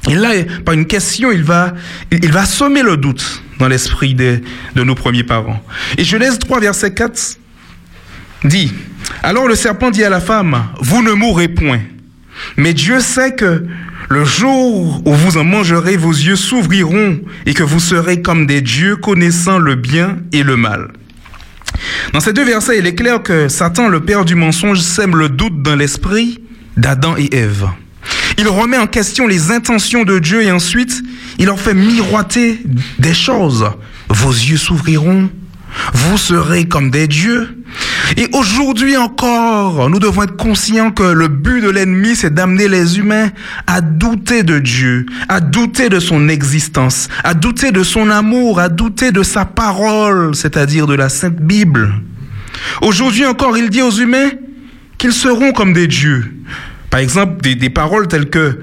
Et 0.09 0.15
là, 0.15 0.31
par 0.65 0.73
une 0.73 0.85
question, 0.85 1.31
il 1.31 1.45
va, 1.45 1.73
il 2.11 2.29
va 2.29 2.43
sommer 2.43 2.83
le 2.83 2.97
doute 2.97 3.41
dans 3.57 3.69
l'esprit 3.69 4.15
de, 4.15 4.41
de 4.75 4.83
nos 4.83 4.95
premiers 4.95 5.23
parents. 5.23 5.63
Et 5.97 6.03
Genèse 6.03 6.39
3, 6.39 6.59
verset 6.59 6.93
4 6.93 7.37
dit, 8.43 8.73
alors 9.23 9.47
le 9.47 9.55
serpent 9.55 9.91
dit 9.91 10.03
à 10.03 10.09
la 10.09 10.19
femme, 10.19 10.61
vous 10.81 11.03
ne 11.03 11.13
mourrez 11.13 11.47
point. 11.47 11.79
Mais 12.57 12.73
Dieu 12.73 12.99
sait 12.99 13.33
que 13.33 13.65
le 14.09 14.23
jour 14.23 15.01
où 15.05 15.13
vous 15.13 15.37
en 15.37 15.43
mangerez, 15.43 15.97
vos 15.97 16.11
yeux 16.11 16.35
s'ouvriront 16.35 17.19
et 17.45 17.53
que 17.53 17.63
vous 17.63 17.79
serez 17.79 18.21
comme 18.21 18.45
des 18.45 18.61
dieux 18.61 18.95
connaissant 18.95 19.59
le 19.59 19.75
bien 19.75 20.19
et 20.31 20.43
le 20.43 20.55
mal. 20.55 20.89
Dans 22.13 22.19
ces 22.19 22.33
deux 22.33 22.45
versets, 22.45 22.79
il 22.79 22.87
est 22.87 22.95
clair 22.95 23.21
que 23.21 23.49
Satan, 23.49 23.89
le 23.89 23.99
père 23.99 24.25
du 24.25 24.35
mensonge, 24.35 24.79
sème 24.79 25.15
le 25.15 25.29
doute 25.29 25.61
dans 25.61 25.75
l'esprit 25.75 26.39
d'Adam 26.77 27.15
et 27.17 27.35
Ève. 27.35 27.67
Il 28.37 28.47
remet 28.47 28.77
en 28.77 28.87
question 28.87 29.27
les 29.27 29.51
intentions 29.51 30.03
de 30.03 30.19
Dieu 30.19 30.43
et 30.43 30.51
ensuite, 30.51 31.03
il 31.37 31.45
leur 31.45 31.59
fait 31.59 31.73
miroiter 31.73 32.61
des 32.99 33.13
choses. 33.13 33.69
Vos 34.09 34.31
yeux 34.31 34.57
s'ouvriront, 34.57 35.29
vous 35.93 36.17
serez 36.17 36.65
comme 36.65 36.91
des 36.91 37.07
dieux. 37.07 37.63
Et 38.15 38.27
aujourd'hui 38.33 38.95
encore, 38.95 39.89
nous 39.89 39.99
devons 39.99 40.23
être 40.23 40.37
conscients 40.37 40.91
que 40.91 41.03
le 41.03 41.27
but 41.27 41.61
de 41.61 41.69
l'ennemi, 41.69 42.15
c'est 42.15 42.33
d'amener 42.33 42.67
les 42.67 42.97
humains 42.97 43.29
à 43.67 43.81
douter 43.81 44.43
de 44.43 44.59
Dieu, 44.59 45.05
à 45.27 45.39
douter 45.39 45.89
de 45.89 45.99
son 45.99 46.29
existence, 46.29 47.09
à 47.23 47.33
douter 47.33 47.71
de 47.71 47.83
son 47.83 48.09
amour, 48.09 48.59
à 48.59 48.69
douter 48.69 49.11
de 49.11 49.23
sa 49.23 49.45
parole, 49.45 50.35
c'est-à-dire 50.35 50.87
de 50.87 50.95
la 50.95 51.09
Sainte 51.09 51.41
Bible. 51.41 51.93
Aujourd'hui 52.81 53.25
encore, 53.25 53.57
il 53.57 53.69
dit 53.69 53.81
aux 53.81 53.91
humains 53.91 54.29
qu'ils 54.97 55.13
seront 55.13 55.51
comme 55.51 55.73
des 55.73 55.87
dieux. 55.87 56.33
Par 56.89 56.99
exemple, 56.99 57.41
des, 57.41 57.69
paroles 57.69 58.07
telles 58.07 58.29
que 58.29 58.59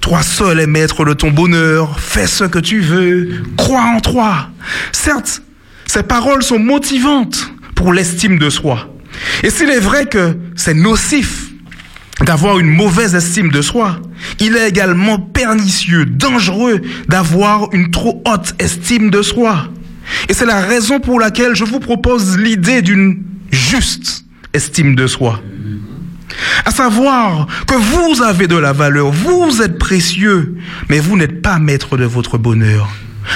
toi 0.00 0.22
seul 0.22 0.60
es 0.60 0.66
maître 0.66 1.04
de 1.04 1.14
ton 1.14 1.30
bonheur, 1.30 1.98
fais 1.98 2.26
ce 2.26 2.44
que 2.44 2.58
tu 2.58 2.80
veux, 2.80 3.42
crois 3.56 3.82
en 3.82 4.00
toi. 4.00 4.50
Certes, 4.92 5.42
ces 5.86 6.02
paroles 6.02 6.42
sont 6.42 6.58
motivantes 6.58 7.52
pour 7.74 7.92
l'estime 7.92 8.38
de 8.38 8.50
soi. 8.50 8.88
Et 9.42 9.50
s'il 9.50 9.70
est 9.70 9.80
vrai 9.80 10.06
que 10.06 10.36
c'est 10.56 10.74
nocif 10.74 11.50
d'avoir 12.22 12.58
une 12.58 12.70
mauvaise 12.70 13.14
estime 13.14 13.50
de 13.50 13.62
soi, 13.62 14.00
il 14.40 14.56
est 14.56 14.68
également 14.68 15.18
pernicieux, 15.18 16.06
dangereux 16.06 16.80
d'avoir 17.08 17.68
une 17.72 17.90
trop 17.90 18.22
haute 18.26 18.54
estime 18.58 19.10
de 19.10 19.22
soi. 19.22 19.68
Et 20.28 20.34
c'est 20.34 20.46
la 20.46 20.60
raison 20.60 21.00
pour 21.00 21.18
laquelle 21.20 21.54
je 21.54 21.64
vous 21.64 21.80
propose 21.80 22.38
l'idée 22.38 22.82
d'une 22.82 23.22
juste 23.50 24.24
estime 24.52 24.94
de 24.94 25.06
soi. 25.06 25.40
À 26.64 26.70
savoir 26.70 27.46
que 27.66 27.74
vous 27.74 28.22
avez 28.22 28.46
de 28.46 28.56
la 28.56 28.72
valeur, 28.72 29.10
vous 29.10 29.62
êtes 29.62 29.78
précieux, 29.78 30.56
mais 30.88 30.98
vous 30.98 31.16
n'êtes 31.16 31.42
pas 31.42 31.58
maître 31.58 31.96
de 31.96 32.04
votre 32.04 32.38
bonheur. 32.38 32.88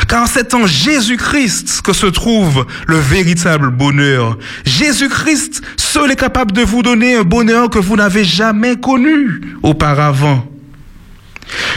Car 0.08 0.28
c'est 0.28 0.54
en 0.54 0.66
Jésus-Christ 0.66 1.82
que 1.82 1.92
se 1.92 2.06
trouve 2.06 2.66
le 2.86 2.98
véritable 2.98 3.70
bonheur. 3.70 4.38
Jésus-Christ 4.64 5.62
seul 5.76 6.10
est 6.10 6.16
capable 6.16 6.52
de 6.52 6.62
vous 6.62 6.82
donner 6.82 7.16
un 7.16 7.22
bonheur 7.22 7.70
que 7.70 7.78
vous 7.78 7.96
n'avez 7.96 8.24
jamais 8.24 8.76
connu 8.76 9.40
auparavant. 9.62 10.46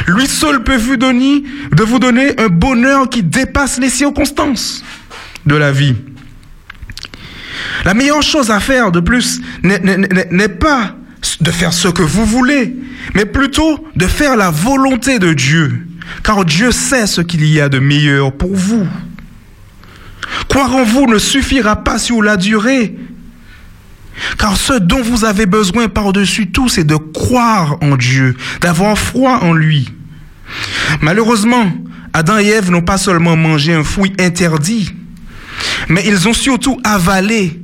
Lui 0.08 0.28
seul 0.28 0.64
peut 0.64 0.78
vous 0.78 0.98
donner, 0.98 1.44
de 1.72 1.84
vous 1.84 2.00
donner 2.00 2.40
un 2.40 2.50
bonheur 2.50 3.10
qui 3.10 3.24
dépasse 3.24 3.80
les 3.80 3.90
circonstances 3.90 4.84
de 5.46 5.56
la 5.56 5.72
vie. 5.72 5.96
La 7.86 7.94
meilleure 7.94 8.22
chose 8.22 8.52
à 8.52 8.60
faire 8.60 8.92
de 8.92 9.00
plus 9.00 9.42
n'est 9.64 10.50
pas 10.50 10.96
de 11.40 11.52
faire 11.52 11.74
ce 11.74 11.88
que 11.88 12.02
vous 12.02 12.26
voulez, 12.26 12.76
mais 13.16 13.26
plutôt 13.26 13.88
de 13.96 14.08
faire 14.08 14.36
la 14.36 14.52
volonté 14.52 15.20
de 15.20 15.34
Dieu, 15.34 15.88
car 16.24 16.46
Dieu 16.46 16.72
sait 16.72 17.08
ce 17.08 17.22
qu'il 17.22 17.46
y 17.46 17.60
a 17.60 17.70
de 17.70 17.80
meilleur 17.80 18.32
pour 18.32 18.56
vous. 18.56 18.88
Croire 20.48 20.76
en 20.76 20.84
vous 20.84 21.08
ne 21.08 21.18
suffira 21.18 21.78
pas 21.78 21.98
sur 21.98 22.22
la 22.22 22.38
durée, 22.38 22.96
car 24.38 24.56
ce 24.58 24.74
dont 24.74 25.02
vous 25.02 25.26
avez 25.26 25.46
besoin 25.46 25.88
par-dessus 25.88 26.52
tout, 26.52 26.70
c'est 26.70 26.84
de 26.84 26.96
croire 26.96 27.78
en 27.82 27.98
Dieu, 27.98 28.36
d'avoir 28.62 28.98
foi 28.98 29.44
en 29.44 29.54
lui. 29.54 29.90
Malheureusement, 31.02 31.72
Adam 32.14 32.40
et 32.40 32.48
Ève 32.48 32.72
n'ont 32.72 32.82
pas 32.82 32.98
seulement 32.98 33.36
mangé 33.36 33.74
un 33.74 33.84
fruit 33.84 34.14
interdit, 34.20 34.94
mais 35.88 36.04
ils 36.06 36.28
ont 36.28 36.34
surtout 36.34 36.80
avalé 36.84 37.60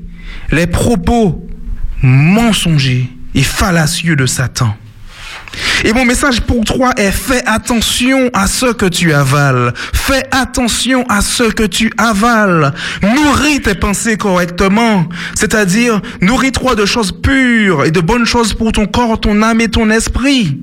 les 0.51 0.67
propos 0.67 1.47
mensongers 2.01 3.09
et 3.35 3.43
fallacieux 3.43 4.15
de 4.15 4.25
Satan. 4.25 4.75
Et 5.83 5.93
mon 5.93 6.05
message 6.05 6.41
pour 6.41 6.63
toi 6.65 6.91
est 6.97 7.11
fais 7.11 7.43
attention 7.45 8.29
à 8.33 8.47
ce 8.47 8.73
que 8.73 8.85
tu 8.85 9.13
avales. 9.13 9.73
Fais 9.93 10.23
attention 10.31 11.05
à 11.07 11.21
ce 11.21 11.43
que 11.43 11.63
tu 11.63 11.91
avales. 11.97 12.73
Nourris 13.01 13.61
tes 13.61 13.75
pensées 13.75 14.17
correctement. 14.17 15.07
C'est-à-dire, 15.35 16.01
nourris-toi 16.21 16.75
de 16.75 16.85
choses 16.85 17.11
pures 17.11 17.85
et 17.85 17.91
de 17.91 18.01
bonnes 18.01 18.25
choses 18.25 18.53
pour 18.53 18.71
ton 18.71 18.85
corps, 18.85 19.19
ton 19.19 19.41
âme 19.41 19.61
et 19.61 19.69
ton 19.69 19.89
esprit. 19.89 20.59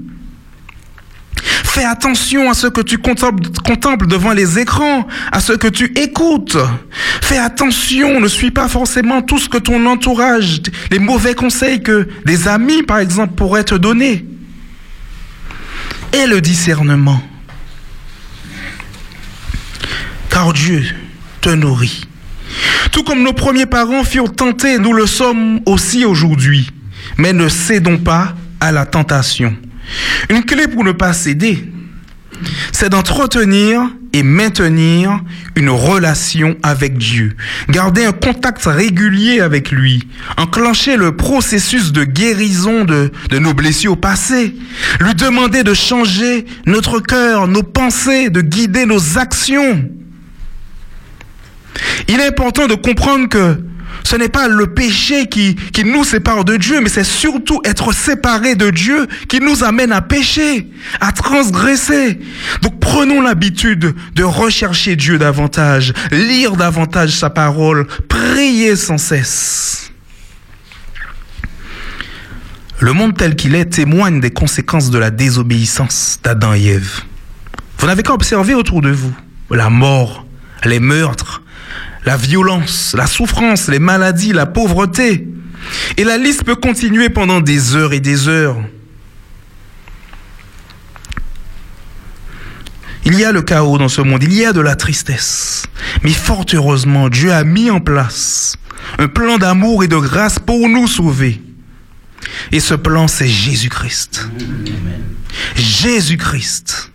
Fais 1.75 1.85
attention 1.85 2.51
à 2.51 2.55
ce 2.55 2.69
que 2.69 2.81
tu 2.81 2.99
contemples, 2.99 4.07
devant 4.07 4.33
les 4.33 4.59
écrans, 4.59 5.07
à 5.33 5.41
ce 5.41 5.53
que 5.53 5.67
tu 5.67 5.93
écoutes. 5.99 6.57
Fais 7.21 7.39
attention, 7.39 8.21
ne 8.21 8.29
suis 8.29 8.51
pas 8.51 8.69
forcément 8.69 9.23
tout 9.23 9.39
ce 9.39 9.49
que 9.49 9.59
ton 9.59 9.85
entourage, 9.87 10.63
les 10.91 11.01
mauvais 11.01 11.35
conseils 11.35 11.83
que 11.83 12.07
des 12.27 12.47
amis, 12.47 12.83
par 12.85 12.99
exemple, 12.99 13.35
pourraient 13.35 13.65
te 13.65 13.75
donner. 13.75 14.25
Et 16.15 16.29
le 16.29 16.41
discernement. 16.41 17.21
Car 20.31 20.53
Dieu 20.53 20.85
te 21.41 21.51
nourrit. 21.51 22.05
Tout 22.93 23.03
comme 23.03 23.25
nos 23.25 23.33
premiers 23.33 23.67
parents 23.67 24.05
furent 24.05 24.33
tentés, 24.33 24.79
nous 24.79 24.93
le 24.93 25.07
sommes 25.07 25.59
aussi 25.67 26.05
aujourd'hui. 26.05 26.71
Mais 27.19 27.33
ne 27.33 27.49
cédons 27.49 27.99
pas 27.99 28.37
à 28.61 28.71
la 28.71 28.87
tentation. 28.87 29.57
Une 30.31 30.45
clé 30.45 30.69
pour 30.69 30.85
ne 30.85 30.93
pas 30.93 31.13
céder, 31.13 31.69
c'est 32.71 32.91
d'entretenir 32.91 33.83
et 34.15 34.23
maintenir 34.23 35.21
une 35.57 35.71
relation 35.71 36.57
avec 36.63 36.97
Dieu. 36.97 37.37
Garder 37.69 38.05
un 38.05 38.13
contact 38.13 38.65
régulier 38.65 39.41
avec 39.41 39.73
lui. 39.73 40.09
Enclencher 40.39 40.97
le 40.97 41.17
processus 41.17 41.91
de 41.93 42.05
guérison 42.05 42.85
de, 42.85 43.11
nos 43.39 43.55
blessures 43.55 43.99
passées. 43.99 44.55
Lui 45.01 45.15
demander 45.17 45.65
de 45.65 45.75
changer 45.75 46.47
notre 46.65 47.01
cœur, 47.01 47.49
nos 47.49 47.65
pensées, 47.65 48.31
de 48.31 48.41
guider 48.41 48.87
nos 48.87 49.19
actions. 49.19 49.85
Il 52.07 52.21
est 52.21 52.29
important 52.29 52.69
de 52.69 52.75
comprendre 52.77 53.29
que 53.29 53.59
ce 54.05 54.17
n'est 54.17 54.29
pas 54.29 54.49
le 54.49 54.67
péché 54.69 55.27
qui, 55.27 55.55
qui 55.55 55.85
nous 55.85 56.05
sépare 56.05 56.45
de 56.45 56.57
Dieu, 56.57 56.81
mais 56.81 56.89
c'est 56.89 57.05
surtout 57.05 57.61
être 57.65 57.93
séparé 57.93 58.55
de 58.55 58.71
Dieu 58.71 59.07
qui 59.29 59.41
nous 59.41 59.65
amène 59.65 59.93
à 59.93 60.03
pécher, 60.03 60.71
à 61.01 61.11
transgresser. 61.13 62.21
Donc 62.63 62.79
prenons 62.81 63.23
l'habitude 63.23 63.95
de 64.15 64.23
rechercher 64.23 64.95
Dieu 64.95 65.19
davantage, 65.19 65.93
lire 66.13 66.57
davantage 66.57 67.11
sa 67.11 67.31
parole, 67.31 67.87
prier 68.09 68.77
sans 68.77 68.99
cesse. 68.99 69.91
Le 72.81 72.93
monde 72.93 73.17
tel 73.17 73.37
qu'il 73.37 73.55
est 73.55 73.67
témoigne 73.67 74.21
des 74.21 74.31
conséquences 74.31 74.91
de 74.91 74.99
la 74.99 75.11
désobéissance 75.11 76.21
d'Adam 76.23 76.53
et 76.55 76.67
Ève. 76.67 77.01
Vous 77.79 77.87
n'avez 77.87 78.03
qu'à 78.03 78.13
observer 78.13 78.55
autour 78.55 78.83
de 78.83 78.91
vous 78.91 79.15
la 79.51 79.71
mort, 79.71 80.27
les 80.65 80.81
meurtres, 80.81 81.43
la 82.05 82.17
violence, 82.17 82.95
la 82.97 83.07
souffrance, 83.07 83.69
les 83.69 83.79
maladies, 83.79 84.33
la 84.33 84.47
pauvreté. 84.47 85.27
Et 85.97 86.05
la 86.05 86.19
liste 86.19 86.45
peut 86.45 86.57
continuer 86.57 87.09
pendant 87.09 87.41
des 87.41 87.75
heures 87.75 87.93
et 87.93 88.01
des 88.01 88.29
heures. 88.29 88.57
Il 93.07 93.19
y 93.19 93.25
a 93.25 93.33
le 93.33 93.43
chaos 93.43 93.79
dans 93.79 93.89
ce 93.89 94.01
monde, 94.01 94.23
il 94.23 94.33
y 94.33 94.45
a 94.45 94.53
de 94.53 94.61
la 94.61 94.77
tristesse. 94.77 95.67
Mais 96.03 96.13
fort 96.13 96.47
heureusement, 96.53 97.09
Dieu 97.09 97.33
a 97.33 97.45
mis 97.45 97.71
en 97.71 97.81
place 97.81 98.57
un 98.99 99.09
plan 99.09 99.39
d'amour 99.39 99.85
et 99.85 99.89
de 99.89 99.97
grâce 99.97 100.39
pour 100.39 100.69
nous 100.69 100.87
sauver. 100.87 101.41
Et 102.53 102.61
ce 102.61 102.75
plan, 102.75 103.09
c'est 103.09 103.29
Jésus-Christ. 103.29 104.29
Jésus-Christ, 105.57 106.93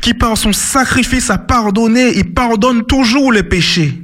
qui 0.00 0.14
par 0.14 0.36
son 0.36 0.52
sacrifice 0.52 1.30
a 1.30 1.38
pardonné 1.38 2.18
et 2.18 2.24
pardonne 2.24 2.84
toujours 2.84 3.32
les 3.32 3.42
péchés. 3.42 4.02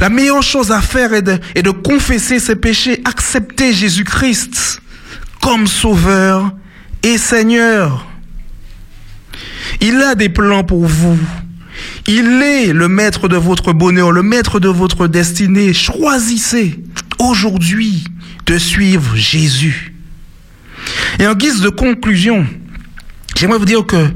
La 0.00 0.08
meilleure 0.10 0.42
chose 0.42 0.70
à 0.70 0.80
faire 0.80 1.12
est 1.12 1.22
de, 1.22 1.70
confesser 1.70 2.38
ses 2.38 2.56
péchés, 2.56 3.00
accepter 3.04 3.72
Jésus-Christ 3.72 4.80
comme 5.40 5.66
Sauveur 5.66 6.52
et 7.02 7.18
Seigneur. 7.18 8.06
Il 9.80 9.96
a 10.02 10.14
des 10.14 10.28
plans 10.28 10.64
pour 10.64 10.86
vous. 10.86 11.18
Il 12.06 12.42
est 12.42 12.72
le 12.72 12.88
maître 12.88 13.28
de 13.28 13.36
votre 13.36 13.72
bonheur, 13.72 14.12
le 14.12 14.22
maître 14.22 14.60
de 14.60 14.68
votre 14.68 15.06
destinée. 15.06 15.72
Choisissez 15.72 16.82
aujourd'hui 17.18 18.04
de 18.46 18.58
suivre 18.58 19.16
Jésus. 19.16 19.94
Et 21.18 21.26
en 21.26 21.34
guise 21.34 21.60
de 21.60 21.68
conclusion, 21.68 22.46
j'aimerais 23.36 23.58
vous 23.58 23.64
dire 23.64 23.84
que 23.84 24.08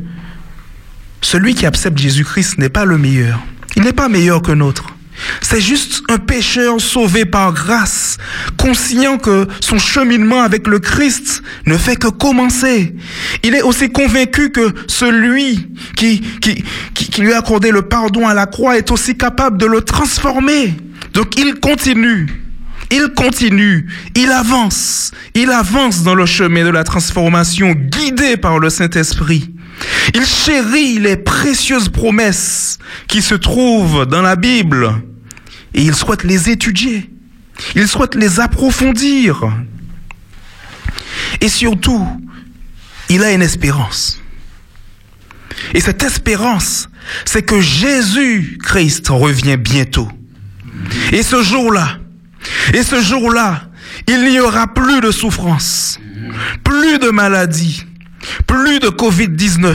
celui 1.20 1.54
qui 1.54 1.66
accepte 1.66 1.98
Jésus-Christ 1.98 2.58
n'est 2.58 2.68
pas 2.68 2.84
le 2.84 2.98
meilleur. 2.98 3.40
Il 3.76 3.82
n'est 3.82 3.92
pas 3.92 4.08
meilleur 4.08 4.42
que 4.42 4.52
notre. 4.52 4.94
C'est 5.40 5.60
juste 5.60 6.02
un 6.08 6.18
pécheur 6.18 6.80
sauvé 6.80 7.24
par 7.24 7.52
grâce, 7.52 8.18
conscient 8.56 9.18
que 9.18 9.46
son 9.60 9.78
cheminement 9.78 10.42
avec 10.42 10.66
le 10.66 10.78
Christ 10.78 11.42
ne 11.66 11.76
fait 11.76 11.96
que 11.96 12.08
commencer. 12.08 12.94
Il 13.42 13.54
est 13.54 13.62
aussi 13.62 13.90
convaincu 13.90 14.50
que 14.50 14.72
celui 14.86 15.68
qui, 15.96 16.20
qui, 16.40 16.64
qui, 16.94 17.20
lui 17.20 17.32
a 17.32 17.38
accordé 17.38 17.70
le 17.70 17.82
pardon 17.82 18.26
à 18.26 18.34
la 18.34 18.46
croix 18.46 18.76
est 18.78 18.90
aussi 18.90 19.16
capable 19.16 19.58
de 19.58 19.66
le 19.66 19.82
transformer. 19.82 20.74
Donc 21.12 21.38
il 21.38 21.54
continue, 21.60 22.26
il 22.90 23.08
continue, 23.14 23.88
il 24.16 24.30
avance, 24.30 25.12
il 25.34 25.50
avance 25.50 26.02
dans 26.02 26.14
le 26.14 26.26
chemin 26.26 26.64
de 26.64 26.70
la 26.70 26.84
transformation 26.84 27.72
guidé 27.72 28.36
par 28.36 28.58
le 28.58 28.70
Saint-Esprit. 28.70 29.50
Il 30.14 30.24
chérit 30.24 30.98
les 30.98 31.16
précieuses 31.16 31.88
promesses 31.88 32.78
qui 33.08 33.22
se 33.22 33.34
trouvent 33.34 34.06
dans 34.06 34.22
la 34.22 34.36
Bible 34.36 35.02
et 35.74 35.82
il 35.82 35.94
souhaite 35.94 36.24
les 36.24 36.50
étudier. 36.50 37.10
Il 37.74 37.88
souhaite 37.88 38.14
les 38.14 38.40
approfondir. 38.40 39.52
Et 41.40 41.48
surtout, 41.48 42.06
il 43.08 43.22
a 43.22 43.32
une 43.32 43.42
espérance. 43.42 44.20
Et 45.74 45.80
cette 45.80 46.02
espérance, 46.02 46.88
c'est 47.24 47.42
que 47.42 47.60
Jésus-Christ 47.60 49.08
revient 49.08 49.56
bientôt. 49.56 50.08
Et 51.12 51.22
ce 51.22 51.42
jour-là, 51.42 51.98
et 52.74 52.82
ce 52.82 53.00
jour-là, 53.00 53.68
il 54.08 54.24
n'y 54.24 54.40
aura 54.40 54.66
plus 54.66 55.00
de 55.00 55.10
souffrance, 55.10 56.00
plus 56.64 56.98
de 56.98 57.10
maladie, 57.10 57.84
plus 58.46 58.80
de 58.80 58.88
Covid-19, 58.88 59.74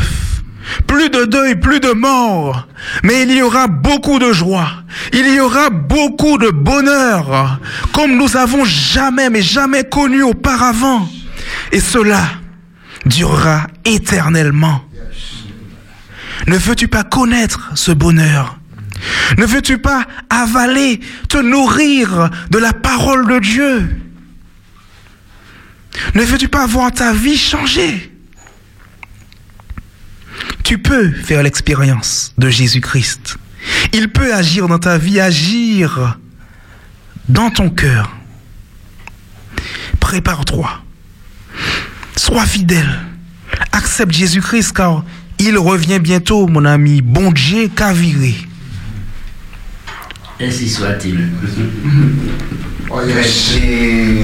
plus 0.87 1.09
de 1.09 1.25
deuil, 1.25 1.55
plus 1.55 1.79
de 1.79 1.91
mort, 1.91 2.67
mais 3.03 3.23
il 3.23 3.31
y 3.31 3.41
aura 3.41 3.67
beaucoup 3.67 4.19
de 4.19 4.31
joie, 4.31 4.69
il 5.13 5.27
y 5.33 5.39
aura 5.39 5.69
beaucoup 5.69 6.37
de 6.37 6.49
bonheur, 6.49 7.59
comme 7.93 8.17
nous 8.17 8.37
avons 8.37 8.65
jamais, 8.65 9.29
mais 9.29 9.41
jamais 9.41 9.83
connu 9.83 10.23
auparavant. 10.23 11.07
Et 11.71 11.79
cela 11.79 12.23
durera 13.05 13.67
éternellement. 13.85 14.83
Ne 16.47 16.57
veux-tu 16.57 16.87
pas 16.87 17.03
connaître 17.03 17.71
ce 17.75 17.91
bonheur? 17.91 18.57
Ne 19.37 19.45
veux-tu 19.45 19.77
pas 19.77 20.05
avaler, 20.29 20.99
te 21.29 21.37
nourrir 21.37 22.29
de 22.49 22.57
la 22.57 22.73
parole 22.73 23.27
de 23.27 23.39
Dieu? 23.39 23.89
Ne 26.13 26.23
veux-tu 26.23 26.47
pas 26.47 26.65
voir 26.65 26.91
ta 26.91 27.13
vie 27.13 27.37
changer? 27.37 28.16
Tu 30.63 30.77
peux 30.77 31.11
faire 31.11 31.43
l'expérience 31.43 32.33
de 32.37 32.49
Jésus-Christ. 32.49 33.37
Il 33.93 34.09
peut 34.09 34.33
agir 34.33 34.67
dans 34.67 34.79
ta 34.79 34.97
vie, 34.97 35.19
agir 35.19 36.17
dans 37.29 37.49
ton 37.49 37.69
cœur. 37.69 38.15
Prépare-toi. 39.99 40.69
Sois 42.15 42.45
fidèle. 42.45 42.99
Accepte 43.71 44.13
Jésus-Christ 44.13 44.73
car 44.73 45.03
il 45.39 45.57
revient 45.57 45.99
bientôt, 45.99 46.47
mon 46.47 46.65
ami. 46.65 47.01
Bon 47.01 47.31
Dieu 47.31 47.69
qu'a 47.73 47.93
viré. 47.93 48.35
Ainsi 50.39 50.69
soit-il. 50.69 51.29
Merci, 52.89 53.59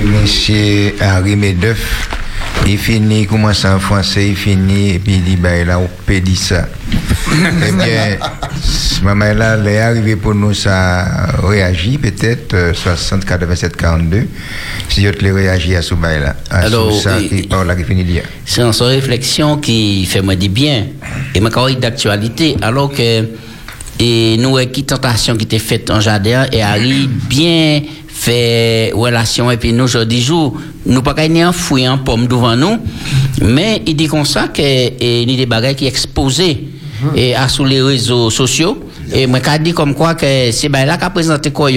monsieur 0.06 0.94
Henri 1.02 1.36
Medeuf. 1.36 2.13
Il 2.66 2.78
finit, 2.78 3.26
commence 3.28 3.66
en 3.66 3.78
français, 3.80 4.30
il 4.30 4.36
finit, 4.38 4.92
et 4.92 5.00
puis 5.00 5.16
il 5.16 5.24
dit, 5.24 5.36
ben, 5.36 5.68
là, 5.68 5.80
on 5.80 5.90
peut 6.06 6.20
dire 6.22 6.38
ça. 6.38 6.68
eh 7.68 7.72
bien, 7.74 8.18
maman, 9.04 9.34
là, 9.34 9.58
elle 9.60 9.68
est 9.68 9.80
arrivée 9.82 10.16
pour 10.16 10.34
nous, 10.34 10.54
ça 10.54 11.28
réagit 11.44 11.98
peut-être, 11.98 12.54
euh, 12.54 12.74
60, 12.74 13.26
87, 13.26 13.76
42. 13.76 14.28
Si 14.88 15.02
je 15.04 15.10
te 15.10 15.26
réagis 15.26 15.76
à 15.76 15.82
ce 15.82 15.94
bail-là. 15.94 16.36
À 16.50 16.60
Alors, 16.60 16.94
ça 16.94 17.20
et- 17.20 17.28
qui 17.28 17.42
parle 17.44 17.68
là, 17.68 17.76
qui 17.76 17.84
finit 17.84 18.06
dire. 18.06 18.24
C'est 18.46 18.62
une 18.62 18.70
réflexion 18.70 19.58
qui 19.58 20.06
fait 20.06 20.22
moi 20.22 20.36
du 20.36 20.48
bien 20.50 20.86
et 21.36 21.40
ma 21.42 21.50
carrière 21.50 21.80
d'actualité 21.80 22.56
alors 22.62 22.92
que 22.94 23.28
et 24.00 24.38
nous 24.38 24.58
qui 24.72 24.84
tentation 24.86 25.36
qui 25.38 25.44
était 25.46 25.60
faite 25.60 25.90
en 25.92 26.00
jardin 26.00 26.46
et 26.52 26.64
Harry 26.64 27.08
bien 27.08 27.82
fait 28.24 28.92
relation 28.94 29.52
et 29.52 29.58
puis 29.58 29.74
nous 29.74 29.84
aujourd'hui 29.84 30.22
jour 30.22 30.56
nous 30.86 31.02
pas 31.02 31.14
gagner 31.14 31.42
un 31.42 31.52
fouille 31.52 31.90
en 31.90 31.98
pomme 31.98 32.26
devant 32.28 32.56
nous 32.56 32.78
mais 33.42 33.82
il 33.86 33.96
dit 33.98 34.08
comme 34.08 34.24
ça 34.26 34.48
que 34.48 34.62
il 34.62 35.30
y 35.30 35.36
des 35.36 35.46
bagages 35.46 35.76
qui 35.76 35.88
exposés 35.88 36.70
et 37.16 37.36
à 37.36 37.50
sur 37.50 37.66
les 37.66 37.82
réseaux 37.82 38.30
sociaux 38.30 38.78
et 39.12 39.28
moi 39.28 39.40
qu'a 39.40 39.58
dit 39.58 39.74
comme 39.74 39.94
quoi 39.94 40.16
que 40.16 40.52
c'est 40.52 40.70
ben 40.70 40.86
là 40.86 40.98
qu'a 40.98 41.10
présenté 41.10 41.52
quoi 41.52 41.70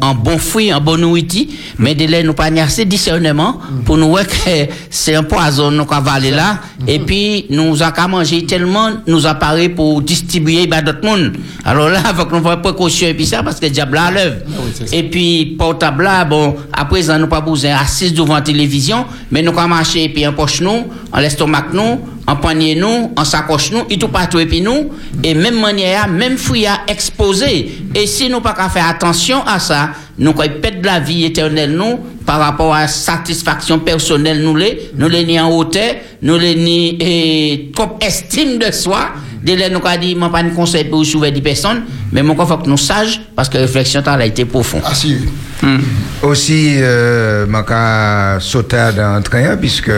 en 0.00 0.14
bon 0.14 0.38
fruit 0.38 0.72
en 0.72 0.80
bon 0.80 0.98
nourriture 0.98 1.46
mais 1.78 1.94
de 1.94 2.06
là 2.06 2.22
nous 2.22 2.32
pas 2.32 2.46
assez 2.46 2.84
discernement 2.84 3.60
pour 3.84 3.96
nous 3.96 4.08
voir 4.08 4.26
que 4.26 4.66
c'est 4.88 5.14
un 5.14 5.22
poison 5.22 5.70
nous 5.70 5.86
avalé 5.90 6.30
là. 6.30 6.58
Et 6.86 6.98
puis 6.98 7.46
nous 7.50 7.82
a 7.82 7.92
qu'à 7.92 8.08
manger 8.08 8.46
tellement 8.46 8.90
nous 9.06 9.26
apparaît 9.26 9.68
pour 9.68 10.02
distribuer 10.02 10.68
à 10.70 10.82
d'autres 10.82 11.04
monde 11.04 11.32
alors 11.64 11.88
là 11.88 12.00
faut 12.14 12.24
que 12.24 12.36
nous 12.36 12.42
faire 12.42 12.62
précaution 12.62 13.08
et 13.08 13.14
puis 13.14 13.26
ça 13.26 13.42
parce 13.42 13.60
que 13.60 13.66
le 13.66 13.70
diable 13.70 13.98
a 13.98 14.10
l'œuvre. 14.10 14.36
Et 14.92 15.02
puis 15.04 15.56
portable 15.58 16.04
là 16.04 16.24
bon 16.24 16.56
à 16.72 16.84
présent 16.84 17.18
nous 17.18 17.28
pas 17.28 17.40
besoin 17.40 17.76
assis 17.76 18.12
devant 18.12 18.34
la 18.34 18.42
télévision 18.42 19.04
mais 19.30 19.42
nous 19.42 19.52
qu'a 19.52 19.66
marcher 19.66 20.04
et 20.04 20.08
puis 20.08 20.26
en 20.26 20.32
poche 20.32 20.60
nous 20.60 20.86
en 21.12 21.20
l'estomac 21.20 21.66
nous 21.72 22.00
en 22.30 22.36
poignet 22.36 22.76
nous, 22.76 23.12
en 23.16 23.24
sacoche 23.24 23.72
nous, 23.72 23.82
et 23.90 23.98
tout 23.98 24.08
partout 24.08 24.38
et 24.38 24.46
puis 24.46 24.60
nous, 24.60 24.90
et 25.22 25.34
même 25.34 25.60
manière, 25.60 26.08
même 26.08 26.36
fruit 26.36 26.66
à 26.70 26.90
exposer. 26.90 27.70
Et 27.94 28.06
si 28.06 28.28
nous 28.28 28.40
pas 28.40 28.54
qu'à 28.54 28.68
faire 28.68 28.88
attention 28.88 29.44
à 29.46 29.58
ça, 29.58 29.90
nous 30.18 30.32
quoi 30.32 30.46
de 30.48 30.84
la 30.84 31.00
vie 31.00 31.24
éternelle 31.24 31.72
nous 31.72 31.98
par 32.24 32.38
rapport 32.38 32.74
à 32.74 32.86
satisfaction 32.86 33.78
personnelle 33.80 34.42
nous 34.42 34.54
les, 34.54 34.90
nous 34.96 35.08
les 35.08 35.24
ni 35.24 35.40
en 35.40 35.50
hauteur, 35.50 35.94
nous 36.22 36.38
les 36.38 36.54
ni 36.54 36.96
eh, 37.00 37.72
comme 37.74 37.90
estime 38.00 38.58
de 38.58 38.70
soi. 38.70 39.10
Dès 39.42 39.56
là, 39.56 39.70
nous 39.70 39.80
qu'a 39.80 39.96
dit, 39.96 40.14
moi 40.14 40.30
pas 40.30 40.42
de 40.42 40.50
conseil 40.50 40.84
pour 40.84 41.04
sauver 41.04 41.30
des 41.30 41.40
personnes, 41.40 41.84
mais 42.12 42.22
mon 42.22 42.34
faut 42.34 42.58
que 42.58 42.68
nous 42.68 42.76
sages 42.76 43.22
parce 43.34 43.48
que 43.48 43.56
la 43.56 43.62
réflexion 43.62 44.02
a 44.04 44.26
été 44.26 44.44
profonde. 44.44 44.82
Aussi, 46.22 46.74
euh, 46.76 47.46
je 47.46 48.40
sauté 48.40 48.76
dans 48.94 49.16
le 49.16 49.22
train, 49.22 49.56
puisque 49.56 49.90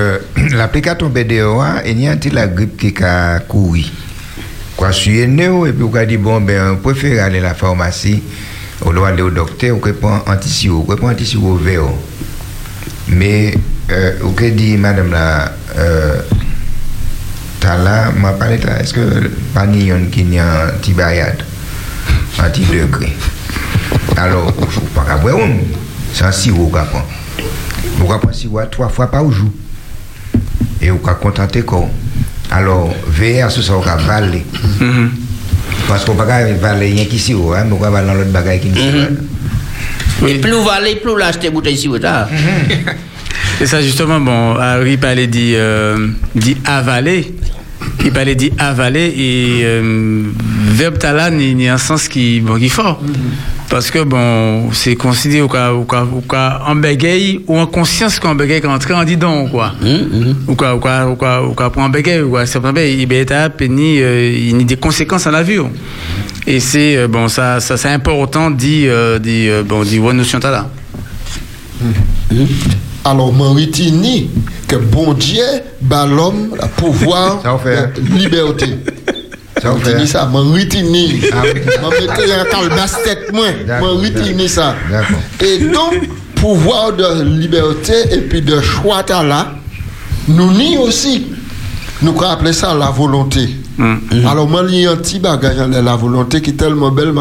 l'application 0.53 1.09
BDOA, 1.09 1.83
il 1.87 2.01
y 2.01 2.07
a 2.07 2.15
la 2.33 2.47
grippe 2.47 2.77
qui 2.77 3.03
a 3.03 3.41
couru? 3.41 3.85
Quoi, 4.83 4.91
suivre 4.91 5.29
nous, 5.29 5.65
et 5.65 5.73
puis 5.73 5.85
on 5.85 6.07
dit, 6.07 6.17
bon, 6.17 6.41
ben, 6.41 6.73
on 6.73 6.77
préfère 6.77 7.27
aller 7.27 7.39
à 7.39 7.43
la 7.43 7.55
pharmacie, 7.55 8.21
on 8.85 8.93
doit 8.93 9.11
aller 9.11 9.23
au 9.23 9.31
docteur, 9.31 9.77
on 9.77 9.79
peut 9.79 9.93
prendre 9.93 10.25
anti-sirop, 10.27 10.79
on 10.81 10.83
peut 10.83 10.97
prendre 10.97 11.13
anti-sirop 11.13 11.55
vert. 11.55 11.83
Mais, 13.07 13.55
euh, 13.93 14.15
on 14.25 14.31
peut 14.31 14.51
dire, 14.51 14.81
madame 14.81 15.13
la, 15.13 15.53
euh, 15.79 16.21
Tala, 17.61 18.11
m'a 18.11 18.33
parlé 18.33 18.59
est-ce 18.81 18.93
que 18.93 19.31
pas 19.55 19.69
ni 19.69 19.85
yon 19.85 20.07
qui 20.11 20.25
n'y 20.25 20.41
a 20.41 20.73
anti-bayade, 20.77 21.45
anti-degré? 22.45 23.13
Alors, 24.17 24.53
il 24.61 24.67
faut 24.67 24.81
pas 24.97 25.05
qu'à 25.05 25.21
c'est 26.13 26.25
un 26.25 26.33
sirop 26.33 26.67
qu'on 26.67 26.85
prend. 26.87 27.07
Vous 27.99 28.07
prendre 28.07 28.35
sirop 28.35 28.67
trois 28.69 28.89
fois 28.89 29.09
par 29.09 29.31
jour. 29.31 29.51
Et 30.81 30.91
vous 30.91 30.99
pouvez 30.99 31.15
contenter 31.23 31.63
quoi. 31.63 31.89
Alors, 32.53 32.93
que 32.93 33.73
vous 33.73 33.81
pouvez 33.81 34.05
valer. 34.07 34.45
Parce 35.89 36.05
qu'on 36.05 36.13
ne 36.13 36.19
peut 36.19 36.27
pas 36.27 36.45
valer 36.45 36.93
rien 36.93 37.05
qui 37.07 37.19
sirop, 37.19 37.55
hein, 37.55 37.65
mais 37.67 37.77
on 37.79 37.91
valer 37.91 38.07
dans 38.07 38.15
l'autre 38.15 38.31
bagaille 38.31 38.61
qui 38.61 38.69
n'est 38.69 40.29
Et 40.29 40.39
plus 40.39 40.53
vous 40.53 40.69
allez, 40.69 40.97
plus 40.97 41.11
vous 41.11 41.17
l'achetez 41.17 41.51
bouteille 41.51 41.77
si 41.77 41.89
vous 41.89 41.97
là. 41.97 42.29
Et 43.61 43.67
ça, 43.67 43.81
justement, 43.81 44.21
bon, 44.21 44.57
Harry 44.57 44.97
parlait 44.97 45.27
dit, 45.27 45.55
euh, 45.55 46.09
dit 46.35 46.57
avaler. 46.65 47.35
Il 48.05 48.13
parlait 48.13 48.35
dit 48.35 48.53
avaler 48.59 49.13
et 49.17 49.61
euh, 49.65 50.25
verbe 50.71 50.99
talan, 50.99 51.39
il 51.39 51.61
y 51.61 51.69
a 51.69 51.75
un 51.75 51.79
sens 51.79 52.09
qui, 52.09 52.41
bon, 52.41 52.59
qui 52.59 52.67
est 52.67 52.69
fort. 52.69 53.01
Parce 53.73 53.91
que, 53.91 54.05
bon, 54.05 54.71
c'est 54.73 54.97
considéré 54.97 55.41
au 55.41 55.49
cas, 55.49 55.73
en 56.67 56.75
bégaye 56.75 57.41
ou 57.49 57.57
en 57.59 57.65
conscience 57.65 58.21
qu'en 58.21 58.35
bégaye 58.35 58.61
quand 58.61 58.79
en 58.95 59.05
dit 59.05 59.17
donc, 59.17 59.51
quoi. 59.51 59.73
Ou 60.47 60.55
quoi, 60.55 60.75
ou 60.75 60.79
quoi, 60.79 61.07
ou 61.09 61.17
quoi, 61.17 61.43
ou 61.43 61.55
quoi, 61.55 61.73
pour 61.73 61.83
en 61.83 61.89
bégaye, 61.89 62.21
ou 62.21 62.29
quoi, 62.29 62.45
c'est 62.45 62.61
pas 62.61 62.71
bien, 62.71 62.85
il 62.85 63.11
est 63.11 63.33
à 63.33 63.51
ni, 63.67 63.97
il 63.97 64.59
y 64.59 64.61
a 64.61 64.65
des 64.65 64.77
conséquences 64.77 65.27
à 65.27 65.31
la 65.31 65.43
vue. 65.43 65.63
Et 66.47 66.61
c'est, 66.61 66.99
euh, 66.99 67.09
bon, 67.09 67.29
ça, 67.29 67.61
ça, 67.61 67.79
c'est 67.79 67.89
important 67.89 68.51
dit, 68.51 68.89
euh, 68.89 69.19
dit, 69.19 69.49
euh, 69.49 69.63
bon, 69.63 69.85
dit, 69.85 69.99
ouais, 69.99 70.13
notion 70.13 70.39
tala. 70.39 70.69
Alors, 73.07 73.33
Maritini, 73.33 74.29
que 74.69 74.77
bon 74.77 75.15
Dieu, 75.15 75.45
bat 75.81 76.05
l'homme 76.05 76.55
le 76.61 76.69
pouvoir 76.77 77.43
Je 81.23 82.07
mettais 82.07 82.33
un 82.33 82.45
calebasse 82.45 82.97
tête, 83.05 83.33
moi. 83.33 83.47
Maritini, 83.81 84.49
ça. 84.49 84.75
Et 85.41 85.59
donc, 85.59 85.95
pouvoir 86.35 86.93
de 86.93 87.23
liberté 87.25 87.95
et 88.13 88.19
puis 88.19 88.41
de 88.43 88.61
choix, 88.61 89.05
là, 89.09 89.55
nous 90.29 90.53
ni 90.53 90.77
aussi. 90.79 91.27
Nous 92.03 92.13
pouvons 92.13 92.31
appeler 92.31 92.53
ça 92.53 92.75
la 92.75 92.91
volonté. 92.91 93.49
Alors, 94.29 94.49
moi, 94.49 94.63
il 94.69 94.81
y 94.81 94.87
a 94.87 94.91
un 94.93 94.97
petit 94.97 95.19
bagage, 95.21 95.57
la 95.57 95.97
volonté 95.97 96.41
qui 96.43 96.51
est 96.51 96.55
tellement 96.55 96.91
belle, 96.91 97.13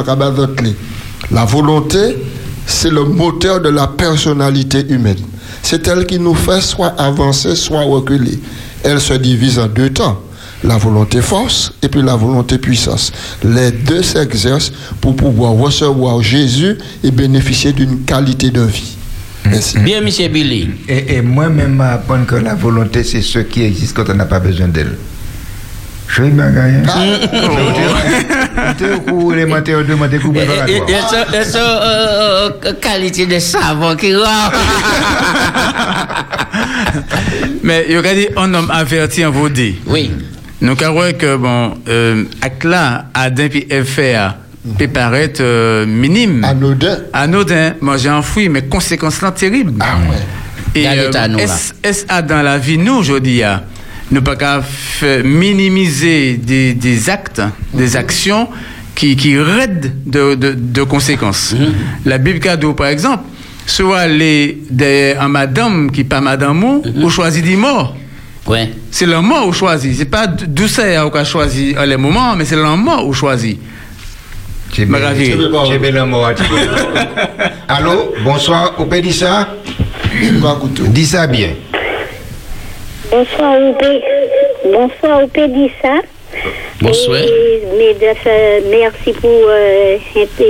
La 1.32 1.46
volonté, 1.46 2.18
c'est 2.66 2.90
le 2.90 3.04
moteur 3.04 3.62
de 3.62 3.70
la 3.70 3.88
personnalité 3.88 4.86
humaine. 4.90 5.18
C'est 5.62 5.88
elle 5.88 6.06
qui 6.08 6.20
nous 6.20 6.34
fait 6.34 6.62
soit 6.62 6.94
avancer, 6.98 7.56
soit 7.56 7.82
reculer. 7.84 8.40
Elle 8.84 9.00
se 9.00 9.14
divise 9.14 9.60
en 9.60 9.68
deux 9.68 9.92
temps. 9.92 10.20
La 10.64 10.78
volonté 10.78 11.22
force 11.22 11.74
et 11.82 11.88
puis 11.88 12.02
la 12.02 12.16
volonté 12.16 12.58
puissance. 12.58 13.12
Les 13.44 13.72
deux 13.72 14.04
s'exercent 14.04 14.72
pour 15.00 15.16
pouvoir 15.16 15.54
recevoir 15.54 16.22
Jésus 16.22 16.78
et 17.04 17.12
bénéficier 17.12 17.74
d'une 17.74 18.02
qualité 18.04 18.52
de 18.52 18.62
vie. 18.62 18.98
Merci. 19.46 19.80
Bien, 19.80 20.02
monsieur 20.02 20.28
Billy. 20.28 20.70
Et, 20.88 21.16
et 21.16 21.22
moi-même, 21.22 21.76
m'apprendre 21.76 22.26
que 22.26 22.36
la 22.36 22.54
volonté, 22.54 23.04
c'est 23.04 23.22
ce 23.22 23.40
qui 23.40 23.64
existe 23.64 23.96
quand 23.96 24.10
on 24.10 24.14
n'a 24.14 24.26
pas 24.26 24.40
besoin 24.40 24.68
d'elle. 24.68 24.96
Je 26.08 26.24
vais 26.24 26.30
bagaille. 26.30 26.82
Au 28.96 29.00
courant, 29.00 29.32
les 29.32 29.46
matériaux 29.46 29.84
de 29.84 29.94
matériaux 29.94 30.34
Et 30.68 30.82
ce 31.44 31.58
euh, 31.58 32.74
qualité 32.82 33.26
de 33.26 33.40
savon 33.40 33.96
qui 33.96 34.14
rend. 34.16 34.52
Mais 37.64 37.86
il 37.88 37.94
y 37.94 37.98
a 37.98 38.14
dit 38.14 38.28
un 38.36 38.54
homme 38.54 38.70
averti 38.72 39.26
en 39.26 39.32
vaudé. 39.32 39.80
Oui. 39.88 40.12
Nous 40.62 40.76
avons 40.84 41.12
que, 41.18 41.36
bon, 41.38 41.74
euh, 41.90 42.24
là, 42.64 43.06
Adam 43.16 43.48
et 43.52 43.84
FA 43.84 44.38
peut 44.78 44.88
paraître 44.88 45.42
euh, 45.42 45.86
minime. 45.88 46.44
Anodin. 46.44 46.98
Anodin. 47.14 47.74
Moi, 47.82 47.98
j'ai 47.98 48.12
enfoui, 48.12 48.48
mais 48.48 48.62
conséquences 48.64 49.22
là 49.22 49.32
terribles. 49.32 49.74
Ah 49.80 49.98
ouais. 50.08 50.18
Et 50.82 50.88
euh, 50.88 51.10
est-ce 51.40 51.74
est-ce 51.84 52.06
à 52.08 52.22
dans 52.22 52.44
la 52.44 52.58
vie, 52.60 52.78
nous, 52.78 52.94
aujourd'hui, 52.94 53.42
à, 53.42 53.64
nous 54.12 54.22
pas 54.22 54.36
qu'à 54.36 54.62
faire 54.62 55.24
minimiser 55.24 56.38
des, 56.38 56.76
des 56.76 57.10
actes, 57.10 57.42
des 57.74 57.98
actions 57.98 58.48
qui, 58.94 59.16
qui 59.16 59.38
raident 59.40 59.92
de, 60.06 60.36
de, 60.36 60.54
de 60.54 60.84
conséquences. 60.84 61.56
La 62.06 62.20
Bible 62.20 62.40
cadeau, 62.40 62.74
par 62.74 62.88
exemple, 62.88 63.24
soit 63.66 64.08
les, 64.08 64.62
des, 64.70 65.16
un 65.20 65.28
madame 65.28 65.90
qui 65.92 66.04
pas 66.04 66.22
madame 66.22 66.64
ou, 66.64 66.84
ou 67.02 67.10
choisit 67.10 67.44
des 67.44 67.56
morts. 67.56 67.96
Ouais. 68.48 68.70
C'est 68.90 69.06
le 69.06 69.22
mort 69.22 69.48
ou 69.48 69.54
choisi. 69.54 69.96
C'est 69.96 70.06
pas 70.06 70.28
d'où 70.28 70.68
c'est 70.68 70.98
qu'on 71.12 71.20
a 71.20 71.24
choisi 71.24 71.76
à 71.78 71.86
les 71.86 71.98
moments, 71.98 72.36
mais 72.36 72.46
c'est 72.46 72.56
le 72.56 72.64
mort 72.64 73.06
ou 73.06 73.14
choisi. 73.14 73.60
J'ai 74.74 74.86
bien 74.86 75.00
le 75.00 76.06
mot 76.06 76.26
dire. 76.34 76.46
Allô, 77.68 78.14
bonsoir, 78.24 78.74
vous 78.78 78.86
pouvez 78.86 79.02
dire 79.02 79.14
ça? 79.14 79.48
Dis 80.90 81.06
ça 81.06 81.28
bien. 81.28 81.50
Bonsoir, 83.12 83.56
Oupé. 83.62 84.02
Bonsoir, 84.64 85.24
Oupé 85.24 85.48
Dissa. 85.50 86.00
Bonsoir. 86.82 87.18
Et, 87.18 87.64
mesdames, 87.78 88.16
euh, 88.26 88.60
merci 88.70 89.12
pour 89.20 89.30
euh, 89.50 89.98
cette 90.14 90.48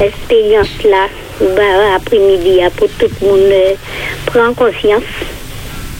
expérience 0.00 0.68
là, 0.84 1.08
bah, 1.40 1.96
après-midi, 1.96 2.62
hein, 2.62 2.70
pour 2.76 2.88
tout 2.90 3.08
le 3.20 3.26
monde 3.26 3.40
euh, 3.40 3.74
prendre 4.26 4.54
conscience. 4.54 5.02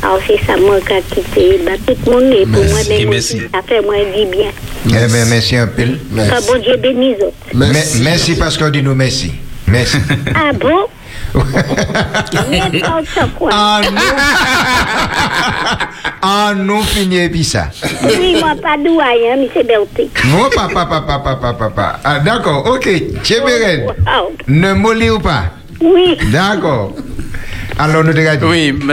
Alors, 0.04 0.18
c'est 0.26 0.38
ça, 0.44 0.54
moi, 0.58 0.78
qui 0.86 0.92
a 0.92 1.00
quitté 1.00 1.60
bah, 1.64 1.70
tout 1.86 1.94
le 2.04 2.12
monde, 2.12 2.24
et 2.34 2.44
pour 2.44 2.62
moi, 2.62 2.74
Merci, 2.86 3.06
merci. 3.06 3.36
aussi, 3.36 3.40
ça 3.54 3.62
fait 3.66 3.80
moi 3.80 3.94
du 4.14 4.26
bien. 4.26 4.50
Eh 4.86 4.90
bien, 5.10 5.24
merci 5.30 5.56
un 5.56 5.66
peu. 5.66 5.82
Ah, 6.18 6.40
bon 6.46 6.60
Dieu 6.60 6.76
bénisse. 6.76 7.16
Merci, 7.54 8.02
merci 8.02 8.36
parce 8.36 8.58
qu'on 8.58 8.68
dit 8.68 8.82
nous 8.82 8.94
merci. 8.94 9.32
Merci. 9.66 9.96
Ah 10.34 10.52
bon? 10.52 10.88
Ah 13.50 13.80
non. 13.82 14.00
Ah 16.26 16.54
non, 16.54 16.80
fini 16.82 17.28
puis 17.28 17.44
ça. 17.44 17.68
Oui, 18.04 18.36
moi, 18.40 18.54
pas 18.60 18.76
doyen, 18.78 19.36
mais 19.36 19.50
c'est 19.52 19.66
Berté. 19.66 20.08
Non, 20.26 20.48
papa, 20.54 20.86
papa, 20.86 21.18
papa, 21.22 21.52
papa. 21.52 22.00
Ah, 22.02 22.18
d'accord, 22.18 22.64
ok. 22.66 22.88
Tchéberen. 23.22 23.84
Wow. 23.86 24.32
Ne 24.48 24.72
molli 24.72 25.10
ou 25.10 25.18
pas? 25.18 25.44
Oui. 25.82 26.16
D'accord. 26.32 26.92
Alors, 27.78 28.04
nous 28.04 28.12
te 28.12 28.44
Oui, 28.44 28.72
je 28.78 28.84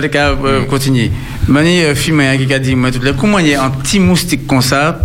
euh, 0.46 0.64
continuer. 0.66 1.12
Mani, 1.48 1.82
euh, 1.84 1.96
film 1.96 2.20
hein, 2.20 2.38
qui 2.38 2.54
a 2.54 2.60
dit, 2.60 2.76
moi, 2.76 2.92
tout 2.92 3.00
le- 3.02 3.14
comment 3.14 3.40
il 3.40 3.48
y 3.48 3.56
a 3.56 3.64
un 3.64 3.70
petit 3.70 4.00
moustique 4.00 4.48
comme 4.48 4.62
ça 4.62 5.00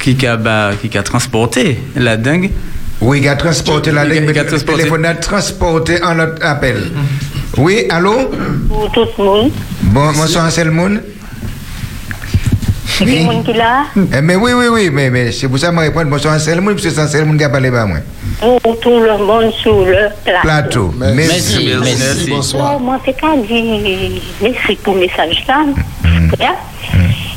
qui 0.00 0.26
a, 0.26 0.36
bah, 0.36 0.70
qui 0.80 0.96
a 0.98 1.02
transporté 1.02 1.78
la 1.96 2.16
dingue 2.16 2.50
Oui, 3.00 3.20
il 3.22 3.28
a 3.28 3.36
transporté 3.36 3.90
la 3.92 4.04
ligne, 4.04 4.24
mais 4.26 4.32
le 4.32 4.60
téléphone 4.62 5.04
a 5.04 5.14
transporté 5.14 6.02
en 6.02 6.14
notre 6.16 6.44
appel. 6.44 6.76
Oui, 7.56 7.84
allô? 7.88 8.30
Pour 8.68 8.90
tout 8.92 9.06
le 9.18 9.24
monde. 9.24 9.50
Bon, 9.82 10.12
bonsoir, 10.12 10.50
c'est 10.50 10.64
le 13.00 13.06
monde. 13.06 13.08
Il 13.10 13.14
y 13.14 13.16
a 13.16 13.18
des 13.18 13.24
gens 13.24 13.42
qui 13.42 13.52
là. 13.54 13.84
Eh, 14.18 14.20
mais 14.22 14.36
oui, 14.36 14.52
oui, 14.54 14.66
oui, 14.70 14.90
mais, 14.92 15.10
mais 15.10 15.32
c'est 15.32 15.48
pour 15.48 15.58
ça 15.58 15.68
que 15.70 15.74
je 15.76 15.80
réponds 15.80 16.04
bonsoir, 16.06 16.38
c'est 16.40 16.54
le 16.54 16.60
monde, 16.60 16.74
parce 16.74 16.86
que 16.94 17.06
c'est 17.08 17.20
le 17.20 17.24
monde 17.26 17.38
qui 17.38 17.44
a 17.44 17.48
parlé 17.48 17.70
par 17.70 17.86
moi. 17.86 17.98
Pour 18.40 18.78
tout 18.80 19.00
le 19.00 19.16
monde 19.18 19.52
sur 19.62 19.84
le 19.84 20.08
plateau. 20.24 20.90
Plateau. 20.90 20.94
Merci. 21.14 21.70
Merci, 21.82 22.30
bonsoir. 22.30 22.74
Oh, 22.76 22.78
moi, 22.78 22.98
c'est 23.04 23.18
quand 23.20 23.36
dit 23.38 24.20
merci 24.42 24.76
pour 24.82 24.94
le 24.94 25.00
message 25.00 25.44
là. 25.48 25.64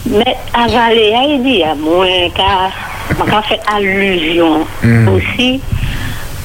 Mais 0.10 0.36
à 0.54 0.68
Valéa, 0.68 1.24
il 1.36 1.44
dit 1.44 1.64
à 1.64 1.76
moi 1.76 2.06
qu'à 2.36 3.42
fait 3.44 3.60
allusion 3.76 4.66
Mm. 4.84 5.08
aussi 5.10 5.60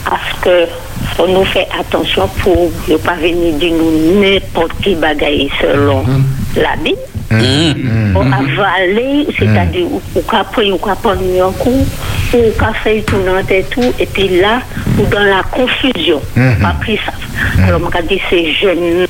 à 0.06 0.16
ce 0.28 0.44
que 0.44 0.66
faut 1.16 1.28
nous 1.28 1.44
faire 1.44 1.66
attention 1.78 2.28
pour 2.42 2.70
ne 2.88 2.96
pas 2.96 3.14
venir 3.14 3.54
dire 3.54 3.72
nous 3.74 4.20
n'importe 4.20 4.72
qui 4.82 4.94
bagaille 4.96 5.48
selon 5.60 6.04
la 6.56 6.74
Bible. 6.82 6.98
Mm. 7.32 8.16
Ou 8.16 8.20
avaler, 8.20 9.26
c'est-à-dire 9.38 9.86
ou 9.90 10.00
ou 10.14 10.20
qu'à 10.22 10.44
prendre 10.44 10.74
ou 10.74 10.78
qu'à 10.78 10.94
prendre 10.96 11.20
un 11.22 11.52
coup, 11.52 11.86
ou 12.34 12.38
qu'à 12.58 12.72
faire 12.74 13.02
et 13.50 13.64
tout, 13.70 13.92
et 13.98 14.06
puis 14.06 14.28
là, 14.40 14.60
ou 14.98 15.06
dans 15.06 15.24
la 15.24 15.42
confusion, 15.50 16.20
pas 16.60 16.74
pris 16.80 16.98
ça. 17.04 17.12
Alors, 17.66 17.80
on 17.84 17.90
dit 18.02 18.20
c'est 18.28 18.52
jeune, 18.52 19.06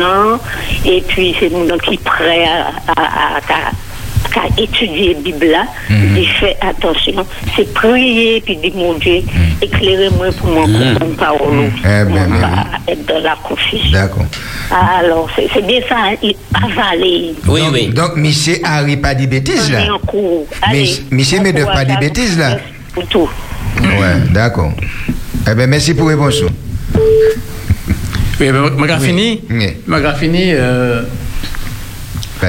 et 0.86 1.02
puis 1.06 1.34
c'est 1.38 1.50
nous 1.52 1.66
qui 1.78 1.96
prêt 1.98 2.44
à, 2.44 2.92
à, 2.92 3.02
à, 3.02 3.36
à- 3.38 3.72
à 4.40 4.60
étudier 4.60 5.14
la 5.14 5.20
Bible 5.20 5.54
Mhm. 5.90 6.16
il 6.16 6.28
fait 6.28 6.56
attention, 6.60 7.26
c'est 7.56 7.72
prier, 7.74 8.40
puis 8.44 8.56
dire 8.56 8.72
mon 8.74 8.94
Dieu, 8.94 9.20
éclairez-moi 9.60 10.28
pour 10.38 10.48
moi 10.50 10.64
comprendre 10.64 11.16
parole, 11.16 11.70
Eh 11.78 12.04
pour 12.04 12.10
moi 12.14 12.26
ben, 12.28 12.40
pas 12.40 12.92
être 12.92 13.06
dans 13.06 13.20
la 13.22 13.36
confusion. 13.42 13.92
D'accord. 13.92 14.26
Alors, 14.70 15.28
c'est 15.36 15.48
c'est 15.52 15.66
bien 15.66 15.80
ça, 15.88 15.96
hein, 15.98 16.14
il- 16.22 16.36
avaler. 16.54 17.34
donc, 17.46 17.94
Donc, 17.94 18.16
monsieur 18.16 18.56
Harry 18.64 18.96
pas 18.96 19.14
dit 19.14 19.26
bêtises 19.26 19.70
là. 19.70 19.80
Allez, 19.80 19.90
en 19.90 19.98
cours. 19.98 20.46
Mais- 20.70 20.78
Allez, 20.80 20.90
monsieur 21.10 21.38
cours, 21.64 21.72
pas 21.74 21.84
dit 21.84 21.92
à- 21.92 22.00
bêtises 22.00 22.38
là. 22.38 22.56
Pour 22.94 23.06
tout. 23.06 23.28
Ouais, 23.80 24.16
d'accord. 24.30 24.72
Eh 25.50 25.54
bien, 25.54 25.66
merci 25.66 25.94
pour 25.94 26.08
répondre. 26.08 26.32
Oui, 28.40 28.50
ben, 28.50 28.70
ma 28.76 28.98
fini. 28.98 29.40
Ma 29.86 30.00
fini. 30.14 30.52
Euh, 30.52 31.02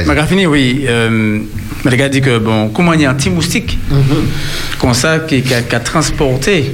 ma 0.06 0.26
fini, 0.26 0.46
oui. 0.46 0.86
Euh, 0.88 1.40
le 1.86 2.10
dit 2.10 2.22
que, 2.22 2.38
bon, 2.38 2.70
comment 2.70 2.94
il 2.94 3.02
y 3.02 3.06
a 3.06 3.12
un 3.12 3.14
petit 3.14 3.30
moustique 3.30 3.78
comme 4.80 4.94
ça 4.94 5.20
qui, 5.20 5.42
qui 5.42 5.54
a, 5.54 5.62
qui 5.62 5.76
a 5.76 5.80
transporté 5.80 6.72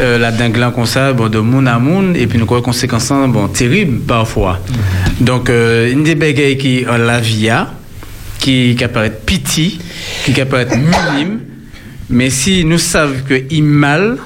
euh, 0.00 0.16
la 0.18 0.30
dingue 0.30 0.56
là 0.56 0.70
comme 0.70 0.86
ça, 0.86 1.12
bon, 1.12 1.28
de 1.28 1.38
monde 1.38 1.66
à 1.66 1.78
monde, 1.78 2.16
et 2.16 2.26
puis 2.26 2.38
nous 2.38 2.44
avons 2.44 2.56
des 2.56 2.62
conséquences 2.62 3.12
bon, 3.28 3.48
terribles 3.48 4.00
parfois. 4.00 4.60
Donc, 5.20 5.50
euh, 5.50 5.90
une 5.90 6.04
des 6.04 6.14
bagailles 6.14 6.56
qui 6.56 6.84
a 6.84 6.98
la 6.98 7.20
via, 7.20 7.72
qui, 8.38 8.76
qui 8.76 8.84
apparaît 8.84 9.10
petit, 9.10 9.78
qui 10.24 10.40
apparaît 10.40 10.68
minime, 10.76 11.40
mais 12.10 12.30
si 12.30 12.64
nous 12.64 12.78
savons 12.78 13.14
qu'il 13.26 13.64
mal, 13.64 14.18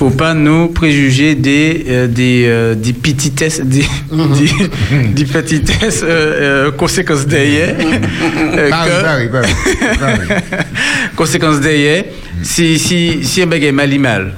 faut 0.00 0.08
pas 0.08 0.32
nous 0.32 0.68
préjuger 0.68 1.34
des 1.34 1.84
euh, 1.86 2.06
des 2.06 2.46
euh, 2.46 2.74
des 2.74 2.94
petitesses 2.94 3.60
des 3.60 3.84
des, 4.10 4.50
des 5.12 5.24
petitesses 5.26 6.00
euh, 6.02 6.06
euh, 6.08 6.70
conséquences 6.70 7.26
derrière 7.26 7.76
euh, 8.56 8.70
conséquences 11.16 11.60
derrière. 11.60 12.04
Si 12.42 12.78
si 12.78 13.22
si 13.22 13.42
un 13.42 13.46
bagage 13.46 13.68
est 13.68 13.72
mal 13.72 13.92
est 13.92 13.98
mal. 13.98 14.32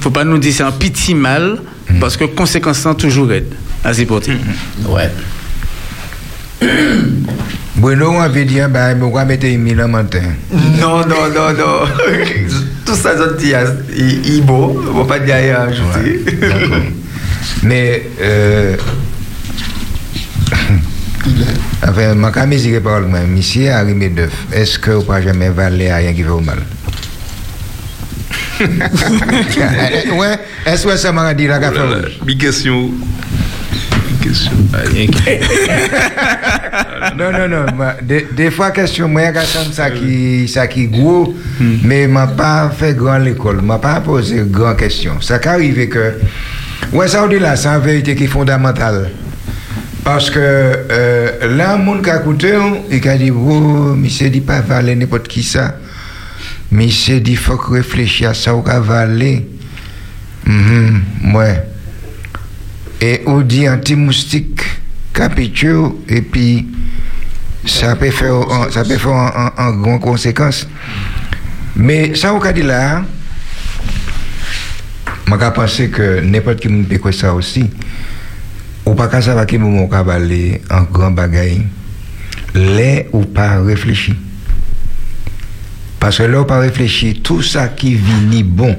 Faut 0.00 0.10
pas 0.10 0.24
nous 0.24 0.38
dire 0.38 0.52
c'est 0.52 0.64
un 0.64 0.72
petit 0.72 1.14
mal 1.14 1.60
parce 2.00 2.16
que 2.16 2.24
conséquences 2.24 2.80
sont 2.80 2.94
toujours 2.94 3.32
aide 3.32 3.54
à 3.84 3.92
pour 4.04 4.20
ouais 4.88 5.10
Bruno, 7.78 8.10
on 8.10 8.20
avait 8.20 8.44
dit, 8.44 8.58
bah, 8.70 8.94
va 8.94 9.24
mettre 9.24 9.46
une 9.46 9.62
mille 9.62 9.80
en 9.80 9.88
matin. 9.88 10.22
Non, 10.80 11.06
non, 11.06 11.28
non, 11.32 11.52
non. 11.52 11.84
Tout 12.84 12.94
ça, 12.96 13.14
je 13.16 13.36
dis, 13.36 13.52
il 13.96 14.26
il 14.26 14.38
est 14.38 14.40
beau. 14.40 14.82
On 14.92 15.02
va 15.02 15.04
pas 15.04 15.18
dire 15.20 15.36
rien 15.36 15.54
à 15.54 15.62
ajouter. 15.62 16.24
Mais, 17.62 18.02
euh, 18.20 18.76
enfin, 21.86 22.14
ma 22.14 22.32
caméra, 22.32 22.60
je 22.62 22.78
parle, 22.80 23.04
moi, 23.04 23.20
monsieur 23.20 23.70
Harry 23.70 23.94
Medef, 23.94 24.32
est-ce 24.52 24.78
que 24.78 24.90
vous 24.90 25.02
pas 25.02 25.22
jamais 25.22 25.50
valer 25.50 25.88
à 25.88 25.96
rien 25.96 26.12
qui 26.12 26.22
fait 26.24 26.28
au 26.30 26.40
mal? 26.40 26.58
ouais, 28.60 30.38
est-ce 30.66 30.84
que 30.84 30.96
ça 30.96 31.12
m'a 31.12 31.32
dit 31.32 31.46
la? 31.46 31.60
Big 32.24 32.40
question. 32.40 32.90
Question. 34.20 34.52
non, 37.16 37.32
non, 37.32 37.48
non. 37.48 37.66
Des, 38.02 38.50
fois, 38.50 38.70
question, 38.70 39.08
moi, 39.08 39.22
a 39.22 39.42
ça 39.42 39.90
qui, 39.90 40.46
ça 40.48 40.66
qui 40.66 40.88
gros, 40.88 41.34
mais 41.84 42.06
m'a 42.08 42.26
pas 42.26 42.70
fait 42.76 42.94
grand 42.94 43.18
l'école, 43.18 43.62
m'a 43.62 43.78
pas 43.78 44.00
posé 44.00 44.42
grand 44.46 44.74
question. 44.74 45.20
Ça 45.20 45.38
qui 45.38 45.48
arrive 45.48 45.88
que, 45.88 46.14
ouais, 46.92 47.08
ça 47.08 47.24
on 47.24 47.28
dit 47.28 47.38
là, 47.38 47.56
c'est 47.56 47.68
une 47.68 47.80
vérité 47.80 48.14
qui 48.14 48.24
est 48.24 48.28
fondamentale. 48.28 49.10
Parce 50.04 50.30
que 50.30 50.38
euh, 50.40 51.56
là, 51.56 51.76
mon 51.76 52.00
qui 52.00 52.10
a 52.10 52.20
écouté, 52.20 52.54
il 52.90 53.08
a 53.08 53.18
dit, 53.18 53.30
oh, 53.30 53.94
mais 53.96 54.08
c'est 54.08 54.30
dit 54.30 54.40
pas 54.40 54.60
valer 54.60 54.94
n'importe 54.94 55.28
qui 55.28 55.42
ça. 55.42 55.76
Mais 56.70 56.88
c'est 56.90 57.20
dit, 57.20 57.36
faut 57.36 57.56
que 57.56 57.72
réfléchir 57.72 58.30
à 58.30 58.34
ça, 58.34 58.54
ou 58.54 58.62
qu'à 58.62 58.80
valer. 58.80 59.46
Mhm, 60.46 61.34
ouais. 61.34 61.62
Et 63.00 63.22
on 63.26 63.40
dit 63.40 63.68
anti-moustique, 63.68 64.60
capitule, 65.12 65.90
et 66.08 66.22
puis 66.22 66.66
ça 67.64 67.94
peut 67.94 68.10
faire, 68.10 68.40
ça 68.70 68.82
grande 69.72 70.00
conséquence. 70.00 70.66
Mais 71.76 72.14
ça, 72.16 72.34
on 72.34 72.40
a 72.40 72.52
dit 72.52 72.62
là, 72.62 73.04
je 75.28 75.50
pense 75.50 75.76
que 75.76 76.20
n'importe 76.20 76.60
qui 76.60 76.68
peut 76.68 77.12
ça 77.12 77.34
aussi. 77.34 77.70
Ou 78.84 78.94
pas 78.94 79.08
qu'à 79.08 79.20
savoir 79.20 79.46
qui 79.46 79.58
moment 79.58 79.86
va 79.86 80.14
aller 80.14 80.60
en 80.70 80.82
grand 80.82 81.10
bagaille, 81.10 81.66
là 82.54 83.02
ou 83.12 83.20
pas 83.24 83.60
réfléchir. 83.60 84.14
Parce 86.00 86.18
que 86.18 86.22
là, 86.22 86.44
pas 86.44 86.60
réfléchir, 86.60 87.16
tout 87.22 87.42
ça 87.42 87.68
qui 87.68 87.94
vit 87.94 88.26
ni 88.28 88.42
bon. 88.42 88.76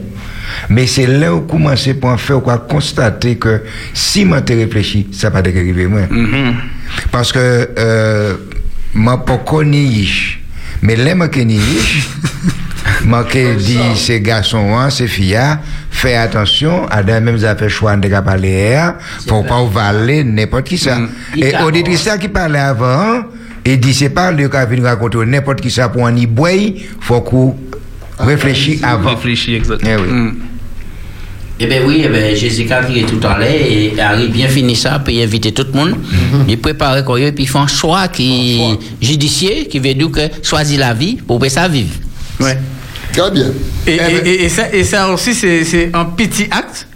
Mais 0.70 0.88
c'est 0.88 1.08
là 1.08 1.34
où 1.34 1.42
commencer 1.42 1.94
pour 1.94 2.10
en 2.10 2.18
faire, 2.18 2.42
quoi 2.42 2.58
constater 2.58 3.36
que 3.36 3.62
si 3.94 4.22
je 4.24 4.54
réfléchi, 4.54 5.08
ça 5.12 5.30
va 5.30 5.42
pas 5.42 5.50
arriver 5.50 5.88
moi. 5.88 6.02
Parce 7.12 7.32
que, 7.32 7.70
euh, 7.78 8.36
je 8.94 9.02
pas 9.02 9.38
connu 9.46 10.08
Mais 10.82 10.96
là, 10.96 11.14
je 11.14 11.28
connais 11.28 11.60
qui 13.30 13.56
dit, 13.56 13.80
ces 13.96 14.22
garçons, 14.22 14.78
hein, 14.78 14.90
ces 14.90 15.08
filles, 15.08 15.36
hein, 15.36 15.60
fais 15.92 16.16
attention 16.16 16.88
à 16.88 17.04
des 17.04 17.20
mêmes 17.20 17.44
affaires 17.44 17.70
choix 17.70 17.96
de 17.96 18.08
parler, 18.22 18.80
pour 19.28 19.46
pas 19.46 19.64
valer 19.66 20.24
n'importe 20.24 20.68
qui 20.68 20.78
ça. 20.78 21.00
Et 21.36 21.56
auditrice 21.58 22.04
ça 22.04 22.18
qui 22.18 22.30
parlait 22.30 22.60
avant, 22.60 23.24
et 23.66 23.78
dit, 23.78 23.94
c'est 23.94 24.10
pas 24.10 24.32
le 24.32 24.48
cas 24.48 24.66
venir 24.66 24.86
raconter 24.86 25.26
n'importe 25.26 25.62
qui 25.62 25.70
ça 25.70 25.90
pour 25.90 26.10
y 26.10 26.26
boire, 26.26 26.54
faut 27.02 27.22
qu'on 27.22 27.56
réfléchisse 28.20 28.84
avant. 28.84 29.12
Réfléchir, 29.12 29.58
exactement. 29.58 29.92
Eh 29.92 30.02
oui. 30.02 30.34
Eh 31.62 31.66
bien 31.68 31.82
oui, 31.86 32.02
eh 32.06 32.08
ben, 32.08 32.36
Jessica 32.36 32.84
qui 32.84 33.00
est 33.00 33.04
tout 33.04 33.20
à 33.28 33.38
l'heure 33.38 33.50
et 33.50 33.94
arrive 34.00 34.32
bien 34.32 34.48
fini 34.48 34.76
ça, 34.76 35.00
puis 35.04 35.22
inviter 35.22 35.52
tout 35.52 35.66
le 35.74 35.78
monde. 35.78 35.96
Il 36.48 36.58
prépare 36.58 37.04
quoi, 37.04 37.20
et 37.20 37.32
puis 37.34 37.44
il 37.44 37.48
fait 37.48 37.58
un 37.58 37.68
choix 37.68 38.08
qui 38.08 38.62
judiciaire, 39.02 39.68
qui 39.70 39.80
veut 39.80 39.94
dire 39.94 40.10
que 40.12 40.22
choisir 40.42 40.80
la 40.80 40.94
vie 40.94 41.16
pour 41.16 41.40
que 41.40 41.50
ça 41.50 41.68
vive. 41.68 41.98
Ouais. 42.40 42.58
Très 43.12 43.32
bien. 43.32 43.48
Et, 43.86 43.96
et, 43.96 44.28
et, 44.30 44.44
et 44.46 44.50
ça, 44.50 44.72
et 44.72 44.84
ça 44.84 45.10
aussi, 45.10 45.34
c'est 45.34 45.90
un 45.94 46.06
petit 46.06 46.48
acte. 46.50 46.88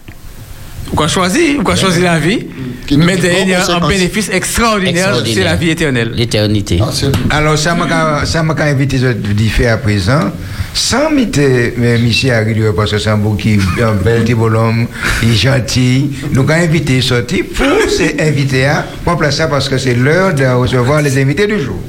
Qu'on 0.95 1.07
choisit, 1.07 1.61
qu'on 1.63 1.75
choisit 1.75 2.03
la 2.03 2.19
vie, 2.19 2.45
mais 2.95 3.17
derrière, 3.17 3.43
il 3.45 3.49
y 3.49 3.53
a 3.55 3.75
un 3.77 3.87
bénéfice 3.87 4.29
extraordinaire, 4.29 5.23
c'est 5.25 5.43
la 5.43 5.55
vie 5.55 5.71
éternelle. 5.71 6.11
L'éternité. 6.15 6.79
Alors, 7.31 7.57
ça 7.57 7.73
m'a 7.73 8.25
ça 8.25 8.43
m'a 8.43 8.53
invité 8.63 8.99
de 8.99 9.43
faire 9.49 9.73
à 9.73 9.77
présent, 9.77 10.31
sans 10.73 11.09
mettre 11.11 11.39
mais 11.77 11.97
monsieur 11.97 12.33
Harry 12.33 12.55
parce 12.75 12.91
que 12.91 12.97
c'est 12.97 13.09
un 13.09 13.17
beau 13.17 13.33
qui 13.33 13.59
un 13.81 13.93
bel 13.93 14.23
petit 14.23 14.33
bonhomme, 14.33 14.87
il 15.21 15.31
est 15.31 15.35
gentil. 15.35 16.11
Nous 16.31 16.41
avons 16.41 16.51
invité 16.53 17.01
sortir 17.01 17.45
pour 17.55 17.89
ces 17.89 18.15
invités 18.19 18.65
à 18.65 18.85
pour 19.03 19.17
placer 19.17 19.37
ça 19.37 19.47
parce 19.47 19.69
que 19.69 19.77
c'est 19.77 19.95
l'heure 19.95 20.33
de 20.33 20.45
recevoir 20.45 21.01
les 21.01 21.21
invités 21.21 21.47
du 21.47 21.59
jour. 21.59 21.79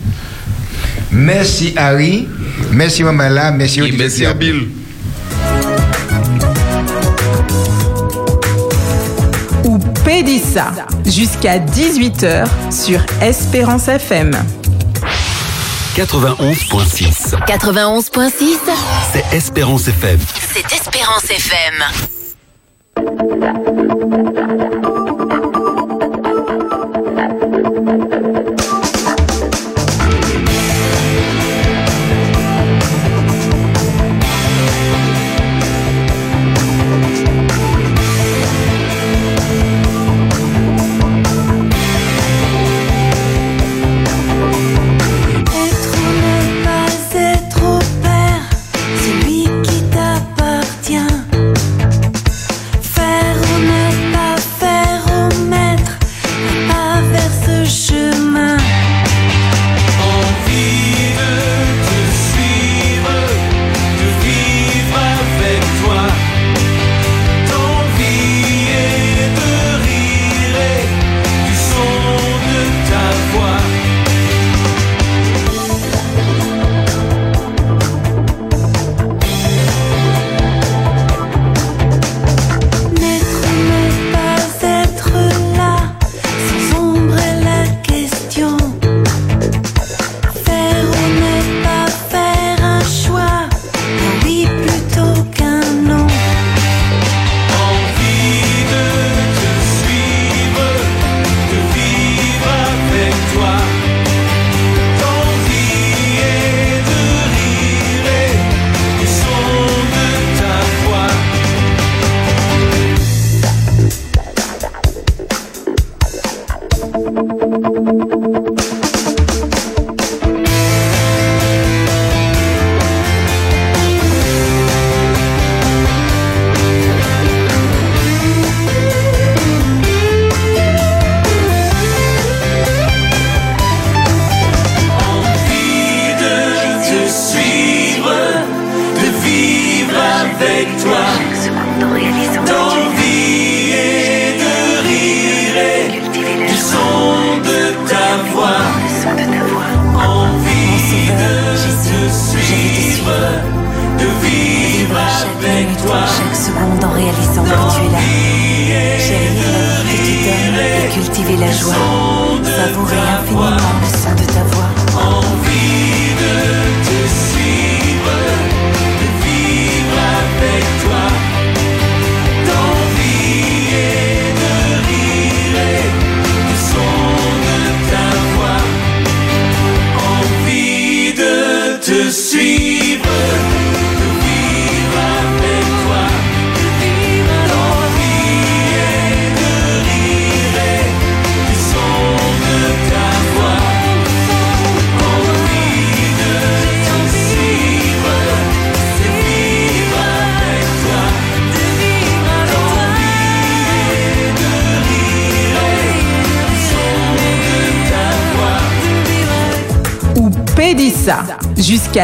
Merci 1.11 1.73
Harry, 1.77 2.29
merci 2.73 3.05
maman 3.05 3.29
là, 3.29 3.51
merci 3.53 3.81
Et 3.81 3.93
merci 3.93 4.27
à 4.27 4.35
Bill. 4.35 4.69
ou 9.65 9.79
Pédissa 10.05 10.73
jusqu'à 11.07 11.59
18h 11.59 12.47
sur 12.71 13.01
Espérance 13.21 13.89
FM. 13.89 14.33
91.6. 15.95 17.37
91.6, 17.47 18.59
C'est 19.13 19.37
Espérance 19.37 19.87
FM. 19.87 20.19
c'est 20.53 20.73
Espérance 20.75 21.25
FM. 21.31 21.85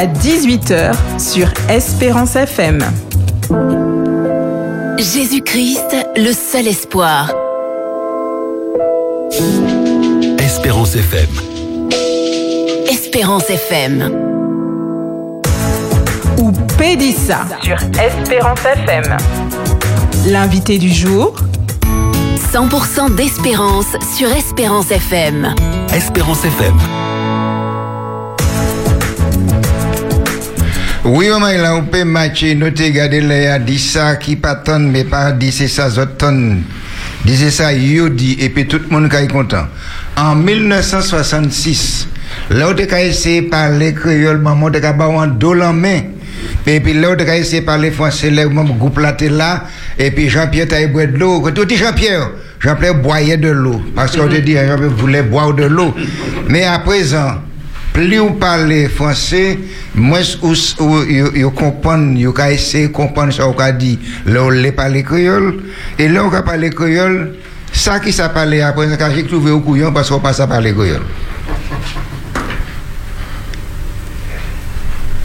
Jusqu'à 0.00 0.06
18h 0.06 0.92
sur 1.18 1.48
Espérance 1.68 2.36
FM. 2.36 2.78
Jésus-Christ, 4.98 5.96
le 6.16 6.32
seul 6.32 6.68
espoir. 6.68 7.32
Espérance 10.38 10.94
FM. 10.94 11.28
Espérance 12.90 13.50
FM. 13.50 14.12
Ou 16.38 16.52
Pédissa 16.78 17.40
sur 17.62 17.76
Espérance 18.00 18.60
FM. 18.64 19.16
L'invité 20.26 20.78
du 20.78 20.92
jour, 20.92 21.34
100% 22.52 23.14
d'espérance 23.14 23.96
sur 24.16 24.30
Espérance 24.32 24.90
FM. 24.90 25.54
Espérance 25.94 26.44
FM. 26.44 26.99
Oui, 31.02 31.30
maman, 31.30 31.52
là, 31.52 31.76
on 31.76 31.84
peut 31.84 32.04
matcher, 32.04 32.54
nous 32.54 32.70
te 32.72 32.86
garder 32.90 33.22
là, 33.22 33.58
dit 33.58 33.78
ça 33.78 34.16
qui 34.16 34.36
pas 34.36 34.56
tonne, 34.56 34.90
mais 34.90 35.04
pas 35.04 35.32
dit 35.32 35.50
c'est 35.50 35.66
ça, 35.66 35.88
zot 35.88 36.04
tonne. 36.18 36.62
Dit 37.24 37.38
c'est 37.38 37.50
ça, 37.50 37.72
yo 37.72 38.10
dit, 38.10 38.36
et 38.38 38.50
puis 38.50 38.66
tout 38.66 38.78
le 38.86 38.94
monde 38.94 39.08
qui 39.08 39.16
est 39.16 39.26
content. 39.28 39.66
En 40.18 40.34
1966, 40.34 42.06
là, 42.50 42.68
on 42.68 42.76
a 42.76 43.00
essayé 43.02 43.40
de 43.40 43.48
parler 43.48 43.94
créole, 43.94 44.42
maman, 44.42 44.66
on 44.66 44.74
a 44.74 45.22
un 45.22 45.26
dos 45.28 45.58
en 45.62 45.72
main. 45.72 46.00
Et 46.66 46.80
puis 46.80 46.92
là, 46.92 47.08
on 47.16 47.18
a 47.18 47.36
essayé 47.36 47.62
de 47.62 47.66
parler 47.66 47.90
français, 47.92 48.30
mon 48.30 48.64
groupe 48.64 48.98
là, 48.98 49.16
là, 49.18 49.64
et 49.98 50.10
puis 50.10 50.28
Jean-Pierre 50.28 50.68
t'a 50.68 50.86
boire 50.86 51.06
de 51.06 51.16
l'eau. 51.16 51.40
Quand 51.40 51.52
tu 51.52 51.64
dis 51.64 51.76
Jean-Pierre, 51.76 52.30
Jean-Pierre 52.60 52.96
boyait 52.96 53.38
de 53.38 53.48
l'eau, 53.48 53.80
parce 53.96 54.14
qu'on 54.14 54.28
te 54.28 54.36
dit, 54.36 54.52
Jean-Pierre 54.52 54.90
voulait 54.90 55.22
boire 55.22 55.54
de 55.54 55.64
l'eau. 55.64 55.94
Mais 56.50 56.64
à 56.64 56.78
présent, 56.80 57.36
plus 57.92 58.20
on 58.20 58.34
parle 58.34 58.88
français, 58.88 59.58
moins 59.94 60.20
vous 60.42 61.50
comprenez, 61.50 62.26
vous 62.26 62.34
essayer 62.50 62.88
de 62.88 62.92
comprendre 62.92 63.32
ce 63.32 63.42
qu'on 63.42 63.72
dit. 63.72 63.98
Là, 64.26 64.44
on 64.44 64.50
les 64.50 64.72
parle 64.72 65.02
créole, 65.02 65.60
et 65.98 66.08
là, 66.08 66.24
on 66.24 66.30
parle 66.30 66.70
créole, 66.70 67.34
ça 67.72 68.00
qui 68.00 68.12
s'est 68.12 68.28
parlé 68.28 68.60
après, 68.60 68.96
quand 68.98 69.10
j'ai 69.14 69.24
trouvé 69.24 69.50
au 69.50 69.60
couillon 69.60 69.92
parce 69.92 70.10
qu'on 70.10 70.20
passe 70.20 70.40
à 70.40 70.46
parler 70.46 70.72
créole. 70.72 71.00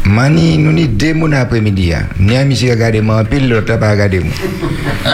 Mani, 0.05 0.57
nous 0.59 0.71
ni 0.71 0.87
deux 0.87 1.13
mois 1.13 1.33
après-midi. 1.33 1.93
Ni 2.19 2.37
un 2.37 2.45
monsieur 2.45 2.71
regarde 2.71 2.97
moi 3.01 3.21
en 3.21 3.25
pile, 3.25 3.49
l'autre 3.49 3.77
pas 3.77 3.91
regarder 3.91 4.19
moi. 4.19 4.33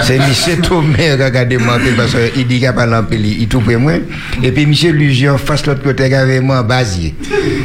C'est 0.04 0.20
monsieur 0.20 0.58
Tomé 0.58 0.96
qui 0.96 1.12
regarde 1.12 1.54
moi 1.54 1.76
en 1.76 1.80
pile 1.80 1.96
parce 1.96 2.14
qu'il 2.34 2.46
dit 2.46 2.60
qu'il 2.60 2.74
parle 2.74 2.94
en 2.96 3.04
pile, 3.04 3.26
il 3.26 3.48
tout 3.48 3.62
près 3.62 3.78
moi. 3.78 3.94
Et 4.44 4.52
puis 4.52 4.66
monsieur 4.66 4.92
Lugion 4.92 5.38
face 5.38 5.66
l'autre 5.66 5.82
côté 5.82 6.14
avec 6.14 6.42
moi 6.42 6.62
basier. 6.64 7.16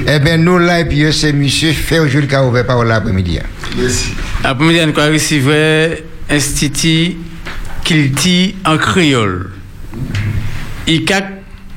Eh 0.07 0.21
bien 0.21 0.37
nous 0.37 0.59
là, 0.59 0.81
et 0.81 0.85
puis 0.85 1.13
c'est 1.13 1.33
monsieur 1.33 1.73
fait 1.73 1.99
aujourd'hui 1.99 2.29
qui 2.29 2.35
a 2.37 2.45
ouvert 2.47 2.65
par 2.65 2.85
l'après-midi. 2.85 3.41
Merci. 3.77 4.13
Après-midi, 4.45 4.81
on 4.87 5.01
a 5.01 5.07
recevoir 5.09 5.89
Institut 6.31 7.17
Kilti 7.83 8.55
en 8.65 8.79
créole. 8.79 9.51
ICAC, 10.87 11.25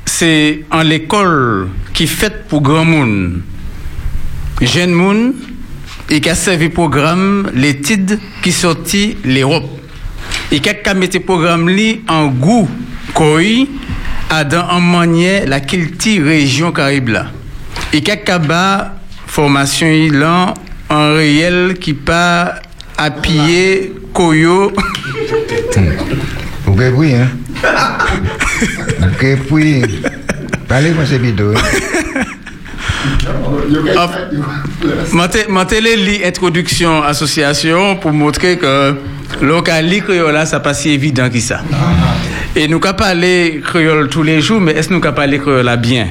c'est 0.06 0.60
en 0.70 0.84
l'école 0.84 1.70
qui 1.94 2.06
fait 2.06 2.48
pour 2.48 2.62
grand 2.62 2.86
monde. 2.86 3.42
Jeune 4.62 4.92
monde, 4.92 5.34
et 6.10 6.20
qui 6.20 6.30
a 6.30 6.36
servi 6.36 6.70
programme 6.70 7.50
l'étude 7.54 8.20
qui 8.42 8.52
sortit 8.52 9.18
l'Europe. 9.24 9.70
Et 10.52 10.60
qui 10.60 10.70
a 10.70 10.94
mis 10.94 11.08
le 11.08 11.20
programme 11.20 11.70
li 11.70 12.02
en 12.08 12.28
goût, 12.28 12.68
koi, 13.14 13.68
à 14.30 14.44
dans 14.44 14.68
en 14.70 14.82
manière 14.82 15.48
la 15.48 15.60
Kilti 15.60 16.20
région 16.20 16.72
Caraïbe 16.72 17.10
là. 17.10 17.28
Et 17.94 18.02
qui 18.02 18.12
a 18.12 18.96
formation 19.28 19.88
là 20.12 20.54
en 20.90 21.14
réel 21.14 21.76
qui 21.80 21.94
pas 21.94 22.56
appuyer 22.98 23.94
koyo. 24.14 24.74
Vous 26.66 26.74
pouvez 26.74 26.90
oui, 26.90 27.14
hein? 27.14 27.30
Vous 29.00 29.08
pouvez 29.18 29.38
oui. 29.52 29.84
Parlez-moi 30.68 31.06
ces 33.04 33.78
vidéos. 35.16 35.50
Mantele 35.50 35.96
li 35.96 36.22
introduction 36.26 37.04
association 37.04 37.96
pour 37.98 38.12
montrer 38.12 38.58
que 38.58 38.96
local 39.42 39.90
créole 40.02 40.46
ça 40.46 40.60
pas 40.60 40.74
si 40.74 40.90
évident 40.90 41.30
que 41.30 41.40
ça. 41.40 41.62
Et 42.56 42.68
nous 42.68 42.80
pas 42.80 42.94
parler 42.94 43.62
créole 43.64 44.10
tous 44.10 44.24
les 44.24 44.42
jours 44.42 44.60
mais 44.60 44.74
est-ce 44.74 44.90
que 44.90 44.94
nous 44.94 45.02
pas 45.02 45.12
parler 45.12 45.40
créole 45.40 45.66
là 45.66 45.78
bien? 45.78 46.08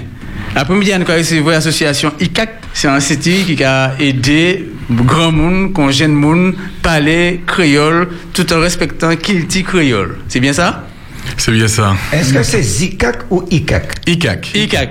Après-midi, 0.56 0.92
nous 0.96 1.02
avons 1.02 1.18
recevoir 1.18 1.54
l'association 1.56 2.12
ICAC, 2.18 2.62
c'est 2.72 2.88
un 2.88 2.94
institut 2.94 3.44
qui 3.54 3.62
a 3.62 3.92
aidé 4.00 4.66
grand 4.90 5.30
monde, 5.30 5.72
qu'on 5.74 5.90
jeune 5.90 6.14
monde, 6.14 6.54
parler 6.82 7.42
créole 7.46 8.08
tout 8.32 8.50
en 8.52 8.60
respectant 8.60 9.14
Kilti 9.14 9.62
créole. 9.62 10.16
C'est 10.26 10.40
bien 10.40 10.54
ça? 10.54 10.87
C'est 11.36 11.52
bien 11.52 11.68
ça. 11.68 11.94
Est-ce 12.12 12.32
que 12.32 12.42
c'est 12.42 12.62
Zikak 12.62 13.24
ou 13.30 13.44
ICAC 13.50 13.94
ICAC. 14.06 14.50
ICAC. 14.54 14.90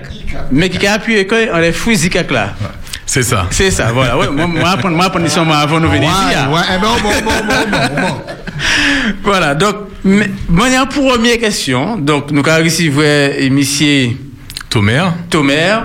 Mais 0.51 0.69
qui 0.69 0.85
a 0.85 0.93
appuyé 0.93 1.25
quand 1.27 1.38
on 1.53 1.57
les 1.57 1.71
fouilles 1.71 1.95
Zikak 1.95 2.31
là. 2.31 2.55
C'est 3.05 3.23
ça. 3.23 3.47
C'est 3.51 3.71
ça, 3.71 3.91
voilà. 3.93 4.17
Ouais, 4.17 4.27
moi, 4.29 4.47
moi, 4.47 4.75
moi, 4.83 5.11
moi, 5.45 5.57
avant 5.57 5.79
de 5.79 5.88
venir 5.88 6.09
ici. 6.09 6.35
hein. 6.35 6.49
Ouais, 6.51 6.59
eh 6.75 6.81
ben, 6.81 6.88
bon, 7.01 7.09
bon, 7.09 7.31
bon, 7.47 7.69
bon, 7.71 8.01
bon. 8.01 8.21
Voilà, 9.23 9.55
donc, 9.55 9.75
manière 10.49 10.88
première 10.89 11.38
question. 11.38 11.97
Donc, 11.97 12.31
nous 12.31 12.43
avons 12.45 12.67
euh, 12.99 13.49
monsieur 13.49 14.09
Tomer. 14.69 15.03
Tomer 15.29 15.75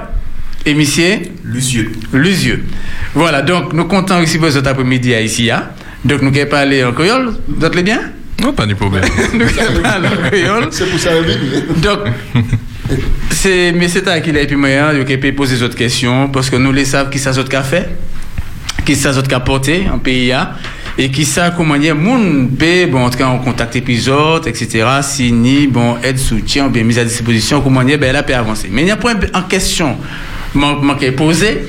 et 0.67 0.75
monsieur 0.75 1.21
Lucieux. 1.45 1.93
Lusieux. 2.13 2.65
Voilà, 3.15 3.43
donc, 3.43 3.73
nous 3.73 3.85
comptons 3.85 4.19
recevoir 4.21 4.51
cet 4.51 4.67
après-midi 4.67 5.15
à 5.15 5.21
ici. 5.21 5.49
hein. 5.51 5.69
Donc, 6.05 6.23
nous 6.23 6.33
allons 6.37 6.49
parler 6.51 6.83
en 6.85 6.93
créole. 6.93 7.35
Vous 7.47 7.65
êtes 7.65 7.85
bien? 7.85 8.01
Non, 8.41 8.53
pas 8.53 8.67
de 8.67 8.75
problème. 8.75 9.05
C'est 10.71 10.91
pour 10.91 10.99
ça 10.99 11.11
que 11.11 11.81
Donc, 11.81 11.99
c'est 13.31 13.73
mais 13.73 13.89
c'est 13.89 14.07
à 14.09 14.21
qui 14.21 14.31
et 14.31 14.47
puis 14.47 14.57
de 14.57 15.17
peut 15.17 15.33
poser 15.33 15.57
d'autres 15.57 15.77
questions 15.77 16.29
parce 16.29 16.51
que 16.51 16.57
nous 16.57 16.73
les 16.73 16.85
savons 16.85 17.11
qui 17.11 17.19
ça 17.19 17.31
autres 17.39 17.65
fait, 17.65 17.89
qui 18.85 18.97
ça 18.97 19.17
autres 19.17 19.43
porté 19.43 19.87
en 19.93 19.99
PIA 19.99 20.57
et 20.99 21.11
qui 21.11 21.25
ça 21.25 21.53
comment 21.57 21.77
dire 21.77 21.95
moun 21.95 22.51
peut 22.51 22.87
bon 22.87 23.07
en 23.07 23.11
tout 23.11 23.19
cas 23.19 23.27
en 23.27 23.39
contact 23.39 23.77
épisode 23.77 24.47
etc. 24.47 24.87
signer 25.03 25.67
bon 25.67 25.97
aide 26.03 26.19
soutien 26.19 26.67
ou 26.67 26.71
bien 26.71 26.85
mise 26.85 26.99
à 26.99 27.05
disposition 27.05 27.61
comment 27.63 27.83
dire 27.83 27.99
ben 27.99 28.13
là 28.13 28.23
peut 28.23 28.35
avancer. 28.35 28.69
Mais 28.71 28.83
il 28.83 28.89
y 28.89 28.91
a 28.91 28.95
un 28.95 28.99
point 28.99 29.15
en 29.35 29.43
question 29.43 29.97
manqué 30.55 31.13
posé. 31.13 31.65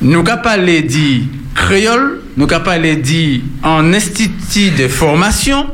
Nous 0.00 0.22
qu'à 0.22 0.36
parler 0.36 0.82
dit 0.82 1.28
créole, 1.54 2.20
nous 2.36 2.46
qu'à 2.46 2.60
parler 2.60 2.96
dit 2.96 3.42
en 3.62 3.92
institut 3.92 4.70
de 4.70 4.88
formation 4.88 5.66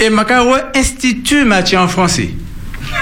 et 0.00 0.10
m'a 0.10 0.24
ouais 0.48 0.62
institut 0.74 1.44
matière 1.44 1.82
en 1.82 1.88
français. 1.88 2.30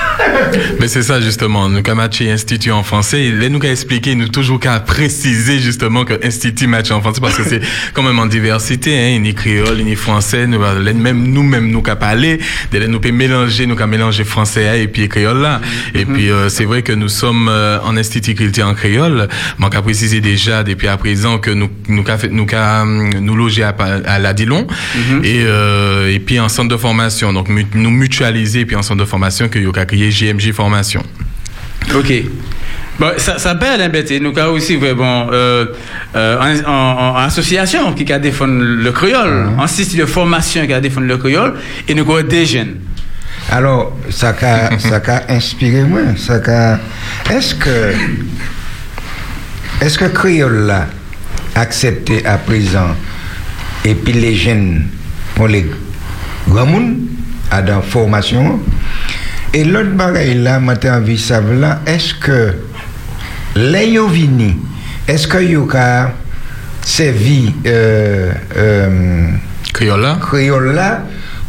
Mais 0.80 0.88
c'est 0.88 1.02
ça 1.02 1.20
justement, 1.20 1.68
nous 1.68 1.78
avons 1.78 1.94
matché 1.94 2.30
institut 2.30 2.70
en 2.72 2.82
français, 2.82 3.30
là 3.30 3.48
nous 3.48 3.58
avons 3.58 3.70
expliqué, 3.70 4.14
nous 4.14 4.28
toujours 4.28 4.60
qu'à 4.60 4.80
préciser 4.80 5.58
justement 5.58 6.04
que 6.04 6.14
institut 6.24 6.66
matché 6.66 6.92
en 6.92 7.00
français 7.00 7.20
parce 7.20 7.36
que 7.36 7.44
c'est 7.44 7.60
quand 7.94 8.02
même 8.02 8.18
en 8.18 8.26
diversité, 8.26 8.98
hein, 8.98 9.18
ni 9.20 9.34
créole, 9.34 9.78
ni 9.78 9.96
français, 9.96 10.46
nous, 10.46 10.60
là, 10.60 10.92
même 10.92 11.28
nous-mêmes 11.28 11.70
nous 11.70 11.82
qu'à 11.82 11.96
parler, 11.96 12.40
nous 12.72 13.00
pouvons 13.00 13.14
mélanger, 13.14 13.66
nous 13.66 13.76
qu'à 13.76 13.86
mélanger 13.86 14.24
français 14.24 14.82
et 14.82 14.88
puis 14.88 15.08
créole 15.08 15.40
là. 15.40 15.60
Et 15.94 16.04
puis 16.04 16.30
euh, 16.30 16.48
c'est 16.48 16.64
vrai 16.64 16.82
que 16.82 16.92
nous 16.92 17.08
sommes 17.08 17.48
euh, 17.48 17.78
en 17.82 17.96
institut 17.96 18.34
culture 18.34 18.66
en 18.66 18.74
créole, 18.74 19.28
mais 19.58 19.70
qu'à 19.70 19.82
préciser 19.82 20.20
déjà 20.20 20.62
depuis 20.62 20.88
à 20.88 20.96
présent 20.96 21.38
que 21.38 21.50
nous 21.50 21.70
nous 21.88 22.02
qu'à 22.02 22.18
nous 22.30 22.46
qu'à 22.46 22.82
hum, 22.82 23.10
nous 23.20 23.36
loger 23.36 23.62
à, 23.62 23.74
à 24.06 24.18
la 24.18 24.32
Dillon 24.32 24.66
et 25.24 25.42
euh, 25.44 26.12
et 26.12 26.18
puis 26.18 26.40
en 26.40 26.48
centre 26.48 26.68
de 26.68 26.76
formation, 26.76 27.32
donc 27.32 27.48
nous 27.48 27.90
mutualiser 27.90 28.64
puis 28.64 28.76
en 28.76 28.82
centre 28.82 29.00
de 29.00 29.04
formation 29.04 29.48
que 29.48 29.58
qu'à 29.70 29.81
créer 29.84 30.10
JMJ 30.10 30.52
formation. 30.52 31.02
Ok. 31.94 32.12
Bon, 32.98 33.10
ça, 33.16 33.38
ça 33.38 33.54
peut 33.54 33.66
l'embêter. 33.78 34.20
Nous 34.20 34.38
avons 34.38 34.52
aussi 34.52 34.76
vraiment 34.76 35.28
euh, 35.32 35.66
euh, 36.14 36.38
en, 36.66 36.70
en- 36.70 37.14
en 37.14 37.24
association 37.24 37.92
qui 37.94 38.10
a 38.12 38.18
défendu 38.18 38.76
le 38.76 38.92
créole, 38.92 39.48
en 39.58 39.62
institut 39.62 39.96
de 39.96 40.06
formation 40.06 40.66
qui 40.66 40.72
a 40.72 40.80
défendu 40.80 41.06
le 41.06 41.16
créole, 41.16 41.54
et 41.88 41.94
nous 41.94 42.02
avons 42.02 42.22
des 42.26 42.44
jeunes. 42.46 42.76
Alors, 43.50 43.96
ça 44.10 44.34
a, 44.40 44.78
ça 44.78 45.00
a 45.06 45.32
inspiré 45.32 45.82
moi. 45.84 46.00
Ça 46.16 46.34
a, 46.46 46.78
est-ce 47.32 47.54
que, 47.56 47.92
est-ce 49.80 49.98
que 49.98 50.04
Créole 50.06 50.66
là 50.66 50.86
accepté 51.54 52.24
à 52.24 52.38
présent 52.38 52.94
et 53.84 53.94
puis 53.94 54.12
les 54.12 54.34
jeunes 54.36 54.86
pour 55.34 55.48
les 55.48 55.66
grands 56.48 56.66
à 57.50 57.60
dans 57.62 57.82
formation 57.82 58.60
et 59.54 59.64
l'autre 59.64 59.90
bagaille 59.92 60.34
là, 60.42 60.60
j'ai 60.82 60.90
envie 60.90 61.14
de 61.14 61.18
savoir 61.20 61.54
là, 61.58 61.80
est-ce 61.86 62.14
que 62.14 62.54
les 63.56 63.98
vini, 64.08 64.56
est-ce 65.06 65.26
que 65.26 65.38
yo 65.42 65.66
ka 65.66 66.12
servi 66.82 67.54
euh, 67.66 68.32
euh, 68.56 69.26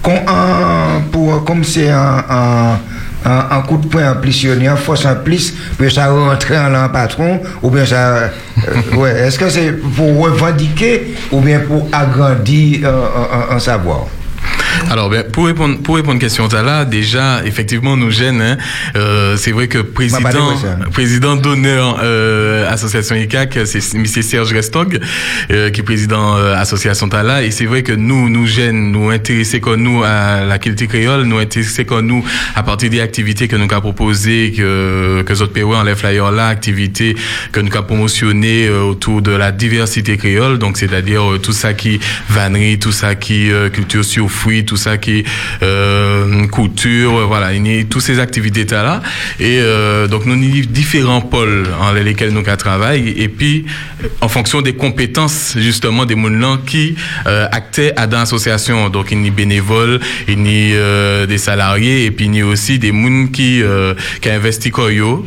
qu'on 0.02 0.18
en- 0.28 1.02
pour 1.12 1.44
comme 1.46 1.64
c'est 1.64 1.90
un, 1.90 2.78
un, 3.26 3.62
coup 3.62 3.78
de 3.78 3.88
poing 3.88 4.12
en 4.12 4.16
plus, 4.16 4.46
en 4.70 4.76
force 4.76 5.06
en 5.06 5.16
plus, 5.16 5.54
puis 5.78 5.90
ça 5.92 6.08
rentre 6.12 6.52
en 6.54 6.90
patron, 6.90 7.40
ou 7.62 7.70
bien 7.70 7.86
ça. 7.86 7.96
euh, 8.18 8.28
ouais, 8.98 9.12
est-ce 9.22 9.40
que 9.40 9.50
c'est 9.50 9.72
pour 9.72 10.20
revendiquer 10.26 11.16
ou 11.32 11.40
bien 11.40 11.60
pour 11.60 11.88
agrandir 11.94 12.88
un, 12.90 13.56
un 13.56 13.60
savoir? 13.60 14.08
Alors, 14.90 15.10
ben, 15.10 15.24
pour 15.24 15.46
répondre 15.46 15.80
pour 15.80 15.96
répondre 15.96 16.14
à 16.14 16.16
la 16.16 16.20
question 16.20 16.48
là, 16.48 16.86
déjà, 16.86 17.42
effectivement, 17.46 17.98
nous 17.98 18.12
gêne. 18.12 18.42
Hein, 18.42 18.58
euh, 18.96 19.38
c'est 19.38 19.52
vrai 19.52 19.68
que 19.68 19.80
président 19.80 20.56
président 20.92 21.36
d'honneur 21.36 22.00
euh, 22.04 22.70
association 22.72 23.16
ICAC, 23.16 23.60
c'est 23.66 23.96
M. 23.96 24.06
Serge 24.06 24.54
Restog, 24.54 25.00
euh, 25.52 25.70
qui 25.70 25.82
est 25.82 25.84
président 25.84 26.38
euh, 26.38 26.56
association 26.56 27.10
Tala. 27.10 27.44
Et 27.44 27.52
c'est 27.52 27.66
vrai 27.66 27.84
que 27.84 27.94
nous 27.94 28.30
nous 28.30 28.48
gêne, 28.48 28.92
nous 28.92 29.10
intéresser 29.10 29.60
comme 29.60 29.82
nous 29.82 30.04
à 30.04 30.42
la 30.42 30.60
qualité 30.60 30.88
créole, 30.88 31.24
nous 31.24 31.40
intéresser 31.40 31.86
comme 31.86 32.08
nous 32.08 32.24
à 32.56 32.64
partir 32.64 32.90
des 32.90 33.02
activités 33.02 33.48
que 33.48 33.56
nous 33.56 33.68
avons 33.72 33.82
proposées, 33.82 34.54
que 34.56 35.24
que 35.26 35.34
autres 35.34 35.54
pays 35.54 35.64
en 35.64 35.84
les 35.84 35.96
flyers 35.96 36.32
là, 36.32 36.48
activités 36.48 37.16
que 37.52 37.60
nous 37.60 37.72
avons 37.74 37.84
promotionnées 37.84 38.68
euh, 38.68 38.82
autour 38.84 39.22
de 39.22 39.32
la 39.32 39.52
diversité 39.52 40.18
créole. 40.18 40.58
Donc, 40.58 40.78
c'est-à-dire 40.78 41.34
euh, 41.34 41.38
tout 41.40 41.52
ça 41.52 41.74
qui 41.74 42.00
vannerie, 42.30 42.80
tout 42.80 42.92
ça 42.92 43.16
qui 43.16 43.52
euh, 43.52 43.70
culture 43.70 44.06
sur 44.06 44.30
fruits, 44.30 44.63
tout 44.66 44.78
ça 44.78 44.98
qui 44.98 45.24
euh, 45.62 46.48
couture, 46.48 47.18
euh, 47.18 47.26
voilà, 47.26 47.52
toutes 47.90 48.02
ces 48.02 48.20
activités 48.20 48.66
là. 48.84 49.02
Et 49.40 49.60
euh, 49.60 50.08
donc 50.08 50.26
nous 50.26 50.34
avons 50.34 50.66
différents 50.70 51.22
pôles 51.22 51.68
en 51.80 51.92
lesquels 51.94 52.32
nous 52.32 52.44
travaillons 52.44 53.14
et 53.16 53.28
puis 53.28 53.66
en 54.22 54.28
fonction 54.28 54.62
des 54.62 54.74
compétences 54.74 55.56
justement 55.58 56.06
des 56.06 56.16
gens 56.16 56.58
qui 56.66 56.96
euh, 57.28 57.48
actaient 57.52 57.94
à 57.96 58.08
dans 58.08 58.20
l'association. 58.20 58.90
Donc 58.90 59.12
il 59.12 59.26
y 59.26 59.32
bénévoles, 59.32 60.00
il 60.28 60.40
y 60.46 60.74
a 60.74 60.76
euh, 60.76 61.26
des 61.26 61.38
salariés 61.38 62.06
et 62.06 62.12
puis 62.12 62.26
il 62.26 62.36
y 62.36 62.44
aussi 62.44 62.80
des 62.80 62.92
gens 62.92 63.28
qui 63.32 63.62
euh, 63.62 63.94
qui 64.22 64.30
investissent 64.30 64.64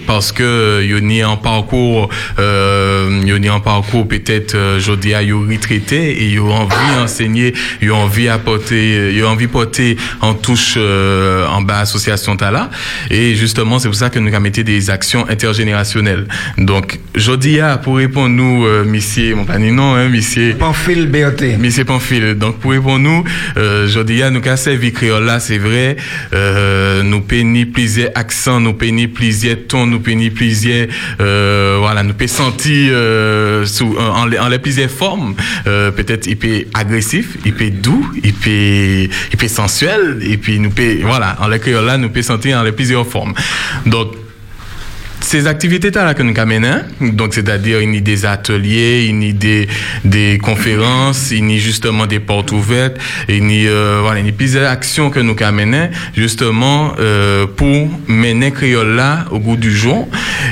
parce 0.06 0.32
que 0.32 0.82
il 0.82 1.12
y 1.12 1.22
a 1.22 1.28
un 1.28 1.36
parcours 1.36 2.08
il 2.38 3.44
y 3.44 3.48
a 3.48 3.54
un 3.54 3.60
parcours 3.60 4.06
peut-être 4.08 4.54
euh, 4.54 4.80
je 4.80 4.92
dis 4.92 5.14
à 5.14 5.20
retraité 5.20 6.12
et 6.12 6.28
ils 6.28 6.40
ont 6.40 6.52
envie 6.52 6.74
d'enseigner, 6.96 7.54
ils 7.80 7.90
ont 7.92 8.02
envie 8.02 8.28
apporter, 8.28 9.12
ils 9.14 9.24
ont 9.24 9.25
envie 9.26 9.46
de 9.46 9.50
porter 9.52 9.96
en 10.20 10.34
touche 10.34 10.74
euh, 10.76 11.46
en 11.48 11.62
bas 11.62 11.80
association 11.80 12.36
Tala. 12.36 12.70
Et 13.10 13.34
justement, 13.34 13.78
c'est 13.78 13.88
pour 13.88 13.96
ça 13.96 14.10
que 14.10 14.18
nous 14.18 14.28
avons 14.32 14.40
mis 14.40 14.50
des 14.50 14.90
actions 14.90 15.26
intergénérationnelles. 15.28 16.26
Donc, 16.58 16.98
à, 17.60 17.78
pour 17.78 17.96
répondre 17.96 18.28
nous, 18.34 18.64
euh, 18.66 18.84
monsieur, 18.84 19.34
mon 19.34 19.44
pas 19.44 19.58
non, 19.58 19.94
hein, 19.94 20.08
monsieur. 20.08 20.54
Pamphile 20.58 21.06
BOT. 21.06 21.58
Monsieur 21.58 21.84
Pamphile. 21.84 22.34
Donc, 22.34 22.58
pour 22.60 22.70
répondre 22.72 22.98
nous, 23.00 23.24
euh, 23.56 23.86
à, 24.22 24.30
nous 24.30 24.40
avons 24.44 24.56
servi 24.56 24.92
créole 24.92 25.24
là, 25.24 25.40
c'est 25.40 25.58
vrai, 25.58 25.96
euh, 26.32 27.02
nous 27.02 27.20
peignons 27.20 27.66
plusieurs 27.72 28.10
accents, 28.14 28.60
nous 28.60 28.74
peignons 28.74 29.08
plusieurs 29.08 29.56
tons, 29.68 29.86
nous 29.86 30.00
peignons 30.00 30.30
plusieurs, 30.34 30.86
euh, 31.20 31.76
voilà, 31.80 32.02
nous 32.02 32.14
peut 32.14 32.26
sentir 32.26 32.90
euh, 32.92 33.64
sous, 33.66 33.96
en, 33.98 34.22
en 34.22 34.26
les- 34.26 34.38
en 34.38 34.48
les 34.48 34.58
plusieurs 34.58 34.90
formes. 34.90 35.34
Peut-être 35.64 36.26
il 36.26 36.36
peut 36.36 36.64
agressif, 36.74 37.36
il 37.44 37.52
peut 37.54 37.70
doux, 37.70 38.06
il 38.22 38.32
peut, 38.32 39.08
il 39.32 39.36
peut 39.36 39.48
sensuel, 39.48 40.18
et 40.22 40.36
puis 40.36 40.58
nous 40.58 40.70
peut, 40.70 40.98
voilà, 41.02 41.36
en 41.40 41.48
créole 41.58 41.84
là, 41.84 41.96
nous 41.96 42.10
peut 42.10 42.22
sentir 42.22 42.58
en 42.58 42.62
les 42.62 42.72
plusieurs 42.72 43.06
formes. 43.06 43.34
Donc, 43.86 44.12
ces 45.20 45.46
activités 45.46 45.90
là 45.90 46.14
que 46.14 46.22
nous 46.22 46.34
amenons, 46.36 46.82
donc 47.00 47.34
c'est-à-dire 47.34 47.80
il 47.80 48.02
des 48.02 48.26
ateliers, 48.26 49.06
il 49.08 49.36
des, 50.04 50.38
conférences, 50.38 51.30
il 51.30 51.58
justement 51.58 52.06
des 52.06 52.20
portes 52.20 52.52
ouvertes, 52.52 52.96
il 53.28 53.66
a, 53.66 53.70
euh, 53.70 53.98
voilà, 54.02 54.20
il 54.20 54.32
plusieurs 54.32 54.70
actions 54.70 55.10
que 55.10 55.20
nous 55.20 55.36
amenons 55.40 55.90
justement 56.16 56.92
euh, 56.98 57.46
pour 57.46 57.88
mener 58.06 58.52
créole 58.52 58.94
là 58.96 59.24
au 59.30 59.38
goût 59.38 59.56
du 59.56 59.74
jour. 59.74 60.08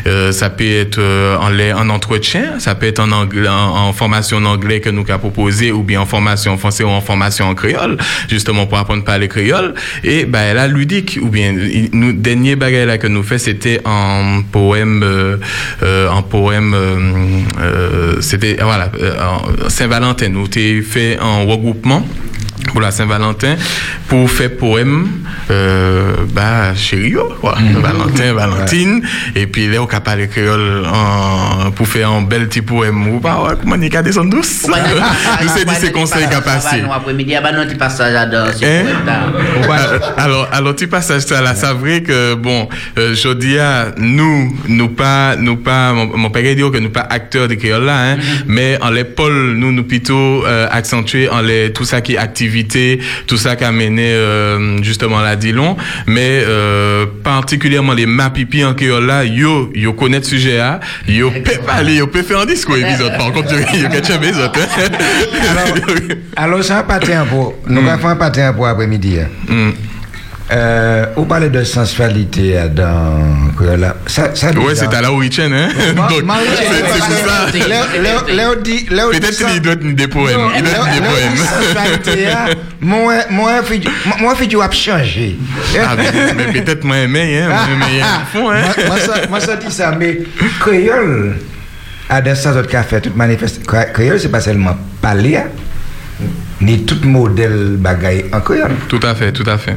Euh, 0.06 0.32
ça 0.32 0.50
peut 0.50 0.64
être 0.64 0.98
euh, 0.98 1.36
en, 1.36 1.78
en 1.78 1.88
entretien, 1.88 2.58
ça 2.58 2.74
peut 2.74 2.86
être 2.86 3.00
en, 3.00 3.12
anglais, 3.12 3.48
en, 3.48 3.92
formation 3.92 4.38
en 4.38 4.44
anglais 4.44 4.80
que 4.80 4.90
nous 4.90 5.04
avons 5.08 5.18
proposé 5.30 5.72
ou 5.72 5.82
bien 5.82 6.00
en 6.00 6.06
formation 6.06 6.52
en 6.52 6.56
français 6.56 6.84
ou 6.84 6.88
en 6.88 7.00
formation 7.00 7.46
en 7.46 7.54
créole, 7.54 7.96
justement 8.28 8.66
pour 8.66 8.78
apprendre 8.78 9.02
à 9.02 9.06
parler 9.06 9.28
créole. 9.28 9.74
Et 10.02 10.24
ben 10.24 10.54
là, 10.54 10.66
ludique, 10.66 11.18
ou 11.22 11.28
bien 11.28 11.54
nous 11.92 12.12
dernier 12.12 12.56
bagage 12.56 12.86
là 12.86 12.98
que 12.98 13.06
nous 13.06 13.22
fait, 13.22 13.38
c'était 13.38 13.80
en 13.84 14.42
poème, 14.54 15.02
euh, 15.02 15.36
euh, 15.82 16.08
en 16.08 16.22
poème, 16.22 16.74
euh, 16.74 18.20
c'était 18.20 18.56
voilà, 18.62 18.88
euh, 19.02 19.16
en 19.20 19.68
Saint-Valentin. 19.68 20.28
Nous 20.28 20.46
t'ai 20.46 20.80
fait 20.80 21.18
en 21.18 21.44
regroupement 21.44 22.06
pour 22.66 22.80
la 22.80 22.90
Saint-Valentin 22.90 23.56
pour 24.08 24.30
faire 24.30 24.56
poème 24.56 25.08
euh, 25.50 26.12
bah 26.32 26.74
chérie 26.74 27.14
voilà 27.40 27.58
Valentin 27.80 28.32
Valentine 28.32 29.02
et 29.34 29.46
puis 29.46 29.68
là 29.68 29.82
on 29.82 29.86
a 29.86 30.00
parlé 30.00 30.28
créole 30.28 30.84
en- 30.92 31.70
pour 31.72 31.86
faire 31.88 32.10
un 32.10 32.22
bel 32.22 32.48
petit 32.48 32.62
poème 32.62 33.06
ou 33.08 33.20
pas 33.20 33.42
ouais, 33.42 33.54
comment 33.60 33.76
on 33.78 33.82
est 33.82 33.90
descendre 34.02 34.30
douce 34.30 34.66
nous 34.68 35.48
c'est 35.56 35.64
dit 35.64 35.74
ces 35.74 35.92
conseils 35.92 36.28
qu'a 36.28 36.40
passé 36.40 36.82
Nous 36.82 36.92
après-midi, 36.92 37.34
ah 37.36 37.40
bah 37.40 37.52
non, 37.52 37.66
tu 37.68 37.76
passage 37.76 38.14
dans 38.30 38.46
ce 38.52 38.64
Hein? 38.64 38.84
alors, 40.16 40.48
alors, 40.52 40.74
tu 40.76 40.86
passages 40.88 41.22
ça 41.22 41.40
là, 41.42 41.54
c'est 41.54 41.72
vrai 41.72 42.02
que, 42.02 42.34
bon, 42.34 42.68
euh, 42.98 43.14
je 43.14 43.28
dis 43.34 43.58
à 43.58 43.92
nous, 43.98 44.56
nous 44.68 44.88
pas, 44.88 45.36
nous 45.36 45.56
pas, 45.56 45.92
mon, 45.92 46.16
mon 46.16 46.30
père 46.30 46.42
dit 46.54 46.62
que 46.70 46.78
nous 46.78 46.90
pas 46.90 47.06
acteurs 47.08 47.48
de 47.48 47.54
créole 47.54 47.84
là, 47.84 48.12
hein, 48.12 48.16
mais 48.46 48.78
en 48.80 48.90
les 48.90 49.04
pôles, 49.04 49.54
nous, 49.56 49.72
nous 49.72 49.84
plutôt 49.84 50.44
euh, 50.46 50.66
accentuer 50.70 51.28
en 51.28 51.40
les, 51.40 51.72
tout 51.72 51.84
ça 51.84 52.00
qui 52.00 52.14
est 52.14 52.18
tout 53.26 53.36
ça 53.36 53.56
qui 53.56 53.64
a 53.64 53.72
mené, 53.72 54.12
euh, 54.12 54.82
justement, 54.82 55.20
la 55.20 55.34
Dillon, 55.36 55.76
mais 56.06 56.42
euh, 56.46 57.06
particulièrement 57.22 57.92
les 57.94 58.06
mapipi 58.06 58.64
en 58.64 58.74
là, 59.00 59.24
yo, 59.24 59.70
yo 59.74 59.92
connaît 59.94 60.18
le 60.18 60.24
sujet 60.24 60.58
là, 60.58 60.80
yo 61.08 61.30
peut 61.30 61.58
parler, 61.66 61.96
yo 61.96 62.06
peut 62.06 62.22
faire 62.22 62.40
un 62.40 62.46
discours 62.46 62.76
épisode, 62.76 63.16
par 63.16 63.32
contre, 63.32 63.52
yo, 63.54 63.88
peut 63.88 64.00
les 64.22 64.38
autres, 64.38 64.58
hein. 64.60 66.14
Alors, 66.36 66.62
ça 66.64 66.82
pas 66.82 66.98
un 67.14 67.24
pour. 67.24 67.54
Nous 67.66 67.80
Mm. 67.80 67.88
allons 67.88 67.98
faire 67.98 68.10
un 68.10 68.52
pour 68.52 68.66
après-midi. 68.66 69.18
hein. 69.20 69.72
Euh, 70.52 71.06
vous 71.16 71.24
parlez 71.24 71.48
de 71.48 71.64
sensualité 71.64 72.58
dans. 72.74 73.22
Ça, 74.06 74.34
ça 74.34 74.50
Ouais, 74.52 74.74
c'est 74.74 74.92
à 74.94 75.00
la 75.00 75.10
Ourichen, 75.10 75.50
hein? 75.54 75.68
Donc, 75.96 76.10
c'est 76.10 76.22
pour 76.22 76.96
ça. 76.96 77.46
Léo- 78.30 78.60
dit- 78.62 78.86
Peut-être 78.86 79.46
qu'il 79.50 79.62
doit 79.62 79.76
tenir 79.76 79.94
des 79.94 80.06
poèmes. 80.08 80.40
Il 80.56 80.62
doit 80.62 80.72
tenir 80.84 81.00
des 81.02 81.36
sensualité, 81.38 82.26
hein. 82.26 82.44
poèmes. 82.46 82.56
Moi, 82.80 83.14
moi, 83.30 83.52
moi, 84.20 84.34
tu 84.46 84.56
vas 84.56 84.70
changer. 84.70 85.38
Ah, 85.82 85.94
mais, 85.96 86.34
mais 86.52 86.60
peut-être 86.60 86.84
moi 86.84 86.98
aimé, 86.98 87.42
hein. 87.42 87.50
Aimé, 87.72 88.02
hein. 88.02 88.20
Fond, 88.30 88.50
hein. 88.50 88.62
Moi- 88.86 88.98
ça- 89.00 89.26
dit 89.56 89.70
ça, 89.72 89.92
mais 89.98 90.18
créole, 90.60 91.36
à 92.10 92.20
dans 92.20 92.36
ça, 92.36 92.50
autres 92.52 92.68
café, 92.68 93.00
toute 93.00 93.16
manifeste. 93.16 93.64
cré- 93.66 93.90
Créole, 93.94 94.20
c'est 94.20 94.28
pas 94.28 94.40
seulement 94.42 94.76
parler, 95.00 95.38
ni 96.60 96.84
tout 96.84 97.06
modèle 97.06 97.76
bagaille 97.78 98.24
en 98.32 98.40
créole. 98.40 98.72
Tout 98.88 99.00
à 99.02 99.14
fait, 99.14 99.32
tout 99.32 99.48
à 99.48 99.58
fait. 99.58 99.76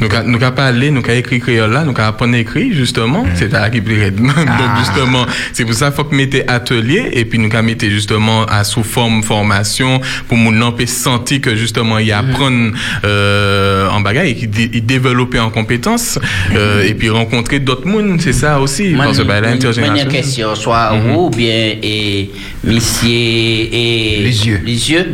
Nous 0.00 0.06
avons 0.06 0.28
nous 0.28 0.42
avons 0.42 0.54
parlé, 0.54 0.90
nous 0.90 1.02
avons 1.04 1.12
écrit 1.12 1.40
créole 1.40 1.72
là, 1.72 1.84
nous 1.84 1.90
avons 1.90 2.08
appris 2.08 2.34
à 2.34 2.38
écrire 2.38 2.74
justement, 2.74 3.26
c'est 3.34 3.52
à 3.52 3.68
qui 3.68 3.82
plaît. 3.82 4.10
Donc 4.10 4.30
justement, 4.78 5.26
c'est 5.52 5.64
pour 5.64 5.74
ça 5.74 5.86
qu'il 5.86 5.96
faut 5.96 6.04
que 6.04 6.14
mettre 6.14 6.38
atelier 6.48 7.10
et 7.12 7.26
puis 7.26 7.38
nous 7.38 7.54
avons 7.54 7.66
mettre 7.66 7.86
justement 7.86 8.46
à 8.46 8.64
sous 8.64 8.82
forme 8.82 9.22
formation 9.22 10.00
pour 10.26 10.38
puisse 10.76 10.96
sentir 10.96 11.42
que 11.42 11.54
justement 11.54 11.98
il 11.98 12.10
apprendre 12.12 12.72
euh, 13.04 13.88
en 13.90 14.00
bagaille 14.00 14.36
il 14.72 14.86
développer 14.86 15.38
en 15.38 15.50
compétences 15.50 16.18
euh, 16.54 16.82
et 16.84 16.94
puis 16.94 17.10
rencontrer 17.10 17.60
d'autres 17.60 17.86
mondes, 17.86 18.20
c'est 18.20 18.32
ça 18.32 18.58
aussi 18.60 18.94
parce 18.96 19.18
que 19.18 19.22
bah, 19.24 19.40
une 19.40 20.08
question, 20.08 20.54
soit 20.54 20.96
vous 20.96 21.26
ou 21.26 21.30
bien 21.30 21.74
et 21.82 22.30
monsieur 22.64 23.10
et 23.10 24.20
Les 24.22 24.46
yeux. 24.46 24.60
Les 24.64 24.90
yeux. 24.90 25.06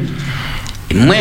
Moi, 0.94 1.16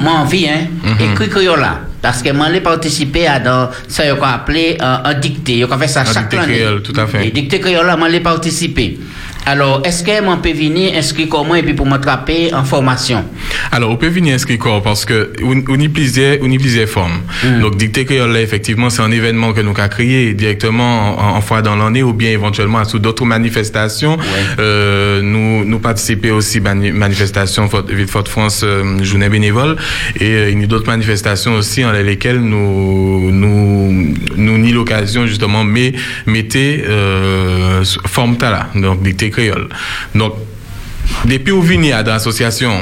moi 0.00 0.12
envie, 0.12 0.48
hein, 0.48 0.66
Mhm. 0.82 1.12
écrit 1.12 1.28
créole 1.28 1.60
là? 1.60 1.80
Parce 2.00 2.22
que 2.22 2.30
moi, 2.30 2.46
j'ai 2.52 2.60
participé 2.60 3.26
à 3.26 3.40
dans 3.40 3.70
ça, 3.88 4.04
qu'on 4.14 4.22
appelé 4.24 4.78
euh, 4.80 4.96
un 5.04 5.14
dicté. 5.14 5.64
On 5.68 5.78
fait 5.78 5.88
ça 5.88 6.04
chaque 6.04 6.32
année. 6.34 6.58
créole, 6.58 6.82
tout 6.82 6.92
à 6.96 7.06
fait. 7.06 7.26
Et 7.26 7.30
dicté 7.32 7.58
créole 7.58 7.86
là, 7.86 7.96
moi, 7.96 8.08
j'ai 8.08 8.20
participé. 8.20 8.98
Alors, 9.46 9.80
est-ce 9.84 10.04
que 10.04 10.22
moi, 10.22 10.38
peut 10.42 10.52
venir 10.52 10.94
inscrire 10.96 11.28
comme 11.28 11.46
moi 11.46 11.58
et 11.58 11.62
puis 11.62 11.72
pour 11.72 11.86
m'attraper 11.86 12.52
en 12.52 12.64
formation? 12.64 13.24
Alors, 13.72 13.90
on 13.90 13.96
peut 13.96 14.08
venir 14.08 14.34
inscrire 14.34 14.58
quoi 14.58 14.82
Parce 14.82 15.04
que 15.06 15.32
on, 15.42 15.80
y 15.80 15.88
plusieurs, 15.88 16.36
on 16.42 16.50
y 16.50 16.58
plusieurs 16.58 16.88
formes. 16.88 17.20
Donc, 17.62 17.76
dicté 17.76 18.04
créole, 18.04 18.36
effectivement, 18.36 18.90
c'est 18.90 19.00
un 19.02 19.10
événement 19.10 19.52
que 19.54 19.60
nous 19.62 19.72
avons 19.76 19.88
créé 19.88 20.34
directement 20.34 21.18
en, 21.18 21.36
en 21.36 21.40
fois 21.40 21.62
dans 21.62 21.76
l'année 21.76 22.02
ou 22.02 22.12
bien 22.12 22.30
éventuellement 22.30 22.84
sous 22.84 22.98
d'autres 22.98 23.24
manifestations. 23.24 24.18
Euh, 24.58 25.22
nous, 25.22 25.64
nous 25.64 25.78
participer 25.78 26.30
aussi 26.30 26.60
à 26.64 26.72
une 26.72 26.92
manifestation 26.92 27.68
Fort- 27.68 27.86
Ville 27.88 28.06
Forte 28.06 28.28
France 28.28 28.60
euh, 28.64 29.02
journée 29.02 29.28
bénévole 29.30 29.76
et 30.20 30.24
euh, 30.30 30.50
il 30.50 30.60
y 30.60 30.64
a 30.64 30.66
d'autres 30.66 30.86
manifestations 30.86 31.54
aussi 31.54 31.84
en 31.84 31.92
lesquelles 31.92 32.40
nous 32.40 33.30
nous 33.30 34.14
nous 34.36 34.58
ni 34.58 34.72
l'occasion 34.72 35.26
justement 35.26 35.64
mais 35.64 35.92
mettez 36.26 36.84
euh, 36.86 37.82
forme 38.06 38.36
là 38.50 38.68
donc 38.74 39.02
créole. 39.38 39.68
Donc 40.14 40.34
depuis 41.24 41.52
où 41.52 41.62
venir 41.62 41.96
à 41.96 42.02
l'association, 42.02 42.72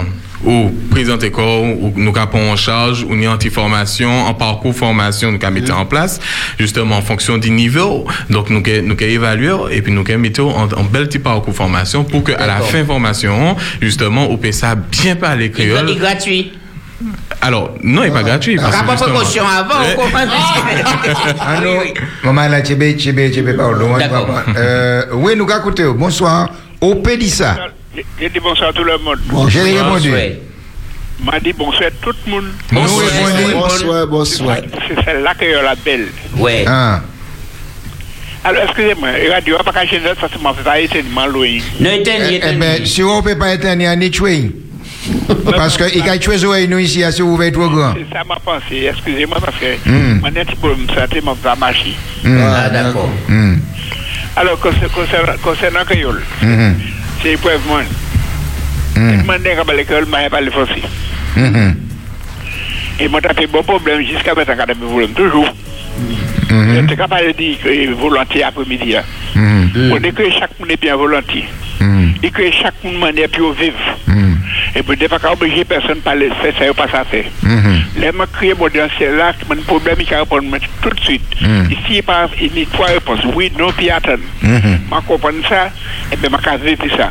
ou 0.44 0.70
présenter 0.90 1.30
corps, 1.30 1.62
ou 1.62 1.92
nous 1.96 2.12
avons 2.16 2.52
en 2.52 2.56
charge, 2.56 3.02
ou 3.04 3.14
une 3.14 3.28
anti-formation, 3.28 4.26
en 4.26 4.34
parcours 4.34 4.74
formation, 4.74 5.32
nous 5.32 5.50
mis 5.50 5.70
en 5.70 5.86
place, 5.86 6.20
justement 6.58 6.96
en 6.96 7.02
fonction 7.02 7.38
du 7.38 7.50
niveau. 7.50 8.06
Donc, 8.30 8.50
nous 8.50 8.62
avons 8.66 8.82
nous 8.86 8.96
évalué 9.00 9.52
et 9.70 9.82
puis 9.82 9.92
nous 9.92 10.04
avons 10.06 10.18
mis 10.18 10.32
en, 10.38 10.68
en 10.72 10.84
bel 10.84 11.08
petit 11.08 11.18
parcours 11.18 11.54
formation 11.54 12.04
pour 12.04 12.22
que 12.22 12.32
à 12.32 12.46
la 12.46 12.60
fin 12.60 12.84
formation, 12.84 13.56
justement, 13.80 14.30
on 14.30 14.36
peut 14.36 14.52
ça 14.52 14.74
bien 14.74 15.16
parler 15.16 15.50
créole. 15.50 15.90
est 15.90 15.96
gratuit. 15.96 16.52
Alors, 17.42 17.74
non, 17.82 18.02
il 18.04 18.06
n'est 18.08 18.12
pas 18.14 18.22
gratuit. 18.22 18.56
parce 18.56 18.70
que 18.70 18.76
Rapport 18.76 18.92
justement- 18.96 19.14
précaution 19.16 19.44
avant, 19.46 19.74
on 19.92 19.96
comprend. 19.96 20.20
Allô, 21.46 21.70
maman 22.24 22.48
la 22.48 22.62
tchébé, 22.62 22.94
tchébé, 22.98 23.30
tchébé, 23.32 23.52
pardon. 23.54 23.94
Euh, 24.56 25.02
oui, 25.12 25.34
nous 25.36 25.44
avons 25.50 25.60
écouté. 25.60 25.84
Bonsoir. 25.84 26.50
Au 26.80 26.94
Pédissa. 26.96 27.56
J'ai 28.20 28.28
dit 28.28 28.40
bonsoir 28.40 28.70
à 28.70 28.72
tout 28.72 28.84
le 28.84 28.96
monde. 28.98 29.18
J'ai 29.48 29.62
répondu. 29.62 30.10
m'a 31.22 31.40
dit 31.40 31.52
bonsoir 31.52 31.90
tout 32.02 32.12
le 32.26 32.30
monde. 32.32 32.44
Bonsoir, 32.72 33.06
bonsoir, 33.52 34.06
bonsoir. 34.06 34.56
C'est 34.88 35.04
celle-là 35.04 35.34
que 35.34 35.44
je 35.46 35.62
la 35.64 35.74
belle. 35.74 36.06
Ouais. 36.36 36.64
Ah. 36.66 37.00
Alors, 38.44 38.62
excusez-moi, 38.64 39.08
radio, 39.32 39.56
pas 39.64 39.72
qu'à 39.72 39.86
gêner, 39.86 40.10
parce 40.20 40.32
que 40.32 40.38
m'a 40.38 40.54
fait 40.54 40.62
pas 40.62 40.78
éteinement 40.78 41.26
loin. 41.26 41.58
Non, 41.80 41.90
Eh, 41.90 42.40
eh 42.42 42.52
ben, 42.54 42.86
si 42.86 43.02
on 43.02 43.16
ne 43.16 43.22
peut 43.22 43.36
pas 43.36 43.54
éteindre, 43.54 43.82
on 43.86 44.00
est 44.00 44.10
tué. 44.10 44.52
Parce 45.56 45.76
qu'il 45.76 46.08
a 46.08 46.18
tué 46.18 46.36
les 46.36 46.66
nous 46.66 46.78
ici, 46.78 47.02
si 47.10 47.22
vous 47.22 47.40
êtes 47.42 47.54
trop 47.54 47.68
grand. 47.68 47.94
C'est 47.94 48.14
ça 48.16 48.22
m'a 48.24 48.36
pensé, 48.36 48.88
excusez-moi, 48.90 49.38
parce 49.40 49.56
que 49.56 49.88
Hmm. 49.88 50.20
mon 50.20 50.30
petit 50.30 50.56
problème 50.56 50.86
de 50.86 50.92
santé 50.92 51.20
m'a 51.20 51.34
pas 51.34 51.54
marché. 51.56 51.94
Hmm. 52.24 52.38
Ah, 52.42 52.68
d'accord. 52.68 53.10
Hmm. 53.28 53.56
Alors, 54.36 54.58
concer- 54.60 54.88
concernant, 54.94 55.32
concernant 55.42 55.84
Créole, 55.84 56.22
Mhm. 56.42 56.74
c'est 57.22 57.32
épreuve 57.32 57.60
moi. 57.66 57.82
Hmm. 58.96 59.10
Je 59.10 59.22
demandé 59.22 59.50
à 59.50 59.74
l'école, 59.74 60.06
je 60.06 60.28
pas 60.28 60.40
le 60.40 60.50
français. 60.50 60.82
Mhm. 61.36 61.76
Et 63.00 63.08
moi, 63.08 63.20
j'ai 63.22 63.34
fait 63.42 63.46
bon 63.46 63.62
problème 63.62 64.00
jusqu'à 64.02 64.34
maintenant, 64.34 64.54
quand 64.58 64.66
même, 64.66 64.76
problème 64.78 65.10
toujours. 65.12 65.48
Mhm. 66.50 66.74
J'étais 66.80 66.96
capable 66.96 67.26
de 67.28 67.32
dire 67.32 67.56
que 67.62 67.92
volontiers 67.94 68.42
après-midi. 68.44 68.94
Mhm. 69.34 69.92
On 69.92 69.96
dit 69.98 70.12
que 70.12 70.30
chaque 70.30 70.58
monde 70.60 70.70
est 70.70 70.80
bien 70.80 70.96
volontiers. 70.96 71.44
Et 72.22 72.30
que 72.30 72.50
chaque 72.50 72.74
monde 72.82 72.98
manière 72.98 73.28
pour 73.28 73.52
vivre. 73.52 73.74
Mhm. 74.74 74.80
Et 74.80 74.82
puis, 74.82 74.96
ne 75.02 75.08
pas 75.08 75.32
obliger 75.32 75.64
personne 75.64 75.98
à 75.98 76.02
parler, 76.02 76.30
faire 76.42 76.54
ça 76.58 76.74
pas 76.74 76.88
ça 76.88 77.04
faire. 77.04 77.24
Mhm. 77.42 77.80
Là, 78.00 78.10
je 78.12 78.36
crée 78.38 78.54
mon 78.54 78.68
ciel 78.98 79.16
là, 79.16 79.32
mon 79.48 79.62
problème, 79.62 79.96
il 80.00 80.14
répond 80.14 80.40
tout 80.82 80.90
de 80.90 81.00
suite. 81.00 81.22
Mhm. 81.40 81.68
Ici, 81.70 81.80
il 81.90 82.02
pas 82.02 82.28
il 82.40 82.58
y 82.58 82.62
a 82.62 82.66
trois 82.72 82.86
réponses. 82.86 83.20
Oui, 83.34 83.52
non, 83.58 83.70
puis 83.76 83.90
attendre. 83.90 84.22
Mhm. 84.42 84.60
Je 84.90 85.06
comprends 85.06 85.30
ça, 85.48 85.70
et 86.12 86.16
bien, 86.16 86.28
je 86.44 86.64
vais 86.64 86.74
vivre 86.74 86.96
ça. 86.96 87.10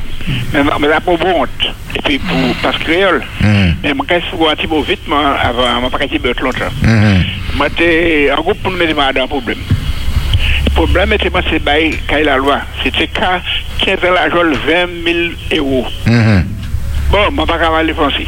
Mais 0.54 0.60
je 0.60 0.82
n'ai 0.82 0.88
pas 0.90 1.12
honte. 1.12 1.50
Et 1.96 2.02
puis, 2.02 2.20
pour, 2.20 2.38
que 2.78 2.84
créole, 2.84 3.24
Mhm. 3.42 3.76
mais 3.84 3.90
je 3.90 4.38
vais 4.38 4.52
un 4.52 4.56
petit 4.56 4.68
peu 4.68 4.82
vite, 4.82 5.08
moi, 5.08 5.36
avant, 5.42 5.80
je 6.12 6.18
vais 6.18 6.34
pas 6.34 6.42
longtemps. 6.42 6.72
Mhm. 6.82 7.24
J'étais 7.64 8.32
en 8.32 8.42
groupe 8.42 8.62
pour 8.62 8.72
mettre 8.72 8.94
dans 9.14 9.24
un 9.24 9.28
problème. 9.28 9.58
Le 10.66 10.70
problème 10.72 11.14
était, 11.14 11.30
moi, 11.30 11.42
c'est 11.50 11.64
la 12.24 12.36
loi. 12.38 12.60
C'était 12.84 13.08
qu'à 13.08 13.42
15 13.80 14.00
ans, 14.04 14.14
la 14.14 14.30
joie, 14.30 14.44
20 14.44 14.88
000 15.06 15.18
euros. 15.58 15.86
Bon, 17.16 17.22
je 17.30 17.32
ne 17.32 17.46
vais 17.46 17.46
pas 17.46 17.78
aller 17.78 17.94
français. 17.94 18.28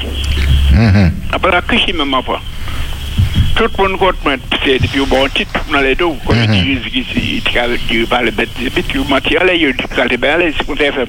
Mhm. 0.71 1.11
Après, 1.33 1.51
la 1.51 1.61
crise, 1.61 1.93
même 1.93 2.09
pas. 2.25 2.39
Tout 3.55 3.63
le 3.63 3.83
monde 3.83 3.99
compte, 3.99 4.15
c'est 4.63 4.79
depuis 4.79 5.05
bon 5.05 5.27
titre 5.27 5.59
dans 5.73 5.81
les 5.81 5.93
dos. 5.95 6.15
Je 6.29 6.45
dis, 6.45 6.79
il 6.93 7.41
dit, 7.41 8.05
parle 8.09 8.31
bête, 8.31 8.47
allez, 9.41 10.25
allez, 10.25 10.53
c'est 10.57 10.65
fait. 10.93 11.07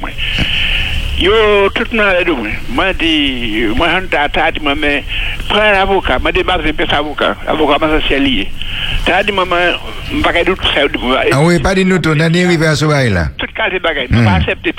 Yo, 1.20 1.32
tout 1.72 1.84
le 1.92 1.98
monde 1.98 2.16
les 2.18 3.66
moi. 3.76 3.86
Je 4.00 4.06
t'ai 4.06 4.58
dit, 4.58 4.66
mais, 4.76 5.04
prends 5.48 5.60
un 5.60 5.80
avocat. 5.80 6.18
Moi, 6.18 6.32
je 6.34 6.94
avocat. 6.96 7.36
Avocat, 7.46 7.78
moi, 7.78 8.00
c'est 8.08 8.18
lié. 8.18 8.50
T'as 9.04 9.22
dit, 9.22 9.30
maman, 9.30 9.54
je 10.10 10.16
ne 10.16 10.22
vais 10.22 10.32
pas 10.32 10.44
tout 10.44 10.56
ça. 10.74 11.20
Ah 11.30 11.42
oui, 11.42 11.60
pas 11.60 11.76
de 11.76 11.84
nous, 11.84 12.00
on 12.04 12.18
a 12.18 12.24
arrivé 12.24 12.66
à 12.66 12.74
ce 12.74 12.86
bail-là. 12.86 13.28
Tout 13.38 13.46
cas, 13.54 13.68
c'est 13.70 13.80
bagaille. 13.80 14.08
Je 14.10 14.16
ne 14.16 14.20
vais 14.20 14.26
pas 14.26 14.34
accepter 14.34 14.74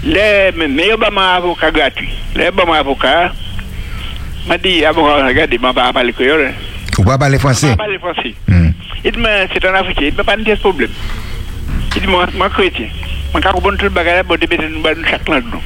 pièce. 0.00 0.54
Les 0.54 0.68
meilleurs 0.68 0.98
avocats 1.18 1.70
gratuits. 1.70 2.10
Les 2.34 2.50
bons 2.50 2.72
avocats, 2.72 3.32
m'a 4.46 4.58
dit, 4.58 4.84
avocat, 4.84 5.26
regardez, 5.26 5.56
je 5.56 5.62
ne 5.62 5.68
vais 5.68 5.74
pas 5.74 5.92
parler 5.92 6.12
créole. 6.12 6.52
Ou 6.98 7.04
pas 7.04 7.18
parler 7.18 7.38
français. 7.38 7.70
Je 7.70 7.74
parle 7.76 7.98
français. 7.98 8.34
Hmm. 8.46 8.70
Il 9.04 9.12
dit, 9.12 9.18
mais 9.18 9.48
c'est 9.52 9.64
un 9.64 9.74
Africain, 9.74 10.02
il 10.02 10.06
ne 10.06 10.16
peut 10.16 10.24
pas 10.24 10.36
me 10.36 10.56
problème. 10.56 10.90
Il 11.96 12.02
dit, 12.02 12.08
moi, 13.32 13.40
moi, 13.40 13.40
chrétien. 13.40 13.40
Moi, 13.40 13.40
quand 13.42 13.50
on 13.54 13.60
tout 13.76 13.84
le 13.84 13.90
bagage, 13.90 14.24
bon, 14.24 14.36
début, 14.38 14.56
nous 14.58 14.86
allons 14.86 15.04
chaque 15.08 15.28
langue, 15.28 15.44
nous. 15.52 15.60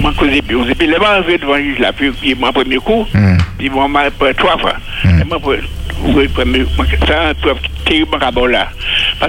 Moi, 0.00 0.12
cause 0.16 0.28
et 0.32 0.42
puis, 0.42 0.56
on 0.56 0.66
s'est 0.66 0.74
puis, 0.74 0.86
les 0.86 0.94
gens 0.96 1.02
arrivés 1.04 1.38
devant 1.38 1.56
le 1.56 1.62
juge, 1.62 1.78
là, 1.78 1.92
puis, 1.92 2.10
il 2.24 2.36
m'a 2.36 2.52
premier 2.52 2.76
coup, 2.76 3.06
Hmm. 3.12 3.36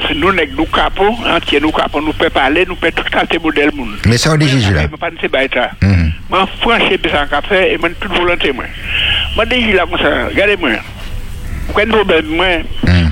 que 0.06 0.14
nous, 0.14 0.32
nous, 0.56 0.66
capons, 0.66 1.18
entiers, 1.28 1.60
nous, 1.60 1.72
capons, 1.72 2.02
nous 2.02 2.14
pouvons 2.14 2.30
parler, 2.30 2.66
nous 2.68 2.76
pouvons 2.76 2.92
tout 2.92 3.04
juge 4.48 4.72
là. 4.72 4.82
Je 4.84 4.86
ne 4.86 4.88
pas 4.98 5.10
de 5.10 5.18
moi, 7.78 7.90
toute 8.00 8.14
volonté, 8.14 8.52
moi. 8.54 8.64
Moi, 9.36 9.46
déjà, 9.46 9.72
là, 9.74 9.86
comme 9.90 10.78
avez 11.80 11.92
un 11.92 11.96
problème, 11.96 12.26
moi. 12.28 12.46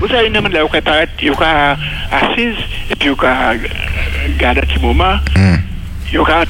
Vous 0.00 0.08
savez, 0.08 0.28
une 0.28 0.34
là, 0.48 0.62
vous 0.62 0.80
paraître, 0.80 1.12
vous 1.28 1.36
assise, 2.12 2.56
et 2.90 2.96
puis 2.96 3.08
vous 3.08 3.16
garder 3.16 4.60
un 4.60 4.64
petit 4.66 4.78
moment. 4.80 5.16
Vous 6.12 6.20
en 6.22 6.44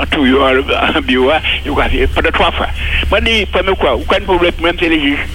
en 0.00 0.06
tout, 0.06 0.38
en 0.38 1.00
bureau, 1.00 1.32
vous 1.66 1.74
pendant 2.14 2.30
trois 2.30 2.52
fois. 2.52 2.68
Moi, 3.10 3.18
je 3.20 3.24
dis, 3.24 3.46
premier 3.46 3.74
quoi, 3.76 3.94
vous 3.94 4.04
avez 4.12 4.22
un 4.22 4.26
problème, 4.26 4.52
même 4.62 4.76
c'est 4.78 4.88
les 4.88 5.00
juges. 5.00 5.26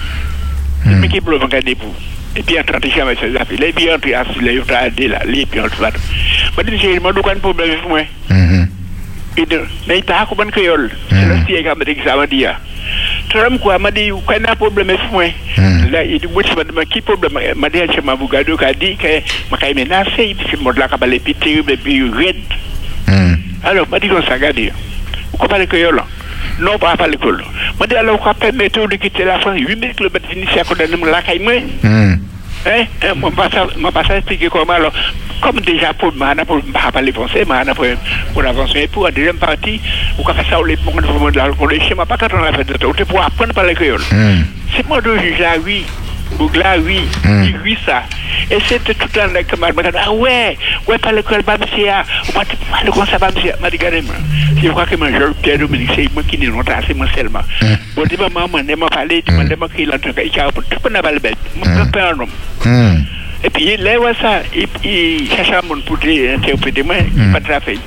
Mais 0.86 1.08
qui 1.08 1.20
peut 1.20 1.36
regarder 1.36 1.74
pour 1.74 1.92
et 2.38 2.42
puis 2.42 2.58
entrer 2.60 2.90
jamais 2.90 3.16
ces 3.16 3.34
affaires. 3.34 3.62
Et 3.62 3.72
puis 3.72 3.86
là, 3.86 3.96
avez 4.74 5.08
là, 5.08 5.18
et 5.24 5.46
puis 5.46 5.58
là. 5.58 5.90
Moi, 6.54 6.64
je 6.66 6.70
dis, 6.76 6.98
un 7.32 7.36
problème 7.36 7.70
avec 7.70 7.88
moi. 7.88 8.00
Mhm. 9.36 9.42
Ida, 9.42 9.60
na 9.86 9.94
ita 9.94 10.20
ako 10.24 10.34
ban 10.34 10.50
kayol. 10.50 10.88
Sila 11.12 11.36
siya 11.44 11.62
ka 11.62 11.74
madig 11.76 12.00
sa 12.04 12.16
dia. 12.26 12.56
Tram 13.28 13.58
ko 13.58 13.70
amadi 13.70 14.08
ko 14.08 14.32
na 14.40 14.54
problème 14.56 14.96
fou 14.96 15.20
moi. 15.20 15.28
La 15.92 16.02
idi 16.02 16.26
mo 16.26 16.40
sa 16.42 16.64
ma 16.72 16.84
ki 16.84 17.00
problème 17.02 17.52
madi 17.56 17.80
ha 17.84 18.00
ma 18.02 18.16
bugado 18.16 18.56
ka 18.56 18.72
di 18.72 18.96
ka 18.96 19.20
makay 19.50 19.74
menace 19.74 20.16
idi 20.18 20.40
si 20.48 20.56
modla 20.56 20.88
ka 20.88 20.96
bale 20.96 21.18
piti 21.20 21.60
be 21.62 21.76
bi 21.76 22.00
red. 22.16 22.40
Alors 23.62 23.88
madi 23.90 24.08
ko 24.08 24.22
sa 24.22 24.38
gadi. 24.38 24.70
Ko 25.36 25.46
parle 25.46 25.66
kayol. 25.66 26.00
Non 26.60 26.78
pas 26.78 26.96
parler 26.96 27.18
kayol. 27.18 27.42
Madi 27.78 27.94
alors 27.96 28.20
ko 28.20 28.32
permettre 28.32 28.86
de 28.88 28.96
quitter 28.96 29.24
la 29.24 29.38
France 29.40 29.60
8000 29.60 29.94
km 29.94 30.16
fini 30.30 30.46
sa 30.54 30.64
ko 30.64 30.74
dan 30.74 30.96
la 31.04 31.20
kay 31.22 31.38
moi. 31.38 31.60
Hmm. 32.66 32.70
Hein, 32.70 32.86
hein, 33.02 33.66
moi 33.78 33.92
pas 33.92 34.04
ça 34.04 34.16
expliquer 34.16 34.48
comment 34.48 34.72
alors. 34.72 34.92
Comme 35.40 35.60
déjà 35.60 35.92
pour 35.92 36.12
moi, 36.14 36.34
pour 36.46 36.60
pas 36.72 36.90
parler 36.90 37.12
français, 37.12 37.44
moi 37.44 37.62
pour 37.74 37.84
pour 38.32 38.44
avancer 38.44 38.88
pour 38.88 39.04
la 39.04 39.10
deuxième 39.12 39.36
partie, 39.36 39.80
ou 40.18 40.22
quand 40.22 40.32
ça 40.34 40.58
les 40.66 40.76
pour 40.76 40.98
le 40.98 41.30
de 41.30 41.36
la 41.36 41.48
les 41.70 41.80
schémas 41.80 42.06
pas 42.06 42.16
quand 42.16 42.28
on 42.32 42.42
a 42.42 42.52
fait 42.52 42.64
de 42.64 42.74
temps, 42.74 42.92
pour 43.06 43.22
apprendre 43.22 43.54
par 43.54 43.64
les 43.64 43.74
créoles. 43.74 44.02
C'est 44.74 44.86
moi 44.88 45.00
de 45.00 45.16
juge 45.18 45.38
là 45.38 45.54
oui. 45.64 45.84
Ou 46.38 46.50
là, 46.56 46.76
oui, 46.78 47.00
il 47.24 47.56
oui 47.64 47.78
ça. 47.86 48.02
Et 48.50 48.58
c'était 48.68 48.94
tout 48.94 49.08
le 49.14 49.20
temps 49.20 49.42
que 49.48 49.56
ma 49.56 49.68
ah 49.98 50.12
ouais, 50.12 50.56
ouais, 50.86 50.98
pas 50.98 51.12
l'école, 51.12 51.42
pas 51.42 51.56
monsieur, 51.56 51.86
pas 52.34 52.44
pas 52.44 52.84
le 52.84 52.92
conseil, 52.92 53.18
pas 53.18 53.30
monsieur, 53.34 53.52
m'a 53.60 53.70
dit, 53.70 53.76
regardez-moi. 53.78 54.14
Je 54.62 54.68
crois 54.68 54.86
que 54.86 54.96
mon 54.96 55.08
jeune 55.08 55.34
Pierre 55.42 55.58
Dominique, 55.58 55.90
c'est 55.94 56.12
moi 56.12 56.22
qui 56.22 56.38
c'est 56.86 56.94
moi 56.94 57.06
seulement. 57.14 57.40
Bon, 57.94 58.04
dis 58.04 58.16
maman, 58.16 58.48
qu'il 59.68 59.88
entend, 59.90 60.10
il 60.22 60.40
a 60.40 60.50
tout 60.52 60.80
pas 60.80 61.12
le 61.12 61.18
bête. 61.18 61.36
Je 61.62 61.90
peux 61.90 62.00
un 62.00 62.20
homme. 62.20 62.28
Hmm. 62.64 63.02
Et 63.44 63.50
puis, 63.50 63.76
ça, 64.20 64.42
il, 64.54 64.66
pour 65.86 65.98
interpréter, 66.34 66.82
moi, 66.82 66.96
il. 67.68 67.78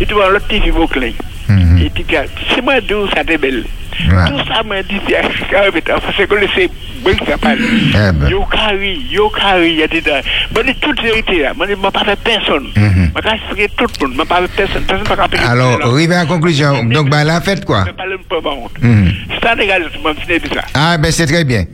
Il 0.00 0.06
te 0.06 0.14
voit 0.14 0.30
l'autre 0.30 0.46
TV 1.48 1.64
bouclé. 1.64 1.90
Il 1.96 2.04
dit, 2.04 2.04
c'est 2.54 2.62
moi 2.62 2.80
d'où 2.80 3.08
ça 3.08 3.20
est 3.20 3.38
belle. 3.38 3.64
Tout 3.90 4.38
ça 4.46 4.62
m'a 4.62 4.82
dit, 4.82 5.00
parce 5.10 5.28
que 5.28 6.46
c'est 6.54 6.70
bon 7.02 7.16
que 7.16 7.26
ça 7.26 7.38
parle. 7.38 7.58
Yo 8.30 8.44
carry, 8.44 9.06
yo 9.10 9.28
carry, 9.30 9.80
il 9.80 9.88
des 9.88 10.00
gens. 10.00 10.20
Moi, 10.54 10.62
je 10.66 10.72
toute 10.74 11.02
vérité 11.02 11.42
là, 11.42 11.52
moi, 11.54 11.66
je 11.66 11.72
ne 11.72 11.90
pas 11.90 12.04
fait 12.04 12.18
personne. 12.22 12.68
Je 12.76 12.80
vais 12.80 13.36
expliquer 13.36 13.68
tout 13.76 13.86
le 14.02 14.06
monde, 14.08 14.16
je 14.16 14.20
ne 14.20 14.26
pas 14.26 14.40
fait 14.42 14.56
personne. 14.56 14.82
Personne 14.84 15.08
ne 15.10 15.16
pas 15.16 15.48
Alors, 15.48 15.80
arrivé 15.82 16.14
à 16.14 16.20
la 16.20 16.26
conclusion. 16.26 16.84
Donc, 16.84 17.10
bah, 17.10 17.24
la 17.24 17.40
fête, 17.40 17.64
quoi. 17.64 17.84
pas 17.96 18.06
le 18.06 18.18
peu 18.18 18.36
honte. 18.36 18.80
Mhm. 18.80 19.12
Ça, 19.42 19.54
les 19.54 19.66
gars, 19.66 19.78
je 19.80 19.98
m'en 19.98 20.10
de 20.10 20.54
ça. 20.54 20.62
Ah, 20.74 20.96
ben, 20.98 21.10
c'est 21.10 21.26
très 21.26 21.44
bien. 21.44 21.64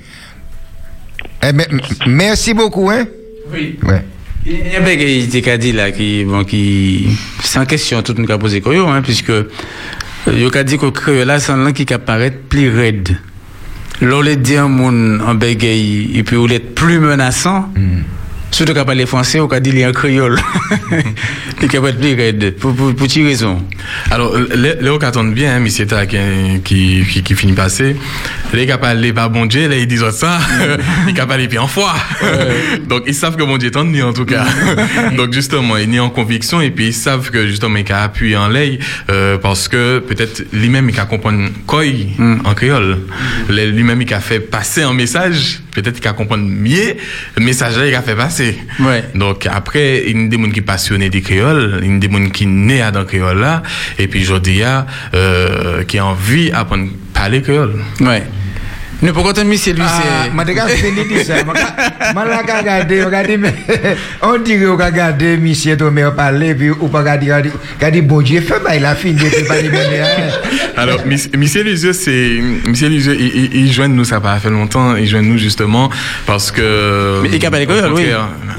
Eh 1.46 1.52
ben, 1.52 1.66
merci 2.06 2.54
beaucoup, 2.54 2.88
hein? 2.90 3.04
Oui. 3.52 3.78
Ouais. 3.82 4.02
Il 4.46 4.72
y 4.72 4.76
a 4.76 4.80
bien 4.80 4.96
qui 4.96 5.58
dit 5.58 5.72
là, 5.72 5.90
qui, 5.90 6.24
bon, 6.24 6.44
qui, 6.44 7.08
sans 7.42 7.64
question, 7.64 8.02
tout 8.02 8.12
le 8.12 8.20
monde 8.20 8.30
a 8.30 8.36
posé 8.36 8.62
hein, 8.66 9.00
puisque, 9.02 9.30
euh, 9.30 9.44
il 10.26 10.54
a 10.54 10.64
dit 10.64 10.76
que 10.76 11.10
là, 11.24 11.40
c'est 11.40 11.52
un 11.52 11.56
langue 11.56 11.72
qui 11.72 11.94
apparaît 11.94 12.30
plus 12.30 12.68
raide. 12.68 13.16
L'on 14.02 14.20
les 14.20 14.36
dit 14.36 14.56
un 14.56 14.68
monde 14.68 15.22
en 15.26 15.34
bégaye, 15.34 16.10
et 16.14 16.22
puis 16.24 16.36
on 16.36 16.46
est 16.48 16.58
plus 16.58 16.98
menaçant, 16.98 17.72
Surtout 18.54 18.72
quand 18.72 18.84
parler 18.84 19.04
français, 19.04 19.40
on 19.40 19.48
dire 19.48 19.88
en 19.88 19.90
créole. 19.90 20.38
Il 21.60 21.68
peut 21.68 21.88
être 21.88 21.98
plus 21.98 22.14
raide. 22.14 22.54
Pour, 22.56 22.72
pour, 22.72 22.94
pour 22.94 23.08
quelle 23.08 23.26
raison 23.26 23.60
Alors, 24.12 24.36
les 24.54 24.74
les 24.80 24.98
qui 24.98 25.04
attendent 25.04 25.34
bien, 25.34 25.56
hein, 25.56 25.58
monsieur 25.58 25.86
Ta, 25.88 26.06
qui, 26.06 26.18
qui, 26.62 27.04
qui, 27.10 27.22
qui 27.24 27.34
finit 27.34 27.54
passer, 27.54 27.96
les 28.52 28.66
qui 28.66 28.72
parlent 28.78 29.12
pas 29.12 29.28
bon 29.28 29.46
Dieu, 29.46 29.68
là, 29.68 29.76
ils 29.76 29.88
disent 29.88 30.08
ça, 30.10 30.38
ils 31.08 31.14
qui 31.14 31.20
parlent 31.20 31.48
puis 31.48 31.58
en 31.58 31.66
foi. 31.66 31.94
Donc, 32.88 33.02
ils 33.08 33.14
savent 33.14 33.36
que 33.36 33.42
mon 33.42 33.56
Dieu 33.58 33.70
est 33.70 33.76
en 33.76 33.92
en 34.02 34.12
tout 34.12 34.24
cas. 34.24 34.44
Donc, 35.16 35.32
justement, 35.32 35.76
ils 35.76 35.92
sont 35.92 36.02
en 36.02 36.10
conviction 36.10 36.60
et 36.60 36.70
puis 36.70 36.88
ils 36.88 36.94
savent 36.94 37.30
que, 37.30 37.48
justement, 37.48 37.78
ils 37.78 37.92
ont 37.92 37.96
appuyé 37.96 38.36
en 38.36 38.46
l'ail, 38.46 38.78
euh, 39.10 39.36
parce 39.36 39.66
que 39.66 39.98
peut-être 39.98 40.44
lui-même, 40.52 40.88
il 40.88 40.94
comprendre 41.06 41.48
quoi 41.66 41.82
en 42.44 42.54
créole. 42.54 42.98
Lui-même, 43.48 44.00
il 44.00 44.14
a 44.14 44.20
fait 44.20 44.38
passer 44.38 44.82
un 44.82 44.92
message, 44.92 45.60
peut-être 45.72 45.98
qu'il 45.98 46.08
a 46.08 46.12
comprendre 46.12 46.44
mieux 46.44 46.94
le 47.36 47.44
message 47.44 47.74
il 47.84 47.94
a 47.94 48.02
fait 48.02 48.14
passer. 48.14 48.43
Donc, 49.14 49.46
après, 49.46 50.04
il 50.06 50.22
y 50.22 50.24
a 50.24 50.28
des 50.28 50.36
gens 50.36 50.50
qui 50.50 50.60
sont 50.60 50.66
passionnés 50.66 51.10
des 51.10 51.22
créoles, 51.22 51.80
il 51.82 51.92
y 51.92 51.96
a 51.96 51.98
des 51.98 52.10
gens 52.10 52.30
qui 52.30 52.44
sont 52.44 52.50
nés 52.50 52.82
dans 52.92 53.00
le 53.00 53.06
créole 53.06 53.40
là, 53.40 53.62
et 53.98 54.08
puis, 54.08 54.24
je 54.24 54.34
dis, 54.36 54.62
euh, 55.14 55.82
qui 55.84 56.00
ont 56.00 56.06
envie 56.06 56.50
d'apprendre 56.50 56.88
à 57.14 57.18
parler 57.18 57.42
créole. 57.42 57.74
Ouais. 58.00 58.22
Ne 59.04 59.12
pourquoi 59.12 59.34
ton 59.34 59.44
monsieur, 59.44 59.74
lui, 59.74 59.82
c'est. 59.82 60.34
Ma 60.34 60.46
dega 60.46 60.66
fini 60.66 61.04
di 61.04 61.22
ça. 61.22 61.34
Ma 62.14 62.24
la 62.24 62.42
ka 62.42 62.62
gade, 62.62 63.04
on 63.04 63.10
gade 63.10 63.36
mais 63.38 63.52
on 64.22 64.38
dirait 64.38 64.66
on 64.66 64.76
gade 64.76 65.38
monsieur 65.42 65.76
to 65.76 65.90
mais 65.90 66.10
parler 66.16 66.54
puis 66.54 66.70
ou 66.70 66.88
pas 66.88 67.02
gade 67.02 67.52
gade 67.78 68.06
bon 68.06 68.22
Dieu 68.22 68.40
fait 68.40 68.60
bah 68.64 68.74
il 68.74 68.84
a 68.86 68.94
fini 68.94 69.20
puis 69.20 69.44
pas. 69.44 69.56
Alors, 70.76 71.00
Monsieur 71.06 71.62
Lisieux, 71.62 71.92
c'est, 71.92 72.40
Monsieur 72.66 72.88
Lisieux, 72.88 73.16
il, 73.18 73.26
il, 73.36 73.56
il 73.66 73.72
joint 73.72 73.88
nous, 73.88 74.04
ça 74.04 74.20
pas 74.20 74.38
fait 74.38 74.50
longtemps, 74.50 74.96
il 74.96 75.06
joint 75.06 75.22
nous 75.22 75.38
justement 75.38 75.90
parce 76.26 76.50
que. 76.50 77.20
Mais 77.22 77.28
il 77.32 77.38
capable 77.38 77.60
les 77.60 77.66
créoles, 77.66 77.92
au 77.92 77.96
oui. 77.96 78.06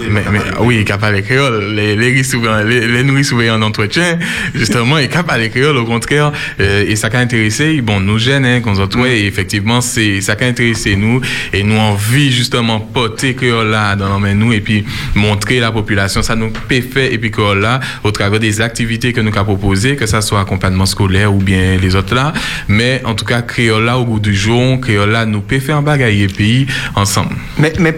Mais, 0.09 0.23
mais, 0.31 0.39
oui, 0.59 0.77
il 0.79 0.85
capable 0.85 1.15
les 1.15 1.23
créoles. 1.23 1.73
Les, 1.73 1.95
les, 1.95 2.11
riz 2.11 2.23
souvent, 2.23 2.57
les, 2.59 2.87
les 2.87 3.03
nourris 3.03 3.25
souvent 3.25 3.55
en 3.55 3.61
entretien, 3.61 4.17
justement, 4.53 4.97
il 4.97 5.05
est 5.05 5.09
capable 5.09 5.41
les 5.41 5.49
créoles, 5.49 5.77
au 5.77 5.85
contraire. 5.85 6.31
Euh, 6.59 6.85
et 6.87 6.95
ça 6.95 7.09
qui 7.09 7.17
a 7.17 7.19
intéressé, 7.19 7.81
bon, 7.81 7.99
nous 7.99 8.19
jeunes, 8.19 8.45
hein, 8.45 8.61
qu'on 8.61 8.75
s'entend, 8.75 9.05
et 9.05 9.25
effectivement, 9.25 9.81
c'est, 9.81 10.21
ça 10.21 10.34
qui 10.35 10.43
a 10.43 10.47
intéressé 10.47 10.95
nous, 10.95 11.21
et 11.53 11.63
nous 11.63 11.77
envie 11.77 12.31
justement 12.31 12.79
porter 12.79 13.33
créole 13.35 13.75
dans 13.97 14.09
nos 14.09 14.19
mains 14.19 14.33
nous, 14.35 14.53
et 14.53 14.61
puis 14.61 14.85
montrer 15.15 15.59
la 15.59 15.71
population, 15.71 16.21
ça 16.21 16.35
nous 16.35 16.49
peut 16.51 16.81
faire, 16.81 17.11
et 17.11 17.17
puis 17.17 17.31
créole 17.31 17.67
au 18.03 18.11
travers 18.11 18.39
des 18.39 18.61
activités 18.61 19.13
que 19.13 19.21
nous 19.21 19.31
avons 19.35 19.55
proposées, 19.55 19.95
que 19.95 20.05
ça 20.05 20.21
soit 20.21 20.41
accompagnement 20.41 20.85
scolaire 20.85 21.33
ou 21.33 21.37
bien 21.39 21.77
les 21.81 21.95
autres 21.95 22.13
là, 22.15 22.33
mais 22.67 23.01
en 23.05 23.13
tout 23.15 23.25
cas, 23.25 23.41
créole 23.41 23.89
au 23.89 24.05
bout 24.05 24.19
du 24.19 24.35
jour, 24.35 24.79
créole 24.81 25.11
là, 25.11 25.25
nous 25.25 25.41
peut 25.41 25.59
faire 25.59 25.77
un 25.77 25.81
bagaille 25.81 26.23
et 26.23 26.27
puis 26.27 26.67
ensemble. 26.95 27.35
Mais, 27.57 27.73
mais 27.79 27.91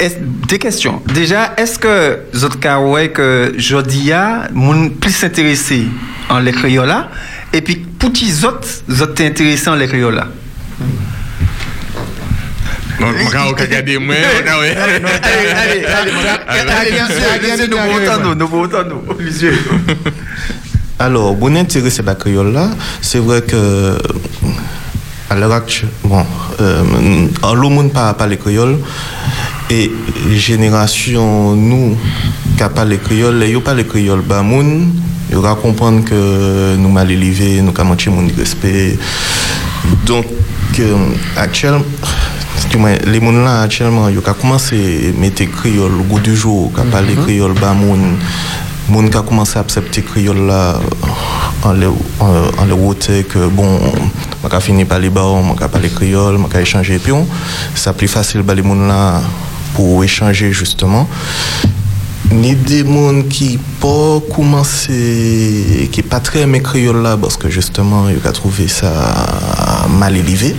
est- 0.00 0.20
des 0.48 0.58
questions. 0.58 1.00
Déjà, 1.14 1.54
est-ce 1.56 1.78
que 1.78 2.18
Zotka 2.34 2.80
ouais 2.80 3.10
que 3.10 3.54
Jodia, 3.56 4.48
moun 4.52 4.90
plus 4.90 5.22
intéressé 5.24 5.84
en 6.28 6.38
les 6.40 6.52
créoles 6.52 6.94
et 7.52 7.60
puis 7.60 7.76
Pouchi 7.76 8.30
Zot, 8.30 8.60
Zot 8.90 9.06
t'es 9.08 9.26
intéressé 9.26 9.68
en 9.70 9.74
les 9.76 9.86
créoles? 9.86 10.22
Alors, 20.98 21.34
bon 21.34 21.56
intérêt, 21.56 21.90
c'est 21.90 22.04
la 22.04 22.14
créole 22.14 22.52
là. 22.52 22.70
C'est 23.00 23.18
vrai 23.18 23.40
que 23.42 23.96
à 25.30 25.36
l'heure 25.36 25.52
actuelle, 25.52 25.88
bon, 26.04 26.26
euh, 26.60 26.82
en 27.42 27.54
monde 27.70 27.92
pas 27.92 28.12
parler 28.14 28.36
créole 28.36 28.78
et 29.70 29.90
génération 30.34 31.54
nous 31.54 31.96
qui 32.58 32.98
créole, 32.98 33.38
les 33.38 33.50
yo 33.50 33.60
parler 33.60 33.86
créole, 33.86 34.22
bah 34.22 34.42
moun, 34.42 34.92
il 35.30 35.38
va 35.38 35.54
comprendre 35.54 36.04
que 36.04 36.76
nous 36.76 36.90
mal 36.90 37.10
élevés, 37.10 37.62
nous 37.62 37.72
avons 37.78 37.90
manqué 37.90 38.10
mon 38.10 38.26
respect. 38.36 38.98
Donc 40.04 40.26
euh, 40.80 40.96
actuellement 41.36 41.84
du 42.68 42.76
moins, 42.76 42.94
les 43.06 43.20
gens 43.20 43.32
là 43.32 43.62
actuellement, 43.62 44.08
ils 44.08 44.18
ont 44.18 44.22
commencé 44.22 45.12
à 45.16 45.20
mettre 45.20 45.44
créole 45.44 45.92
au 45.92 46.04
goût 46.04 46.20
du 46.20 46.36
jour, 46.36 46.72
qui 46.74 46.90
parler 46.90 47.14
créole, 47.14 47.54
bah 47.60 47.72
moun, 47.72 48.16
moun 48.88 49.08
qui 49.08 49.16
a 49.16 49.22
commencé 49.22 49.58
à 49.58 49.62
accepter 49.62 50.02
créole 50.02 50.46
là 50.46 50.78
en 51.62 51.72
le 51.72 51.88
en, 52.20 52.64
le 52.66 52.74
route 52.74 53.10
que 53.28 53.48
bon 53.48 53.78
on 54.42 54.48
a 54.48 54.60
fini 54.60 54.84
par 54.84 54.98
les 54.98 55.10
bas 55.10 55.24
on 55.24 55.54
a 55.54 55.68
parler 55.68 55.90
créole 55.90 56.36
on 56.36 56.56
a 56.56 56.60
échanger 56.60 56.98
puis 56.98 57.12
on 57.12 57.26
ça 57.74 57.92
plus 57.92 58.08
facile 58.08 58.42
bah 58.42 58.54
les 58.54 58.62
moun 58.62 58.88
là 58.88 59.20
pour 59.74 60.02
échanger 60.02 60.52
justement. 60.52 61.08
Ni 62.32 62.54
des 62.54 62.84
gens 62.84 63.22
qui 63.28 63.58
pas 63.80 64.20
commencé 64.34 65.88
qui 65.92 66.02
pas 66.02 66.20
très 66.20 66.40
aimé 66.40 66.60
créole 66.60 67.02
là 67.02 67.16
parce 67.16 67.36
que 67.36 67.48
justement 67.48 68.08
ils 68.08 68.16
ont 68.16 68.32
trouvé 68.32 68.68
ça 68.68 68.92
mal 69.98 70.16
élevé 70.16 70.54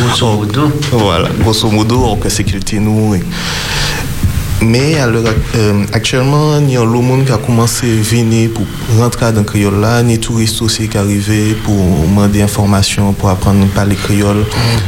grosso 0.00 0.26
modo 0.26 0.72
voilà 0.90 1.28
grosso 1.38 1.70
modo 1.70 2.04
on 2.04 2.16
que 2.16 2.30
sécurité 2.30 2.78
nous 2.80 3.18
mais 4.62 4.96
euh, 4.98 5.86
actuellement, 5.92 6.58
il 6.58 6.70
y 6.70 6.76
a 6.76 6.84
le 6.84 6.90
monde 6.90 7.24
qui 7.24 7.32
a 7.32 7.38
commencé 7.38 7.86
à 7.86 8.02
venir 8.02 8.50
pour 8.50 8.66
rentrer 8.98 9.32
dans 9.32 9.40
le 9.40 9.44
créole 9.46 9.80
là, 9.80 10.02
ni 10.02 10.18
touristes 10.18 10.60
aussi 10.60 10.86
qui 10.86 10.98
arrivent 10.98 11.56
pour 11.64 11.74
demander 12.06 12.42
information, 12.42 13.14
pour 13.14 13.30
apprendre 13.30 13.64
à 13.64 13.74
parler 13.74 13.96
créole. 13.96 14.44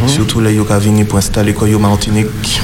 Surtout 0.06 0.40
les 0.40 0.55
gens 0.55 0.64
qui 0.64 0.74
venus 0.74 1.09
pour 1.09 1.18
installer 1.18 1.55
quoi, 1.55 1.68
Martinique 1.68 2.60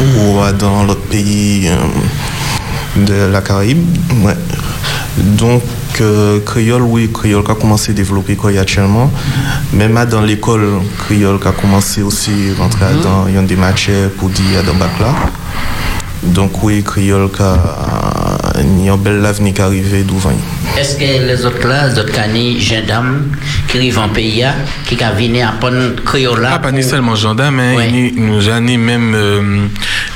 ou 0.00 0.40
euh, 0.40 0.52
dans 0.52 0.84
l'autre 0.84 1.02
pays 1.02 1.68
euh, 1.68 3.04
de 3.06 3.30
la 3.30 3.42
Caraïbe. 3.42 3.84
Ouais. 4.24 4.36
Donc, 5.18 5.62
euh, 6.00 6.40
créole, 6.40 6.82
oui, 6.82 7.10
créole 7.12 7.44
qui 7.44 7.50
a 7.50 7.54
commencé 7.54 7.92
à 7.92 7.94
développer 7.94 8.36
quoi 8.36 8.50
actuellement. 8.58 9.10
Même 9.72 9.98
dans 10.10 10.20
l'école, 10.20 10.80
créole 10.98 11.38
qui 11.40 11.48
a 11.48 11.52
commencé 11.52 12.02
aussi 12.02 12.30
à 12.56 12.62
rentrer 12.62 12.86
dans 13.02 13.26
il 13.28 13.34
y 13.34 13.38
a 13.38 13.42
des 13.42 13.56
matières 13.56 14.10
pour 14.10 14.28
dire 14.28 14.62
dans 14.64 14.72
le 14.72 14.78
bac 14.78 14.90
là. 15.00 15.14
Donc 16.22 16.62
oui, 16.62 16.82
créole 16.82 17.30
qui 17.30 17.42
a 17.42 18.29
il 18.62 18.84
y 18.84 18.88
a 18.88 18.92
un 18.92 18.96
bel 18.96 19.24
avenir 19.24 19.54
qui 19.54 19.60
arrive 19.62 20.06
devant. 20.06 20.32
Est-ce 20.78 20.96
que 20.96 21.26
les 21.26 21.44
autres 21.44 21.66
là, 21.66 21.88
les 21.88 21.98
autres 21.98 22.12
canis, 22.12 22.60
jeunes 22.60 22.86
dames, 22.86 23.22
qui 23.68 23.78
arrivent 23.78 23.98
en 23.98 24.08
pays, 24.08 24.44
qui 24.86 24.94
ont 25.02 25.14
venir 25.16 25.48
apprendre 25.48 25.94
créole 26.04 26.40
là 26.40 26.50
Ah, 26.54 26.58
pas 26.58 26.72
nécessairement 26.72 27.14
gendarme, 27.14 27.60
hein, 27.60 27.74
il 27.92 28.14
nous 28.24 28.48
a 28.48 28.60
ni 28.60 28.76
même 28.78 29.12
euh, 29.14 29.66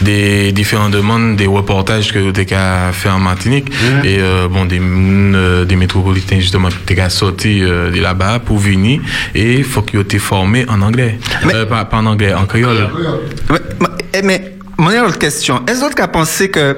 des 0.01 0.53
différentes 0.53 0.93
demandes, 0.93 1.37
des 1.37 1.47
reportages 1.47 2.12
que 2.12 2.31
tu 2.31 2.55
as 2.55 2.93
fait 2.93 3.09
en 3.11 3.19
Martinique. 3.19 3.71
Et 4.05 4.19
euh, 4.21 4.49
bon 4.49 4.65
des 4.65 4.81
moun, 4.81 5.35
euh, 5.35 5.65
des 5.65 5.77
métropolitains 5.77 6.39
justement 6.41 6.69
qui 6.87 7.01
ont 7.01 7.09
sorti 7.09 7.62
euh, 7.62 7.91
de 7.91 8.01
là-bas 8.01 8.39
pour 8.41 8.59
venir. 8.59 9.01
Et 9.35 9.55
il 9.55 9.65
faut 9.65 9.83
qu'ils 9.83 9.99
aient 9.99 10.03
été 10.03 10.19
formés 10.19 10.65
en 10.69 10.81
anglais, 10.83 11.19
Euh, 11.53 11.66
pas, 11.66 11.85
pas 11.85 11.99
en 11.99 12.07
anglais, 12.07 12.33
en 12.35 12.47
créole. 12.47 12.89
Mais, 13.51 13.59
mais, 14.23 14.23
mais 14.23 14.55
mon 14.79 15.07
autre 15.07 15.19
question, 15.19 15.62
est-ce 15.69 15.85
que 15.89 15.95
tu 15.95 16.03
as 16.03 16.09
pensé 16.09 16.51
que 16.51 16.77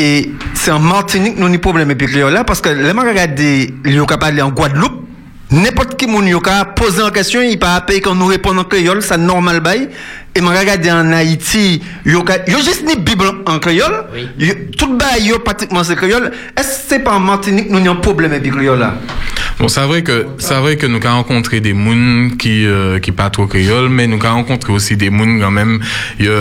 et 0.00 0.30
c'est 0.54 0.70
en 0.70 0.78
Martinique 0.78 1.36
nous 1.36 1.46
avons 1.46 1.58
problème 1.58 1.90
avec 1.90 2.14
là 2.14 2.42
parce 2.42 2.62
que 2.62 2.70
les 2.70 3.72
les 3.84 3.92
gens 3.92 4.06
qui 4.06 4.16
parlent 4.16 4.40
en 4.40 4.50
Guadeloupe 4.50 5.06
n'importe 5.50 5.96
qui 5.96 6.06
ka 6.42 6.64
poser 6.64 7.02
en 7.02 7.10
question 7.10 7.42
il 7.42 7.58
pas 7.58 7.80
payer 7.82 8.00
quand 8.00 8.14
nous 8.14 8.26
répondons 8.26 8.62
en 8.62 8.64
créole 8.64 9.02
ça 9.02 9.18
normal 9.18 9.60
et 10.34 10.40
moi 10.40 10.52
regarder 10.58 10.90
en 10.92 11.12
Haïti 11.12 11.82
yo 12.06 12.24
yo 12.46 12.58
juste 12.58 12.84
ni 12.86 12.96
bible 12.96 13.24
en 13.46 13.58
créole 13.58 14.04
Yo- 14.38 14.54
tout 14.78 14.96
bail 14.96 15.26
yo 15.26 15.38
pratiquement 15.40 15.82
c'est 15.82 15.96
créole 15.96 16.30
est-ce 16.56 16.68
que 16.68 16.84
c'est 16.88 16.98
pas 17.00 17.12
en 17.14 17.20
Martinique 17.20 17.68
nous 17.70 17.78
avons 17.78 17.90
un 17.92 17.96
problème 17.96 18.32
avec 18.32 18.52
créole 18.52 18.78
là? 18.78 18.94
Bon, 19.58 19.68
c'est 19.68 19.82
vrai 19.84 20.02
que 20.02 20.26
c'est 20.38 20.54
vrai 20.54 20.76
que 20.76 20.86
nous 20.86 20.96
avons 21.04 21.16
rencontré 21.16 21.60
des 21.60 21.74
moun 21.74 22.36
qui 22.38 22.64
euh, 22.64 22.98
qui 22.98 23.12
pas 23.12 23.28
trop 23.28 23.46
créole, 23.46 23.90
mais 23.90 24.06
nous 24.06 24.16
avons 24.24 24.36
rencontré 24.36 24.72
aussi 24.72 24.96
des 24.96 25.10
moun 25.10 25.38
quand 25.38 25.50
même 25.50 25.80
yo 26.18 26.32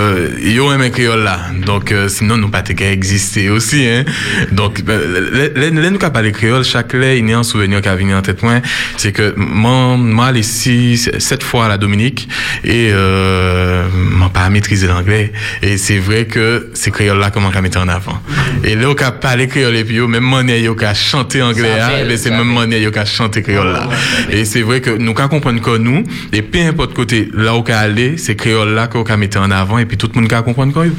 yo 0.41 0.71
aimé 0.71 0.89
créole 0.89 1.23
là. 1.23 1.47
Donc 1.65 1.91
euh, 1.91 2.07
sinon 2.07 2.37
nous 2.37 2.47
pas 2.49 2.61
qu'à 2.61 2.89
exister 2.91 3.49
aussi 3.49 3.85
hein. 3.85 4.05
Donc 4.53 4.81
euh, 4.87 5.49
les 5.55 5.69
les- 5.71 5.89
nous 5.91 5.97
parler 5.97 6.31
créole 6.31 6.63
chaque 6.63 6.93
là 6.93 7.13
il 7.13 7.29
y 7.29 7.33
a 7.33 7.39
un 7.39 7.43
souvenir 7.43 7.81
qui 7.81 7.89
a 7.89 7.95
venu 7.97 8.13
en 8.15 8.21
tête 8.21 8.41
moi, 8.41 8.61
c'est 8.95 9.11
que 9.11 9.33
moi 9.35 9.97
moi 9.97 10.27
allé 10.27 10.39
ici 10.39 10.95
sept 10.97 11.43
fois 11.43 11.65
à 11.65 11.69
la 11.69 11.77
Dominique 11.77 12.29
et 12.63 12.91
euh 12.93 13.78
m'a 13.93 14.29
pas 14.29 14.49
maîtrisé 14.49 14.87
l'anglais 14.87 15.31
et 15.61 15.77
c'est 15.77 15.97
vrai 15.97 16.25
que 16.25 16.69
c'est 16.73 16.91
créole 16.91 17.19
là 17.19 17.31
comment 17.31 17.51
qu'on 17.51 17.61
mettre 17.61 17.79
en 17.79 17.87
avant. 17.87 18.19
Et 18.63 18.75
là 18.75 18.89
on 18.89 19.03
a 19.03 19.11
parlé 19.11 19.47
créole 19.47 19.75
et 19.75 19.83
puis 19.83 19.99
même 19.99 20.23
manière 20.23 20.57
yo 20.57 20.75
qu'a 20.75 20.93
chanter 20.93 21.41
anglais 21.41 21.77
Ça 21.77 21.87
hein, 21.87 22.05
mais 22.07 22.17
c'est 22.17 22.31
même 22.31 22.53
manière 22.53 22.79
yo 22.79 22.91
qu'a 22.91 23.05
chanter 23.05 23.41
créole 23.41 23.71
là. 23.71 23.89
Et 24.29 24.45
c'est 24.45 24.61
vrai 24.61 24.81
que 24.81 24.91
nous 24.91 25.13
qu'à 25.13 25.27
comprendre 25.27 25.61
que 25.61 25.77
nous 25.77 26.03
et 26.33 26.41
peu 26.41 26.59
importe 26.59 26.93
côté 26.93 27.29
là 27.33 27.55
où 27.55 27.63
aller, 27.67 28.17
c'est 28.17 28.35
créole 28.35 28.73
là 28.73 28.87
qu'on 28.87 29.03
qu'a 29.03 29.17
mettre 29.17 29.39
en 29.39 29.51
avant 29.51 29.77
et 29.77 29.85
puis 29.85 29.97
tout 29.97 30.09
le 30.13 30.21
monde 30.21 30.29
qu'a 30.29 30.41
comprendre 30.41 30.73
que 30.73 30.87
yo. 30.87 30.93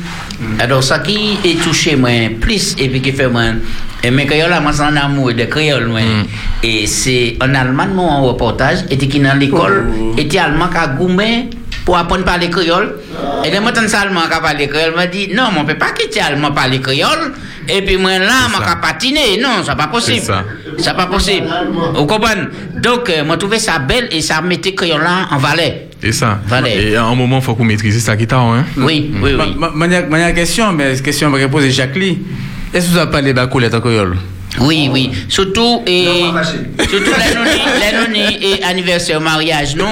Alors, 0.59 0.83
ça 0.83 0.99
qui 0.99 1.39
est 1.45 1.61
touché 1.63 1.97
moi 1.97 2.11
plus 2.41 2.77
et 2.79 2.89
puis 2.89 3.01
qui 3.01 3.13
fait 3.13 3.29
moi, 3.29 3.43
et 4.03 4.11
mes 4.11 4.27
créoles, 4.27 4.55
moi, 4.63 4.73
c'est 4.73 4.83
en 4.83 4.97
amour 4.97 5.33
de 5.35 5.45
créole, 5.45 5.89
moi. 5.89 6.01
Et 6.63 6.87
c'est 6.87 7.37
en 7.41 7.55
Allemagne, 7.55 7.91
nous, 7.95 8.03
en 8.03 8.23
reportage, 8.23 8.79
et 8.91 8.97
qui 8.97 9.21
dans 9.21 9.39
l'école, 9.39 9.87
et 10.17 10.39
allemand 10.39 10.69
qui 10.69 10.77
a 10.79 10.87
goumé 10.89 11.51
pour 11.85 11.97
apprendre 11.97 12.23
à 12.23 12.25
parler 12.25 12.51
créole. 12.51 12.97
Et 13.45 13.51
là, 13.51 13.61
moi, 13.61 13.73
tant 13.73 13.87
seulement 13.89 14.23
qu'à 14.31 14.41
parler 14.41 14.69
créole, 14.69 14.95
m'a 14.95 15.07
dit, 15.07 15.29
non, 15.35 15.45
on 15.59 15.65
peut 15.65 15.75
pas 15.79 15.91
quitter 15.91 16.21
allemand 16.21 16.53
parler 16.53 16.81
créole. 16.81 17.33
Et 17.69 17.83
puis, 17.83 17.97
moi, 17.97 18.19
là, 18.19 18.49
moi, 18.51 18.61
qu'à 18.67 18.77
patiner. 18.77 19.39
Non, 19.41 19.63
c'est 19.65 19.77
pas 19.77 19.87
possible. 19.87 20.19
C'est 20.21 20.27
ça. 20.27 20.45
C'est 20.79 20.97
pas 20.97 21.07
possible. 21.07 21.47
Vous 21.95 22.07
comprenez? 22.07 22.43
Donc, 22.77 23.09
euh, 23.11 23.25
moi, 23.25 23.37
trouvé 23.37 23.59
ça 23.59 23.79
belle 23.79 24.09
et 24.11 24.21
ça 24.21 24.41
mettait 24.41 24.75
créole 24.75 25.03
là 25.03 25.29
en 25.31 25.39
valeur. 25.39 25.71
C'est 26.03 26.13
ça. 26.13 26.39
Valais. 26.47 26.83
Et 26.93 26.97
à 26.97 27.05
un 27.05 27.15
moment, 27.15 27.39
il 27.39 27.43
faut 27.45 27.55
qu'on 27.55 27.65
maîtrise 27.65 28.03
sa 28.03 28.17
guitare. 28.17 28.41
Hein? 28.41 28.65
Oui, 28.77 29.13
oui, 29.23 29.35
oui. 29.39 29.55
Ma- 29.59 29.71
ma- 29.71 29.87
ma- 29.87 30.01
ma 30.01 30.33
question, 30.33 30.73
mais 30.73 30.97
question 31.03 31.31
va 31.31 31.47
poser 31.49 31.71
Jacqueline. 31.71 32.19
Est-ce 32.73 32.87
que 32.87 32.93
vous 32.93 32.99
avez 32.99 33.11
parlé 33.11 33.35
de 33.35 33.41
en 33.41 33.81
créole? 33.81 34.17
Oui, 34.61 34.89
oui. 34.93 35.11
Surtout, 35.29 35.83
et, 35.87 36.25
surtout 36.89 37.11
la 37.81 38.07
noni 38.07 38.39
et 38.41 38.63
anniversaire, 38.63 39.21
mariage, 39.21 39.75
non? 39.75 39.91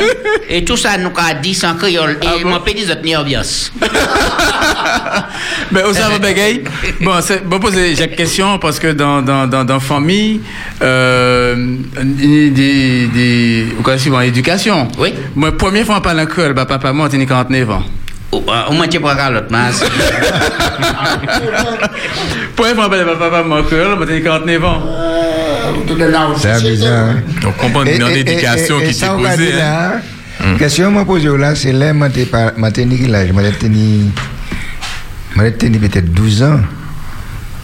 Et 0.48 0.64
tout 0.64 0.76
ça, 0.76 0.98
nous 0.98 1.10
a 1.16 1.34
dit 1.34 1.54
sans 1.54 1.74
créole. 1.74 2.18
Et 2.22 2.44
mon 2.44 2.60
pays 2.60 2.74
des 2.74 2.90
autres 2.90 3.02
ni 3.02 3.16
ambiance. 3.16 3.72
Mais 5.72 5.82
vous 5.82 5.94
savez, 5.94 6.18
bagaille 6.18 6.62
Bon, 7.00 7.12
c'est 7.20 7.46
bon 7.46 7.58
poser 7.58 7.94
Jacques 7.94 8.16
question 8.16 8.58
parce 8.58 8.78
que 8.78 8.88
dans 8.92 9.22
dans 9.22 9.46
dans, 9.46 9.64
dans 9.64 9.80
famille, 9.80 10.40
euh, 10.82 11.76
il 12.18 12.34
y 12.34 12.46
a 12.46 12.50
des 12.50 13.06
des 13.06 13.66
quoi 13.82 13.94
en 13.94 14.20
éducation. 14.20 14.88
Oui. 14.98 15.12
Moi, 15.34 15.52
première 15.52 15.84
fois, 15.86 15.96
on 15.98 16.00
parle 16.00 16.20
en 16.20 16.26
créole, 16.26 16.52
bah, 16.52 16.66
papa, 16.66 16.92
moi, 16.92 17.08
j'ai 17.10 17.24
49 17.24 17.70
ans. 17.70 17.82
Au 18.30 18.38
au 18.68 18.72
moins, 18.74 18.86
tu 18.88 19.00
pourras 19.00 19.14
l'autre, 19.30 19.46
mas. 19.50 19.82
Première 22.56 22.74
fois, 22.74 22.86
on 22.86 22.90
parle 22.90 23.00
de 23.00 23.04
papa, 23.18 23.42
moi, 23.42 23.60
en 23.60 23.62
créole, 23.64 23.96
moi, 23.96 24.06
j'ai 24.08 24.22
49 24.22 24.64
ans. 24.64 24.82
C'est 26.38 26.62
bizarre. 26.62 27.14
On 27.46 27.52
comprend 27.52 27.82
une 27.84 28.02
et 28.80 28.86
qui 28.88 28.94
ça, 28.94 29.06
s'est 29.06 29.12
on 29.12 29.20
va 29.22 29.30
posée. 29.30 29.52
hein. 29.54 29.92
là, 30.40 30.58
Question 30.58 30.92
que 30.92 30.98
je 31.00 31.04
pose 31.04 31.26
là, 31.26 31.54
c'est 31.54 31.72
là, 31.72 31.92
t'ai 33.50 33.68
ni- 33.68 34.10
moi, 35.34 35.50
t'ai 35.50 35.68
ni 35.70 35.78
peut-être 35.78 36.12
12 36.12 36.42
ans. 36.42 36.60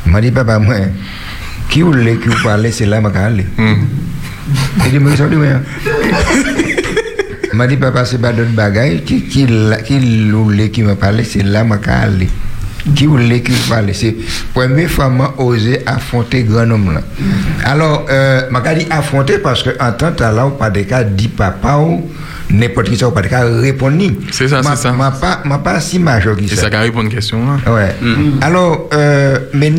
Moi, 0.07 0.21
dit, 0.21 0.31
papa, 0.31 0.59
moi, 0.59 0.75
qui 1.69 1.83
voulait 1.83 2.17
que 2.17 2.31
vous 2.31 2.43
parlez, 2.43 2.73
c'est 2.73 2.87
là, 2.87 3.01
aller. 3.27 3.47
Il 3.59 4.91
dit, 4.91 4.99
ça 5.17 5.27
dit, 5.27 5.37
moi. 5.37 5.47
M'a 7.55 7.67
dit, 7.67 7.77
papa, 7.77 8.05
c'est 8.05 8.19
pas 8.19 8.33
d'autre 8.33 8.51
bagaille. 8.51 9.03
Qui, 9.03 9.23
qui, 9.23 9.47
qui 9.87 10.31
voulait 10.31 10.71
qui 10.71 10.83
me 10.83 10.95
parlait, 10.95 11.25
c'est 11.25 11.43
là, 11.43 11.65
qu'à 11.79 12.01
aller. 12.01 12.29
Qui 12.95 13.07
voulait 13.07 13.41
qui 13.41 13.53
me 13.53 13.69
parlait. 13.71 13.95
C'est 13.95 14.15
la 14.55 14.63
première 14.67 14.91
fois 14.91 15.09
que 15.09 15.15
j'ai 15.39 15.43
osé 15.43 15.83
affronter 15.87 16.43
grand 16.43 16.71
homme 16.71 16.93
là. 16.93 17.01
Alors, 17.65 18.05
euh, 18.11 18.43
m'a 18.51 18.61
dit 18.75 18.87
affronter 18.91 19.39
parce 19.39 19.63
que 19.63 19.71
en 19.81 19.93
tant 19.93 20.13
que 20.13 20.21
là, 20.23 20.47
ou 20.47 20.51
pas 20.51 20.69
de 20.69 20.83
cas, 20.83 21.03
dit 21.03 21.29
papa 21.29 21.77
ou 21.79 22.11
n'importe 22.51 22.91
qui 22.91 22.99
ça, 22.99 23.09
ou 23.09 23.13
pas 23.13 23.23
de 23.23 23.29
cas, 23.29 23.43
répondre. 23.43 23.97
ni. 23.97 24.15
C'est 24.31 24.49
ça, 24.49 24.61
M'a- 24.61 24.77
c'est 24.77 24.83
ça. 24.83 24.93
M'a 24.93 25.13
pas, 25.13 25.41
m'a 25.47 25.57
pas 25.59 25.81
si 25.81 25.99
majeur 25.99 26.37
qui 26.37 26.47
C'est 26.47 26.57
ça. 26.57 26.63
ça 26.63 26.71
qui 26.71 26.77
répond 26.77 27.01
à 27.01 27.03
une 27.05 27.09
question. 27.09 27.39
Là. 27.47 27.73
Ouais. 27.73 27.95
Alors, 28.43 28.91
euh, 28.93 29.39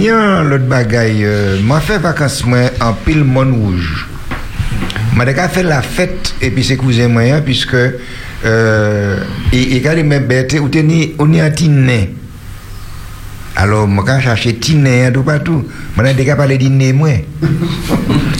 un 0.10 0.44
l'autre 0.44 0.66
bagaille, 0.66 1.26
euh, 1.26 1.58
fait 1.80 2.00
vacances 2.00 2.44
moi 2.44 2.58
en 2.82 2.94
pile 2.94 3.24
monde 3.24 3.54
rouge. 3.54 4.08
Moi 5.16 5.24
déjà 5.26 5.48
fait 5.48 5.64
la 5.64 5.82
fête 5.82 6.36
et 6.42 6.52
puis 6.52 6.64
c'est 6.64 6.76
cousin 6.76 7.08
moyen 7.08 7.40
puisque 7.42 7.74
euh, 8.46 9.18
et 9.54 9.82
quand 9.82 9.94
il 9.98 10.04
m'a 10.04 10.20
bête 10.20 10.54
ou 10.60 10.70
on 11.20 11.32
y 11.34 11.40
a 11.40 11.50
tiné. 11.52 12.14
Alors 13.56 13.88
moi 13.88 14.04
quand 14.06 14.20
chercher 14.20 14.56
tiné 14.56 15.10
tout 15.14 15.24
partout, 15.24 15.66
moi 15.96 16.12
déjà 16.14 16.36
parler 16.36 16.58
dîner 16.58 16.92
moi. 16.92 17.12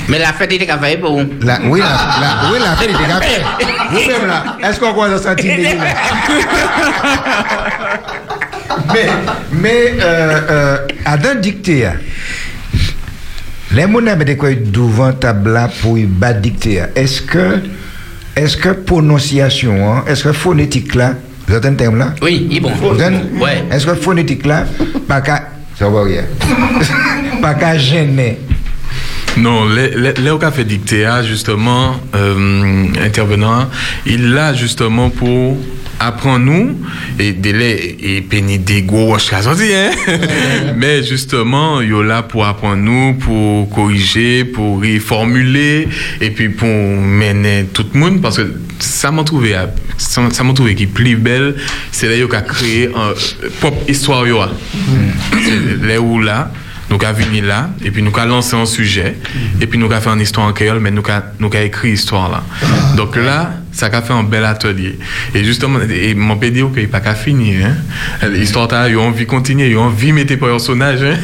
Mais 0.10 0.20
la 0.20 0.34
fête 0.34 0.52
était 0.52 0.66
café 0.66 0.98
pour 0.98 1.18
vous. 1.18 1.26
La, 1.42 1.60
oui, 1.64 1.80
la, 1.80 1.86
la, 2.20 2.52
oui, 2.52 2.60
la 2.60 2.76
fête 2.76 2.90
était 2.90 3.06
faite. 3.26 3.46
Vous-même 3.92 4.28
là, 4.28 4.58
est-ce 4.62 4.78
qu'on 4.80 4.92
croit 4.92 5.10
dans 5.10 5.18
ça 5.18 5.34
tiné 5.34 5.78
mais, 8.94 9.08
mais 9.54 9.94
euh, 10.02 10.42
euh, 10.50 10.78
Adam 11.06 11.36
dicté, 11.36 11.88
les 13.72 13.82
gens 13.82 14.08
avaient 14.08 14.38
quoi 14.38 14.54
devant 14.54 15.12
table 15.14 15.52
là 15.54 15.70
pour 15.82 15.98
y 15.98 16.06
battre 16.06 16.42
dicté. 16.42 16.82
Est-ce 16.96 17.22
que, 17.22 17.60
est-ce 18.36 18.58
que 18.58 18.70
prononciation, 18.70 19.94
hein, 19.94 20.04
est-ce 20.08 20.24
que 20.26 20.32
phonétique 20.32 20.96
là, 20.96 21.14
vous 21.48 21.56
entendez 21.56 21.70
le 21.72 21.78
terme 21.78 21.98
là? 21.98 22.14
Oui, 22.22 22.48
il 22.50 22.58
est 22.58 22.60
bon. 22.60 22.72
Ouais. 23.40 23.64
Est-ce 23.72 23.86
que 23.86 23.96
phonétique 23.96 24.46
là, 24.46 24.66
pas 25.08 25.22
qu'à, 25.22 25.50
ça 25.78 25.90
va 25.90 26.04
rien, 26.04 26.24
pas 27.42 27.54
qu'à 27.56 27.78
gêner. 27.78 28.40
Non, 29.38 29.66
Léo 29.66 30.38
qui 30.40 30.46
a 30.46 30.52
fait 30.52 30.64
dicter, 30.64 31.06
ah, 31.06 31.22
justement, 31.22 31.96
euh, 32.16 32.86
intervenant, 33.04 33.68
il 34.06 34.32
l'a 34.32 34.54
justement 34.54 35.10
pour 35.10 35.58
apprendre 36.00 36.46
nous 36.46 36.78
et 37.20 37.34
délai 37.34 37.98
et 38.02 38.22
péni 38.22 38.60
des 38.60 38.82
gros 38.82 39.16
hein. 39.16 39.92
mais 40.76 41.04
justement 41.04 41.82
il 41.82 41.92
est 41.92 42.04
là 42.04 42.24
pour 42.24 42.46
apprendre 42.46 42.82
nous 42.82 43.14
pour 43.14 43.70
corriger 43.70 44.46
pour 44.46 44.82
reformuler 44.82 45.88
et 46.22 46.30
puis 46.32 46.50
pour 46.50 46.68
mener 46.68 47.66
tout 47.74 47.86
le 47.94 48.00
monde 48.00 48.22
parce 48.22 48.38
que 48.38 48.54
ça 48.80 49.12
m'a 49.12 49.24
trouvé 49.24 49.56
ça 49.98 50.44
m'a 50.44 50.54
trouvé 50.54 50.76
qui 50.76 50.88
plus 50.88 51.16
belle 51.16 51.56
c'est 51.92 52.08
là 52.08 52.26
qu'il 52.26 52.36
a 52.36 52.42
créé 52.42 52.88
un 52.88 53.14
propre 53.60 53.90
histoire 53.90 54.24
ah. 54.42 54.50
c'est 55.32 55.88
là 55.88 56.02
où 56.02 56.22
là 56.22 56.52
nous 56.90 57.00
avons 57.04 57.20
venu 57.20 57.42
là, 57.42 57.70
et 57.84 57.92
puis 57.92 58.02
nous 58.02 58.12
avons 58.16 58.36
lancé 58.36 58.56
un 58.56 58.66
sujet, 58.66 59.18
et 59.60 59.68
puis 59.68 59.80
nous 59.80 59.92
avons 59.92 60.02
fait 60.02 60.10
une 60.10 60.22
histoire 60.22 60.48
en 60.48 60.54
créole, 60.54 60.80
mais 60.80 60.92
nous 60.92 61.04
avons 61.08 61.26
nous 61.40 61.48
avons 61.48 61.66
écrit 61.66 61.92
l'histoire 61.92 62.30
là. 62.30 62.44
Donc 62.96 63.16
là, 63.16 63.52
ça 63.76 63.88
a 63.88 64.02
fait 64.02 64.14
un 64.14 64.24
bel 64.24 64.46
atelier. 64.46 64.98
Et 65.34 65.44
justement, 65.44 65.80
et 65.82 66.16
mon 66.16 66.36
dire 66.36 66.70
qu'il 66.72 66.84
n'est 66.84 66.88
pas 66.88 67.02
qu'à 67.02 67.14
finir. 67.14 67.68
Hein. 67.68 68.28
L'histoire, 68.30 68.70
il 68.88 68.96
a 68.96 69.00
envie 69.00 69.26
de 69.26 69.30
continuer, 69.30 69.70
il 69.70 69.76
a 69.76 69.82
envie 69.82 70.08
de 70.08 70.14
mettre 70.14 70.36
personnage. 70.36 71.04
Hein. 71.04 71.18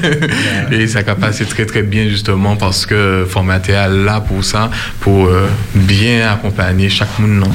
Et 0.72 0.86
ça 0.88 1.00
a 1.00 1.16
passé 1.16 1.46
très 1.46 1.66
très 1.66 1.82
bien 1.82 2.10
justement 2.10 2.58
parce 2.58 2.86
que 2.86 3.26
formaté 3.30 3.72
est 3.72 3.88
là 3.88 4.20
pour 4.20 4.44
ça, 4.44 4.70
pour 5.00 5.28
euh, 5.28 5.48
bien 5.74 6.30
accompagner 6.30 6.90
chaque 6.90 7.18
monde. 7.20 7.48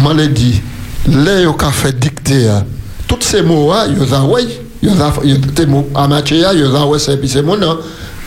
Moi, 0.00 0.14
l'ai 0.14 0.28
dit, 0.28 0.60
les 1.06 1.42
yo 1.42 1.52
ka 1.52 1.70
fait 1.70 1.96
dicter, 1.96 2.48
hein, 2.48 2.64
tous 3.06 3.20
ces 3.20 3.42
mots-là, 3.42 4.24
ouais, 4.24 4.42
yo 4.82 4.94
za, 4.94 5.12
yo, 5.24 5.36
ces 5.56 5.66
mots 5.66 5.88
en 5.94 6.08
matière, 6.08 6.52
yo 6.54 6.70
za 6.70 7.16
puis 7.16 7.28
c'est 7.28 7.42
mon 7.42 7.56
nom, 7.56 7.78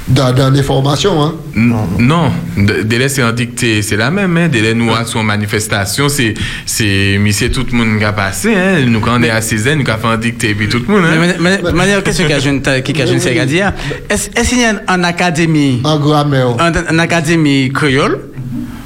dans, 0.07 0.53
les 0.53 0.61
formations, 0.61 1.19
hein. 1.23 1.33
Non, 1.55 2.31
de- 2.57 2.83
délai 2.83 3.09
c'est 3.09 3.23
un 3.23 3.31
dicté, 3.33 3.81
c'est 3.81 3.97
la 3.97 4.11
même. 4.11 4.37
Hein. 4.37 4.47
Délai 4.49 4.75
nous 4.75 4.93
a 4.93 5.03
son 5.03 5.23
manifestation, 5.23 6.09
c'est 6.09 6.35
c'est 6.65 7.17
monsieur 7.19 7.49
tout 7.49 7.65
le 7.71 7.77
monde 7.77 7.97
qui 7.97 8.03
a 8.05 8.13
passé. 8.13 8.53
Hein. 8.55 8.85
Nous 8.87 8.99
quand 8.99 9.19
on 9.19 9.23
est 9.23 9.31
à 9.31 9.41
16 9.41 9.67
ans, 9.67 9.75
nous 9.75 9.89
avons 9.89 10.01
fait 10.01 10.07
un 10.07 10.17
dicté 10.17 10.53
puis 10.53 10.69
tout 10.69 10.81
le 10.87 10.93
monde. 10.93 11.03
Hein. 11.05 11.33
Mais 11.39 11.59
ma- 11.59 11.71
manière 11.71 12.03
question 12.03 12.27
qui 12.27 12.33
a 12.33 12.39
jeune 12.39 12.61
c'est 12.63 13.39
à 13.39 13.45
dire 13.47 13.73
est-ce 14.09 14.29
qu'il 14.49 14.59
y 14.59 14.65
a 14.65 14.73
en 14.87 15.03
académie? 15.03 15.81
En 15.83 15.97
grammaire 15.99 16.49
en 16.59 16.99
académie 16.99 17.71
créole 17.73 18.19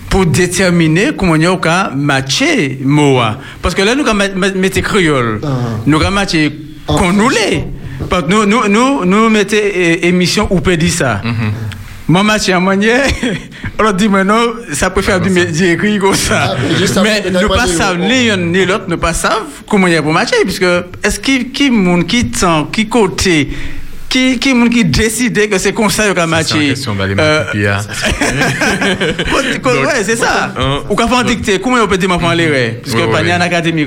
pour 0.10 0.26
déterminer 0.26 1.10
comment 1.18 1.36
il 1.36 1.41
y 1.44 1.46
a 1.46 1.91
matcher 1.96 2.80
moa? 2.84 3.40
Parce 3.62 3.76
que 3.76 3.82
là 3.82 3.94
nous 3.94 4.06
quand 4.06 4.16
mettez 4.56 4.82
créole 4.82 5.41
nous 5.86 6.00
quand 6.00 6.12
matcher 6.12 6.50
qu'on 6.98 7.14
nous 7.14 7.30
parce 8.10 8.24
que 8.24 8.30
nous 8.30 8.45
nous 8.45 8.68
nous 8.68 9.06
nous 9.06 9.30
mettez 9.30 9.57
eh, 10.03 10.07
émission 10.07 10.48
ou 10.49 10.61
peut 10.61 10.78
dire 10.78 10.91
ça. 10.91 11.22
Moi, 12.10 12.24
match 12.24 12.49
en 12.49 12.60
manière, 12.60 13.06
on 13.80 13.91
dit 13.91 14.10
maintenant, 14.10 14.41
ça 14.74 14.90
peut 14.90 15.03
faire 15.03 15.22
du 15.22 15.30
métier 15.30 15.74
écrit 15.74 15.99
comme 15.99 16.16
ça. 16.16 16.56
Mais 17.03 17.20
après, 17.20 17.30
nous 17.30 17.48
pas 17.48 17.66
peut-être 17.66 17.78
savons, 17.78 18.07
ni 18.07 18.28
l'un 18.28 18.38
ni 18.38 18.66
l'autre, 18.66 18.86
ne 18.88 18.95
pas 18.95 19.14
savent 19.14 19.61
comment 19.68 19.86
il 19.86 19.94
y 19.94 19.95
a 19.95 20.02
pour 20.02 20.11
matcher, 20.11 20.38
puisque 20.44 20.66
est-ce 21.03 21.20
qui, 21.20 21.49
qui 21.52 21.70
monde 21.70 22.07
qui 22.07 22.32
qui 22.72 22.90
côté, 22.90 23.49
qui, 24.10 24.40
qui 24.40 24.69
qui 24.69 24.86
décide 24.86 25.49
que 25.49 25.57
c'est 25.57 25.72
comme 25.73 25.90
ça 25.90 26.03
qu'il 26.07 26.18
a 26.19 26.26
Pia. 27.52 27.77
ouais, 29.86 30.03
c'est 30.03 30.15
ça. 30.15 30.52
hein, 30.57 30.80
Ou 30.90 30.95
quand 30.95 31.07
on 31.11 31.23
dicter, 31.23 31.60
comment 31.60 31.77
on 31.84 31.88
peut 31.88 31.98
dire 31.98 32.10
les 32.34 32.48
règles? 32.48 32.80
Puisque 32.81 32.98
Ouais, 32.98 33.07
pas 33.07 33.22
ouais. 33.22 33.34
en 33.34 33.41
académie. 33.41 33.86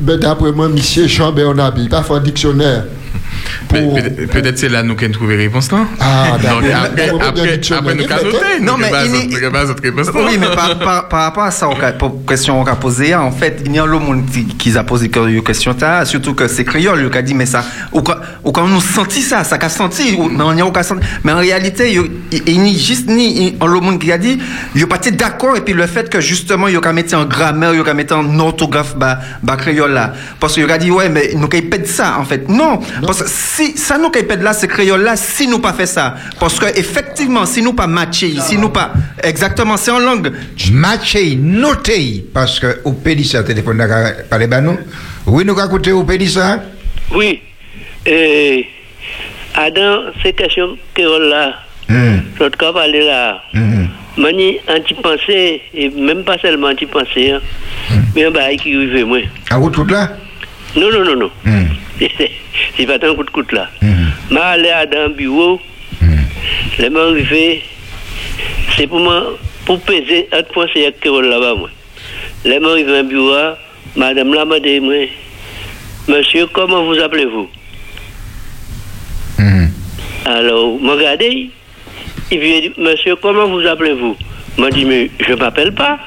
Ben, 0.00 0.16
d'après 0.18 0.52
moi, 0.52 0.68
monsieur 0.68 1.06
Jean 1.06 1.32
Bernabi, 1.32 1.88
pas 1.88 2.02
fait 2.02 2.14
un 2.14 2.20
dictionnaire. 2.20 2.84
Pe- 3.68 3.76
peut- 3.78 4.26
Peut-être 4.26 4.58
c'est 4.58 4.68
là 4.68 4.82
nous 4.82 4.96
qu'on 4.96 5.10
trouve 5.10 5.28
réponse 5.28 5.70
là. 5.72 5.78
Ah, 6.00 6.36
d'accord. 6.42 6.58
après, 6.58 6.90
D'accord, 7.06 7.22
après, 7.22 7.58
nous 7.94 8.04
qu'à 8.06 8.22
noter. 8.22 8.60
Non, 8.60 8.76
mais 8.78 8.90
il 9.06 9.32
il 9.32 9.38
n'y 9.38 9.44
a 9.44 9.50
pas 9.50 9.64
d'autre 9.66 9.82
réponse. 9.82 10.08
Oui, 10.14 10.36
mais 10.40 10.46
par, 10.54 10.78
par, 10.78 11.08
par 11.08 11.22
rapport 11.24 11.44
à 11.44 11.50
ça, 11.50 11.68
on 11.68 11.80
a- 11.80 11.92
pour 11.92 12.24
question 12.26 12.62
qu'on 12.64 12.70
a 12.70 12.76
posée, 12.76 13.14
en 13.14 13.30
fait, 13.32 13.62
il 13.64 13.74
y 13.74 13.78
a 13.78 13.86
le 13.86 13.98
monde 13.98 14.24
qui, 14.32 14.44
qui 14.46 14.76
a 14.76 14.84
posé 14.84 15.10
une 15.14 15.42
question, 15.42 15.74
là, 15.80 16.04
surtout 16.04 16.34
que 16.34 16.48
c'est 16.48 16.64
créole, 16.64 17.10
qui 17.10 17.18
a 17.18 17.22
dit, 17.22 17.34
mais 17.34 17.46
ça, 17.46 17.64
ou 17.92 18.02
quand, 18.02 18.16
ou 18.44 18.52
quand 18.52 18.66
nous 18.66 18.80
senti 18.80 19.22
ça, 19.22 19.44
ça 19.44 19.58
qu'a 19.58 19.68
senti, 19.68 20.18
mais 20.30 20.44
a 20.60 20.66
aucun 20.66 20.82
senti. 20.82 21.06
Mais 21.24 21.32
en 21.32 21.38
réalité, 21.38 21.92
il 21.92 22.10
il- 22.32 22.42
il 22.46 22.60
n'y 22.60 22.74
a 22.74 22.78
juste 22.78 23.08
ni 23.08 23.46
il- 23.48 23.56
le 23.60 23.80
monde 23.80 23.98
qui 24.00 24.10
a 24.12 24.18
dit, 24.18 24.38
il 24.74 24.86
pas 24.88 24.96
été 24.96 25.10
d'accord, 25.12 25.56
et 25.56 25.60
puis 25.60 25.74
le 25.74 25.86
fait 25.86 26.08
que 26.10 26.20
justement, 26.20 26.68
il 26.68 26.76
a 26.76 26.92
mis 26.92 27.14
en 27.14 27.24
grammaire, 27.24 27.74
il 27.74 27.88
a 27.88 27.94
mis 27.94 28.12
en 28.12 28.38
orthographe, 28.40 28.96
bah, 28.96 29.18
bah, 29.42 29.56
créole 29.56 29.92
là. 29.92 30.12
Parce 30.40 30.54
qu'il 30.54 30.70
a 30.70 30.78
dit, 30.78 30.90
ouais, 30.90 31.08
mais 31.08 31.30
nous, 31.36 31.48
qu'il 31.48 31.68
pète 31.70 31.86
ça, 31.88 32.16
en 32.18 32.24
fait. 32.24 32.48
Non, 32.48 32.80
parce 33.06 33.22
que 33.22 33.28
si 33.30 33.76
ça 33.76 33.96
nous 33.98 34.10
qui 34.10 34.22
pète 34.22 34.42
là, 34.42 34.52
ce 34.52 34.66
créole 34.66 35.02
là, 35.02 35.16
si 35.16 35.46
nous 35.46 35.60
pas 35.60 35.72
fait 35.72 35.86
ça, 35.86 36.16
parce 36.38 36.58
que 36.58 36.66
effectivement, 36.78 37.46
si 37.46 37.62
nous 37.62 37.72
pas 37.72 37.86
matché, 37.86 38.32
si 38.40 38.58
nous 38.58 38.70
pas 38.70 38.92
exactement, 39.22 39.76
c'est 39.76 39.90
en 39.92 39.98
langue. 40.00 40.32
Matché, 40.72 41.36
noté, 41.36 42.24
parce 42.34 42.58
que 42.58 42.80
au 42.84 42.92
pays 42.92 43.24
ça 43.24 43.42
téléphone 43.42 43.78
là, 43.78 44.12
parler 44.28 44.46
bah 44.46 44.60
nous. 44.60 44.76
Oui, 45.26 45.44
nous 45.44 45.58
écouter 45.58 45.92
au 45.92 46.02
pays 46.04 46.28
ça. 46.28 46.62
Oui. 47.14 47.40
Et 48.06 48.66
Adam, 49.54 50.10
ces 50.22 50.32
questions 50.32 50.76
que 50.94 51.28
là, 51.30 51.54
Hmm. 51.88 52.20
l'autre 52.38 52.56
cas 52.56 52.72
parler 52.72 53.04
là, 53.04 53.42
Mhm. 53.52 53.88
mani 54.16 54.58
anti-pensée, 54.68 55.60
et 55.74 55.88
même 55.90 56.22
pas 56.22 56.38
seulement 56.38 56.68
anti-pensée, 56.68 57.32
hein, 57.32 57.40
mais 58.14 58.24
un 58.26 58.30
bail 58.30 58.56
qui 58.58 58.74
arrive 58.76 59.04
moi. 59.06 59.18
À 59.50 59.58
vous 59.58 59.70
tout 59.70 59.84
là? 59.86 60.12
Non, 60.76 60.90
non, 60.92 61.04
non, 61.04 61.16
non. 61.16 61.30
Hmm. 61.44 61.66
C'est 62.76 62.86
pas 62.86 62.94
un 63.06 63.14
coup 63.14 63.24
de 63.24 63.30
coude 63.30 63.52
là. 63.52 63.68
Aller 64.40 64.70
à 64.70 64.86
dans 64.86 65.08
le 65.08 65.14
bureau, 65.14 65.60
les 66.78 66.88
mains 66.88 67.10
arrivées, 67.10 67.62
c'est 68.76 68.86
pour 68.86 69.00
moi, 69.00 69.36
pour 69.66 69.80
peser 69.80 70.28
un 70.32 70.42
point, 70.42 70.66
c'est 70.72 70.98
que 71.00 71.08
là-bas, 71.08 71.54
moi. 71.54 71.70
Les 72.44 72.58
mains 72.58 72.70
arrivées 72.70 72.96
à 72.96 73.00
un 73.00 73.04
bureau, 73.04 73.54
madame 73.96 74.32
là 74.32 74.44
m'a 74.44 74.60
dit, 74.60 74.80
moi, 74.80 74.94
monsieur, 76.08 76.46
comment 76.46 76.84
vous 76.84 76.98
appelez-vous? 76.98 77.48
Alors, 80.24 80.80
m'a 80.80 80.92
regardé, 80.94 81.50
il 82.30 82.38
vient 82.38 82.60
dire, 82.60 82.72
monsieur, 82.78 83.16
comment 83.16 83.48
vous 83.48 83.66
appelez-vous? 83.66 84.16
M'a 84.56 84.70
dit, 84.70 84.84
mais 84.84 85.10
je 85.18 85.34
m'appelle 85.34 85.74
pas. 85.74 85.98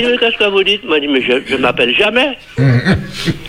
Il 0.00 0.08
me 0.08 0.16
qu'est-ce 0.18 0.36
que 0.38 0.50
vous 0.50 0.62
dites 0.64 0.84
m'a 0.84 0.98
dit, 1.00 1.08
mais 1.08 1.22
je 1.22 1.52
ne 1.54 1.58
m'appelle 1.58 1.94
jamais. 1.96 2.36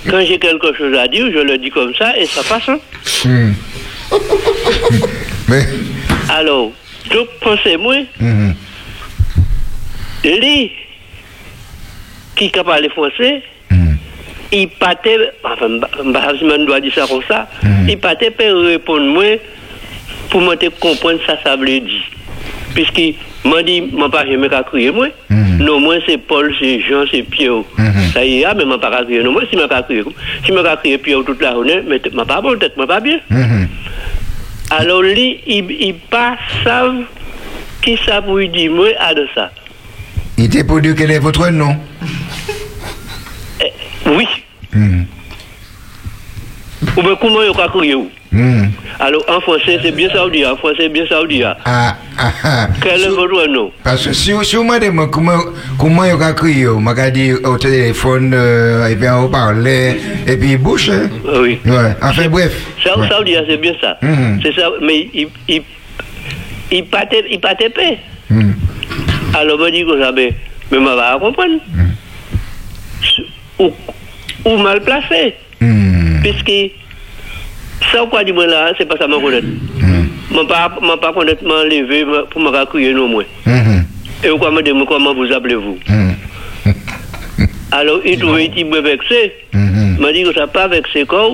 Quand 0.10 0.22
j'ai 0.26 0.38
quelque 0.38 0.74
chose 0.78 0.96
à 0.98 1.08
dire, 1.08 1.26
je 1.34 1.40
le 1.40 1.58
dis 1.58 1.70
comme 1.70 1.94
ça 1.96 2.18
et 2.18 2.26
ça 2.26 2.42
passe. 2.44 2.68
hein. 2.70 2.80
Hmm. 3.26 3.54
Mais. 5.50 5.64
Alors, 6.30 6.72
donc 7.12 7.28
pensez-moi, 7.42 7.96
Mhm. 8.20 8.54
lui 10.24 10.72
qui 12.36 12.52
a 12.58 12.64
parlé 12.64 12.90
français, 12.90 13.42
il 14.52 14.68
partait, 14.70 15.18
enfin, 15.44 15.68
je 15.68 16.66
dois 16.66 16.80
dire 16.80 16.94
ça 16.94 17.08
comme 17.08 17.24
ça, 17.28 17.48
il 17.88 17.98
partait 17.98 18.32
pour 18.32 18.62
répondre 18.64 19.06
moi 19.06 19.38
pour 20.30 20.42
me 20.42 20.56
comprendre 20.80 21.20
ça, 21.26 21.38
ça 21.44 21.56
veut 21.56 21.66
dire. 21.66 22.02
Puisqu'il 22.74 23.16
m'a 23.46 23.64
dit, 23.64 23.82
m'a 23.82 24.10
pas 24.10 24.26
jamais 24.26 24.50
qu'à 24.50 24.64
crier 24.64 24.92
moi. 24.92 25.08
Non, 25.30 25.80
moi 25.80 25.96
c'est 26.06 26.18
Paul, 26.18 26.54
c'est 26.60 26.80
Jean, 26.82 27.06
c'est 27.12 27.24
Pierre. 27.24 27.64
Ça 28.14 28.24
y 28.26 28.42
est, 28.42 28.54
mais 28.56 28.66
m'a 28.66 28.78
pas 28.78 29.04
crier. 29.04 29.24
Non, 29.24 29.32
moi 29.32 29.44
si 29.50 29.56
m'a 29.56 29.68
qu'à 29.68 29.82
crier, 29.84 30.04
si 30.46 30.52
m'a 30.52 30.64
qu'à 30.64 30.78
crier 30.78 30.98
Pierre 30.98 31.20
toute 31.26 31.42
la 31.42 31.54
journée, 31.54 31.82
mais 31.88 32.02
m'a 32.14 32.26
pas 32.26 32.42
bon 32.42 32.58
tête, 32.58 32.76
m'a 32.78 32.88
pas 32.88 33.00
bien. 33.00 33.20
Mhm. 33.30 33.68
Alors 34.70 35.02
lui, 35.02 35.40
il, 35.46 35.96
pas 36.10 36.36
savent 36.64 37.04
qui 37.82 37.98
ça 38.06 38.22
pour 38.22 38.38
lui 38.38 38.50
dire 38.50 38.72
moi 38.72 38.88
à 39.00 39.14
de 39.14 39.28
ça. 39.36 39.52
Il 40.38 40.46
était 40.46 40.64
pour 40.64 40.82
dire 40.82 40.96
quel 40.96 41.12
est 41.12 41.20
votre 41.20 41.48
nom 41.50 41.76
Oui. 44.08 44.28
Mhm. 44.74 45.06
Ou 46.98 47.02
bien 47.02 47.16
comment 47.22 47.42
il 47.44 47.50
a? 47.50 47.98
Mhm. 48.32 48.72
Alors 49.00 49.24
en 49.28 49.40
français 49.42 49.80
c'est 49.82 49.92
bien 49.92 50.10
saoudien, 50.10 50.52
en 50.54 50.56
français 50.58 50.88
bien 50.90 51.06
saoudien. 51.08 51.56
Ah, 51.66 51.96
ah, 52.18 52.32
ah. 52.44 52.68
Quel 52.82 53.02
est 53.02 53.08
votre 53.10 53.48
nom? 53.48 53.72
Parce 53.84 54.06
que 54.08 54.14
si, 54.14 54.32
si 54.44 54.56
vous 54.56 54.64
me 54.64 54.80
demandez 54.80 55.10
comment, 55.12 55.40
comment 55.80 56.04
il 56.06 56.22
a 56.22 56.34
crié, 56.34 56.66
vous 56.68 56.80
m'avez 56.80 57.12
dit 57.12 57.34
au 57.34 57.58
téléphone, 57.58 58.32
euh, 58.34 58.88
et 58.88 58.96
puis 58.96 59.08
on 59.10 59.28
parlait, 59.30 59.98
et 60.28 60.38
puis 60.38 60.58
bouche. 60.58 60.90
Hein? 60.90 61.10
Oui. 61.42 61.60
Ouais. 61.66 61.96
Enfin 62.02 62.28
bref. 62.30 62.54
Ça, 62.84 62.98
Ouais. 62.98 63.08
saoudien 63.10 63.44
c'est 63.48 63.58
bien 63.58 63.74
ça. 63.82 63.98
Mhm. 64.02 64.40
C'est 64.44 64.54
ça, 64.56 64.70
mais 64.82 65.10
il 65.14 65.28
il 65.48 65.62
il 66.72 66.86
partait 66.86 67.26
il 67.30 67.40
partait 67.40 67.70
paix. 67.70 67.98
Mhm. 68.30 68.54
Alors 69.36 69.58
me 69.58 69.72
dit 69.72 69.84
que 69.86 70.00
ça 70.02 70.12
mais 70.12 70.34
mais 70.72 70.80
m'a 70.80 70.96
pas 70.96 71.20
comprendre. 71.20 71.60
Ou 73.60 73.72
ou 74.46 74.58
mal 74.58 74.82
placé. 74.82 75.36
Puisque 76.22 76.72
ça 77.92 78.06
quoi 78.10 78.24
dit 78.24 78.32
moi 78.32 78.46
là, 78.48 78.72
c'est 78.78 78.86
pas 78.88 78.98
ça 78.98 79.08
m'a 79.08 79.18
connaître. 79.20 79.48
M'a 80.32 80.46
pas 80.46 80.78
m'a 80.82 80.98
pas 80.98 81.14
connaître 81.14 81.44
m'a 81.44 81.64
levé 81.66 82.06
pour 82.30 82.42
m'a 82.42 82.66
crier 82.66 82.94
non 82.94 83.08
moins. 83.08 83.26
Et 84.24 84.30
pourquoi 84.30 84.52
me 84.52 84.62
demande 84.62 84.88
comment 84.88 85.14
vous 85.14 85.32
appelez-vous 85.32 85.78
Alors, 87.72 88.00
il 88.06 88.20
trouvait 88.20 88.50
qu'il 88.50 88.68
me 88.68 88.80
vexé. 88.80 89.34
Mhm. 89.52 89.98
m'a 90.00 90.12
dit 90.14 90.24
que 90.24 90.34
ça 90.34 90.48
pas 90.48 90.68
vexé 90.68 91.06
quoi. 91.06 91.32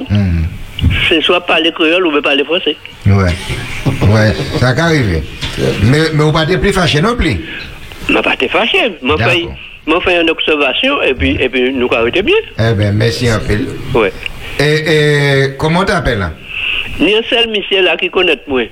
C'est 1.08 1.22
soit 1.22 1.46
parler 1.46 1.72
créole 1.72 2.06
ou 2.08 2.22
parler 2.22 2.44
français. 2.44 2.76
Ouais. 3.06 3.34
Ouais, 4.08 4.34
ça 4.60 4.74
va 4.74 4.84
arriver. 4.86 5.22
Mais, 5.84 6.00
mais 6.14 6.24
vous 6.24 6.32
pas 6.32 6.44
été 6.44 6.58
plus 6.58 6.72
fâché 6.74 7.02
non 7.02 7.16
plus. 7.16 7.36
m'a 8.10 8.22
pas 8.22 8.34
été 8.34 8.48
fâché. 8.48 8.78
M'a 9.02 9.18
fait 10.02 10.22
une 10.22 10.30
observation 10.30 11.02
et 11.02 11.14
puis, 11.14 11.38
et 11.40 11.50
puis 11.50 11.74
nous 11.74 11.88
avons 11.92 12.08
été 12.08 12.22
bien. 12.22 12.36
Eh 12.60 12.74
bien, 12.74 12.92
merci 12.92 13.28
un 13.28 13.40
peu. 13.40 13.58
Ouais. 14.00 14.14
Et, 14.60 14.64
et 14.64 15.58
comment 15.58 15.86
t'appelles 15.86 16.28
Ni 17.00 17.16
un 17.16 17.22
seul 17.30 17.50
monsieur 17.50 17.82
là 17.82 17.96
qui 17.96 18.10
connaît 18.10 18.40
moi. 18.48 18.64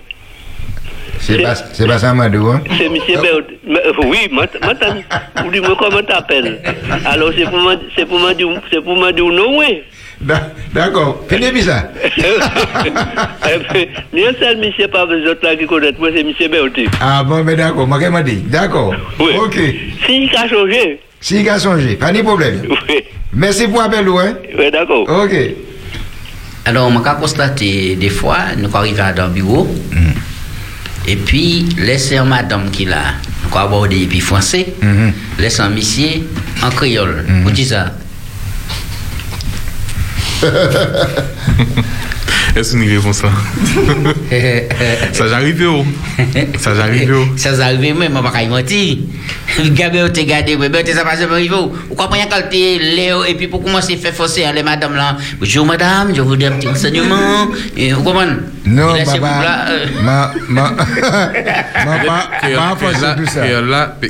C'est 1.19 1.41
pas, 1.41 1.97
ça, 1.97 2.13
Madou, 2.13 2.47
hein 2.49 2.61
C'est 2.77 2.89
monsieur 2.89 3.17
euh, 3.17 3.91
Oui, 4.05 4.29
maintenant, 4.31 5.01
vous 5.43 5.51
dites 5.51 5.63
comment 5.79 6.03
t'appelles. 6.03 6.59
Alors 7.05 7.31
c'est 7.35 7.45
pour 7.45 7.57
moi, 7.57 7.75
c'est 7.95 8.05
pour 8.05 8.19
moi 8.19 8.33
dire, 8.33 8.47
c'est 8.71 8.83
pour 8.83 8.95
moi 8.95 9.11
non, 9.11 9.57
oui. 9.59 9.81
D'accord. 10.73 11.23
Fini 11.29 11.51
bien 11.51 11.63
ça. 11.63 11.91
Eh 12.17 13.73
ben, 13.73 13.87
Ni 14.13 14.25
un 14.25 14.33
seul 14.39 14.57
monsieur 14.57 14.87
pas 14.87 15.05
les 15.05 15.25
autres 15.27 15.43
là 15.43 15.55
qui 15.55 15.65
connaît 15.65 15.93
moi, 15.97 16.09
c'est 16.15 16.23
monsieur 16.23 16.49
Béoté. 16.49 16.87
Ah 17.01 17.23
bon, 17.23 17.43
mais 17.43 17.55
d'accord, 17.55 17.87
moi, 17.87 18.09
m'a 18.09 18.23
dit. 18.23 18.43
D'accord. 18.47 18.93
Oui. 19.19 19.31
Ok. 19.37 19.55
Si 20.05 20.23
il 20.25 20.35
a 20.35 20.47
changé. 20.47 20.99
Si 21.19 21.41
il 21.41 21.49
a 21.49 21.59
changé, 21.59 21.95
pas 21.95 22.11
de 22.11 22.21
problème. 22.21 22.61
Oui. 22.89 23.03
Merci 23.33 23.67
pour 23.67 23.81
l'appel, 23.81 24.07
hein 24.07 24.37
Oui, 24.57 24.71
d'accord. 24.71 25.07
Ok. 25.07 25.33
Alors, 26.67 26.91
on 26.93 27.01
a 27.01 27.15
constaté 27.15 27.95
des 27.95 28.09
fois, 28.09 28.39
nous 28.57 28.67
arrivons 28.75 29.13
dans 29.15 29.27
le 29.27 29.33
bureau, 29.33 29.73
et 31.07 31.15
puis, 31.15 31.65
laisser 31.77 32.17
un 32.17 32.25
madame 32.25 32.69
qui 32.71 32.83
l'a, 32.83 33.13
nous 33.49 33.57
aborder, 33.57 34.01
et 34.01 34.05
puis 34.05 34.19
français, 34.19 34.73
laisser 35.39 35.61
un 35.61 35.69
monsieur 35.69 36.27
en 36.61 36.69
créole. 36.69 37.25
Vous 37.43 37.51
dites 37.51 37.69
ça 37.69 37.93
Est-ce 42.57 42.75
une 42.75 42.89
réponse 42.89 43.21
là 43.21 43.29
Ça? 45.11 45.27
J'arrive 45.27 45.61
où 45.69 45.85
Ça 46.57 46.73
j'arrive 46.73 47.15
où 47.15 47.37
Ça 47.37 47.55
j'arrive 47.55 47.95
même, 47.95 48.17
on 48.17 48.21
va 48.21 48.31
pas 48.31 48.41
y 48.41 48.47
mentir. 48.47 48.97
Gabriel 49.73 50.11
gardé, 50.11 50.57
mais 50.57 50.69
ben 50.69 50.83
ça 50.85 51.03
par 51.03 51.15
niveau. 51.39 51.71
Ou 51.89 51.95
quoi 51.95 52.09
prendre 52.09 52.27
quand 52.29 52.41
t'es 52.49 52.79
Léo 52.79 53.23
et 53.25 53.35
puis 53.35 53.47
pour 53.47 53.63
commencer 53.63 53.93
à 53.93 53.97
faire 53.97 54.13
forcer 54.13 54.43
hein, 54.43 54.53
les 54.55 54.63
madames 54.63 54.95
là. 54.95 55.17
Bonjour 55.39 55.67
madame, 55.67 56.15
je 56.15 56.21
voudrais 56.21 56.47
un 56.47 56.51
petit 56.53 56.67
renseignement. 56.67 57.47
Et 57.75 57.93
vous 57.93 58.01
comprenez? 58.03 58.33
Non, 58.65 58.93
papa. 59.05 59.65
euh, 59.69 59.85
Ma, 60.03 60.33
ma, 60.49 60.71
ma, 61.85 61.95
pas, 61.95 62.75
pas 62.75 62.93
ça. 62.93 63.15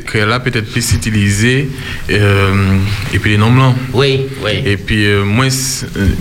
Créole 0.05 0.29
là, 0.29 0.39
peut-être 0.39 0.71
plus 0.71 0.93
utilisé 0.93 1.69
euh, 2.09 2.77
et 3.13 3.19
puis 3.19 3.31
les 3.31 3.37
noms 3.37 3.51
blancs. 3.51 3.75
Oui, 3.93 4.25
oui. 4.43 4.51
Et 4.65 4.77
puis 4.77 5.05
euh, 5.05 5.23
moins 5.23 5.49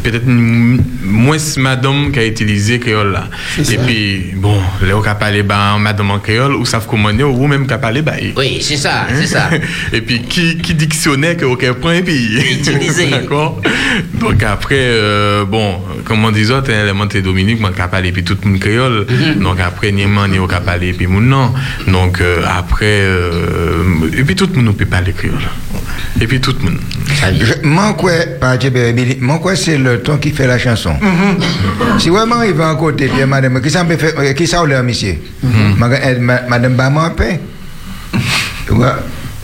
peut-être 0.03 0.27
moins 0.27 1.39
madame 1.57 2.13
qui 2.17 2.21
a 2.23 2.27
utilisé 2.27 2.79
créole 2.81 3.13
là. 3.13 3.29
Et 3.59 3.65
ça. 3.65 3.73
puis 3.85 4.33
bon, 4.35 4.57
les 4.83 5.03
qui 5.03 5.09
a 5.09 5.15
parlé 5.15 5.43
bah 5.43 5.77
madame 5.79 6.11
en 6.13 6.19
créole 6.19 6.55
ou 6.55 6.65
savent 6.65 6.87
comment 6.89 7.13
dire 7.13 7.29
ou 7.31 7.47
même 7.47 7.67
qui 7.67 7.75
a 7.75 7.79
parlé 7.79 8.01
bah. 8.01 8.15
Oui, 8.37 8.59
c'est 8.63 8.79
ça, 8.79 9.07
c'est 9.15 9.27
ça. 9.27 9.51
et 9.93 10.01
puis 10.01 10.23
qui 10.23 10.57
qui 10.57 10.73
dictionnaire 10.75 11.37
que 11.37 11.45
aucun 11.45 11.75
point 11.75 11.95
et 11.97 12.03
puis 12.03 12.39
Utilisé. 12.53 13.07
D'accord. 13.11 13.61
Donc 14.15 14.43
après 14.43 14.77
euh, 14.81 15.45
bon, 15.45 15.81
comme 16.07 16.25
on 16.25 16.29
hein, 16.29 16.63
les 16.87 16.93
montés 16.95 17.21
Dominique, 17.21 17.61
moi 17.61 17.73
qui 17.75 17.83
a 17.83 17.89
parlé 17.89 18.13
puis 18.13 18.25
tout 18.25 18.39
le 18.43 18.51
monde 18.51 18.61
créole. 18.61 19.07
Mhm. 19.11 19.43
Donc 19.43 19.61
après 19.61 19.93
ni 19.93 20.07
man 20.07 20.31
ni 20.31 20.39
au 20.39 20.47
qui 20.49 20.55
a 20.55 20.61
parlé 20.61 20.95
puis 20.95 21.07
mon 21.07 21.21
non. 21.21 21.53
Donc 21.87 22.23
euh, 22.23 22.43
après 22.47 23.01
euh, 23.03 24.11
et 24.17 24.25
puis 24.25 24.35
tout 24.35 24.49
le 24.55 24.63
monde 24.63 24.75
peut 24.77 24.87
parler 24.87 25.13
créole. 25.13 25.35
Et 26.19 26.27
puis 26.27 26.41
tout 26.41 26.55
le 26.59 26.65
monde. 26.71 26.81
Je- 27.41 27.67
Mon 27.67 27.93
quoi, 27.95 28.13
par 28.41 28.57
Tchébé 28.57 28.93
Billy, 28.93 29.19
mon 29.21 29.39
quoi, 29.39 29.55
c'est 29.57 29.77
le 29.79 30.01
ton 30.03 30.17
qui 30.17 30.31
fait 30.31 30.47
la 30.47 30.59
chanson. 30.59 30.95
Si 32.07 32.11
vraiment 32.11 32.41
il 32.45 32.53
va 32.53 32.71
en 32.73 32.77
côté, 32.77 33.09
puis 33.09 33.25
madame, 33.27 33.61
qui 33.61 33.69
ça 33.69 33.83
me 33.83 33.97
fait, 33.97 34.33
qui 34.37 34.47
ça 34.47 34.65
l'air, 34.65 34.85
monsieur 34.85 35.17
Ma- 35.77 35.89
ma- 36.21 36.43
Madame 36.49 36.75
Bama 36.75 37.11
pain. 37.17 37.39
Ouais. 38.71 38.87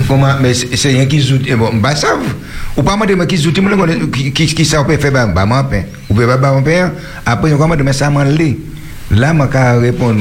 Comment, 0.07 0.35
mais 0.41 0.55
c'est 0.55 0.91
rien 0.91 1.07
qui 1.07 1.19
zout, 1.21 1.41
eh 1.49 1.57
bon, 1.57 1.71
bah 1.75 1.97
ça, 1.97 2.15
ou 2.77 2.83
pas 2.85 2.97
madame 2.97 3.27
qui 3.27 3.37
zout, 3.37 3.53
qui, 4.33 4.33
qui, 4.47 4.65
ça 4.65 4.85
peut 4.85 4.97
faire, 4.97 5.11
bah, 5.11 5.27
bah, 5.27 5.45
mon 5.45 5.65
pain. 5.65 5.83
Ou 6.09 6.15
peut 6.15 6.25
pas, 6.25 6.37
bah, 6.37 6.53
mon 6.53 6.63
pain. 6.63 6.93
Après, 7.27 7.53
on 7.53 7.57
commence 7.59 7.79
de 7.79 7.83
mettre 7.83 7.99
ça, 7.99 8.11
m'en 8.11 8.23
lait. 8.23 8.57
Là, 9.11 9.33
moi, 9.33 9.49
qu'à 9.49 9.81
répondre. 9.81 10.21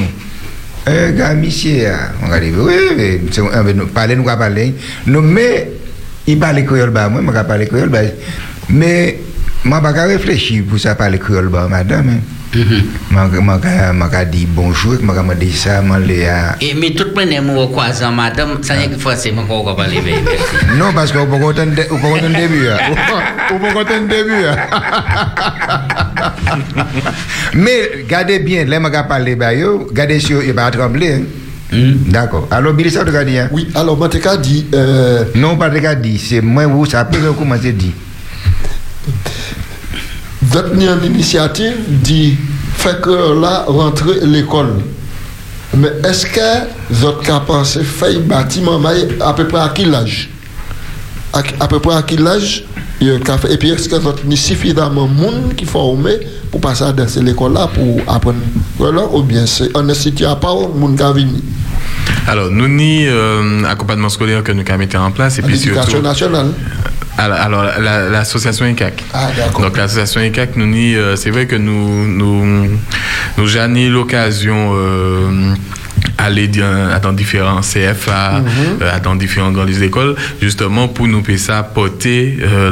Eh, 0.88 1.13
gars, 1.15 1.35
monsieur, 1.35 1.89
ah, 1.93 2.09
on 2.26 2.27
va 2.30 2.39
dire, 2.39 2.53
oui, 2.57 2.73
oui, 2.97 3.22
euh, 3.38 3.73
nous 3.76 3.85
parler, 3.85 4.15
nous 4.15 4.23
va 4.23 4.35
parler. 4.35 4.73
Non, 5.05 5.22
mais, 5.22 5.69
il 6.26 6.39
parle 6.39 6.65
créole, 6.65 6.89
bah, 6.89 7.07
moi, 7.07 7.22
je 7.23 7.47
parle 7.47 7.68
créole, 7.68 7.89
bah, 7.89 7.99
mais, 8.69 9.19
Moi, 9.63 9.79
je 9.85 9.91
vais 9.93 10.01
réfléchir 10.05 10.63
pour 10.67 10.79
ça 10.79 10.95
parler 10.95 11.19
créole, 11.19 11.49
bah, 11.49 11.67
madame. 11.69 12.19
Moi, 13.11 13.29
je 13.31 13.38
vais 13.39 14.25
dire 14.25 14.47
bonjour, 14.49 14.95
je 14.99 15.05
vais 15.05 15.35
dire 15.35 15.55
ça, 15.55 15.81
je 15.85 15.93
vais 16.01 16.15
dire... 16.15 16.55
Et, 16.61 16.73
mais 16.73 16.91
tout 16.91 17.05
le 17.05 17.13
monde 17.13 17.31
est 17.31 17.39
au 17.61 17.67
croisant, 17.67 18.11
madame, 18.11 18.57
ça 18.63 18.75
n'est 18.75 18.89
que 18.89 18.97
français, 18.97 19.31
mais 19.35 19.43
on 19.47 19.63
va 19.63 19.75
parler. 19.75 20.01
mais- 20.03 20.15
mais- 20.71 20.77
Non, 20.77 20.91
parce 20.93 21.11
que 21.11 21.19
vous 21.19 21.27
pouvez 21.27 21.45
entendre 21.45 21.71
vous 21.89 21.97
pouvez 21.99 22.13
entendre 22.19 22.29
le 22.35 22.41
début. 22.47 22.67
hein. 22.67 22.77
Vous 23.51 23.57
pouvez 23.59 23.69
entendre 23.71 24.01
le 24.01 24.07
début. 24.07 24.45
Mais 27.53 28.05
gardez 28.07 28.39
bien, 28.39 28.65
là, 28.65 28.79
je 28.83 28.89
vais 28.89 29.03
parler, 29.07 29.35
bah, 29.35 29.53
yo, 29.53 29.88
gardez 29.93 30.19
sur, 30.19 30.41
il 30.43 30.53
va 30.53 30.71
trembler. 30.71 31.13
hein. 31.13 31.21
D'accord. 32.07 32.47
Alors, 32.51 32.73
Billy, 32.73 32.89
ça, 32.91 33.01
as 33.01 33.23
dit? 33.25 33.38
Oui, 33.51 33.67
alors, 33.75 33.95
moi, 33.97 34.09
t'ai 34.09 34.19
dit. 34.41 34.65
Euh... 34.73 35.23
Non, 35.35 35.55
pas 35.57 35.69
de 35.69 35.95
dit, 36.01 36.17
c'est 36.17 36.41
moi, 36.41 36.65
vous, 36.65 36.85
ça 36.85 37.05
peut 37.05 37.17
commencer 37.38 37.71
dit. 40.52 40.57
Votre 40.57 41.06
initiative 41.06 41.76
dit 41.88 42.38
fait 42.76 42.99
que 43.02 43.40
là 43.41 43.65
rentrer 43.68 44.26
l'école. 44.26 44.82
Mais 45.78 45.91
est-ce 46.03 46.26
que 46.26 46.68
vous 46.90 47.07
avez 47.07 47.40
pensé 47.48 47.84
faire 47.84 48.19
bâtiment 48.19 48.82
à 49.22 49.34
peu 49.34 49.48
près 49.48 49.61
à 49.61 49.69
quel 49.73 49.95
âge 49.95 50.30
à, 51.34 51.41
à 51.61 51.68
peu 51.68 51.80
près 51.80 51.95
à 51.95 52.02
quel 52.02 52.28
âge? 52.28 52.65
Et 52.99 53.57
puis 53.57 53.72
est-ce 53.72 53.90
que 53.90 53.95
vous 53.95 54.10
avez 54.10 54.36
suffisamment 54.36 55.07
de 55.07 55.14
monde 55.14 55.56
qui 55.56 55.65
formé 55.65 56.19
pour 56.52 56.61
passer 56.61 56.84
à 56.84 56.94
l'école 57.22 57.53
là 57.53 57.68
pour 57.73 58.02
apprendre? 58.14 58.38
Voilà, 58.78 59.06
ou 59.06 59.23
bien 59.23 59.45
c'est 59.45 59.76
un 59.76 59.90
institut 59.90 60.26
à 60.26 60.36
part 60.36 60.69
monde 60.69 60.98
qui 60.98 61.03
venu? 61.03 61.40
Alors, 62.28 62.52
nous 62.52 62.68
ni 62.68 63.07
euh, 63.07 63.64
accompagnement 63.64 64.10
scolaire 64.10 64.44
que 64.44 64.52
nous 64.52 64.64
avons 64.68 64.78
mis 64.78 64.95
en 64.95 65.11
place 65.11 65.40
et 65.40 65.41
puis 65.41 65.53
l'éducation 65.53 65.90
surtout. 65.90 66.03
nationale. 66.03 66.48
Alors, 67.17 67.38
alors, 67.39 67.63
la- 67.79 68.09
l'association 68.09 68.65
ECAC. 68.65 69.03
Ah, 69.13 69.27
d'accord. 69.35 69.61
Donc 69.61 69.77
l'association 69.77 70.21
ECAC, 70.21 70.55
nous 70.55 70.65
ni, 70.67 70.95
euh, 70.95 71.15
c'est 71.15 71.29
vrai 71.29 71.45
que 71.45 71.55
nous 71.55 72.07
nous 72.07 72.67
nous 73.38 73.47
j'ai 73.47 73.89
l'occasion 73.89 74.71
euh, 74.75 75.53
aller 76.17 76.47
dans, 76.47 76.99
dans 77.01 77.13
différents 77.13 77.61
CFA, 77.61 78.39
Mhm. 78.39 78.77
euh, 78.81 78.99
dans 79.03 79.15
différents 79.15 79.51
grandes 79.51 79.69
écoles, 79.81 80.15
justement 80.41 80.88
pour 80.88 81.07
nous 81.07 81.23
faire 81.23 81.39
ça 81.39 81.63
porter 81.63 82.38
euh, 82.41 82.69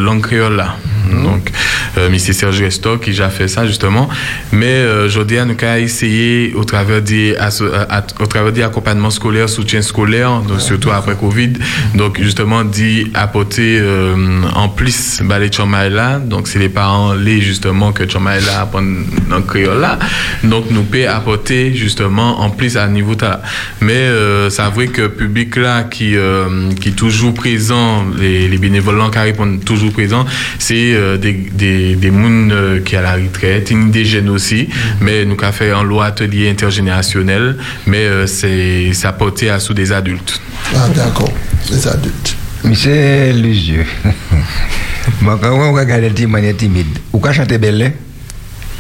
là. 1.10 1.24
Donc, 1.24 1.52
euh, 1.98 2.08
M. 2.08 2.18
Serge 2.18 2.62
Resto 2.62 2.98
qui 2.98 3.20
a 3.22 3.30
fait 3.30 3.48
ça 3.48 3.66
justement. 3.66 4.10
Mais 4.52 4.66
euh, 4.68 5.06
aujourd'hui, 5.06 5.38
nous 5.46 5.56
avons 5.62 5.76
essayé 5.84 6.54
au 6.56 6.64
travers 6.64 7.02
des 7.02 7.36
euh, 7.62 8.02
au 8.20 8.26
travers 8.26 8.52
des 8.52 8.64
accompagnements 8.64 9.10
scolaires, 9.10 9.50
soutien 9.50 9.82
scolaire, 9.82 10.42
donc 10.42 10.62
surtout 10.62 10.92
après 10.92 11.16
Covid. 11.16 11.54
Donc 11.96 12.20
justement 12.22 12.64
d'y 12.64 13.08
apporter 13.14 13.80
euh, 13.80 14.42
en 14.56 14.70
plus 14.70 15.22
bah, 15.24 15.40
les 15.40 15.50
là. 15.90 16.20
Donc 16.20 16.48
c'est 16.48 16.60
les 16.60 16.70
parents 16.70 17.14
les 17.14 17.42
justement 17.42 17.92
que 17.92 18.04
apprennent 18.04 19.06
dans 19.30 19.38
le 19.38 19.44
créole 19.44 19.80
là. 19.80 20.00
Donc 20.44 20.66
nous 20.72 20.84
peut 20.84 21.08
apporter 21.08 21.74
justement 21.76 22.42
en 22.42 22.50
plus 22.50 22.78
à 22.78 22.88
niveau 22.88 23.16
là. 23.20 23.42
Mais 23.82 23.94
euh, 23.94 24.50
c'est 24.50 24.64
vrai 24.64 24.88
que 24.88 25.02
le 25.04 25.10
public 25.10 25.56
là 25.56 25.84
qui 25.84 26.16
qui 26.80 26.90
est 26.90 26.96
toujours 26.96 27.34
présent, 27.34 28.06
les, 28.18 28.48
les 28.48 28.58
bénévoles 28.58 29.00
qui 29.12 29.20
répondent 29.20 29.64
toujours 29.64 29.92
présents, 29.92 30.26
c'est 30.58 30.99
euh, 31.00 31.18
des 31.18 31.34
des 31.34 31.96
des 31.96 32.12
mouns 32.12 32.52
euh, 32.52 32.80
qui 32.82 32.96
à 32.96 33.02
la 33.02 33.14
retraite, 33.14 33.72
une 33.72 33.92
des 33.92 34.06
jeunes 34.06 34.30
aussi. 34.30 34.70
Mais 35.02 35.26
nous 35.26 35.36
avons 35.42 35.52
fait 35.52 35.72
un 35.72 35.84
lot 35.84 36.02
atelier 36.02 36.50
intergénérationnel, 36.50 37.58
mais 37.88 38.06
euh, 38.06 38.28
c'est 38.28 38.92
c'est 38.94 39.08
apporté 39.08 39.50
à 39.50 39.60
sous 39.60 39.74
des 39.74 39.92
adultes. 39.92 40.40
Ah, 40.76 40.88
d'accord, 40.96 41.32
les 41.72 41.88
adultes. 41.88 42.36
Monsieur 42.64 43.32
Lucieux, 43.34 43.86
bon, 45.22 45.38
quand 45.42 45.54
on 45.54 45.74
regarde 45.74 46.04
le 46.04 46.28
manière 46.28 46.58
timide, 46.58 47.00
ou 47.14 47.20
qu'à 47.20 47.32
chanter 47.32 47.58
belle 47.58 47.94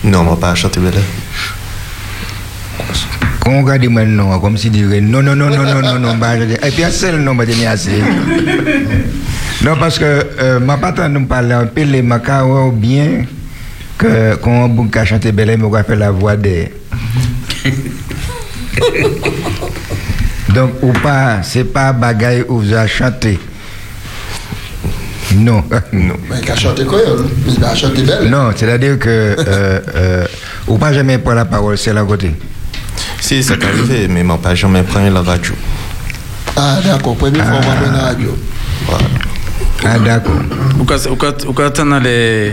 Non, 0.03 0.23
moi 0.23 0.37
pas 0.39 0.53
chanter 0.53 0.81
belle. 0.81 1.01
Quand 3.39 3.51
on 3.51 3.63
regarde 3.63 3.85
non, 3.85 4.37
comme 4.39 4.57
si 4.57 4.69
dirait 4.69 5.01
non, 5.01 5.23
non, 5.23 5.35
non, 5.35 5.49
non, 5.49 5.63
non, 5.63 5.81
non, 5.81 5.99
non, 5.99 6.17
bah, 6.17 6.37
je 6.37 6.43
dis, 6.43 6.53
et 6.55 6.71
puis 6.71 6.83
un 6.83 6.91
seul 6.91 7.21
nom, 7.21 7.35
bah, 7.35 7.45
je 7.47 7.53
dis 7.53 7.65
assez. 7.65 7.99
Non, 7.99 8.07
parce 9.79 9.99
que 9.99 10.05
euh, 10.39 10.59
ma 10.59 10.77
patronne 10.77 11.13
nous 11.13 11.25
parle 11.25 11.51
un 11.51 11.65
peu 11.65 11.83
les 11.83 12.01
macarons 12.01 12.69
bien 12.69 13.25
que 13.97 14.35
quand 14.35 14.51
on 14.65 14.69
bouge 14.69 14.95
à 14.95 15.05
chanter 15.05 15.31
belle, 15.31 15.57
mais 15.57 15.65
on 15.65 15.69
va 15.69 15.83
faire 15.83 15.97
la 15.97 16.11
voix 16.11 16.37
des. 16.37 16.71
Donc, 20.49 20.71
ou 20.81 20.91
pas, 20.93 21.43
c'est 21.43 21.65
pas 21.65 21.91
bagaille 21.93 22.45
où 22.47 22.59
vous 22.59 22.73
avez 22.73 22.87
chanté. 22.87 23.37
Non, 25.35 25.63
non. 25.93 26.15
Mais 26.29 26.37
il 26.41 26.51
a 26.51 26.55
chanté 26.55 26.85
quoi 26.85 26.99
Il 27.47 27.63
a 27.63 27.75
chanté 27.75 28.01
belle. 28.01 28.29
Non, 28.29 28.51
c'est-à-dire 28.55 28.97
que 28.97 29.09
euh, 29.09 29.79
euh, 29.95 30.25
ou 30.67 30.77
pas 30.77 30.91
jamais 30.93 31.17
prendre 31.19 31.37
la 31.37 31.45
parole, 31.45 31.77
c'est 31.77 31.95
à 31.95 32.03
côté. 32.03 32.31
Si, 33.19 33.43
ça 33.43 33.57
t'est 33.57 33.67
arrivé, 33.67 34.07
mais 34.07 34.23
moi 34.23 34.39
pas 34.41 34.55
jamais 34.55 34.81
prendre 34.81 35.13
la 35.13 35.21
radio. 35.21 35.53
Ah, 36.55 36.79
d'accord, 36.83 37.15
première 37.15 37.45
fois, 37.45 37.57
on 37.57 37.59
va 37.59 37.75
prendre 37.75 37.93
la 37.95 38.03
radio. 38.03 38.35
Ah, 39.85 39.97
d'accord. 39.99 40.33
Ou 40.79 40.83
quand, 40.83 41.05
ou 41.09 41.15
quand, 41.15 41.45
ou 41.47 41.53
quand 41.53 41.79
on 41.79 41.91
a 41.93 41.99
les, 41.99 42.51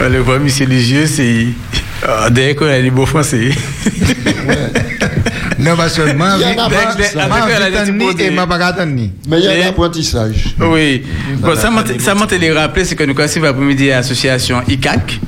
on 0.00 0.08
les 0.10 0.18
voit, 0.18 0.38
monsieur 0.38 0.66
Ligieux, 0.66 1.06
c'est. 1.06 1.46
Dès 2.30 2.54
qu'on 2.56 2.66
a 2.66 2.80
des 2.80 2.90
beaux 2.90 3.06
français. 3.06 3.50
Non, 5.58 5.76
parce 5.76 5.96
que 5.96 6.08
et 6.08 6.14
ma. 6.14 6.36
Mais 9.28 9.38
il 9.38 9.44
y 9.44 9.48
a 9.48 9.50
Mais- 9.50 9.62
un 9.64 9.68
apprentissage. 9.68 10.56
Oui. 10.60 11.02
Bon, 11.38 11.54
ça 11.54 11.70
m'a 11.70 11.84
ça 12.00 12.14
m'a 12.16 12.26
télé 12.26 12.50
rappelé, 12.52 12.84
c'est 12.84 12.96
que 12.96 13.04
nous 13.04 13.14
cassons 13.14 13.40
l'après-midi 13.40 13.92
à 13.92 13.96
l'association 13.98 14.60
ICAC, 14.66 15.20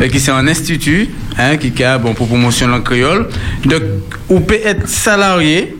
euh, 0.00 0.08
qui 0.08 0.20
c'est 0.20 0.30
un 0.30 0.46
institut, 0.46 1.08
hein, 1.36 1.56
qui 1.56 1.82
a 1.82 1.98
bon, 1.98 2.14
pour 2.14 2.28
promotion 2.28 2.66
de 2.68 2.72
langue 2.72 2.84
créole. 2.84 3.28
Donc, 3.64 3.82
on 4.28 4.40
peut 4.40 4.60
être 4.64 4.88
salarié, 4.88 5.76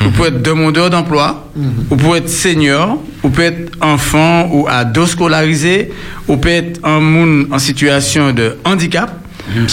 on 0.00 0.10
peut 0.10 0.26
être 0.28 0.42
demandeur 0.42 0.90
d'emploi, 0.90 1.50
on 1.90 1.96
peut 1.96 2.16
être 2.16 2.28
senior, 2.28 3.02
on 3.22 3.30
peut 3.30 3.42
être 3.42 3.72
enfant 3.80 4.48
ou 4.52 4.66
ado 4.68 5.06
scolarisé, 5.06 5.90
on 6.28 6.38
peut 6.38 6.50
être 6.50 6.80
un 6.84 7.00
monde 7.00 7.48
en 7.50 7.58
situation 7.58 8.32
de 8.32 8.56
handicap, 8.64 9.10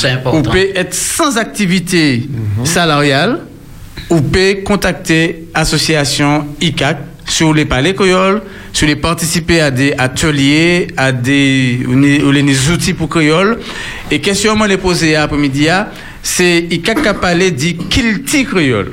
on 0.05 0.09
important. 0.11 0.51
peut 0.51 0.67
être 0.75 0.93
sans 0.93 1.37
activité 1.37 2.27
salariale, 2.63 3.39
ou 4.09 4.21
peut 4.21 4.57
contacter 4.63 5.45
association 5.53 6.45
ICAC 6.61 6.97
sur 7.27 7.53
les 7.53 7.65
palais 7.65 7.93
créoles, 7.95 8.41
sur 8.71 8.85
les 8.87 8.95
participer 8.95 9.59
à 9.61 9.71
des 9.71 9.93
ateliers, 9.97 10.87
à 10.95 11.11
des, 11.11 11.79
ou 11.87 11.99
les- 11.99 12.21
ou 12.21 12.31
les 12.31 12.69
outils 12.69 12.93
pour 12.93 13.09
créole. 13.09 13.57
Et 14.11 14.21
question 14.21 14.55
moi 14.55 14.67
les 14.67 14.77
poser 14.77 15.15
après-midi, 15.15 15.67
c'est 16.25 16.65
ICAC 16.71 17.03
qui 17.03 17.07
a 17.07 17.13
parlé 17.13 17.51
dit 17.51 17.77
kilti 17.77 18.45
créole. 18.45 18.91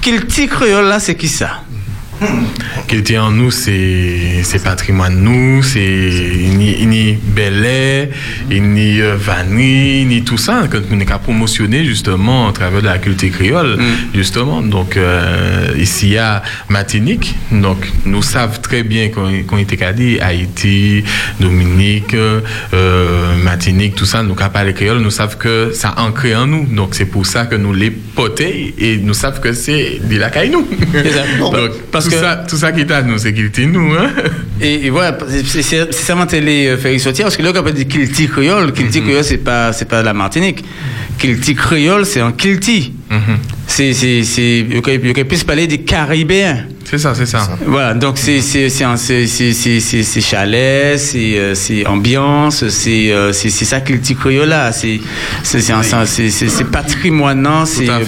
Kilti 0.00 0.46
créole 0.46 0.86
là, 0.86 1.00
c'est 1.00 1.16
qui 1.16 1.26
ça? 1.26 1.64
Était 2.88 3.16
en 3.16 3.30
nous, 3.30 3.50
c'est 3.50 4.42
c'est 4.44 4.62
patrimoine 4.62 5.16
nous, 5.16 5.62
c'est 5.62 5.80
ni, 5.80 6.84
ni 6.84 7.14
Belay, 7.14 8.10
ni 8.50 9.00
euh, 9.00 9.16
Vanille, 9.16 10.04
ni 10.04 10.22
tout 10.22 10.36
ça, 10.36 10.68
que 10.70 10.76
nous 10.76 11.00
avons 11.00 11.18
promotionné 11.18 11.86
justement 11.86 12.48
à 12.48 12.52
travers 12.52 12.82
de 12.82 12.86
la 12.86 12.98
culture 12.98 13.30
créole, 13.30 13.78
justement. 14.14 14.60
Donc, 14.60 14.98
euh, 14.98 15.72
ici, 15.78 16.08
il 16.08 16.12
y 16.12 16.18
a 16.18 16.42
Martinique, 16.68 17.34
donc 17.50 17.90
nous 18.04 18.22
savons 18.22 18.60
très 18.60 18.82
bien 18.82 19.08
qu'on 19.08 19.56
était 19.58 19.78
qu'à 19.78 19.94
dire 19.94 20.22
Haïti, 20.22 21.02
Dominique, 21.40 22.12
euh, 22.12 22.40
Martinique, 23.56 23.94
tout 23.96 24.06
ça, 24.06 24.22
nous 24.22 24.34
avons 24.40 24.48
parlé 24.50 24.72
créole, 24.72 25.00
nous 25.00 25.10
savons 25.10 25.36
que 25.38 25.72
ça 25.74 25.94
ancré 25.98 26.34
en 26.34 26.46
nous. 26.46 26.64
Donc, 26.64 26.94
c'est 26.94 27.04
pour 27.04 27.26
ça 27.26 27.44
que 27.44 27.54
nous 27.54 27.74
les 27.74 27.90
potés 27.90 28.74
et 28.78 28.96
nous 28.96 29.12
savons 29.12 29.40
que 29.42 29.52
c'est 29.52 30.00
de 30.02 30.16
la 30.18 30.30
caille 30.30 30.48
nous. 30.48 30.66
Donc, 31.38 31.72
Parce 31.90 32.06
tout, 32.06 32.12
que- 32.12 32.16
ça, 32.16 32.36
tout 32.48 32.56
ça 32.56 32.72
qui 32.72 32.80
est 32.80 32.90
à 32.90 33.02
nous, 33.02 33.18
c'est 33.18 33.34
qu'il 33.34 33.44
était 33.44 33.66
nous. 33.66 33.92
Hein? 33.92 34.08
Et, 34.58 34.86
et 34.86 34.90
voilà, 34.90 35.18
c'est- 35.44 35.60
c'est 35.60 35.92
seulement 35.92 36.24
télé 36.24 36.74
faire 36.78 36.98
sortir 36.98 37.26
parce 37.26 37.36
que 37.36 37.42
là, 37.42 37.52
quand 37.52 37.62
on 37.66 37.70
dit 37.70 37.86
Kilti 37.86 38.26
créole, 38.26 38.72
Kilti 38.72 39.02
créole, 39.02 39.22
c'est 39.22 39.36
pas, 39.44 39.74
c'est 39.74 39.84
pas 39.88 40.02
la 40.02 40.14
Martinique. 40.14 40.64
Kilti 41.18 41.54
créole, 41.54 42.06
c'est 42.06 42.20
un 42.20 42.32
Kilti. 42.32 42.94
C'est, 43.66 43.92
c'est, 43.92 44.22
c'est, 44.24 44.60
il 44.60 44.76
y 44.76 44.78
aurait 45.10 45.24
plus 45.24 45.44
parler 45.44 45.66
des 45.66 45.78
Caribéens. 45.82 46.64
C'est 46.92 46.98
ça, 46.98 47.14
c'est 47.14 47.24
ça. 47.24 47.48
Voilà, 47.66 47.94
donc 47.94 48.18
c'est, 48.18 48.42
c'est, 48.42 48.68
c'est, 48.68 48.84
un- 48.84 48.98
c'est, 48.98 49.26
c'est, 49.26 49.54
c'est, 49.54 49.80
c'est, 49.80 50.02
c'est 50.02 50.20
chalet, 50.20 50.98
c'est, 50.98 51.38
euh, 51.38 51.54
c'est 51.54 51.86
ambiance, 51.86 52.68
c'est, 52.68 53.10
c'est, 53.32 53.48
c'est 53.48 53.64
ça 53.64 53.80
Kilti 53.80 54.14
créole. 54.14 54.54
C'est, 54.72 55.00
c'est, 55.42 55.62
c'est, 55.62 55.72
un- 55.72 55.82
c'est, 55.82 56.28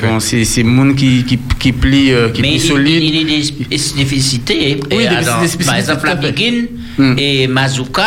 bon, 0.06 0.20
c'est, 0.20 0.44
c'est 0.44 0.62
monde 0.62 0.94
qui, 0.96 1.24
qui, 1.24 1.38
qui 1.58 1.72
plie, 1.72 2.12
euh, 2.12 2.28
qui 2.28 2.42
Mais 2.42 2.48
plie 2.48 2.56
il, 2.56 2.60
solide. 2.60 3.02
il 3.02 3.16
y 3.16 3.22
a 3.22 3.38
des 3.38 3.78
spécificités. 3.78 4.78
Oui, 4.92 5.06
Par 5.64 5.76
exemple, 5.76 6.06
la 6.06 6.16
fait. 6.18 6.32
Biguine 6.32 6.66
et 7.16 7.46
Mazouka, 7.46 8.02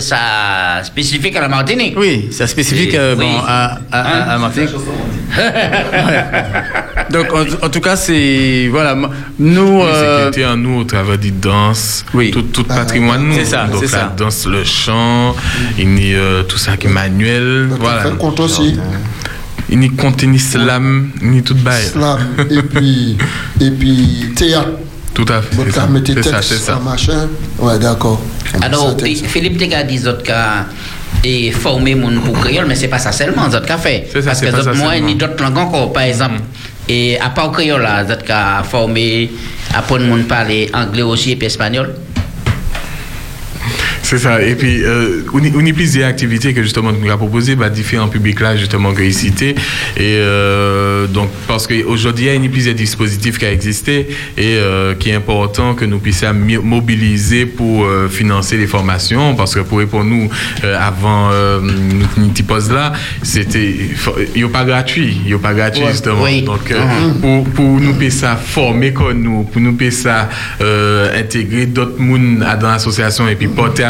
ça 0.00 0.82
spécifique 0.84 1.36
à 1.36 1.40
la 1.40 1.48
Martinique. 1.48 1.94
Oui, 1.96 2.28
ça 2.32 2.46
spécifique 2.46 2.94
euh, 2.94 3.14
bon, 3.16 3.32
à, 3.46 3.78
à, 3.90 4.00
à- 4.00 4.34
à 4.34 4.38
Martinique. 4.38 4.68
Donc, 7.10 7.26
en, 7.62 7.68
tout 7.70 7.80
cas, 7.80 7.96
c'est. 7.96 8.68
Voilà, 8.70 8.94
nous. 9.38 9.80
Oui, 10.26 10.42
euh, 10.42 10.56
nous 10.56 10.80
au 10.80 10.84
travers 10.84 11.18
des 11.18 11.30
danses, 11.30 12.04
tout, 12.32 12.42
tout 12.42 12.64
patrimoine 12.64 13.28
nous. 13.28 13.34
C'est 13.34 13.44
ça, 13.44 13.66
Donc 13.66 13.80
c'est 13.84 13.92
la 13.92 13.98
ça. 13.98 14.14
danse, 14.16 14.46
le 14.46 14.64
chant, 14.64 15.34
il 15.78 15.98
y 16.10 16.14
a 16.14 16.18
euh, 16.18 16.42
tout 16.42 16.58
ça 16.58 16.76
qui 16.76 16.86
est 16.86 16.90
manuel, 16.90 17.68
voilà. 17.78 18.02
Fait 18.02 18.16
compte 18.18 18.40
aussi. 18.40 18.76
Il 19.70 19.82
y 19.82 19.86
a 19.86 19.90
compte, 20.00 20.22
a 20.24 20.38
slam, 20.38 21.10
a 21.22 21.42
tout 21.42 21.54
bail. 21.54 21.84
Slam, 21.84 22.18
et 22.50 22.62
puis, 22.62 23.18
et 23.60 23.70
puis 23.70 24.32
théâtre. 24.34 24.70
Tout 25.14 25.26
à 25.28 25.42
fait. 25.42 25.56
C'est 25.66 25.72
ça. 25.72 25.86
mettez 25.88 26.14
C'est 26.14 26.22
ça, 26.22 26.30
texte, 26.36 26.48
c'est 26.50 26.58
ça. 26.58 26.76
un 26.76 26.80
machin. 26.80 27.28
Ouais, 27.58 27.78
d'accord. 27.78 28.20
Alors, 28.62 28.96
Ça, 28.98 29.06
Philippe 29.26 29.58
Tega 29.58 29.82
dit 29.82 30.06
autres 30.06 30.22
cas 30.22 30.66
et 31.24 31.50
former 31.50 31.94
mon 31.96 32.20
pour 32.20 32.38
créole, 32.38 32.66
mais 32.68 32.76
c'est 32.76 32.86
pas 32.88 32.98
ça 33.00 33.10
seulement, 33.12 33.46
autres 33.46 33.66
cas 33.66 33.76
fait. 33.78 34.08
C'est 34.12 34.20
ça, 34.22 34.26
Parce 34.28 34.38
c'est 34.38 34.46
que 34.46 34.50
pas 34.52 34.58
ça 34.58 34.70
d'autres 34.70 34.78
seulement. 34.86 35.06
ni 35.06 35.16
d'autres 35.16 35.42
langues 35.42 35.58
encore, 35.58 35.92
par 35.92 36.04
exemple. 36.04 36.36
Et 36.88 37.18
à 37.18 37.30
part 37.30 37.52
créole 37.52 37.82
là, 37.82 38.02
autres 38.02 38.24
cas 38.24 38.62
former, 38.62 39.30
apprendre 39.74 40.04
mon 40.04 40.22
parler 40.24 40.70
anglais 40.72 41.02
aussi 41.02 41.32
et 41.32 41.44
espagnol. 41.44 41.94
C'est 44.10 44.16
ça. 44.16 44.40
Et 44.42 44.54
puis, 44.54 44.82
euh, 44.84 45.20
on 45.34 45.38
y- 45.44 45.52
on 45.54 45.60
y 45.60 45.70
a 45.70 45.74
plusieurs 45.74 46.08
activités 46.08 46.54
que 46.54 46.62
justement 46.62 46.92
nous 46.92 47.06
avons 47.10 47.18
proposées 47.26 47.58
à 47.62 47.68
différents 47.68 48.08
publics 48.08 48.40
là, 48.40 48.56
justement, 48.56 48.94
que 48.94 49.02
cité. 49.10 49.50
Et 49.98 50.16
euh, 50.16 51.06
donc, 51.06 51.28
parce 51.46 51.66
qu'aujourd'hui, 51.66 52.24
il 52.24 52.28
y 52.28 52.30
a 52.30 52.34
une 52.34 52.48
plusieurs 52.50 52.74
dispositifs 52.74 53.36
qui 53.38 53.44
ont 53.44 53.50
existé 53.50 54.08
et 54.38 54.56
euh, 54.56 54.94
qui 54.94 55.10
est 55.10 55.14
important 55.14 55.74
que 55.74 55.84
nous 55.84 55.98
puissions 55.98 56.32
mobiliser 56.32 57.44
pour 57.44 57.84
euh, 57.84 58.08
financer 58.08 58.56
les 58.56 58.66
formations. 58.66 59.34
Parce 59.34 59.54
que 59.54 59.60
pour, 59.60 59.84
pour 59.86 60.04
nous, 60.04 60.30
avant 60.80 61.28
nous 62.16 62.28
petit 62.30 62.44
poste 62.44 62.72
là, 62.72 62.94
c'était, 63.22 63.74
il 64.34 64.40
n'y 64.42 64.44
a 64.44 64.48
pas 64.48 64.64
gratuit. 64.64 65.18
Il 65.22 65.26
n'y 65.28 65.34
a 65.34 65.38
pas 65.38 65.52
gratuit, 65.52 65.84
Ouais. 65.84 65.90
justement. 65.92 66.22
Oui. 66.22 66.40
Donc, 66.40 66.70
euh, 66.70 66.78
Mhm. 66.80 67.20
pour, 67.20 67.44
pour 67.50 67.78
nous 67.78 67.92
ça 68.10 68.36
former 68.36 68.94
comme 68.94 69.20
nous, 69.22 69.42
pour 69.42 69.60
nous 69.60 69.74
euh, 70.62 71.20
intégrer 71.20 71.66
d'autres 71.66 72.00
monde 72.00 72.42
à- 72.42 72.56
dans 72.56 72.70
l'association 72.70 73.28
et 73.28 73.34
puis 73.34 73.48
porter 73.48 73.84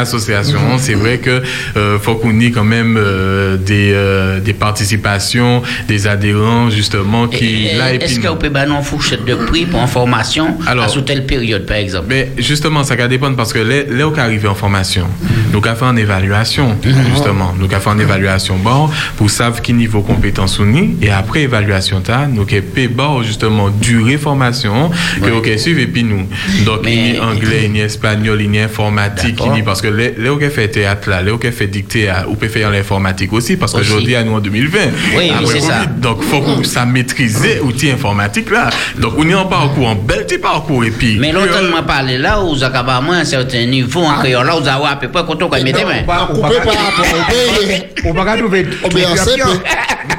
c'est 0.77 0.93
vrai 0.95 1.17
que 1.19 1.41
euh, 1.77 1.99
faut 1.99 2.15
qu'on 2.15 2.39
ait 2.39 2.51
quand 2.51 2.63
même 2.63 2.95
euh, 2.97 3.57
des, 3.57 3.91
euh, 3.93 4.39
des 4.39 4.53
participations, 4.53 5.61
des 5.87 6.07
adhérents 6.07 6.69
justement 6.69 7.27
qui 7.27 7.67
Et- 7.67 7.77
là 7.77 7.93
et 7.93 7.97
Est-ce 7.97 8.19
pouvez 8.35 8.49
donner 8.49 8.75
une 8.75 8.83
fourchette 8.83 9.25
de 9.25 9.35
prix 9.35 9.65
pour 9.65 9.81
une 9.81 9.87
formation 9.87 10.57
à 10.67 10.87
sous 10.87 11.01
telle 11.01 11.25
période, 11.25 11.65
par 11.65 11.77
exemple? 11.77 12.05
mais 12.09 12.31
justement, 12.37 12.83
ça 12.83 12.95
va 12.95 13.07
dépendre 13.07 13.35
parce 13.35 13.53
que 13.53 13.59
là, 13.59 13.83
là 13.89 14.07
où 14.07 14.13
arrivé 14.19 14.47
en 14.47 14.55
formation, 14.55 15.07
nous 15.53 15.59
avons 15.65 15.75
fait 15.75 15.85
en 15.85 15.95
évaluation, 15.97 16.75
justement. 17.13 17.53
Nous 17.57 17.65
avons 17.65 17.79
fait 17.79 17.89
en 17.89 17.99
évaluation 17.99 18.57
bon 18.57 18.89
pour 19.17 19.29
savoir 19.29 19.61
quel 19.61 19.75
niveau 19.75 20.01
compétence 20.01 20.59
on 20.59 20.73
est. 20.75 20.89
Et 21.01 21.09
après 21.09 21.41
évaluation, 21.43 22.01
ta, 22.01 22.27
nous 22.27 22.41
avons 22.43 22.87
bon, 22.91 23.23
justement, 23.23 23.69
durée 23.69 24.17
formation 24.17 24.89
que 25.21 25.29
vous 25.29 25.57
suivre 25.57 25.79
et 25.81 25.87
puis 25.87 26.03
nous. 26.03 26.25
Donc, 26.65 26.79
il 26.85 27.15
y 27.15 27.17
a 27.17 27.23
anglais, 27.25 27.63
il 27.65 27.77
y 27.77 27.81
a 27.81 27.85
espagnol, 27.85 28.41
il 28.41 28.55
y 28.55 28.59
a 28.59 28.63
informatique, 28.65 29.39
il 29.45 29.57
y 29.57 29.61
a- 29.61 29.63
parce 29.63 29.81
que 29.81 29.87
là, 29.99 30.09
là 30.17 30.33
où 30.33 30.39
on 30.41 30.49
fait 30.49 30.67
théâtre, 30.67 31.09
là, 31.09 31.21
où 31.33 31.39
on 31.43 31.51
fait 31.51 31.67
dicter, 31.67 32.11
ou 32.27 32.35
peut 32.35 32.47
faire 32.47 32.71
l'informatique 32.71 33.33
aussi, 33.33 33.57
parce 33.57 33.73
qu'aujourd'hui, 33.73 34.15
à 34.15 34.23
nous 34.23 34.33
en 34.33 34.39
2020, 34.39 34.79
Oui, 35.17 35.31
après 35.31 35.59
c'est 35.59 35.59
ça. 35.61 35.85
Donc, 35.85 36.23
faut 36.23 36.41
que 36.41 36.65
ça 36.65 36.85
maîtriser 36.85 37.59
l'outil 37.61 37.91
informatique 37.91 38.49
là. 38.49 38.69
Donc, 38.97 39.13
on 39.17 39.27
est 39.29 39.33
en 39.33 39.45
parcours, 39.45 39.87
en 39.87 39.95
bel 39.95 40.25
petit 40.25 40.37
parcours 40.37 40.83
et 40.83 40.91
puis. 40.91 41.17
Mais 41.19 41.31
l'autre, 41.31 41.69
moi 41.69 41.83
parler 41.83 42.17
là, 42.17 42.39
vous 42.39 42.63
avez 42.63 42.77
à 42.77 43.01
moins 43.01 43.19
un 43.19 43.25
certain 43.25 43.65
niveau 43.65 44.01
en 44.01 44.13
créole, 44.19 44.45
là, 44.45 44.53
vous 44.59 44.67
avez 44.67 44.87
à 44.87 44.95
peu 44.95 45.09
près 45.09 45.23
quand 45.25 45.41
on 45.41 45.49
met 45.49 45.73
des 45.73 45.85
mains. 45.85 46.03
Coupé 46.03 46.55
par 46.63 46.73
rapport 46.73 47.05
au 47.05 48.09
On 48.09 48.13
va 48.13 48.25
pas 48.25 48.37
trouver. 48.37 48.67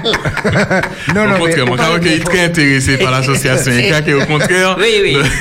Non, 1.14 1.26
non, 1.26 1.34
au 1.36 1.66
contraire, 1.66 1.96
est 2.06 2.24
très 2.24 2.44
intéressé 2.44 2.96
par 2.96 3.10
l'association, 3.10 3.72
et 4.06 4.14
au 4.14 4.24
contraire. 4.24 4.76
Oui, 4.78 5.00
oui. 5.02 5.16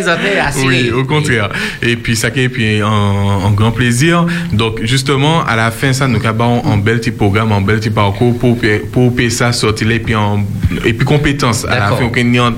Ça. 0.00 0.16
Oui, 0.64 0.90
au 0.90 1.04
contraire. 1.04 1.50
Et 1.82 1.96
puis, 1.96 2.16
ça 2.16 2.30
qui 2.30 2.40
est 2.40 2.48
puis 2.48 2.82
en, 2.82 2.88
en 2.88 3.50
grand 3.70 3.76
plaisir. 3.76 4.26
Donc, 4.52 4.80
justement, 4.82 5.44
à 5.44 5.56
la 5.56 5.70
fin, 5.70 5.92
ça, 5.92 6.06
nous 6.06 6.24
avons 6.24 6.64
un 6.66 6.76
bel 6.76 7.00
petit 7.00 7.10
programme, 7.10 7.52
un 7.52 7.60
bel 7.60 7.78
petit 7.78 7.90
parcours 7.90 8.36
pour, 8.38 8.56
pour 8.92 9.14
payer 9.14 9.30
ça 9.30 9.52
sortir 9.52 9.90
et 9.90 9.98
puis 9.98 10.14
en, 10.14 10.44
et 10.84 10.92
puis 10.92 11.04
compétences. 11.04 11.64
À 11.64 11.78
la 11.78 11.88
fin, 11.88 12.04
on 12.04 12.38
en, 12.38 12.52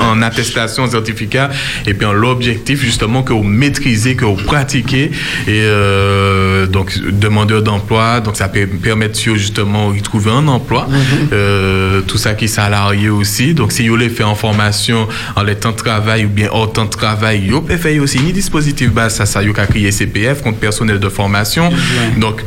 en 0.00 0.22
attestation, 0.22 0.88
certificat, 0.88 1.50
et 1.86 1.94
puis 1.94 2.06
en 2.06 2.12
l'objectif, 2.12 2.82
justement, 2.82 3.22
que 3.22 3.32
vous 3.32 3.42
maîtrisez, 3.42 4.16
que 4.16 4.24
vous 4.24 4.36
pratiquez. 4.36 5.10
Et, 5.46 5.60
euh, 5.62 6.66
donc, 6.66 6.98
demandeur 6.98 7.62
d'emploi, 7.62 8.20
donc 8.20 8.36
ça 8.36 8.48
peut 8.48 8.66
permettre, 8.66 9.18
justement, 9.18 9.92
de 9.92 10.00
trouver 10.00 10.30
un 10.30 10.46
emploi. 10.48 10.86
Euh, 11.32 12.00
tout 12.02 12.18
ça 12.18 12.34
qui 12.34 12.46
est 12.46 12.48
salarié 12.48 13.08
aussi. 13.08 13.54
Donc, 13.54 13.72
si 13.72 13.86
vous 13.86 13.94
voulez 13.94 14.08
faire 14.08 14.28
en 14.28 14.34
formation 14.34 15.08
en 15.36 15.42
les 15.42 15.54
temps 15.54 15.72
de 15.72 15.76
travail 15.76 16.24
ou 16.24 16.28
bien 16.28 16.48
hors 16.50 16.72
temps 16.72 16.84
de 16.84 16.90
travail, 16.90 17.48
vous 17.48 17.60
pouvez 17.60 17.76
faire 17.76 18.02
aussi 18.02 18.18
un 18.18 18.30
dispositif 18.30 18.92
base, 18.92 19.14
ça, 19.14 19.26
ça, 19.26 19.42
vous 19.42 19.52
pouvez 19.52 19.66
créer 19.66 19.92
CPF, 19.92 20.42
compte 20.50 20.60
personnel 20.60 20.98
de 20.98 21.08
formation. 21.08 21.70
Donc, 22.18 22.42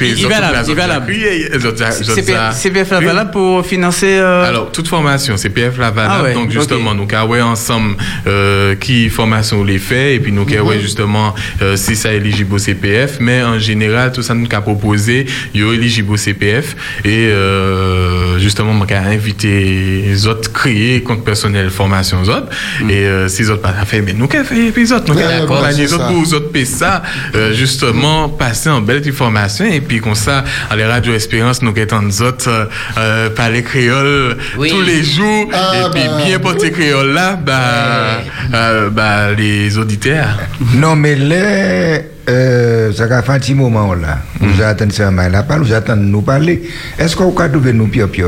les 0.00 0.24
autres- 1.64 2.52
CPF, 2.54 2.88
valable 2.90 3.30
pour 3.30 3.64
financer. 3.66 4.18
euh, 4.18 4.48
Alors, 4.48 4.70
toute 4.72 4.88
formation, 4.88 5.36
CPF 5.36 5.78
la 5.78 5.90
valable. 5.90 6.14
Ah 6.18 6.22
ouais, 6.24 6.34
donc, 6.34 6.50
justement, 6.50 6.94
nous 6.94 7.06
avons 7.12 7.40
ensemble 7.42 7.96
euh, 8.26 8.74
qui 8.76 9.08
formation 9.08 9.64
les 9.64 9.78
fait 9.78 10.14
et 10.14 10.20
puis 10.20 10.32
nous 10.32 10.46
avons 10.58 10.70
Mhm. 10.74 10.80
justement 10.80 11.34
euh, 11.62 11.76
si 11.76 11.96
ça 11.96 12.12
est 12.12 12.16
éligible 12.16 12.54
au 12.54 12.58
CPF. 12.58 13.18
Mais 13.20 13.42
en 13.42 13.58
général, 13.58 14.12
tout 14.12 14.22
ça 14.22 14.34
nous 14.34 14.46
a 14.52 14.60
proposé, 14.60 15.26
il 15.54 15.62
est 15.62 15.74
éligible 15.74 16.12
au 16.12 16.16
CPF. 16.16 16.76
Et 17.04 17.28
euh, 17.28 18.38
justement, 18.38 18.72
moi, 18.72 18.86
j'ai 18.88 18.94
invité 18.96 20.02
les 20.06 20.26
autres 20.26 20.52
créer 20.52 21.02
compte 21.02 21.24
personnel 21.24 21.70
formation 21.70 22.22
autres. 22.22 22.48
Et 22.88 22.92
euh, 23.06 23.28
si 23.28 23.42
les 23.42 23.50
autres 23.50 23.62
pas 23.62 23.72
fait, 23.84 24.00
mais 24.02 24.12
nous, 24.12 24.26
qu'avons 24.26 24.44
fait 24.44 24.72
les 24.76 24.92
autres, 24.92 25.04
nous, 25.08 25.14
ouais, 25.18 25.24
accompagné 25.24 25.82
les 25.82 25.92
autres 25.94 26.08
pour 26.08 26.22
les 26.22 26.34
autres 26.34 26.50
payer 26.50 26.64
ça, 26.64 27.02
euh, 27.36 27.52
justement, 27.52 28.28
passer 28.28 28.70
en 28.70 28.80
belle 28.80 29.00
petite 29.00 29.14
formation. 29.14 29.64
Et 29.66 29.80
puis, 29.80 30.00
comme 30.00 30.14
ça, 30.14 30.44
à 30.70 30.76
les 30.76 30.84
Radio 30.84 31.12
Espérance, 31.14 31.62
nous 31.62 31.72
nous 32.02 32.22
autres 32.22 32.48
euh, 32.48 32.64
euh, 32.98 33.30
parler 33.30 33.62
créole 33.62 34.36
Oui. 34.58 34.70
tous 34.70 34.82
les 34.82 35.02
jours. 35.02 35.48
Ah, 35.52 35.72
et 35.76 35.90
puis, 35.92 36.08
bah, 36.08 36.24
bien 36.24 36.38
porter 36.38 36.70
créole 36.70 37.12
là, 37.12 37.34
bah, 37.36 38.22
euh, 38.54 38.90
bah, 38.90 39.32
les 39.32 39.76
auditeurs. 39.78 40.38
Non, 40.74 40.96
mais 40.96 41.14
là, 41.16 42.00
euh, 42.28 42.92
ça 42.92 43.04
a 43.04 43.22
fait 43.22 43.32
un 43.32 43.38
petit 43.38 43.54
moment 43.54 43.94
là. 43.94 44.18
Nous 44.40 44.62
attendons 44.62 44.90
ça, 44.92 45.10
mais 45.10 45.28
là, 45.30 45.42
pas, 45.42 45.58
nous 45.58 45.72
attendons 45.72 46.02
nous 46.02 46.22
parler. 46.22 46.62
Est-ce 46.98 47.14
qu'on 47.16 47.30
peut 47.32 47.48
trouver 47.48 47.72
nous 47.72 47.86
pire 47.86 48.08
pire? 48.08 48.26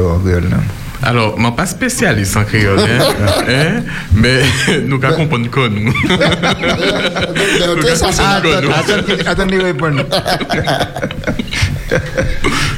Alors, 1.03 1.35
je 1.37 1.41
ne 1.41 1.47
suis 1.47 1.55
pas 1.57 1.67
spécialiste 1.67 2.37
en 2.37 2.45
créole, 2.45 2.79
hein, 2.81 2.99
hein, 3.49 3.83
mais 4.13 4.43
nous 4.87 4.99
qu'à 4.99 5.13
comprendre 5.13 5.49
quoi, 5.51 5.69
nous. 5.69 5.93
Attendez, 9.27 9.59
répondre. 9.59 10.05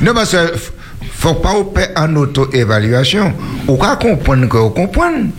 non, 0.02 0.14
parce 0.14 0.32
que 0.32 0.52
faut 1.18 1.34
pas 1.34 1.54
faire 1.74 1.90
en 1.96 2.16
auto-évaluation. 2.16 3.32
On 3.68 3.76
peut 3.76 3.86
comprendre 4.00 4.48
que 4.48 4.56
vous 4.56 4.70
comprenez. 4.70 5.30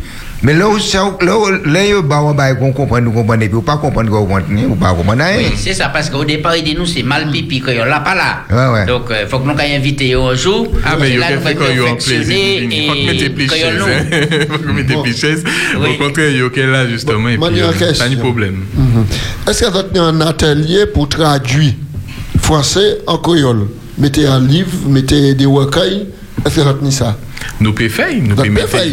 Mais 0.43 0.55
là 0.55 0.67
où 0.67 0.79
ça- 0.79 1.15
là 1.21 1.37
où- 1.37 1.47
là 1.69 1.79
où 1.97 2.01
bah, 2.01 2.19
on 2.23 2.33
va 2.33 2.55
comprendre, 2.55 3.05
vous 3.05 3.11
comprenez, 3.11 3.45
puis 3.45 3.53
vous 3.55 3.61
pas 3.61 3.77
comprendre 3.77 4.09
vous 4.09 4.25
comprenez, 4.25 4.63
vous 4.65 4.75
pas 4.75 4.91
comprendre 4.93 5.21
rien. 5.23 5.37
Oui, 5.37 5.53
c'est 5.55 5.73
ça, 5.75 5.89
parce 5.89 6.09
qu'au 6.09 6.25
départ, 6.25 6.55
il 6.57 6.63
dit 6.63 6.73
nous, 6.75 6.87
c'est 6.87 7.03
mal 7.03 7.29
pipi, 7.29 7.59
créole, 7.59 7.87
là, 7.87 7.99
pas 7.99 8.15
là. 8.15 8.43
Ouais, 8.49 8.73
ouais. 8.79 8.85
Donc, 8.87 9.03
il 9.11 9.27
faut 9.27 9.37
que 9.39 9.45
nous 9.47 9.59
ayons 9.59 9.75
invité 9.77 10.13
un 10.15 10.33
jour. 10.33 10.67
Ah, 10.83 10.95
mais 10.99 11.09
il 11.11 11.19
y 11.19 11.23
a 11.23 11.29
nous 11.35 11.41
il 11.71 11.77
y 11.77 11.79
a 11.87 11.91
un 11.91 11.95
plaisir. 11.95 12.37
Il 12.71 12.87
faut 12.87 12.93
que 12.93 13.05
nous. 13.77 13.85
hein. 13.85 14.19
Il 14.31 14.47
faut 14.47 14.57
que 14.57 14.71
mettre 14.71 15.03
des 15.03 15.13
chaises. 15.13 15.43
Au 15.75 16.03
contraire, 16.03 16.29
il 16.31 16.37
y 16.37 16.41
a 16.41 16.45
OK 16.45 16.57
là, 16.57 16.87
justement, 16.87 17.29
et 17.29 17.33
puis, 17.33 17.39
Manière 17.39 17.69
euh, 17.69 17.93
pas 17.99 18.09
de 18.09 18.15
problème. 18.15 18.55
Mhm. 18.75 19.05
Est-ce 19.47 19.63
que 19.63 19.69
vous 19.69 19.77
avez 19.77 19.99
un 19.99 20.21
atelier 20.21 20.85
pour 20.87 21.07
traduire 21.07 21.73
français 22.41 22.97
en 23.05 23.17
créole? 23.19 23.67
Mettez 23.97 24.25
un 24.25 24.39
livre, 24.39 24.69
mettez 24.87 25.35
des 25.35 25.45
recueils. 25.45 26.07
Est-ce 26.45 26.55
que 26.55 26.61
vous 26.61 26.69
avez 26.69 26.91
ça? 26.91 27.15
Nous 27.59 27.73
nous 27.73 27.89
faire. 27.89 28.07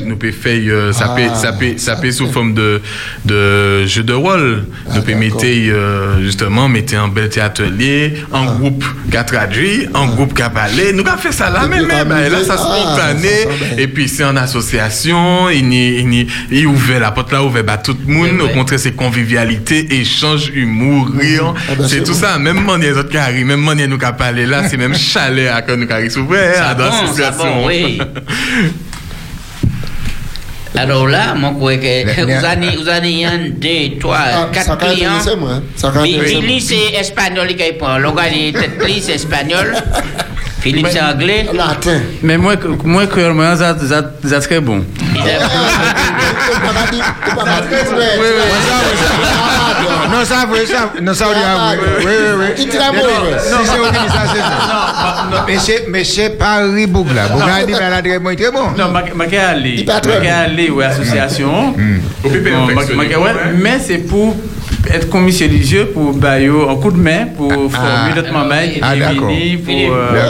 nous 0.05 0.17
pouvons 0.17 0.33
faire, 0.33 0.61
euh, 0.67 0.93
ça 0.93 1.07
Ah, 1.11 1.17
peut, 1.17 1.35
ça 1.35 1.53
peut, 1.53 1.73
ça 1.79 1.97
peut 1.97 2.11
sous 2.11 2.31
forme 2.31 2.55
de, 2.55 2.81
de 3.25 3.87
jeu 3.87 4.03
de 4.03 4.13
rôle. 4.13 4.65
nous 4.95 5.03
pouvons 5.03 5.19
mettre, 5.19 5.37
euh, 5.45 6.23
justement, 6.23 6.69
mettre 6.69 6.95
un 6.97 7.09
bel 7.09 7.31
atelier, 7.41 8.15
en 8.33 8.47
Ah. 8.49 8.57
groupe 8.59 8.85
qui 9.11 9.17
a 9.17 9.25
traduit, 9.25 9.87
en 9.95 10.07
groupe 10.09 10.35
qui 10.35 10.43
a 10.43 10.51
parlé. 10.51 10.93
Nous 10.93 11.07
avons 11.07 11.19
fait 11.19 11.33
ça 11.33 11.51
là, 11.51 11.65
Et 11.65 11.69
même, 11.69 11.91
Et 12.27 12.29
là, 12.31 12.45
ça 12.45 12.57
ah, 12.59 12.59
spontané. 12.59 13.29
bien. 13.47 13.79
Et 13.79 13.89
puis, 13.89 14.09
c'est 14.09 14.25
en 14.25 14.37
association, 14.37 15.49
il 15.51 15.73
il 15.73 16.27
il 16.51 16.67
ouvert 16.67 17.01
la 17.01 17.11
porte 17.11 17.33
là, 17.33 17.43
ouvert 17.43 17.65
bah, 17.65 17.79
tout 17.79 17.97
le 18.07 18.13
monde. 18.13 18.41
Au 18.43 18.49
contraire, 18.49 18.79
c'est 18.79 18.93
convivialité, 18.93 19.95
échange, 20.01 20.51
humour, 20.55 21.11
rire. 21.19 21.55
Ah 21.71 21.73
ben, 21.77 21.87
c'est 21.89 22.03
tout 22.05 22.15
ça. 22.15 22.39
Même 22.39 22.65
manière 22.65 22.93
les 22.93 22.99
autres 22.99 23.11
qui 23.11 23.17
arrivent, 23.17 23.47
même 23.47 23.61
manière 23.63 23.89
nous 23.89 23.99
qui 23.99 24.05
a 24.05 24.13
parlé 24.13 24.47
là, 24.47 24.69
c'est 24.69 24.77
même 24.77 24.95
chalet 25.13 25.49
à 25.49 25.63
quand 25.63 25.77
nous 25.77 25.87
qui 25.87 25.93
arrivent 25.93 26.11
souvent, 26.11 26.35
hein, 26.35 26.53
Ça 26.55 26.75
dans 26.75 26.85
bon, 26.91 26.91
ça 26.93 27.23
l'association. 27.31 27.69
Alors 30.77 31.09
là, 31.09 31.35
crois 31.55 31.77
que 31.77 32.25
vous 32.25 32.45
avez, 32.45 32.77
vous 32.77 32.89
avez 32.89 33.25
un, 33.25 33.39
deux, 33.51 33.99
trois, 33.99 34.19
Ah, 34.21 34.49
quatre 34.53 34.77
clients. 34.79 35.13
hein. 35.13 35.63
Ça 35.75 35.91
Billy, 36.03 36.61
c'est 36.61 36.95
espagnol 37.01 37.49
qui 37.49 37.73
prend. 37.73 37.99
Le 37.99 38.13
gars, 38.13 38.29
il 38.33 38.49
est 38.49 38.53
tête 38.53 38.79
pli, 38.79 39.01
c'est 39.01 39.15
espagnol. 39.15 39.75
Philippe, 40.61 40.89
c'est 40.91 41.01
anglais. 41.01 41.47
Latin. 41.53 42.01
Mais 42.23 42.37
moi, 42.37 42.55
moi 42.85 43.07
moi, 43.33 43.57
ça, 43.57 43.77
ça, 43.79 44.13
ça 44.25 44.41
très 44.41 44.61
bon. 44.61 44.85
Non, 50.11 50.25
ça, 50.25 50.37
ah, 50.41 50.47
Mais 55.89 56.05
Paris 56.31 56.87
Bougla. 56.87 57.29
Bougla 57.29 57.65
dit, 57.67 57.73
bon. 58.53 58.71
Non, 58.77 58.91
ma-. 58.91 59.03
Mais 63.57 63.79
c'est 63.81 63.99
pour 63.99 64.37
être 64.93 65.09
commission 65.09 65.47
religieux, 65.47 65.87
pour 65.93 66.13
bailler 66.15 66.49
un 66.49 66.77
coup 66.77 66.91
de 66.91 66.97
main, 66.97 67.27
pour 67.37 67.51
former 67.51 68.15
Ah, 68.83 68.97
d'accord. 68.97 69.29
venir, 69.29 69.59
pour. 69.59 69.75
Philippe. 69.75 69.91
euh, 69.93 70.23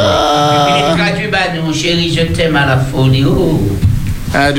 bah 1.31 1.39
chérie, 1.73 2.15
je 2.15 2.23
t'aime 2.33 2.57
à 2.57 2.67
la 2.67 2.77
folie. 2.79 3.25
Ah, 4.35 4.53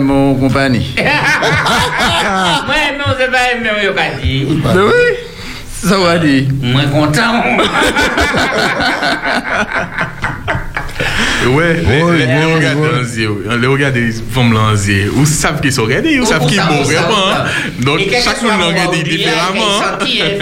mon 0.00 0.34
compagnie. 0.34 0.94
Moi, 0.96 2.74
non, 2.98 3.14
c'est 3.18 3.30
pas 3.30 3.54
même 3.62 3.90
au 3.90 3.94
dit. 3.94 4.46
Ben 4.62 4.80
oui, 4.84 5.16
ça 5.82 5.98
va 5.98 6.18
dire. 6.18 6.44
Moins 6.60 6.84
content. 6.86 7.42
Ouais, 11.44 11.74
les 13.60 13.66
regards 13.66 13.90
des 13.92 14.12
femmes 14.12 14.52
dans 14.54 14.70
les 14.70 14.88
yeux, 14.90 15.12
ou 15.16 15.26
savent 15.26 15.60
qu'ils 15.60 15.72
sont 15.72 15.82
regardés, 15.84 16.20
ou 16.20 16.22
Ou- 16.22 16.26
savent 16.26 16.44
ou 16.44 16.46
qu'ils 16.46 16.58
savent, 16.58 16.84
vraiment. 16.84 17.28
hein. 17.32 17.44
Donc, 17.80 17.98
que 18.06 18.14
chaque 18.14 18.42
monde 18.42 18.52
mon 18.60 18.68
regarde 18.68 18.94
différemment. 19.02 19.80
Il 20.06 20.20
est 20.20 20.38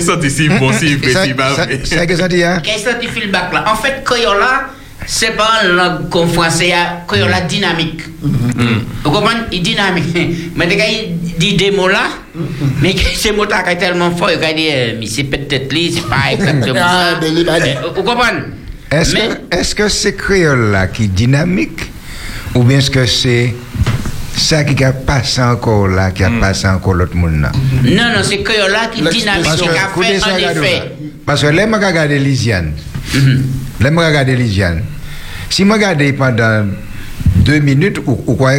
sorti 0.00 0.30
si 0.30 0.48
bon, 0.48 0.72
si 0.72 0.90
Ça, 0.92 0.96
petit, 0.98 1.12
ça, 1.12 1.24
ça, 1.56 1.66
qu'est-ce 1.66 2.04
que 2.06 2.16
ça 2.16 2.28
dit, 2.28 2.44
hein? 2.44 2.60
Quel 2.62 2.78
senti 2.78 3.08
feedback 3.08 3.52
là 3.52 3.64
En 3.72 3.74
fait, 3.76 4.04
Koyola, 4.04 4.68
c'est 5.10 5.34
pas 5.36 5.62
une 5.64 5.70
langue 5.76 6.08
qu'on 6.10 6.26
français, 6.26 6.70
hein, 6.74 7.00
Koyola 7.06 7.40
dynamique. 7.42 8.02
Vous 8.22 9.10
comprenez? 9.10 9.40
Il 9.50 9.58
est 9.58 9.62
dynamique. 9.62 10.14
Mais 10.56 10.68
quand 10.76 10.84
il 10.86 11.34
dit 11.38 11.54
des 11.54 11.70
mots 11.70 11.88
là, 11.88 12.08
mais 12.82 12.94
que 12.94 13.00
ces 13.14 13.32
mots 13.32 13.44
là 13.46 13.64
sont 13.66 13.76
tellement 13.76 14.10
forts, 14.14 14.30
il 14.30 14.54
dit, 14.54 14.68
euh, 14.70 14.96
mais 15.00 15.06
c'est 15.06 15.24
peut-être 15.24 15.72
lui, 15.72 15.90
c'est 15.92 16.02
pas 16.08 16.32
exactement 16.32 16.80
Ah, 16.82 17.12
ça. 17.12 17.18
mais 17.22 17.30
il 17.30 17.46
va 17.46 17.58
dire. 17.60 17.78
Euh, 17.84 17.88
Vous 17.96 18.02
comprenez? 18.02 18.40
Est-ce 18.90 19.14
Mais- 19.14 19.28
que, 19.50 19.56
est-ce 19.56 19.74
que 19.74 19.88
c'est 19.88 20.14
créole 20.16 20.72
là 20.72 20.88
qui 20.88 21.04
est 21.04 21.08
dynamique? 21.08 21.80
Ou 22.54 22.62
bien 22.64 22.78
est-ce 22.78 22.90
que 22.90 23.06
c'est 23.06 23.54
ça 24.36 24.64
qui 24.64 24.82
a 24.84 24.92
passé 24.92 25.40
encore 25.42 25.86
là, 25.88 26.10
qui 26.10 26.24
a 26.24 26.30
passé 26.30 26.66
encore 26.68 26.94
l'autre 26.94 27.14
monde 27.16 27.40
là? 27.40 27.52
Non, 27.84 28.14
non, 28.16 28.22
c'est 28.22 28.42
Koyola 28.42 28.86
qui 28.92 29.00
est 29.00 29.10
dynamique, 29.10 29.44
Parce 29.44 29.60
qui 29.62 29.68
que, 29.68 29.72
a 29.72 29.74
fait 29.74 30.18
regardez 30.18 30.60
effet. 30.60 30.78
là. 30.78 30.84
Parce 31.24 31.42
que 31.42 31.46
là, 31.46 31.66
je 31.70 31.74
regarde 31.86 32.10
Lisiane. 32.10 32.72
Là, 33.80 33.90
je 33.90 33.96
regarde 33.96 34.28
Lisiane. 34.28 34.82
Si 35.50 35.64
je 35.64 35.70
regarde 35.72 36.02
pendant 36.12 36.66
deux 37.36 37.58
minutes, 37.60 37.98
ou, 38.06 38.20
ou 38.26 38.34
quoi, 38.34 38.52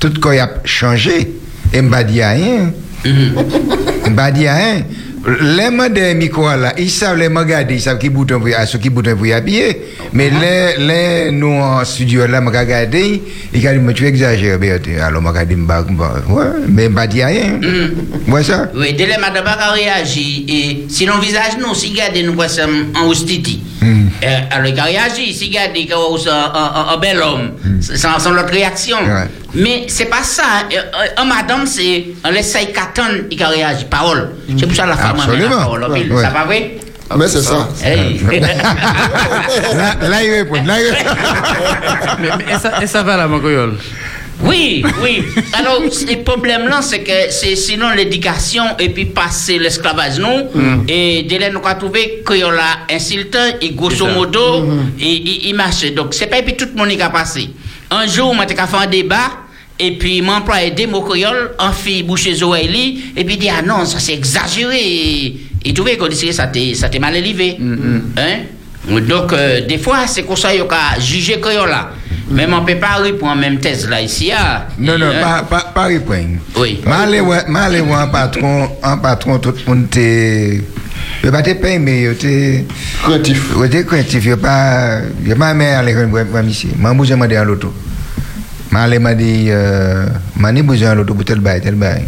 tout 0.00 0.12
quoi 0.20 0.32
a 0.34 0.48
changé, 0.64 1.20
et 1.72 1.76
je 1.76 1.80
ne 1.80 2.02
dis 2.02 2.22
rien. 2.22 2.72
Je 3.04 3.10
ne 3.10 4.30
dis 4.32 4.48
rien. 4.48 4.82
Les 5.40 5.70
gens 5.70 5.88
des 5.88 6.14
micros 6.14 6.48
là, 6.56 6.74
ils 6.76 6.90
savent 6.90 7.16
les 7.16 7.28
regarder, 7.28 7.74
ils 7.74 7.80
savent 7.80 7.98
qui 7.98 8.08
bouton 8.08 8.40
pour 8.40 8.48
à 8.56 8.66
ceux 8.66 8.80
qui 8.80 8.90
bouton 8.90 9.16
pour 9.16 9.32
habiller. 9.32 9.82
Mais 10.12 10.30
les, 10.30 10.84
les, 10.84 11.30
nous 11.30 11.52
en 11.60 11.84
studio 11.84 12.26
là, 12.26 12.40
regarde, 12.40 12.92
ils 12.92 13.20
disent, 13.52 13.78
mais 13.80 13.94
tu 13.94 14.04
exagères, 14.04 14.58
Berthe. 14.58 14.88
Alors, 15.00 15.22
regarde, 15.22 15.48
je 15.48 15.54
dis, 15.54 15.62
ouais, 15.62 16.44
mais 16.68 16.84
je 16.86 16.88
ne 16.88 17.06
dis 17.06 17.22
rien. 17.22 17.60
Ouais, 18.26 18.42
ça? 18.42 18.68
Oui, 18.74 18.94
dès 18.94 19.06
le 19.06 19.20
madame 19.20 19.46
a 19.46 19.70
réagi. 19.70 20.44
Et 20.48 20.86
sinon, 20.88 21.20
visage, 21.20 21.52
nous, 21.60 21.72
si 21.72 21.90
regardez, 21.90 22.24
nous, 22.24 22.36
sommes 22.48 22.86
en 22.96 23.06
hostiti. 23.06 23.62
Hmm. 24.22 24.28
Euh, 24.28 24.38
alors, 24.56 24.66
il 24.68 24.78
a 24.80 24.84
réagi, 24.84 25.34
si 25.34 25.46
regardez, 25.48 25.86
qu'on 25.86 26.16
est 26.16 26.28
un, 26.28 26.52
un, 26.54 26.94
un 26.94 26.96
bel 26.98 27.18
homme, 27.20 27.52
sans, 27.80 28.18
sans 28.18 28.30
l'autre 28.30 28.52
réaction. 28.52 28.98
Hmm. 29.02 29.10
Ouais. 29.10 29.28
Mais 29.54 29.84
c'est 29.88 30.06
pas 30.06 30.22
ça. 30.22 30.42
Euh, 30.72 30.76
euh, 30.76 31.06
Un 31.22 31.24
madame, 31.24 31.66
c'est, 31.66 32.06
ça, 32.42 32.60
il 32.62 32.72
qu'attendre, 32.72 33.24
il 33.30 33.42
a 33.42 33.48
réagi. 33.48 33.84
Parole. 33.86 34.30
C'est 34.58 34.66
pour 34.66 34.76
ça 34.76 34.86
la 34.86 34.96
femme 34.96 35.14
a 35.20 35.26
la 35.26 35.32
Absolument. 35.32 35.56
parole. 35.56 35.86
Ça 36.22 36.30
va 36.30 36.44
vrai? 36.44 36.76
Mais 37.14 37.28
c'est 37.28 37.42
ça. 37.42 37.68
Hey. 37.84 38.18
Là, 39.74 40.08
là, 40.08 40.24
il 40.24 40.30
répond. 40.30 40.54
Là, 40.64 40.80
il 40.80 40.90
répond. 40.90 41.10
mais, 42.20 42.28
mais- 42.38 42.54
et, 42.54 42.58
ça, 42.58 42.82
et 42.82 42.86
ça 42.86 43.02
va 43.02 43.16
là, 43.18 43.26
mon 43.28 43.38
coyol 43.40 43.76
Oui, 44.42 44.84
oui. 45.02 45.22
Alors, 45.52 45.80
le 45.82 46.22
problème 46.24 46.68
là, 46.68 46.82
c'est 46.82 47.00
que 47.00 47.30
c'est 47.30 47.56
sinon 47.56 47.90
l'éducation 47.90 48.64
et 48.78 48.88
puis 48.88 49.06
passer 49.06 49.58
l'esclavage, 49.58 50.18
non? 50.18 50.48
Mm. 50.54 50.84
Et 50.88 51.22
dès 51.28 51.38
là, 51.38 51.50
nous 51.50 51.60
avons 51.64 51.78
trouvé 51.78 52.22
qu'il 52.26 52.38
y 52.38 52.42
a 52.42 52.50
insultant 52.90 53.56
et 53.60 53.70
grosso 53.70 54.06
modo, 54.06 54.64
il, 54.98 55.06
il, 55.06 55.48
il 55.48 55.54
marchait. 55.54 55.90
Donc, 55.90 56.14
c'est 56.14 56.26
pas 56.26 56.42
puis 56.42 56.56
tout 56.56 56.66
le 56.72 56.78
monde 56.78 56.88
qui 56.90 57.00
a 57.00 57.10
passé. 57.10 57.50
Un 57.90 58.06
jour, 58.06 58.34
moi, 58.34 58.46
j'ai 58.48 58.54
fait 58.54 58.76
un 58.76 58.86
débat. 58.86 59.30
Et 59.78 59.92
puis, 59.92 60.22
mon 60.22 60.34
employé 60.34 60.70
des 60.70 60.86
mots 60.86 61.02
créoles, 61.02 61.52
en 61.58 61.72
fille 61.72 62.02
boucher 62.02 62.34
Zoélie, 62.34 63.04
et 63.16 63.24
puis 63.24 63.34
il 63.34 63.40
dit, 63.40 63.48
ah 63.48 63.62
non, 63.62 63.84
ça 63.84 63.98
c'est 63.98 64.12
exagéré. 64.12 65.34
Et 65.64 65.74
trouvait 65.74 65.96
qu'on 65.96 66.08
disait, 66.08 66.30
ça 66.32 66.46
t'est 66.46 66.98
mal 67.00 67.16
élevé. 67.16 67.56
Hein? 68.16 68.40
Donc, 68.88 69.32
euh, 69.32 69.66
des 69.66 69.78
fois, 69.78 70.06
c'est 70.06 70.24
comme 70.24 70.36
ça 70.36 70.50
qu'il 70.52 70.60
a 70.62 70.98
jugé 71.00 71.38
créole 71.40 71.68
là. 71.70 71.90
Même 72.30 72.52
on 72.54 72.62
ne 72.62 72.66
peut 72.66 72.78
pas 72.78 72.96
répondre 72.96 73.36
même 73.36 73.58
thèse 73.58 73.88
là 73.88 74.00
ici. 74.00 74.30
Ah. 74.36 74.66
Non, 74.78 74.98
non, 74.98 75.06
Hein? 75.06 75.20
pas, 75.20 75.42
pas, 75.42 75.70
pas 75.74 75.84
répondre. 75.84 76.38
Oui. 76.56 76.80
M'aller 76.86 77.20
voir 77.80 78.00
un 78.00 78.08
patron, 78.08 78.68
un 78.82 78.96
patron, 78.96 79.38
tout 79.38 79.52
le 79.66 79.74
monde 79.74 79.90
t'es. 79.90 80.62
Je 81.22 81.30
pas 81.30 81.42
te 81.42 81.52
payer, 81.52 81.78
mais 81.78 82.06
je 82.06 82.12
t'es. 82.12 82.64
Craintif. 83.02 83.52
Je 83.60 83.66
t'es 83.66 83.84
craintif, 83.84 84.22
je 84.24 84.34
pas. 84.34 85.00
Je 85.24 85.34
pas 85.34 85.54
mais 85.54 85.72
aller 85.72 85.94
voir 86.06 86.24
voir 86.24 86.44
ici. 86.44 86.68
M'a 86.78 86.92
besoin 86.94 87.26
de 87.28 87.36
à 87.36 87.44
l'auto. 87.44 87.72
M'aller 88.70 88.98
m'a 88.98 89.14
dit, 89.14 89.46
euh, 89.50 90.06
m'a 90.36 90.52
dit 90.52 90.62
besoin 90.62 90.90
à 90.90 90.94
l'auto 90.94 91.14
pour 91.14 91.24
tel 91.24 91.40
bail, 91.40 91.60
tel 91.60 91.74
bail. 91.74 92.04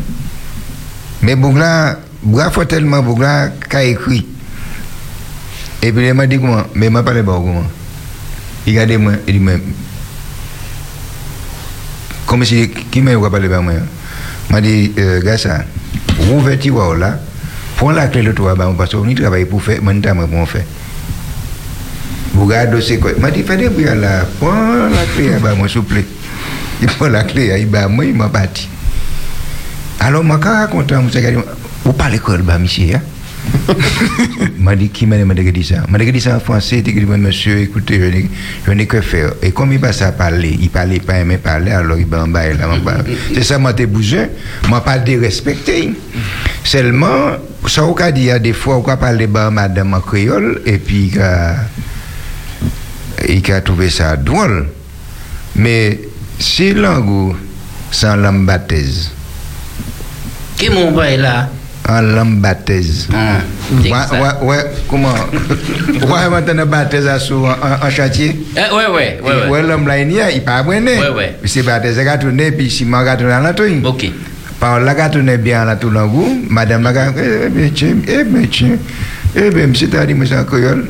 Mais 1.22 1.36
Bougla, 1.36 1.98
Bougla 2.22 2.50
faut 2.50 2.64
tellement 2.64 3.02
Bougla 3.02 3.50
qu'a 3.68 3.84
écrit. 3.84 4.26
Et 5.84 5.92
puis 5.92 6.06
il 6.06 6.14
m'a 6.14 6.26
dit 6.26 6.40
comment, 6.40 6.62
mais 6.74 6.86
il 6.86 6.92
m'a 6.92 7.02
parlé 7.02 7.22
pas 7.22 7.32
comment. 7.32 7.62
Il 8.66 8.72
regardait 8.72 8.96
moi, 8.96 9.12
il 9.28 9.34
dit, 9.34 9.38
mais 9.38 9.60
comme 12.26 12.42
si 12.42 12.70
qui 12.90 13.02
m'a. 13.02 13.12
Parlé 13.28 13.50
pas 13.50 13.60
moi 13.60 13.74
m'a 14.48 14.62
dit 14.62 14.92
euh, 14.98 15.20
gars 15.20 15.36
ça 15.36 15.62
ouvert 16.32 16.58
tiroir 16.58 16.94
là 16.94 17.18
prends 17.76 17.90
la 17.90 18.06
clé 18.06 18.22
de 18.22 18.32
toi 18.32 18.54
parce 18.78 18.94
qu'on 18.94 19.06
y 19.08 19.14
travaille 19.14 19.44
pour 19.44 19.62
faire 19.62 19.80
temps 19.80 20.26
pour 20.26 20.48
faire 20.48 20.64
vous 22.32 22.46
regardez 22.46 22.80
c'est 22.80 22.98
quoi 22.98 23.10
m'a 23.18 23.30
dit 23.30 23.42
fais 23.42 23.58
des 23.58 23.68
bruits 23.68 23.84
là 23.84 24.24
prends 24.40 24.88
la 24.88 25.04
clé 25.14 25.32
bah 25.42 25.54
moi 25.54 25.68
s'il 25.68 25.80
vous 25.80 25.84
plaît 25.84 26.06
il 26.80 26.86
prend 26.88 27.08
la 27.08 27.24
clé 27.24 27.54
il 27.60 27.88
moi 27.90 28.06
il 28.06 28.14
m'a 28.14 28.30
parti 28.30 28.68
alors 30.00 30.24
moi 30.24 30.38
quand 30.42 30.54
raconte 30.54 30.92
moi 30.92 31.10
c'est 31.12 31.34
vous 31.84 31.92
parlez 31.92 32.18
quoi 32.18 32.38
bah 32.38 32.58
monsieur 32.58 32.94
hein 32.94 33.02
m'a 34.58 34.76
dit 34.76 34.88
qui 34.90 35.06
m'a 35.06 35.16
m'a 35.24 35.34
dit 35.34 35.64
ça 35.64 35.84
m'a 35.88 35.98
dit 35.98 36.20
ça 36.20 36.36
en 36.36 36.40
français 36.40 36.78
il 36.78 36.82
dit 36.82 37.04
monsieur 37.04 37.58
écoutez 37.58 37.98
je 38.00 38.06
n'ai 38.06 38.30
je 38.66 38.72
n'ai 38.72 38.86
que 38.86 39.00
faire. 39.00 39.32
Et 39.42 39.52
comme 39.52 39.72
il 39.72 39.80
passe 39.80 40.02
à 40.02 40.12
parler 40.12 40.56
il 40.60 40.70
parlait 40.70 41.00
pas 41.00 41.18
aimé 41.18 41.38
parler 41.38 41.72
alors 41.72 41.98
il 41.98 42.06
va 42.06 42.24
en 42.24 42.28
bas 42.28 42.52
là 42.52 42.68
c'est 43.34 43.42
ça 43.42 43.58
moi 43.58 43.72
t'ai 43.72 43.86
bougé 43.86 44.26
moi 44.68 44.82
pas 44.82 44.98
dérespecté 44.98 45.92
seulement 46.62 47.36
ça 47.66 47.84
au 47.84 47.94
cas 47.94 48.12
dit 48.12 48.22
il 48.22 48.26
y 48.26 48.30
a 48.30 48.38
des 48.38 48.52
fois 48.52 48.76
on 48.76 48.82
parler 48.82 49.26
bah 49.26 49.50
madame 49.50 49.94
en 49.94 50.00
créole 50.00 50.60
et 50.66 50.78
puis 50.78 51.10
il 51.12 51.20
a 51.20 51.56
il 53.28 53.42
trouvé 53.62 53.90
ça 53.90 54.16
drôle. 54.16 54.66
Mais 55.56 56.00
si 56.38 56.74
langue 56.74 57.36
sans 57.90 58.16
baptise 58.44 59.10
Qui 60.56 60.68
mon 60.70 60.90
bail 60.90 61.18
là? 61.18 61.48
Ouais, 64.12 64.46
ouais, 64.46 64.64
comment? 64.88 65.12
Ouais, 66.08 66.28
maintenant, 66.30 66.66
baptise 66.66 67.06
à 67.06 67.18
sous 67.18 67.44
en, 67.44 67.86
en 67.86 67.90
chantier. 67.90 68.36
Euh, 68.56 68.76
ouais, 68.76 68.86
ouais, 68.86 69.20
ouais, 69.22 69.42
ouais. 69.42 69.48
Ouais, 69.48 69.62
l'homme 69.62 69.86
là, 69.86 69.98
il 69.98 70.12
y 70.12 70.20
a, 70.20 70.30
il 70.30 70.42
pas 70.42 70.56
abonné. 70.56 70.98
Ouais, 70.98 71.08
ouais. 71.10 71.36
Puis 71.40 71.50
c'est 71.50 71.62
baptise 71.62 71.98
à 71.98 72.16
tourner, 72.18 72.52
puis 72.52 72.70
si 72.70 72.84
m'a 72.84 73.16
tourné 73.16 73.32
à 73.32 73.40
la. 73.40 73.50
Ok. 73.84 74.06
Là, 74.60 74.94
qu'a 74.94 75.10
tourné 75.10 75.36
bien 75.36 75.60
à 75.60 75.64
la 75.66 75.76
tourne 75.76 75.98
en 75.98 76.06
goût, 76.06 76.42
madame 76.48 76.82
la 76.82 76.90
eh, 76.90 77.48
bien, 77.50 77.68
tiens, 77.74 77.96
eh, 78.08 78.24
bien, 78.24 78.46
tiens. 78.50 78.78
Eh, 79.36 79.50
bien, 79.50 79.66
monsieur, 79.66 79.90
t'as 79.90 80.06
dit, 80.06 80.14
monsieur, 80.14 80.38
en 80.38 80.44
créole. 80.44 80.88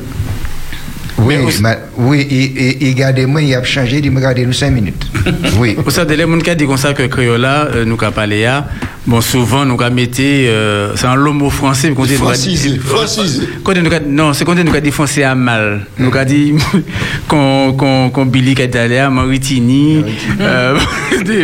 Oui, 1.17 1.35
ma- 1.61 1.77
oui, 1.97 2.27
il, 2.29 2.37
il, 2.81 2.87
il 2.89 2.95
gardait 2.95 3.25
moi, 3.25 3.41
il 3.41 3.55
a 3.55 3.63
changé, 3.63 3.99
il 4.03 4.11
m'a 4.11 4.19
gardé 4.19 4.45
nous 4.45 4.51
5 4.53 4.69
minutes. 4.71 5.05
Oui. 5.57 5.73
Pour 5.75 5.91
ça, 5.91 6.03
les 6.03 6.17
gens 6.17 6.37
qui 6.39 6.55
disent 6.55 6.67
comme 6.67 6.77
ça 6.77 6.93
que 6.93 7.03
créola, 7.03 7.67
euh, 7.73 7.85
nous 7.85 7.97
avons 8.01 8.11
parlé 8.11 8.43
là, 8.43 8.67
bon, 9.07 9.21
souvent, 9.21 9.63
nous 9.65 9.81
avons 9.81 9.95
mis, 9.95 10.09
euh, 10.19 10.91
c'est 10.95 11.07
un 11.07 11.15
mot 11.15 11.49
français. 11.49 11.89
mais 11.89 11.95
qu'on 11.95 12.05
dit- 12.05 12.15
Francisé, 12.15 12.77
francisé. 12.79 13.47
Quand 13.63 13.73
nous 13.81 13.91
avons- 13.91 14.05
non, 14.09 14.33
c'est 14.33 14.43
quand 14.43 14.53
nous 14.55 14.61
avons 14.69 14.79
dit 14.81 14.91
français 14.91 15.23
à 15.23 15.33
mal. 15.35 15.85
Nous 15.97 16.13
avons 16.13 16.25
dit 16.25 16.53
qu'on 17.29 17.73
qu'on 17.73 18.09
qu'on 18.09 18.25
Billy 18.25 18.53
qui 18.53 18.63
est 18.63 18.75
allé 18.75 18.97
à 18.97 19.09
Maritini. 19.09 20.03
euh, 20.41 20.77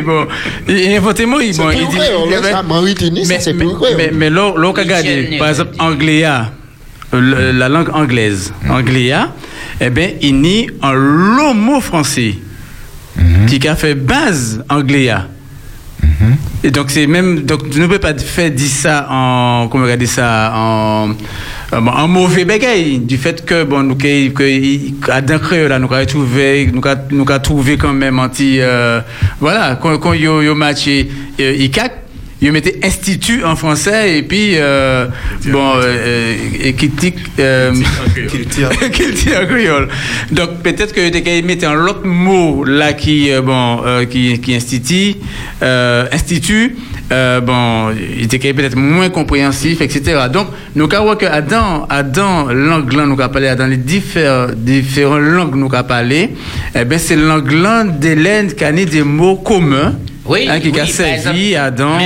bon, 0.05 0.27
et 0.67 0.97
inventement, 0.97 1.39
il 1.39 1.51
dit. 1.51 1.61
Maritini, 1.61 3.25
c'est 3.39 3.53
mais-. 3.53 4.11
Mais 4.13 4.29
là, 4.29 4.53
là, 4.57 4.67
on 4.67 4.73
a 4.75 4.81
regardé, 4.81 5.37
par 5.39 5.47
exemple, 5.47 5.71
anglais, 5.79 6.25
ah, 6.25 6.51
la 7.13 7.69
langue 7.69 7.89
anglaise, 7.93 8.53
anglais, 8.69 9.11
ah, 9.11 9.29
eh 9.83 9.89
bien, 9.89 10.09
il 10.21 10.39
nie 10.39 10.69
un 10.81 10.93
long 10.93 11.53
mot 11.55 11.81
français. 11.81 12.35
qui 13.47 13.67
a 13.67 13.75
fait 13.75 13.95
base 13.95 14.63
anglais. 14.69 15.07
là. 15.07 15.27
Et 16.63 16.69
donc 16.69 16.91
c'est 16.91 17.07
même 17.07 17.41
donc 17.41 17.69
tu 17.71 17.79
ne 17.79 17.87
peux 17.87 17.97
pas 17.97 18.13
faire 18.17 18.51
dire 18.51 18.69
ça 18.69 19.07
en 19.09 19.67
comment 19.67 19.85
regarder 19.85 20.05
ça 20.05 20.51
en 20.55 21.09
en, 21.71 21.87
en 21.87 22.07
mauvais 22.07 22.45
bagaille 22.45 22.99
du 22.99 23.17
fait 23.17 23.43
que 23.43 23.63
bon 23.63 23.81
nous 23.81 23.95
que 23.95 25.11
à 25.11 25.21
d'un 25.21 25.39
là 25.67 25.79
nous 25.79 25.91
avons 25.91 26.05
trouvé 26.05 26.69
nous 26.71 26.81
avons 26.85 27.39
trouvé 27.41 27.77
quand 27.77 27.93
même 27.93 28.19
anti 28.19 28.57
euh, 28.59 29.01
voilà 29.39 29.79
quand 29.81 29.97
quand 29.97 30.13
yo 30.13 30.43
yo 30.43 30.53
matché 30.53 31.09
euh, 31.39 31.55
ICAC 31.55 32.00
il 32.41 32.51
mettait 32.51 32.79
institut 32.83 33.43
en 33.43 33.55
français 33.55 34.17
et 34.17 34.23
puis 34.23 34.53
euh, 34.55 35.05
bon 35.45 35.73
euh, 35.75 36.35
et 36.59 36.73
critique 36.73 37.17
euh, 37.39 37.71
en 37.71 39.45
créole. 39.45 39.87
Donc 40.31 40.63
peut-être 40.63 40.91
que 40.91 41.09
tu 41.09 41.43
mettre 41.43 41.67
un 41.67 41.85
autre 41.85 42.03
mot 42.03 42.63
là 42.63 42.93
qui 42.93 43.29
bon 43.43 43.81
euh, 43.85 44.05
qui 44.05 44.39
qui 44.39 44.55
institut 44.55 45.17
institut 45.61 46.77
bon 47.11 47.91
il 47.91 48.23
était 48.23 48.53
peut-être 48.53 48.75
moins 48.75 49.09
compréhensif 49.09 49.81
etc. 49.81 50.21
Donc 50.33 50.47
nous 50.75 50.89
avons 50.91 51.15
que 51.15 51.27
Adam 51.27 51.85
Adam 51.89 52.47
langue 52.51 52.91
là 52.93 53.05
nous 53.05 53.21
avons 53.21 53.31
parlé 53.31 53.53
dans 53.55 53.67
les 53.67 53.77
différents 53.77 54.47
différentes 54.55 55.21
langues 55.21 55.55
nous 55.55 55.69
avons 55.71 55.87
parlé 55.87 56.31
eh 56.73 56.85
ben 56.85 56.97
c'est 56.97 57.15
langue 57.15 57.51
là 57.51 57.83
d'Hélène 57.83 58.51
qui 58.51 58.63
a 58.63 58.71
des 58.71 59.03
mots 59.03 59.35
communs 59.35 59.93
Oui, 60.25 60.47
hein, 60.49 60.59
qui 60.59 60.69
oui, 60.69 60.79
a 60.79 60.85
servi 60.85 61.55
dans 61.71 61.97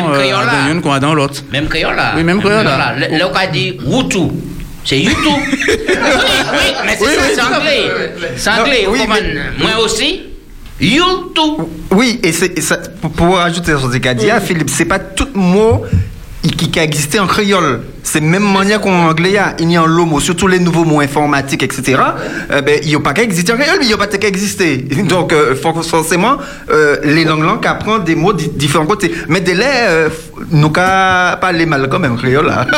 une 0.71 0.81
qu'on 0.81 0.91
a 0.93 0.99
dans 0.99 1.13
l'autre. 1.13 1.43
Même 1.51 1.67
là. 1.95 2.13
Oui, 2.15 2.23
même 2.23 2.39
créole 2.39 2.63
là. 2.63 2.95
On 3.11 3.35
a 3.35 3.47
dit 3.47 3.77
Wutu. 3.85 4.19
C'est 4.85 4.99
YouTube. 4.99 5.17
oui, 5.25 5.65
oui, 5.67 6.73
mais 6.85 6.95
c'est 6.97 7.03
Oui, 7.05 7.11
ça, 7.15 7.21
oui, 7.21 7.31
c'est 7.35 7.41
anglais. 7.41 8.13
C'est 8.37 8.49
anglais, 8.51 8.83
Non, 8.85 8.91
oui, 8.91 8.99
mais- 9.09 9.63
Moi 9.63 9.83
aussi. 9.83 10.21
YouTube. 10.79 11.65
Oui, 11.91 12.19
et, 12.23 12.31
c'est- 12.31 12.57
et 12.57 12.61
ça, 12.61 12.77
pour, 13.01 13.11
pour 13.11 13.35
rajouter 13.37 13.71
sur 13.77 13.91
ce 13.91 13.97
qu'a 13.97 14.13
dit, 14.13 14.29
ah, 14.29 14.39
Philippe, 14.39 14.69
c'est 14.69 14.85
pas 14.85 14.99
tout 14.99 15.27
mot 15.33 15.83
qui, 16.51 16.69
qui 16.69 16.79
a 16.79 16.83
existé 16.83 17.19
en 17.19 17.27
créole. 17.27 17.81
C'est 18.03 18.21
même 18.21 18.43
manière 18.51 18.79
qu'en 18.81 19.07
anglais, 19.09 19.29
il 19.29 19.33
y 19.33 19.37
a- 19.37 19.55
il 19.59 19.71
y 19.71 19.75
a 19.75 19.81
un 19.81 19.87
lot 19.87 20.05
mot, 20.05 20.19
surtout 20.19 20.47
les 20.47 20.59
nouveaux 20.59 20.83
mots 20.85 20.99
informatiques, 21.01 21.63
etc. 21.63 21.95
euh, 22.51 22.61
ben, 22.61 22.79
il 22.83 22.89
n'y 22.89 22.95
a 22.95 22.99
pas 22.99 23.13
qu'à 23.13 23.23
exister 23.23 23.51
en 23.53 23.57
créole, 23.57 23.77
mais 23.79 23.85
il 23.85 23.87
n'y 23.87 23.93
a 23.93 23.97
pas 23.97 24.07
qu'à 24.07 24.27
exister. 24.27 24.77
Donc, 25.09 25.33
euh, 25.33 25.55
for- 25.55 25.83
forcément, 25.83 26.37
euh, 26.69 26.97
les 27.03 27.23
langues 27.25 27.43
langues 27.43 27.65
apprennent 27.65 28.03
des 28.03 28.15
mots 28.15 28.33
di- 28.33 28.49
différents 28.49 28.85
côtés. 28.85 29.11
Mais 29.27 29.41
dès 29.41 29.55
là, 29.55 29.65
nous 30.51 30.69
qu'à 30.69 31.37
parler 31.41 31.65
mal 31.65 31.87
quand 31.89 31.99
même 31.99 32.15
créole. 32.17 32.45
là. 32.47 32.65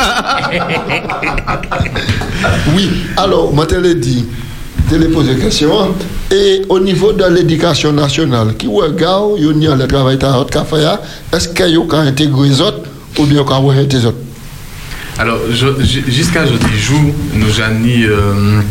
Oui, 2.75 2.89
alors, 3.17 3.53
moi, 3.53 3.65
je 3.69 3.93
dit, 3.93 4.25
je 4.91 4.95
question. 5.35 5.93
Et 6.31 6.61
au 6.69 6.79
niveau 6.79 7.13
de 7.13 7.25
l'éducation 7.25 7.91
nationale, 7.91 8.55
qui 8.57 8.67
regarde, 8.67 9.31
il 9.37 9.63
y 9.63 9.67
a 9.67 9.75
le 9.75 9.87
travail 9.87 10.17
votre 10.37 10.49
café, 10.51 10.85
est-ce 11.33 11.49
qu'il 11.49 11.69
y 11.69 11.77
a 11.77 11.97
intégré 11.99 12.49
les 12.49 12.61
autres 12.61 12.81
ou 13.17 13.25
bien 13.25 13.41
a 13.41 13.57
rejeté 13.57 13.97
les 13.97 14.05
autres 14.05 14.17
Alors, 15.19 15.39
jusqu'à 15.51 16.43
aujourd'hui 16.43 16.77
jour, 16.77 17.01
nous 17.33 17.59
avons 17.59 18.63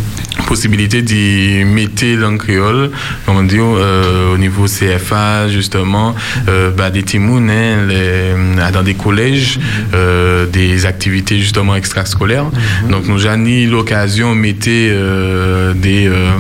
possibilité 0.47 1.03
d'y 1.03 1.65
mettre 1.65 2.07
langue 2.17 2.39
créole, 2.39 2.91
comment 3.27 3.43
dire, 3.43 3.63
euh, 3.65 4.33
au 4.35 4.39
niveau 4.39 4.67
CFA, 4.67 5.49
justement, 5.49 6.15
euh, 6.49 6.71
bah, 6.71 6.91
des 6.91 7.03
timounes, 7.03 7.51
hein, 7.51 7.87
les- 7.89 8.73
dans 8.73 8.83
des 8.83 8.95
collèges, 8.95 9.59
euh, 9.95 10.47
des 10.47 10.87
activités 10.87 11.39
justement 11.39 11.75
extrascolaires. 11.77 12.47
Donc, 12.91 13.07
nous 13.09 13.27
avons 13.27 13.47
eu 13.47 13.67
l'occasion 13.67 14.35
de 14.35 14.41
mettre 14.41 14.69
euh, 14.69 15.75
des, 15.75 16.07
euh, 16.07 16.31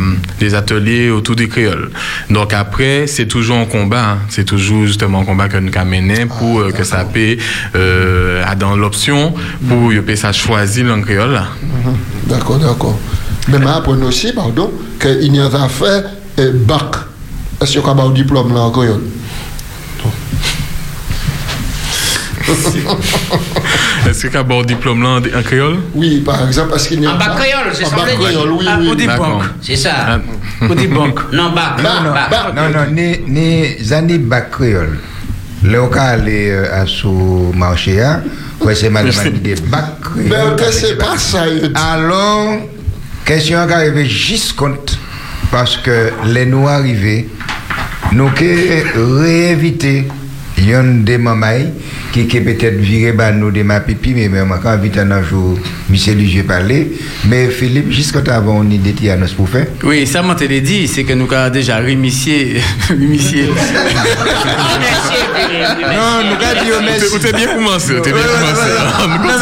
des 0.40 0.54
ateliers 0.54 1.10
autour 1.10 1.36
du 1.36 1.48
créole. 1.48 1.90
Donc, 2.30 2.52
après, 2.52 3.06
c'est 3.06 3.26
toujours 3.26 3.56
un 3.58 3.66
combat, 3.66 4.04
hein. 4.12 4.18
c'est 4.28 4.44
toujours 4.44 4.86
justement 4.86 5.20
un 5.20 5.24
combat 5.24 5.48
que 5.48 5.58
nous 5.58 5.70
avons 5.76 5.90
mené 5.90 6.26
pour 6.26 6.60
euh, 6.60 6.70
que 6.70 6.84
ça 6.84 7.04
paie 7.04 7.38
euh, 7.74 8.42
dans 8.58 8.76
l'option 8.76 9.34
pour 9.68 9.90
que 10.06 10.14
ça 10.16 10.32
choisir 10.32 10.86
langue 10.86 11.04
créole. 11.04 11.40
Mhm. 11.62 11.96
D'accord, 12.28 12.58
d'accord. 12.58 12.98
Mais 13.48 13.58
je 13.58 13.66
apprends 13.66 14.02
aussi, 14.02 14.32
pardon, 14.32 14.72
qu'il 15.00 15.34
y 15.34 15.40
a 15.40 15.44
un 15.46 15.68
fait 15.68 16.04
euh, 16.38 16.52
bac. 16.52 16.96
Est-ce 17.60 17.72
qu'il 17.72 17.80
y 17.80 17.84
a 17.84 17.90
un 17.90 18.10
diplôme 18.10 18.52
là 18.52 18.60
en 18.60 18.70
créole 18.70 19.00
Est-ce 24.08 24.26
qu'il 24.26 24.34
y 24.34 24.36
a 24.36 24.40
un 24.40 24.62
diplôme 24.62 25.02
là 25.02 25.20
en 25.38 25.42
créole? 25.42 25.78
Oui, 25.94 26.20
par 26.20 26.46
exemple, 26.46 26.74
est-ce 26.74 26.88
qu'il 26.88 27.02
y 27.02 27.06
a 27.06 27.14
En 27.14 27.18
bas 27.18 27.36
créole, 27.36 27.72
c'est 27.72 27.84
En 27.84 27.90
ça 27.90 27.96
veux 27.96 28.04
dire. 28.06 28.18
créole, 28.18 28.50
oui, 28.52 28.66
oui. 28.80 28.88
au 28.90 28.94
dit 28.94 29.06
banque. 29.06 29.42
C'est 29.62 29.76
ça. 29.76 30.20
Au 30.68 30.74
dit 30.74 30.86
banque. 30.88 31.32
Non, 31.32 31.52
bac. 31.52 31.82
Non, 31.82 32.02
non, 32.04 32.12
bac. 32.12 32.54
non, 32.54 32.68
non, 32.70 32.86
ni, 32.92 33.18
ni 33.26 33.78
zani 33.82 34.18
bac 34.18 34.50
créole. 34.50 34.98
Le 35.62 35.80
au 35.80 35.86
cas 35.88 36.02
aller 36.02 36.50
euh, 36.50 36.82
à 36.82 36.86
sous 36.86 37.52
marché, 37.54 38.00
hein, 38.02 38.22
ouais, 38.60 38.74
c'est 38.74 38.90
madame 38.90 39.10
des 39.42 39.54
bac 39.54 40.00
créole. 40.02 40.56
Mais 40.58 40.70
c'est 40.70 40.96
pas 40.96 41.16
ça. 41.16 41.44
Alors, 41.74 42.58
question 43.26 43.66
qui 43.66 43.72
arrive 43.72 44.06
juste 44.06 44.54
compte, 44.54 44.96
parce 45.50 45.76
que 45.76 46.12
les 46.26 46.46
nous 46.46 46.68
arrivés, 46.68 47.28
nous 48.12 48.30
réinviter 48.94 50.06
yon 50.56 51.02
des 51.04 51.18
qui 52.16 52.26
qui 52.26 52.40
peut-être 52.40 52.76
viré 52.76 53.12
bah 53.12 53.30
nous 53.30 53.50
des 53.50 53.62
ma 53.62 53.80
pipi 53.80 54.14
mais 54.14 54.30
même 54.30 54.48
quand 54.62 54.70
invite 54.70 54.96
un 54.96 55.22
jour 55.22 55.58
Michel 55.90 56.16
Ligier 56.16 56.44
parler 56.44 56.92
mais 57.28 57.48
Philippe 57.48 57.90
jusqu'à 57.90 58.20
avant 58.34 58.60
on 58.60 58.70
idée 58.70 58.92
de 58.92 59.10
annonce 59.10 59.32
pour 59.34 59.48
faire 59.48 59.66
Oui, 59.84 60.06
ça, 60.06 60.22
moi, 60.22 60.34
te 60.34 60.44
l'ai 60.44 60.62
dit, 60.62 60.88
c'est 60.88 61.04
que 61.04 61.12
nous 61.12 61.30
avons 61.30 61.52
déjà 61.52 61.76
remercié. 61.78 62.56
remercié. 62.88 63.44
non 65.94 66.22
nous 66.24 66.36
avons 66.42 66.64
dit 66.64 66.72
au 66.72 66.80
merci 66.82 67.18
T'es 67.20 67.32
bien 67.32 67.54
commencé, 67.54 67.94
t'es 68.02 68.12
bien 68.12 68.22
commencé. 68.22 68.70
Ah, 68.80 69.06
nous 69.08 69.26
Non, 69.26 69.34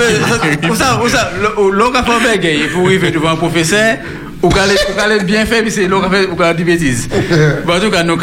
mais, 0.42 0.68
où 0.68 0.74
ça, 0.74 1.00
où 1.04 1.08
ça, 1.08 1.30
l'on 1.72 1.94
a 1.94 2.02
fait 2.02 2.12
un 2.12 2.68
pour 2.72 2.86
arriver 2.86 3.10
devant 3.12 3.30
un 3.30 3.36
professeur, 3.36 3.98
ou 4.44 4.50
est 4.50 5.24
bien 5.24 5.46
fait, 5.46 5.62
mais 5.62 5.70
c'est 5.70 5.86
l'on 5.86 6.02
a 6.02 6.10
fait, 6.10 6.54
dit 6.56 6.64
bêtises. 6.64 7.08
Bon, 7.66 7.74
en 7.74 7.80
tout 7.80 7.90
cas, 7.90 8.02
nous 8.02 8.16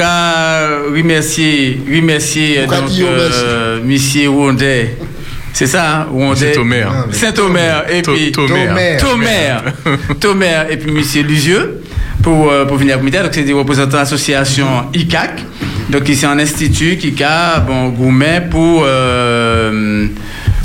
remercié, 0.93 1.81
Ou 2.64 2.68
qu'a 2.68 2.81
donc, 2.81 2.89
euh, 3.02 3.80
monsieur 3.84 4.30
Wondé. 4.30 4.89
C'est 5.53 5.68
ça, 5.68 6.02
hein, 6.02 6.07
Wondé. 6.11 6.53
Saint-Omer. 6.53 7.07
Saint-Omer, 7.11 7.85
et 7.89 8.02
puis. 8.02 8.31
Tomer. 8.31 8.98
Tomer. 8.99 9.57
Tomer, 10.19 10.64
et 10.69 10.77
puis 10.77 10.91
monsieur 10.91 11.23
Lusieux, 11.23 11.81
pour, 12.22 12.52
euh, 12.52 12.65
pour 12.65 12.77
venir 12.77 12.95
à 12.95 12.98
comité. 12.99 13.19
Donc, 13.19 13.31
c'est 13.34 13.43
des 13.43 13.53
représentants 13.53 13.91
de 13.91 13.98
l'association 13.98 14.68
ICAC. 14.93 15.43
Donc, 15.89 16.07
ici, 16.07 16.26
un 16.26 16.39
institut 16.39 16.98
qui 16.98 17.22
a, 17.23 17.60
bon, 17.60 17.89
gourmet 17.89 18.48
pour, 18.49 18.84
euh, 18.85 20.07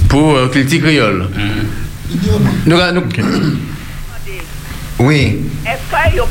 pour 0.09 0.37
euh, 0.37 0.49
culture 0.49 0.81
créole. 0.81 1.27
Nous, 2.67 2.77
nous, 2.77 3.03
oui 4.99 5.43
Est-ce 5.67 6.09
qu'il 6.11 6.17
y 6.17 6.21
a 6.21 6.23
un 6.25 6.27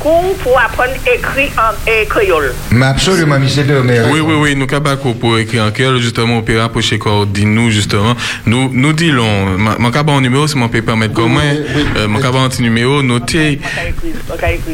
cours 0.00 0.34
pour 0.42 0.58
apprendre 0.60 0.90
à 1.06 1.14
écrire 1.14 1.50
en 1.56 1.72
créole? 2.08 2.52
mais 2.72 2.86
absolument 2.86 3.38
Michel 3.38 3.70
Omer 3.72 4.08
Oui, 4.10 4.20
oui, 4.20 4.34
oui, 4.38 4.56
nous 4.56 4.66
cabako 4.66 5.14
pour 5.14 5.38
écrire 5.38 5.64
en 5.64 5.70
créole, 5.70 6.00
justement, 6.00 6.38
opéra 6.38 6.68
pour 6.68 6.82
chez 6.82 6.98
nous 7.46 7.70
justement. 7.70 8.14
Nous, 8.46 8.70
nous 8.72 8.92
disons, 8.92 9.56
mon 9.78 9.90
cabas 9.90 10.12
en 10.14 10.20
numéro, 10.20 10.46
c'est 10.48 10.56
mon 10.56 10.68
peut 10.68 10.82
permettre 10.82 11.14
comment, 11.14 11.40
euh, 11.40 12.08
mon 12.08 12.18
petit 12.48 12.62
numéro, 12.62 13.02
On 13.02 13.10
on 13.10 13.20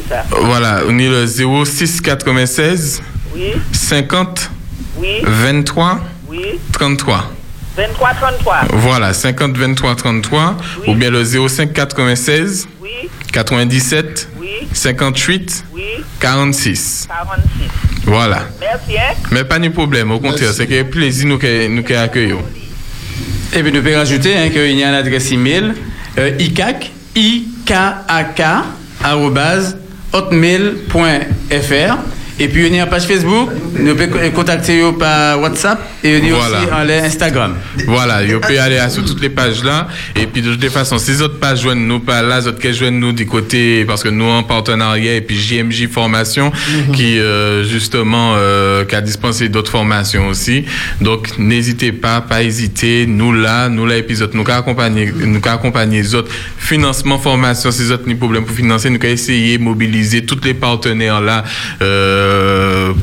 ça. 0.09 0.25
voilà, 0.43 0.81
on 0.89 0.99
est 0.99 1.09
le 1.09 1.27
06 1.27 2.01
96 2.01 3.03
Oui, 3.35 3.53
50 3.73 4.51
oui, 4.97 5.21
23 5.23 6.01
oui. 6.29 6.59
33. 6.73 7.31
23, 7.77 8.11
33. 8.15 8.57
Voilà, 8.73 9.13
50 9.13 9.57
23 9.57 9.95
33, 9.95 10.57
ou 10.89 10.95
bien 10.95 11.11
le 11.11 11.23
05 11.25 11.73
96 11.73 12.67
Oui, 12.83 12.89
97 13.33 14.29
oui, 14.39 14.49
58 14.73 15.65
oui. 15.73 15.83
46. 16.21 17.09
46. 17.09 17.49
Voilà. 18.05 18.49
Merci, 18.61 18.99
hein? 18.99 19.15
Mais 19.31 19.45
pas 19.45 19.59
de 19.59 19.69
problème, 19.69 20.11
au 20.11 20.19
contraire, 20.19 20.53
c'est 20.53 20.67
que 20.67 20.83
plaisir 20.83 21.27
nous 21.27 21.39
que 21.39 21.69
nous 21.69 21.83
que 21.83 21.95
accueillons. 21.95 22.43
Et 23.55 23.63
puis, 23.63 23.73
nous 23.73 23.83
pouvons 23.83 23.97
rajouter 23.97 24.37
hein, 24.37 24.49
qu'il 24.51 24.79
y 24.79 24.83
a 24.83 24.89
une 24.89 24.95
adresse 24.95 25.31
email 25.33 25.73
euh, 26.19 26.31
ICAC, 26.39 26.91
I-K-A-K, 27.15 28.43
hotmail.fr. 30.13 31.99
Et 32.41 32.49
puis, 32.49 32.67
il 32.67 32.75
y 32.75 32.79
a 32.79 32.85
une 32.85 32.91
page 32.91 33.05
Facebook, 33.07 33.51
Nous 33.79 33.95
pouvons 33.97 34.31
contacter 34.35 34.81
par 34.99 35.41
WhatsApp 35.41 35.81
et 36.05 36.21
nous 36.21 36.37
Voilà. 36.37 36.59
aussi 36.59 36.73
en 36.73 37.05
Instagram. 37.05 37.55
Voilà, 37.87 38.25
vous 38.25 38.41
pouvez 38.41 38.59
aller 38.59 38.79
sur 38.91 39.05
toutes 39.05 39.21
les 39.21 39.29
pages 39.31 39.63
là. 39.65 39.89
Et 40.17 40.27
puis 40.27 40.43
de 40.43 40.55
toute 40.55 40.69
façon, 40.71 40.99
si 40.99 41.13
les 41.13 41.23
autres 41.23 41.39
pages 41.39 41.63
joignent 41.63 41.87
nous 41.87 42.01
pas 42.01 42.23
là, 42.23 42.41
les 42.41 42.47
autres 42.49 42.59
qui 42.61 42.73
joignent 42.73 42.99
nous 42.99 43.13
du 43.13 43.27
côté, 43.27 43.85
parce 43.85 44.03
que 44.03 44.09
nous 44.09 44.25
en 44.25 44.43
partenariat 44.43 45.15
et 45.17 45.21
puis 45.21 45.37
JMJ 45.37 45.89
Formation 45.89 46.53
qui 46.93 47.19
euh, 47.19 47.65
justement 47.65 48.35
euh, 48.37 48.85
qui 48.85 48.95
a 48.95 49.01
dispensé 49.01 49.49
d'autres 49.49 49.71
formations 49.71 50.29
aussi. 50.29 50.65
Donc 51.01 51.39
n'hésitez 51.39 51.93
pas, 51.93 52.21
pas 52.21 52.43
hésiter. 52.43 53.07
Nous 53.07 53.33
là, 53.33 53.69
nous 53.69 53.87
là 53.87 53.97
épisode, 53.97 54.31
nous 54.35 54.45
accompagner, 54.49 55.13
nous 55.13 55.41
accompagner 55.45 56.03
les 56.03 56.15
autres 56.15 56.31
financement 56.59 57.19
formation, 57.19 57.71
si 57.71 57.83
les 57.83 57.93
autres 57.93 58.07
ni 58.07 58.15
problème 58.15 58.45
pour 58.45 58.55
financer, 58.55 58.91
nous 58.91 58.99
qu'à 58.99 59.09
essayer 59.09 59.59
de 59.59 59.63
mobiliser 59.63 60.25
tous 60.25 60.41
les 60.45 60.55
partenaires 60.55 61.21
là 61.21 61.45
euh, 61.83 62.28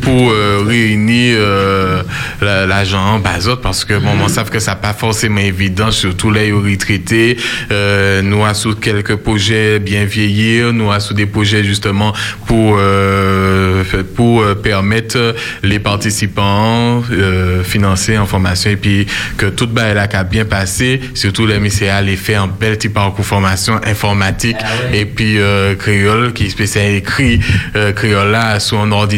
pour 0.02 0.32
euh, 0.32 0.64
réunir 0.66 1.38
euh, 1.40 2.04
la- 2.42 2.66
l'argent 2.66 3.16
en 3.16 3.20
bas 3.20 3.40
autres, 3.48 3.62
parce 3.62 3.84
que 3.86 3.94
bon, 3.98 4.12
on 4.24 4.28
savent 4.28 4.50
que 4.50 4.60
ça 4.60 4.76
pas 4.76 4.94
forcément 4.94 5.40
évident, 5.42 5.92
surtout 5.92 6.32
les 6.32 6.52
retraités. 6.52 7.38
Euh, 7.72 8.22
nous 8.22 8.44
avons 8.44 8.54
sous 8.54 8.76
quelques 8.76 9.16
projets 9.16 9.80
bien 9.80 10.06
vieillir, 10.06 10.74
nous 10.74 10.92
avons 10.92 11.00
sous 11.00 11.14
des 11.14 11.26
projets 11.26 11.64
justement 11.64 12.14
pour 12.48 12.78
euh, 12.80 13.84
pour 14.16 14.42
euh, 14.42 14.56
permettre 14.56 15.36
les 15.64 15.80
participants 15.80 17.04
euh, 17.12 17.64
financer 17.64 18.18
en 18.18 18.26
formation 18.26 18.72
et 18.72 18.76
puis 18.78 19.06
que 19.38 19.48
tout 19.48 19.68
bas 19.68 19.94
là 19.94 20.08
a 20.12 20.24
bien 20.24 20.46
passé, 20.46 21.00
surtout 21.14 21.46
les 21.46 21.60
MCA 21.60 22.02
les 22.02 22.16
fait 22.16 22.36
un 22.36 22.48
bel 22.48 22.78
petit 22.78 22.90
parcours 22.90 23.26
formation 23.26 23.80
informatique 23.86 24.58
et 24.94 25.06
puis 25.06 25.40
euh, 25.40 25.76
créole 25.76 26.34
qui 26.34 26.50
spécial 26.50 26.92
écrit 26.94 27.40
euh, 27.76 27.92
créole 27.92 28.32
là 28.32 28.60
sur 28.60 28.80
un 28.82 28.92
ordinateur. 28.92 29.15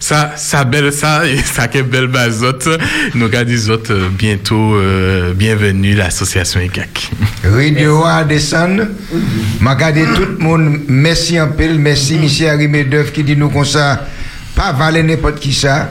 Ça 0.00 0.32
ça 0.36 0.64
belle 0.64 0.92
ça 0.92 1.22
ça 1.44 1.68
qui 1.68 1.78
est 1.78 1.82
belle 1.82 2.08
bazote. 2.08 2.68
Nous 3.14 3.28
les 3.46 3.70
autres 3.70 3.92
euh, 3.92 4.08
bientôt 4.10 4.74
euh, 4.74 5.32
bienvenue 5.34 5.94
l'association 5.94 6.60
EGAC. 6.60 7.10
Radio 7.44 8.04
a 8.04 8.24
descendre. 8.28 8.84
M'a 9.60 9.74
regardé 9.74 10.04
tout 10.14 10.26
le 10.38 10.38
monde. 10.38 10.80
Merci 10.88 11.38
un 11.38 11.48
peu. 11.48 11.72
Merci, 11.74 12.18
monsieur 12.18 12.48
Harry 12.48 12.68
Medef 12.68 13.12
qui 13.12 13.22
dit 13.24 13.36
nous 13.36 13.48
comme 13.48 13.64
ça. 13.64 14.06
Pas 14.54 14.72
valer 14.72 15.02
n'importe 15.02 15.38
qui 15.40 15.52
ça. 15.52 15.90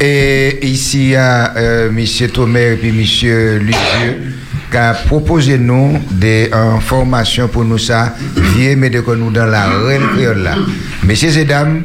Et 0.00 0.58
ici, 0.62 1.16
à 1.16 1.56
euh, 1.56 1.90
monsieur 1.90 2.28
Thomer 2.28 2.72
et 2.74 2.76
puis 2.76 2.92
monsieur 2.92 3.58
Lucieux 3.58 4.34
qui 4.70 4.76
a 4.76 4.92
proposé 4.94 5.58
nous 5.58 5.98
des 6.10 6.50
euh, 6.52 6.78
formations 6.78 7.48
pour 7.48 7.64
nous 7.64 7.78
ça. 7.78 8.14
Vieux, 8.56 8.76
mais 8.76 8.90
de 8.90 9.02
nous 9.16 9.30
dans 9.30 9.46
la 9.46 9.68
reine 9.68 10.02
créole 10.14 10.42
là. 10.42 10.54
Messieurs 11.02 11.36
et 11.36 11.44
dames, 11.44 11.82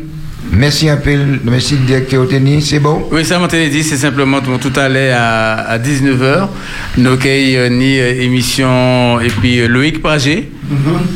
merci 0.52 0.90
un 0.90 0.98
peu. 0.98 1.16
Merci, 1.44 1.76
directeur 1.78 2.24
Oteni. 2.24 2.62
C'est 2.62 2.80
bon? 2.80 3.08
Oui, 3.12 3.24
ça, 3.26 3.40
m'entendait 3.40 3.70
dit, 3.70 3.84
c'est 3.84 3.98
simplement 3.98 4.40
tout, 4.42 4.74
à 4.80 4.90
l'heure 4.90 5.18
à, 5.20 5.54
à 5.62 5.80
19h. 5.80 6.48
Nous 6.98 7.08
avons 7.08 7.70
ni 7.76 8.00
euh, 8.00 8.22
émission 8.22 9.20
et 9.20 9.28
puis 9.28 9.60
euh, 9.60 9.68
Loïc 9.68 10.02
Pragé, 10.02 10.52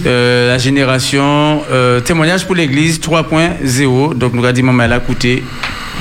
euh, 0.06 0.50
la 0.50 0.58
génération 0.58 1.62
euh, 1.72 2.00
témoignage 2.00 2.46
pour 2.46 2.56
l'église 2.56 3.00
3.0. 3.00 4.14
Donc 4.18 4.34
nous 4.34 4.44
avons 4.44 4.54
dit, 4.54 4.64
maman, 4.64 4.84
elle 4.84 4.94
a 4.94 5.00
coûté. 5.00 5.44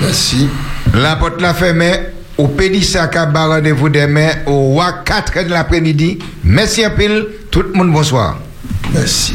Merci. 0.01 0.49
La 0.95 1.17
porte 1.17 1.41
la 1.41 1.55
fermée. 1.55 1.93
Au 2.39 2.49
Pédissa 2.49 3.07
Kaba, 3.07 3.47
rendez-vous 3.47 3.89
demain 3.89 4.29
au 4.47 4.75
WA 4.75 4.93
4 5.05 5.45
de 5.45 5.51
l'après-midi. 5.51 6.19
Merci 6.45 6.85
un 6.85 6.91
peu. 6.91 7.29
Tout 7.51 7.63
le 7.63 7.73
monde, 7.73 7.91
bonsoir. 7.93 8.39
Merci. 8.93 9.35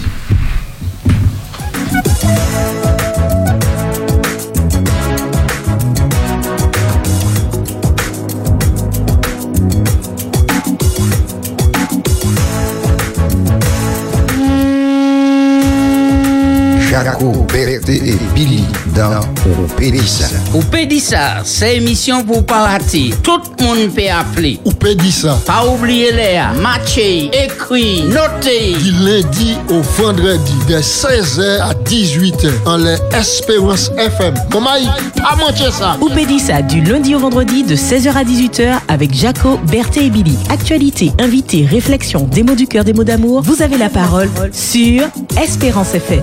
Jaco, 17.03 17.45
Berté 17.51 17.95
et 17.95 18.17
Billy 18.35 18.63
dans 18.95 19.21
Au 19.21 19.67
Pédissa. 19.75 20.27
Ou 20.53 20.59
peut 20.61 20.85
dire 20.85 21.01
ça, 21.01 21.41
c'est 21.43 21.77
émission 21.77 22.23
pour 22.23 22.45
pas 22.45 22.67
rater. 22.67 23.11
Tout 23.23 23.39
le 23.59 23.65
monde 23.65 23.93
peut 23.93 24.09
appeler. 24.09 24.59
Ou 24.65 24.71
peut 24.71 24.93
dire 24.95 25.13
ça. 25.13 25.39
Pas 25.45 25.65
oublier 25.65 26.11
les 26.11 26.39
matcher, 26.61 27.31
écrit, 27.33 28.03
noter. 28.03 28.75
Du 28.81 28.91
lundi 28.91 29.57
au 29.69 29.81
vendredi, 30.01 30.53
de 30.69 30.75
16h 30.75 31.61
à 31.61 31.73
18h, 31.73 32.51
en 32.65 32.77
les 32.77 32.97
Espérance 33.17 33.91
FM. 33.97 34.35
Maman, 34.53 34.69
pas 35.15 35.35
manquer 35.37 35.71
ça? 35.71 35.97
Oupédissa 36.01 36.61
du 36.61 36.81
lundi 36.81 37.15
au 37.15 37.19
vendredi 37.19 37.63
de 37.63 37.75
16h 37.75 38.15
à 38.15 38.23
18h 38.23 38.79
avec 38.87 39.13
Jaco, 39.13 39.59
Berthé 39.69 40.05
et 40.05 40.09
Billy. 40.09 40.37
Actualité, 40.49 41.11
invité, 41.19 41.65
réflexion, 41.65 42.27
des 42.31 42.43
mots 42.43 42.55
du 42.55 42.67
cœur, 42.67 42.83
des 42.83 42.93
mots 42.93 43.03
d'amour. 43.03 43.41
Vous 43.41 43.61
avez 43.61 43.77
la 43.77 43.89
parole 43.89 44.29
sur 44.51 45.03
Espérance 45.41 45.95
FM. 45.95 46.21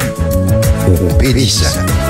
Au 0.89 1.15
Pédissa. 1.19 2.08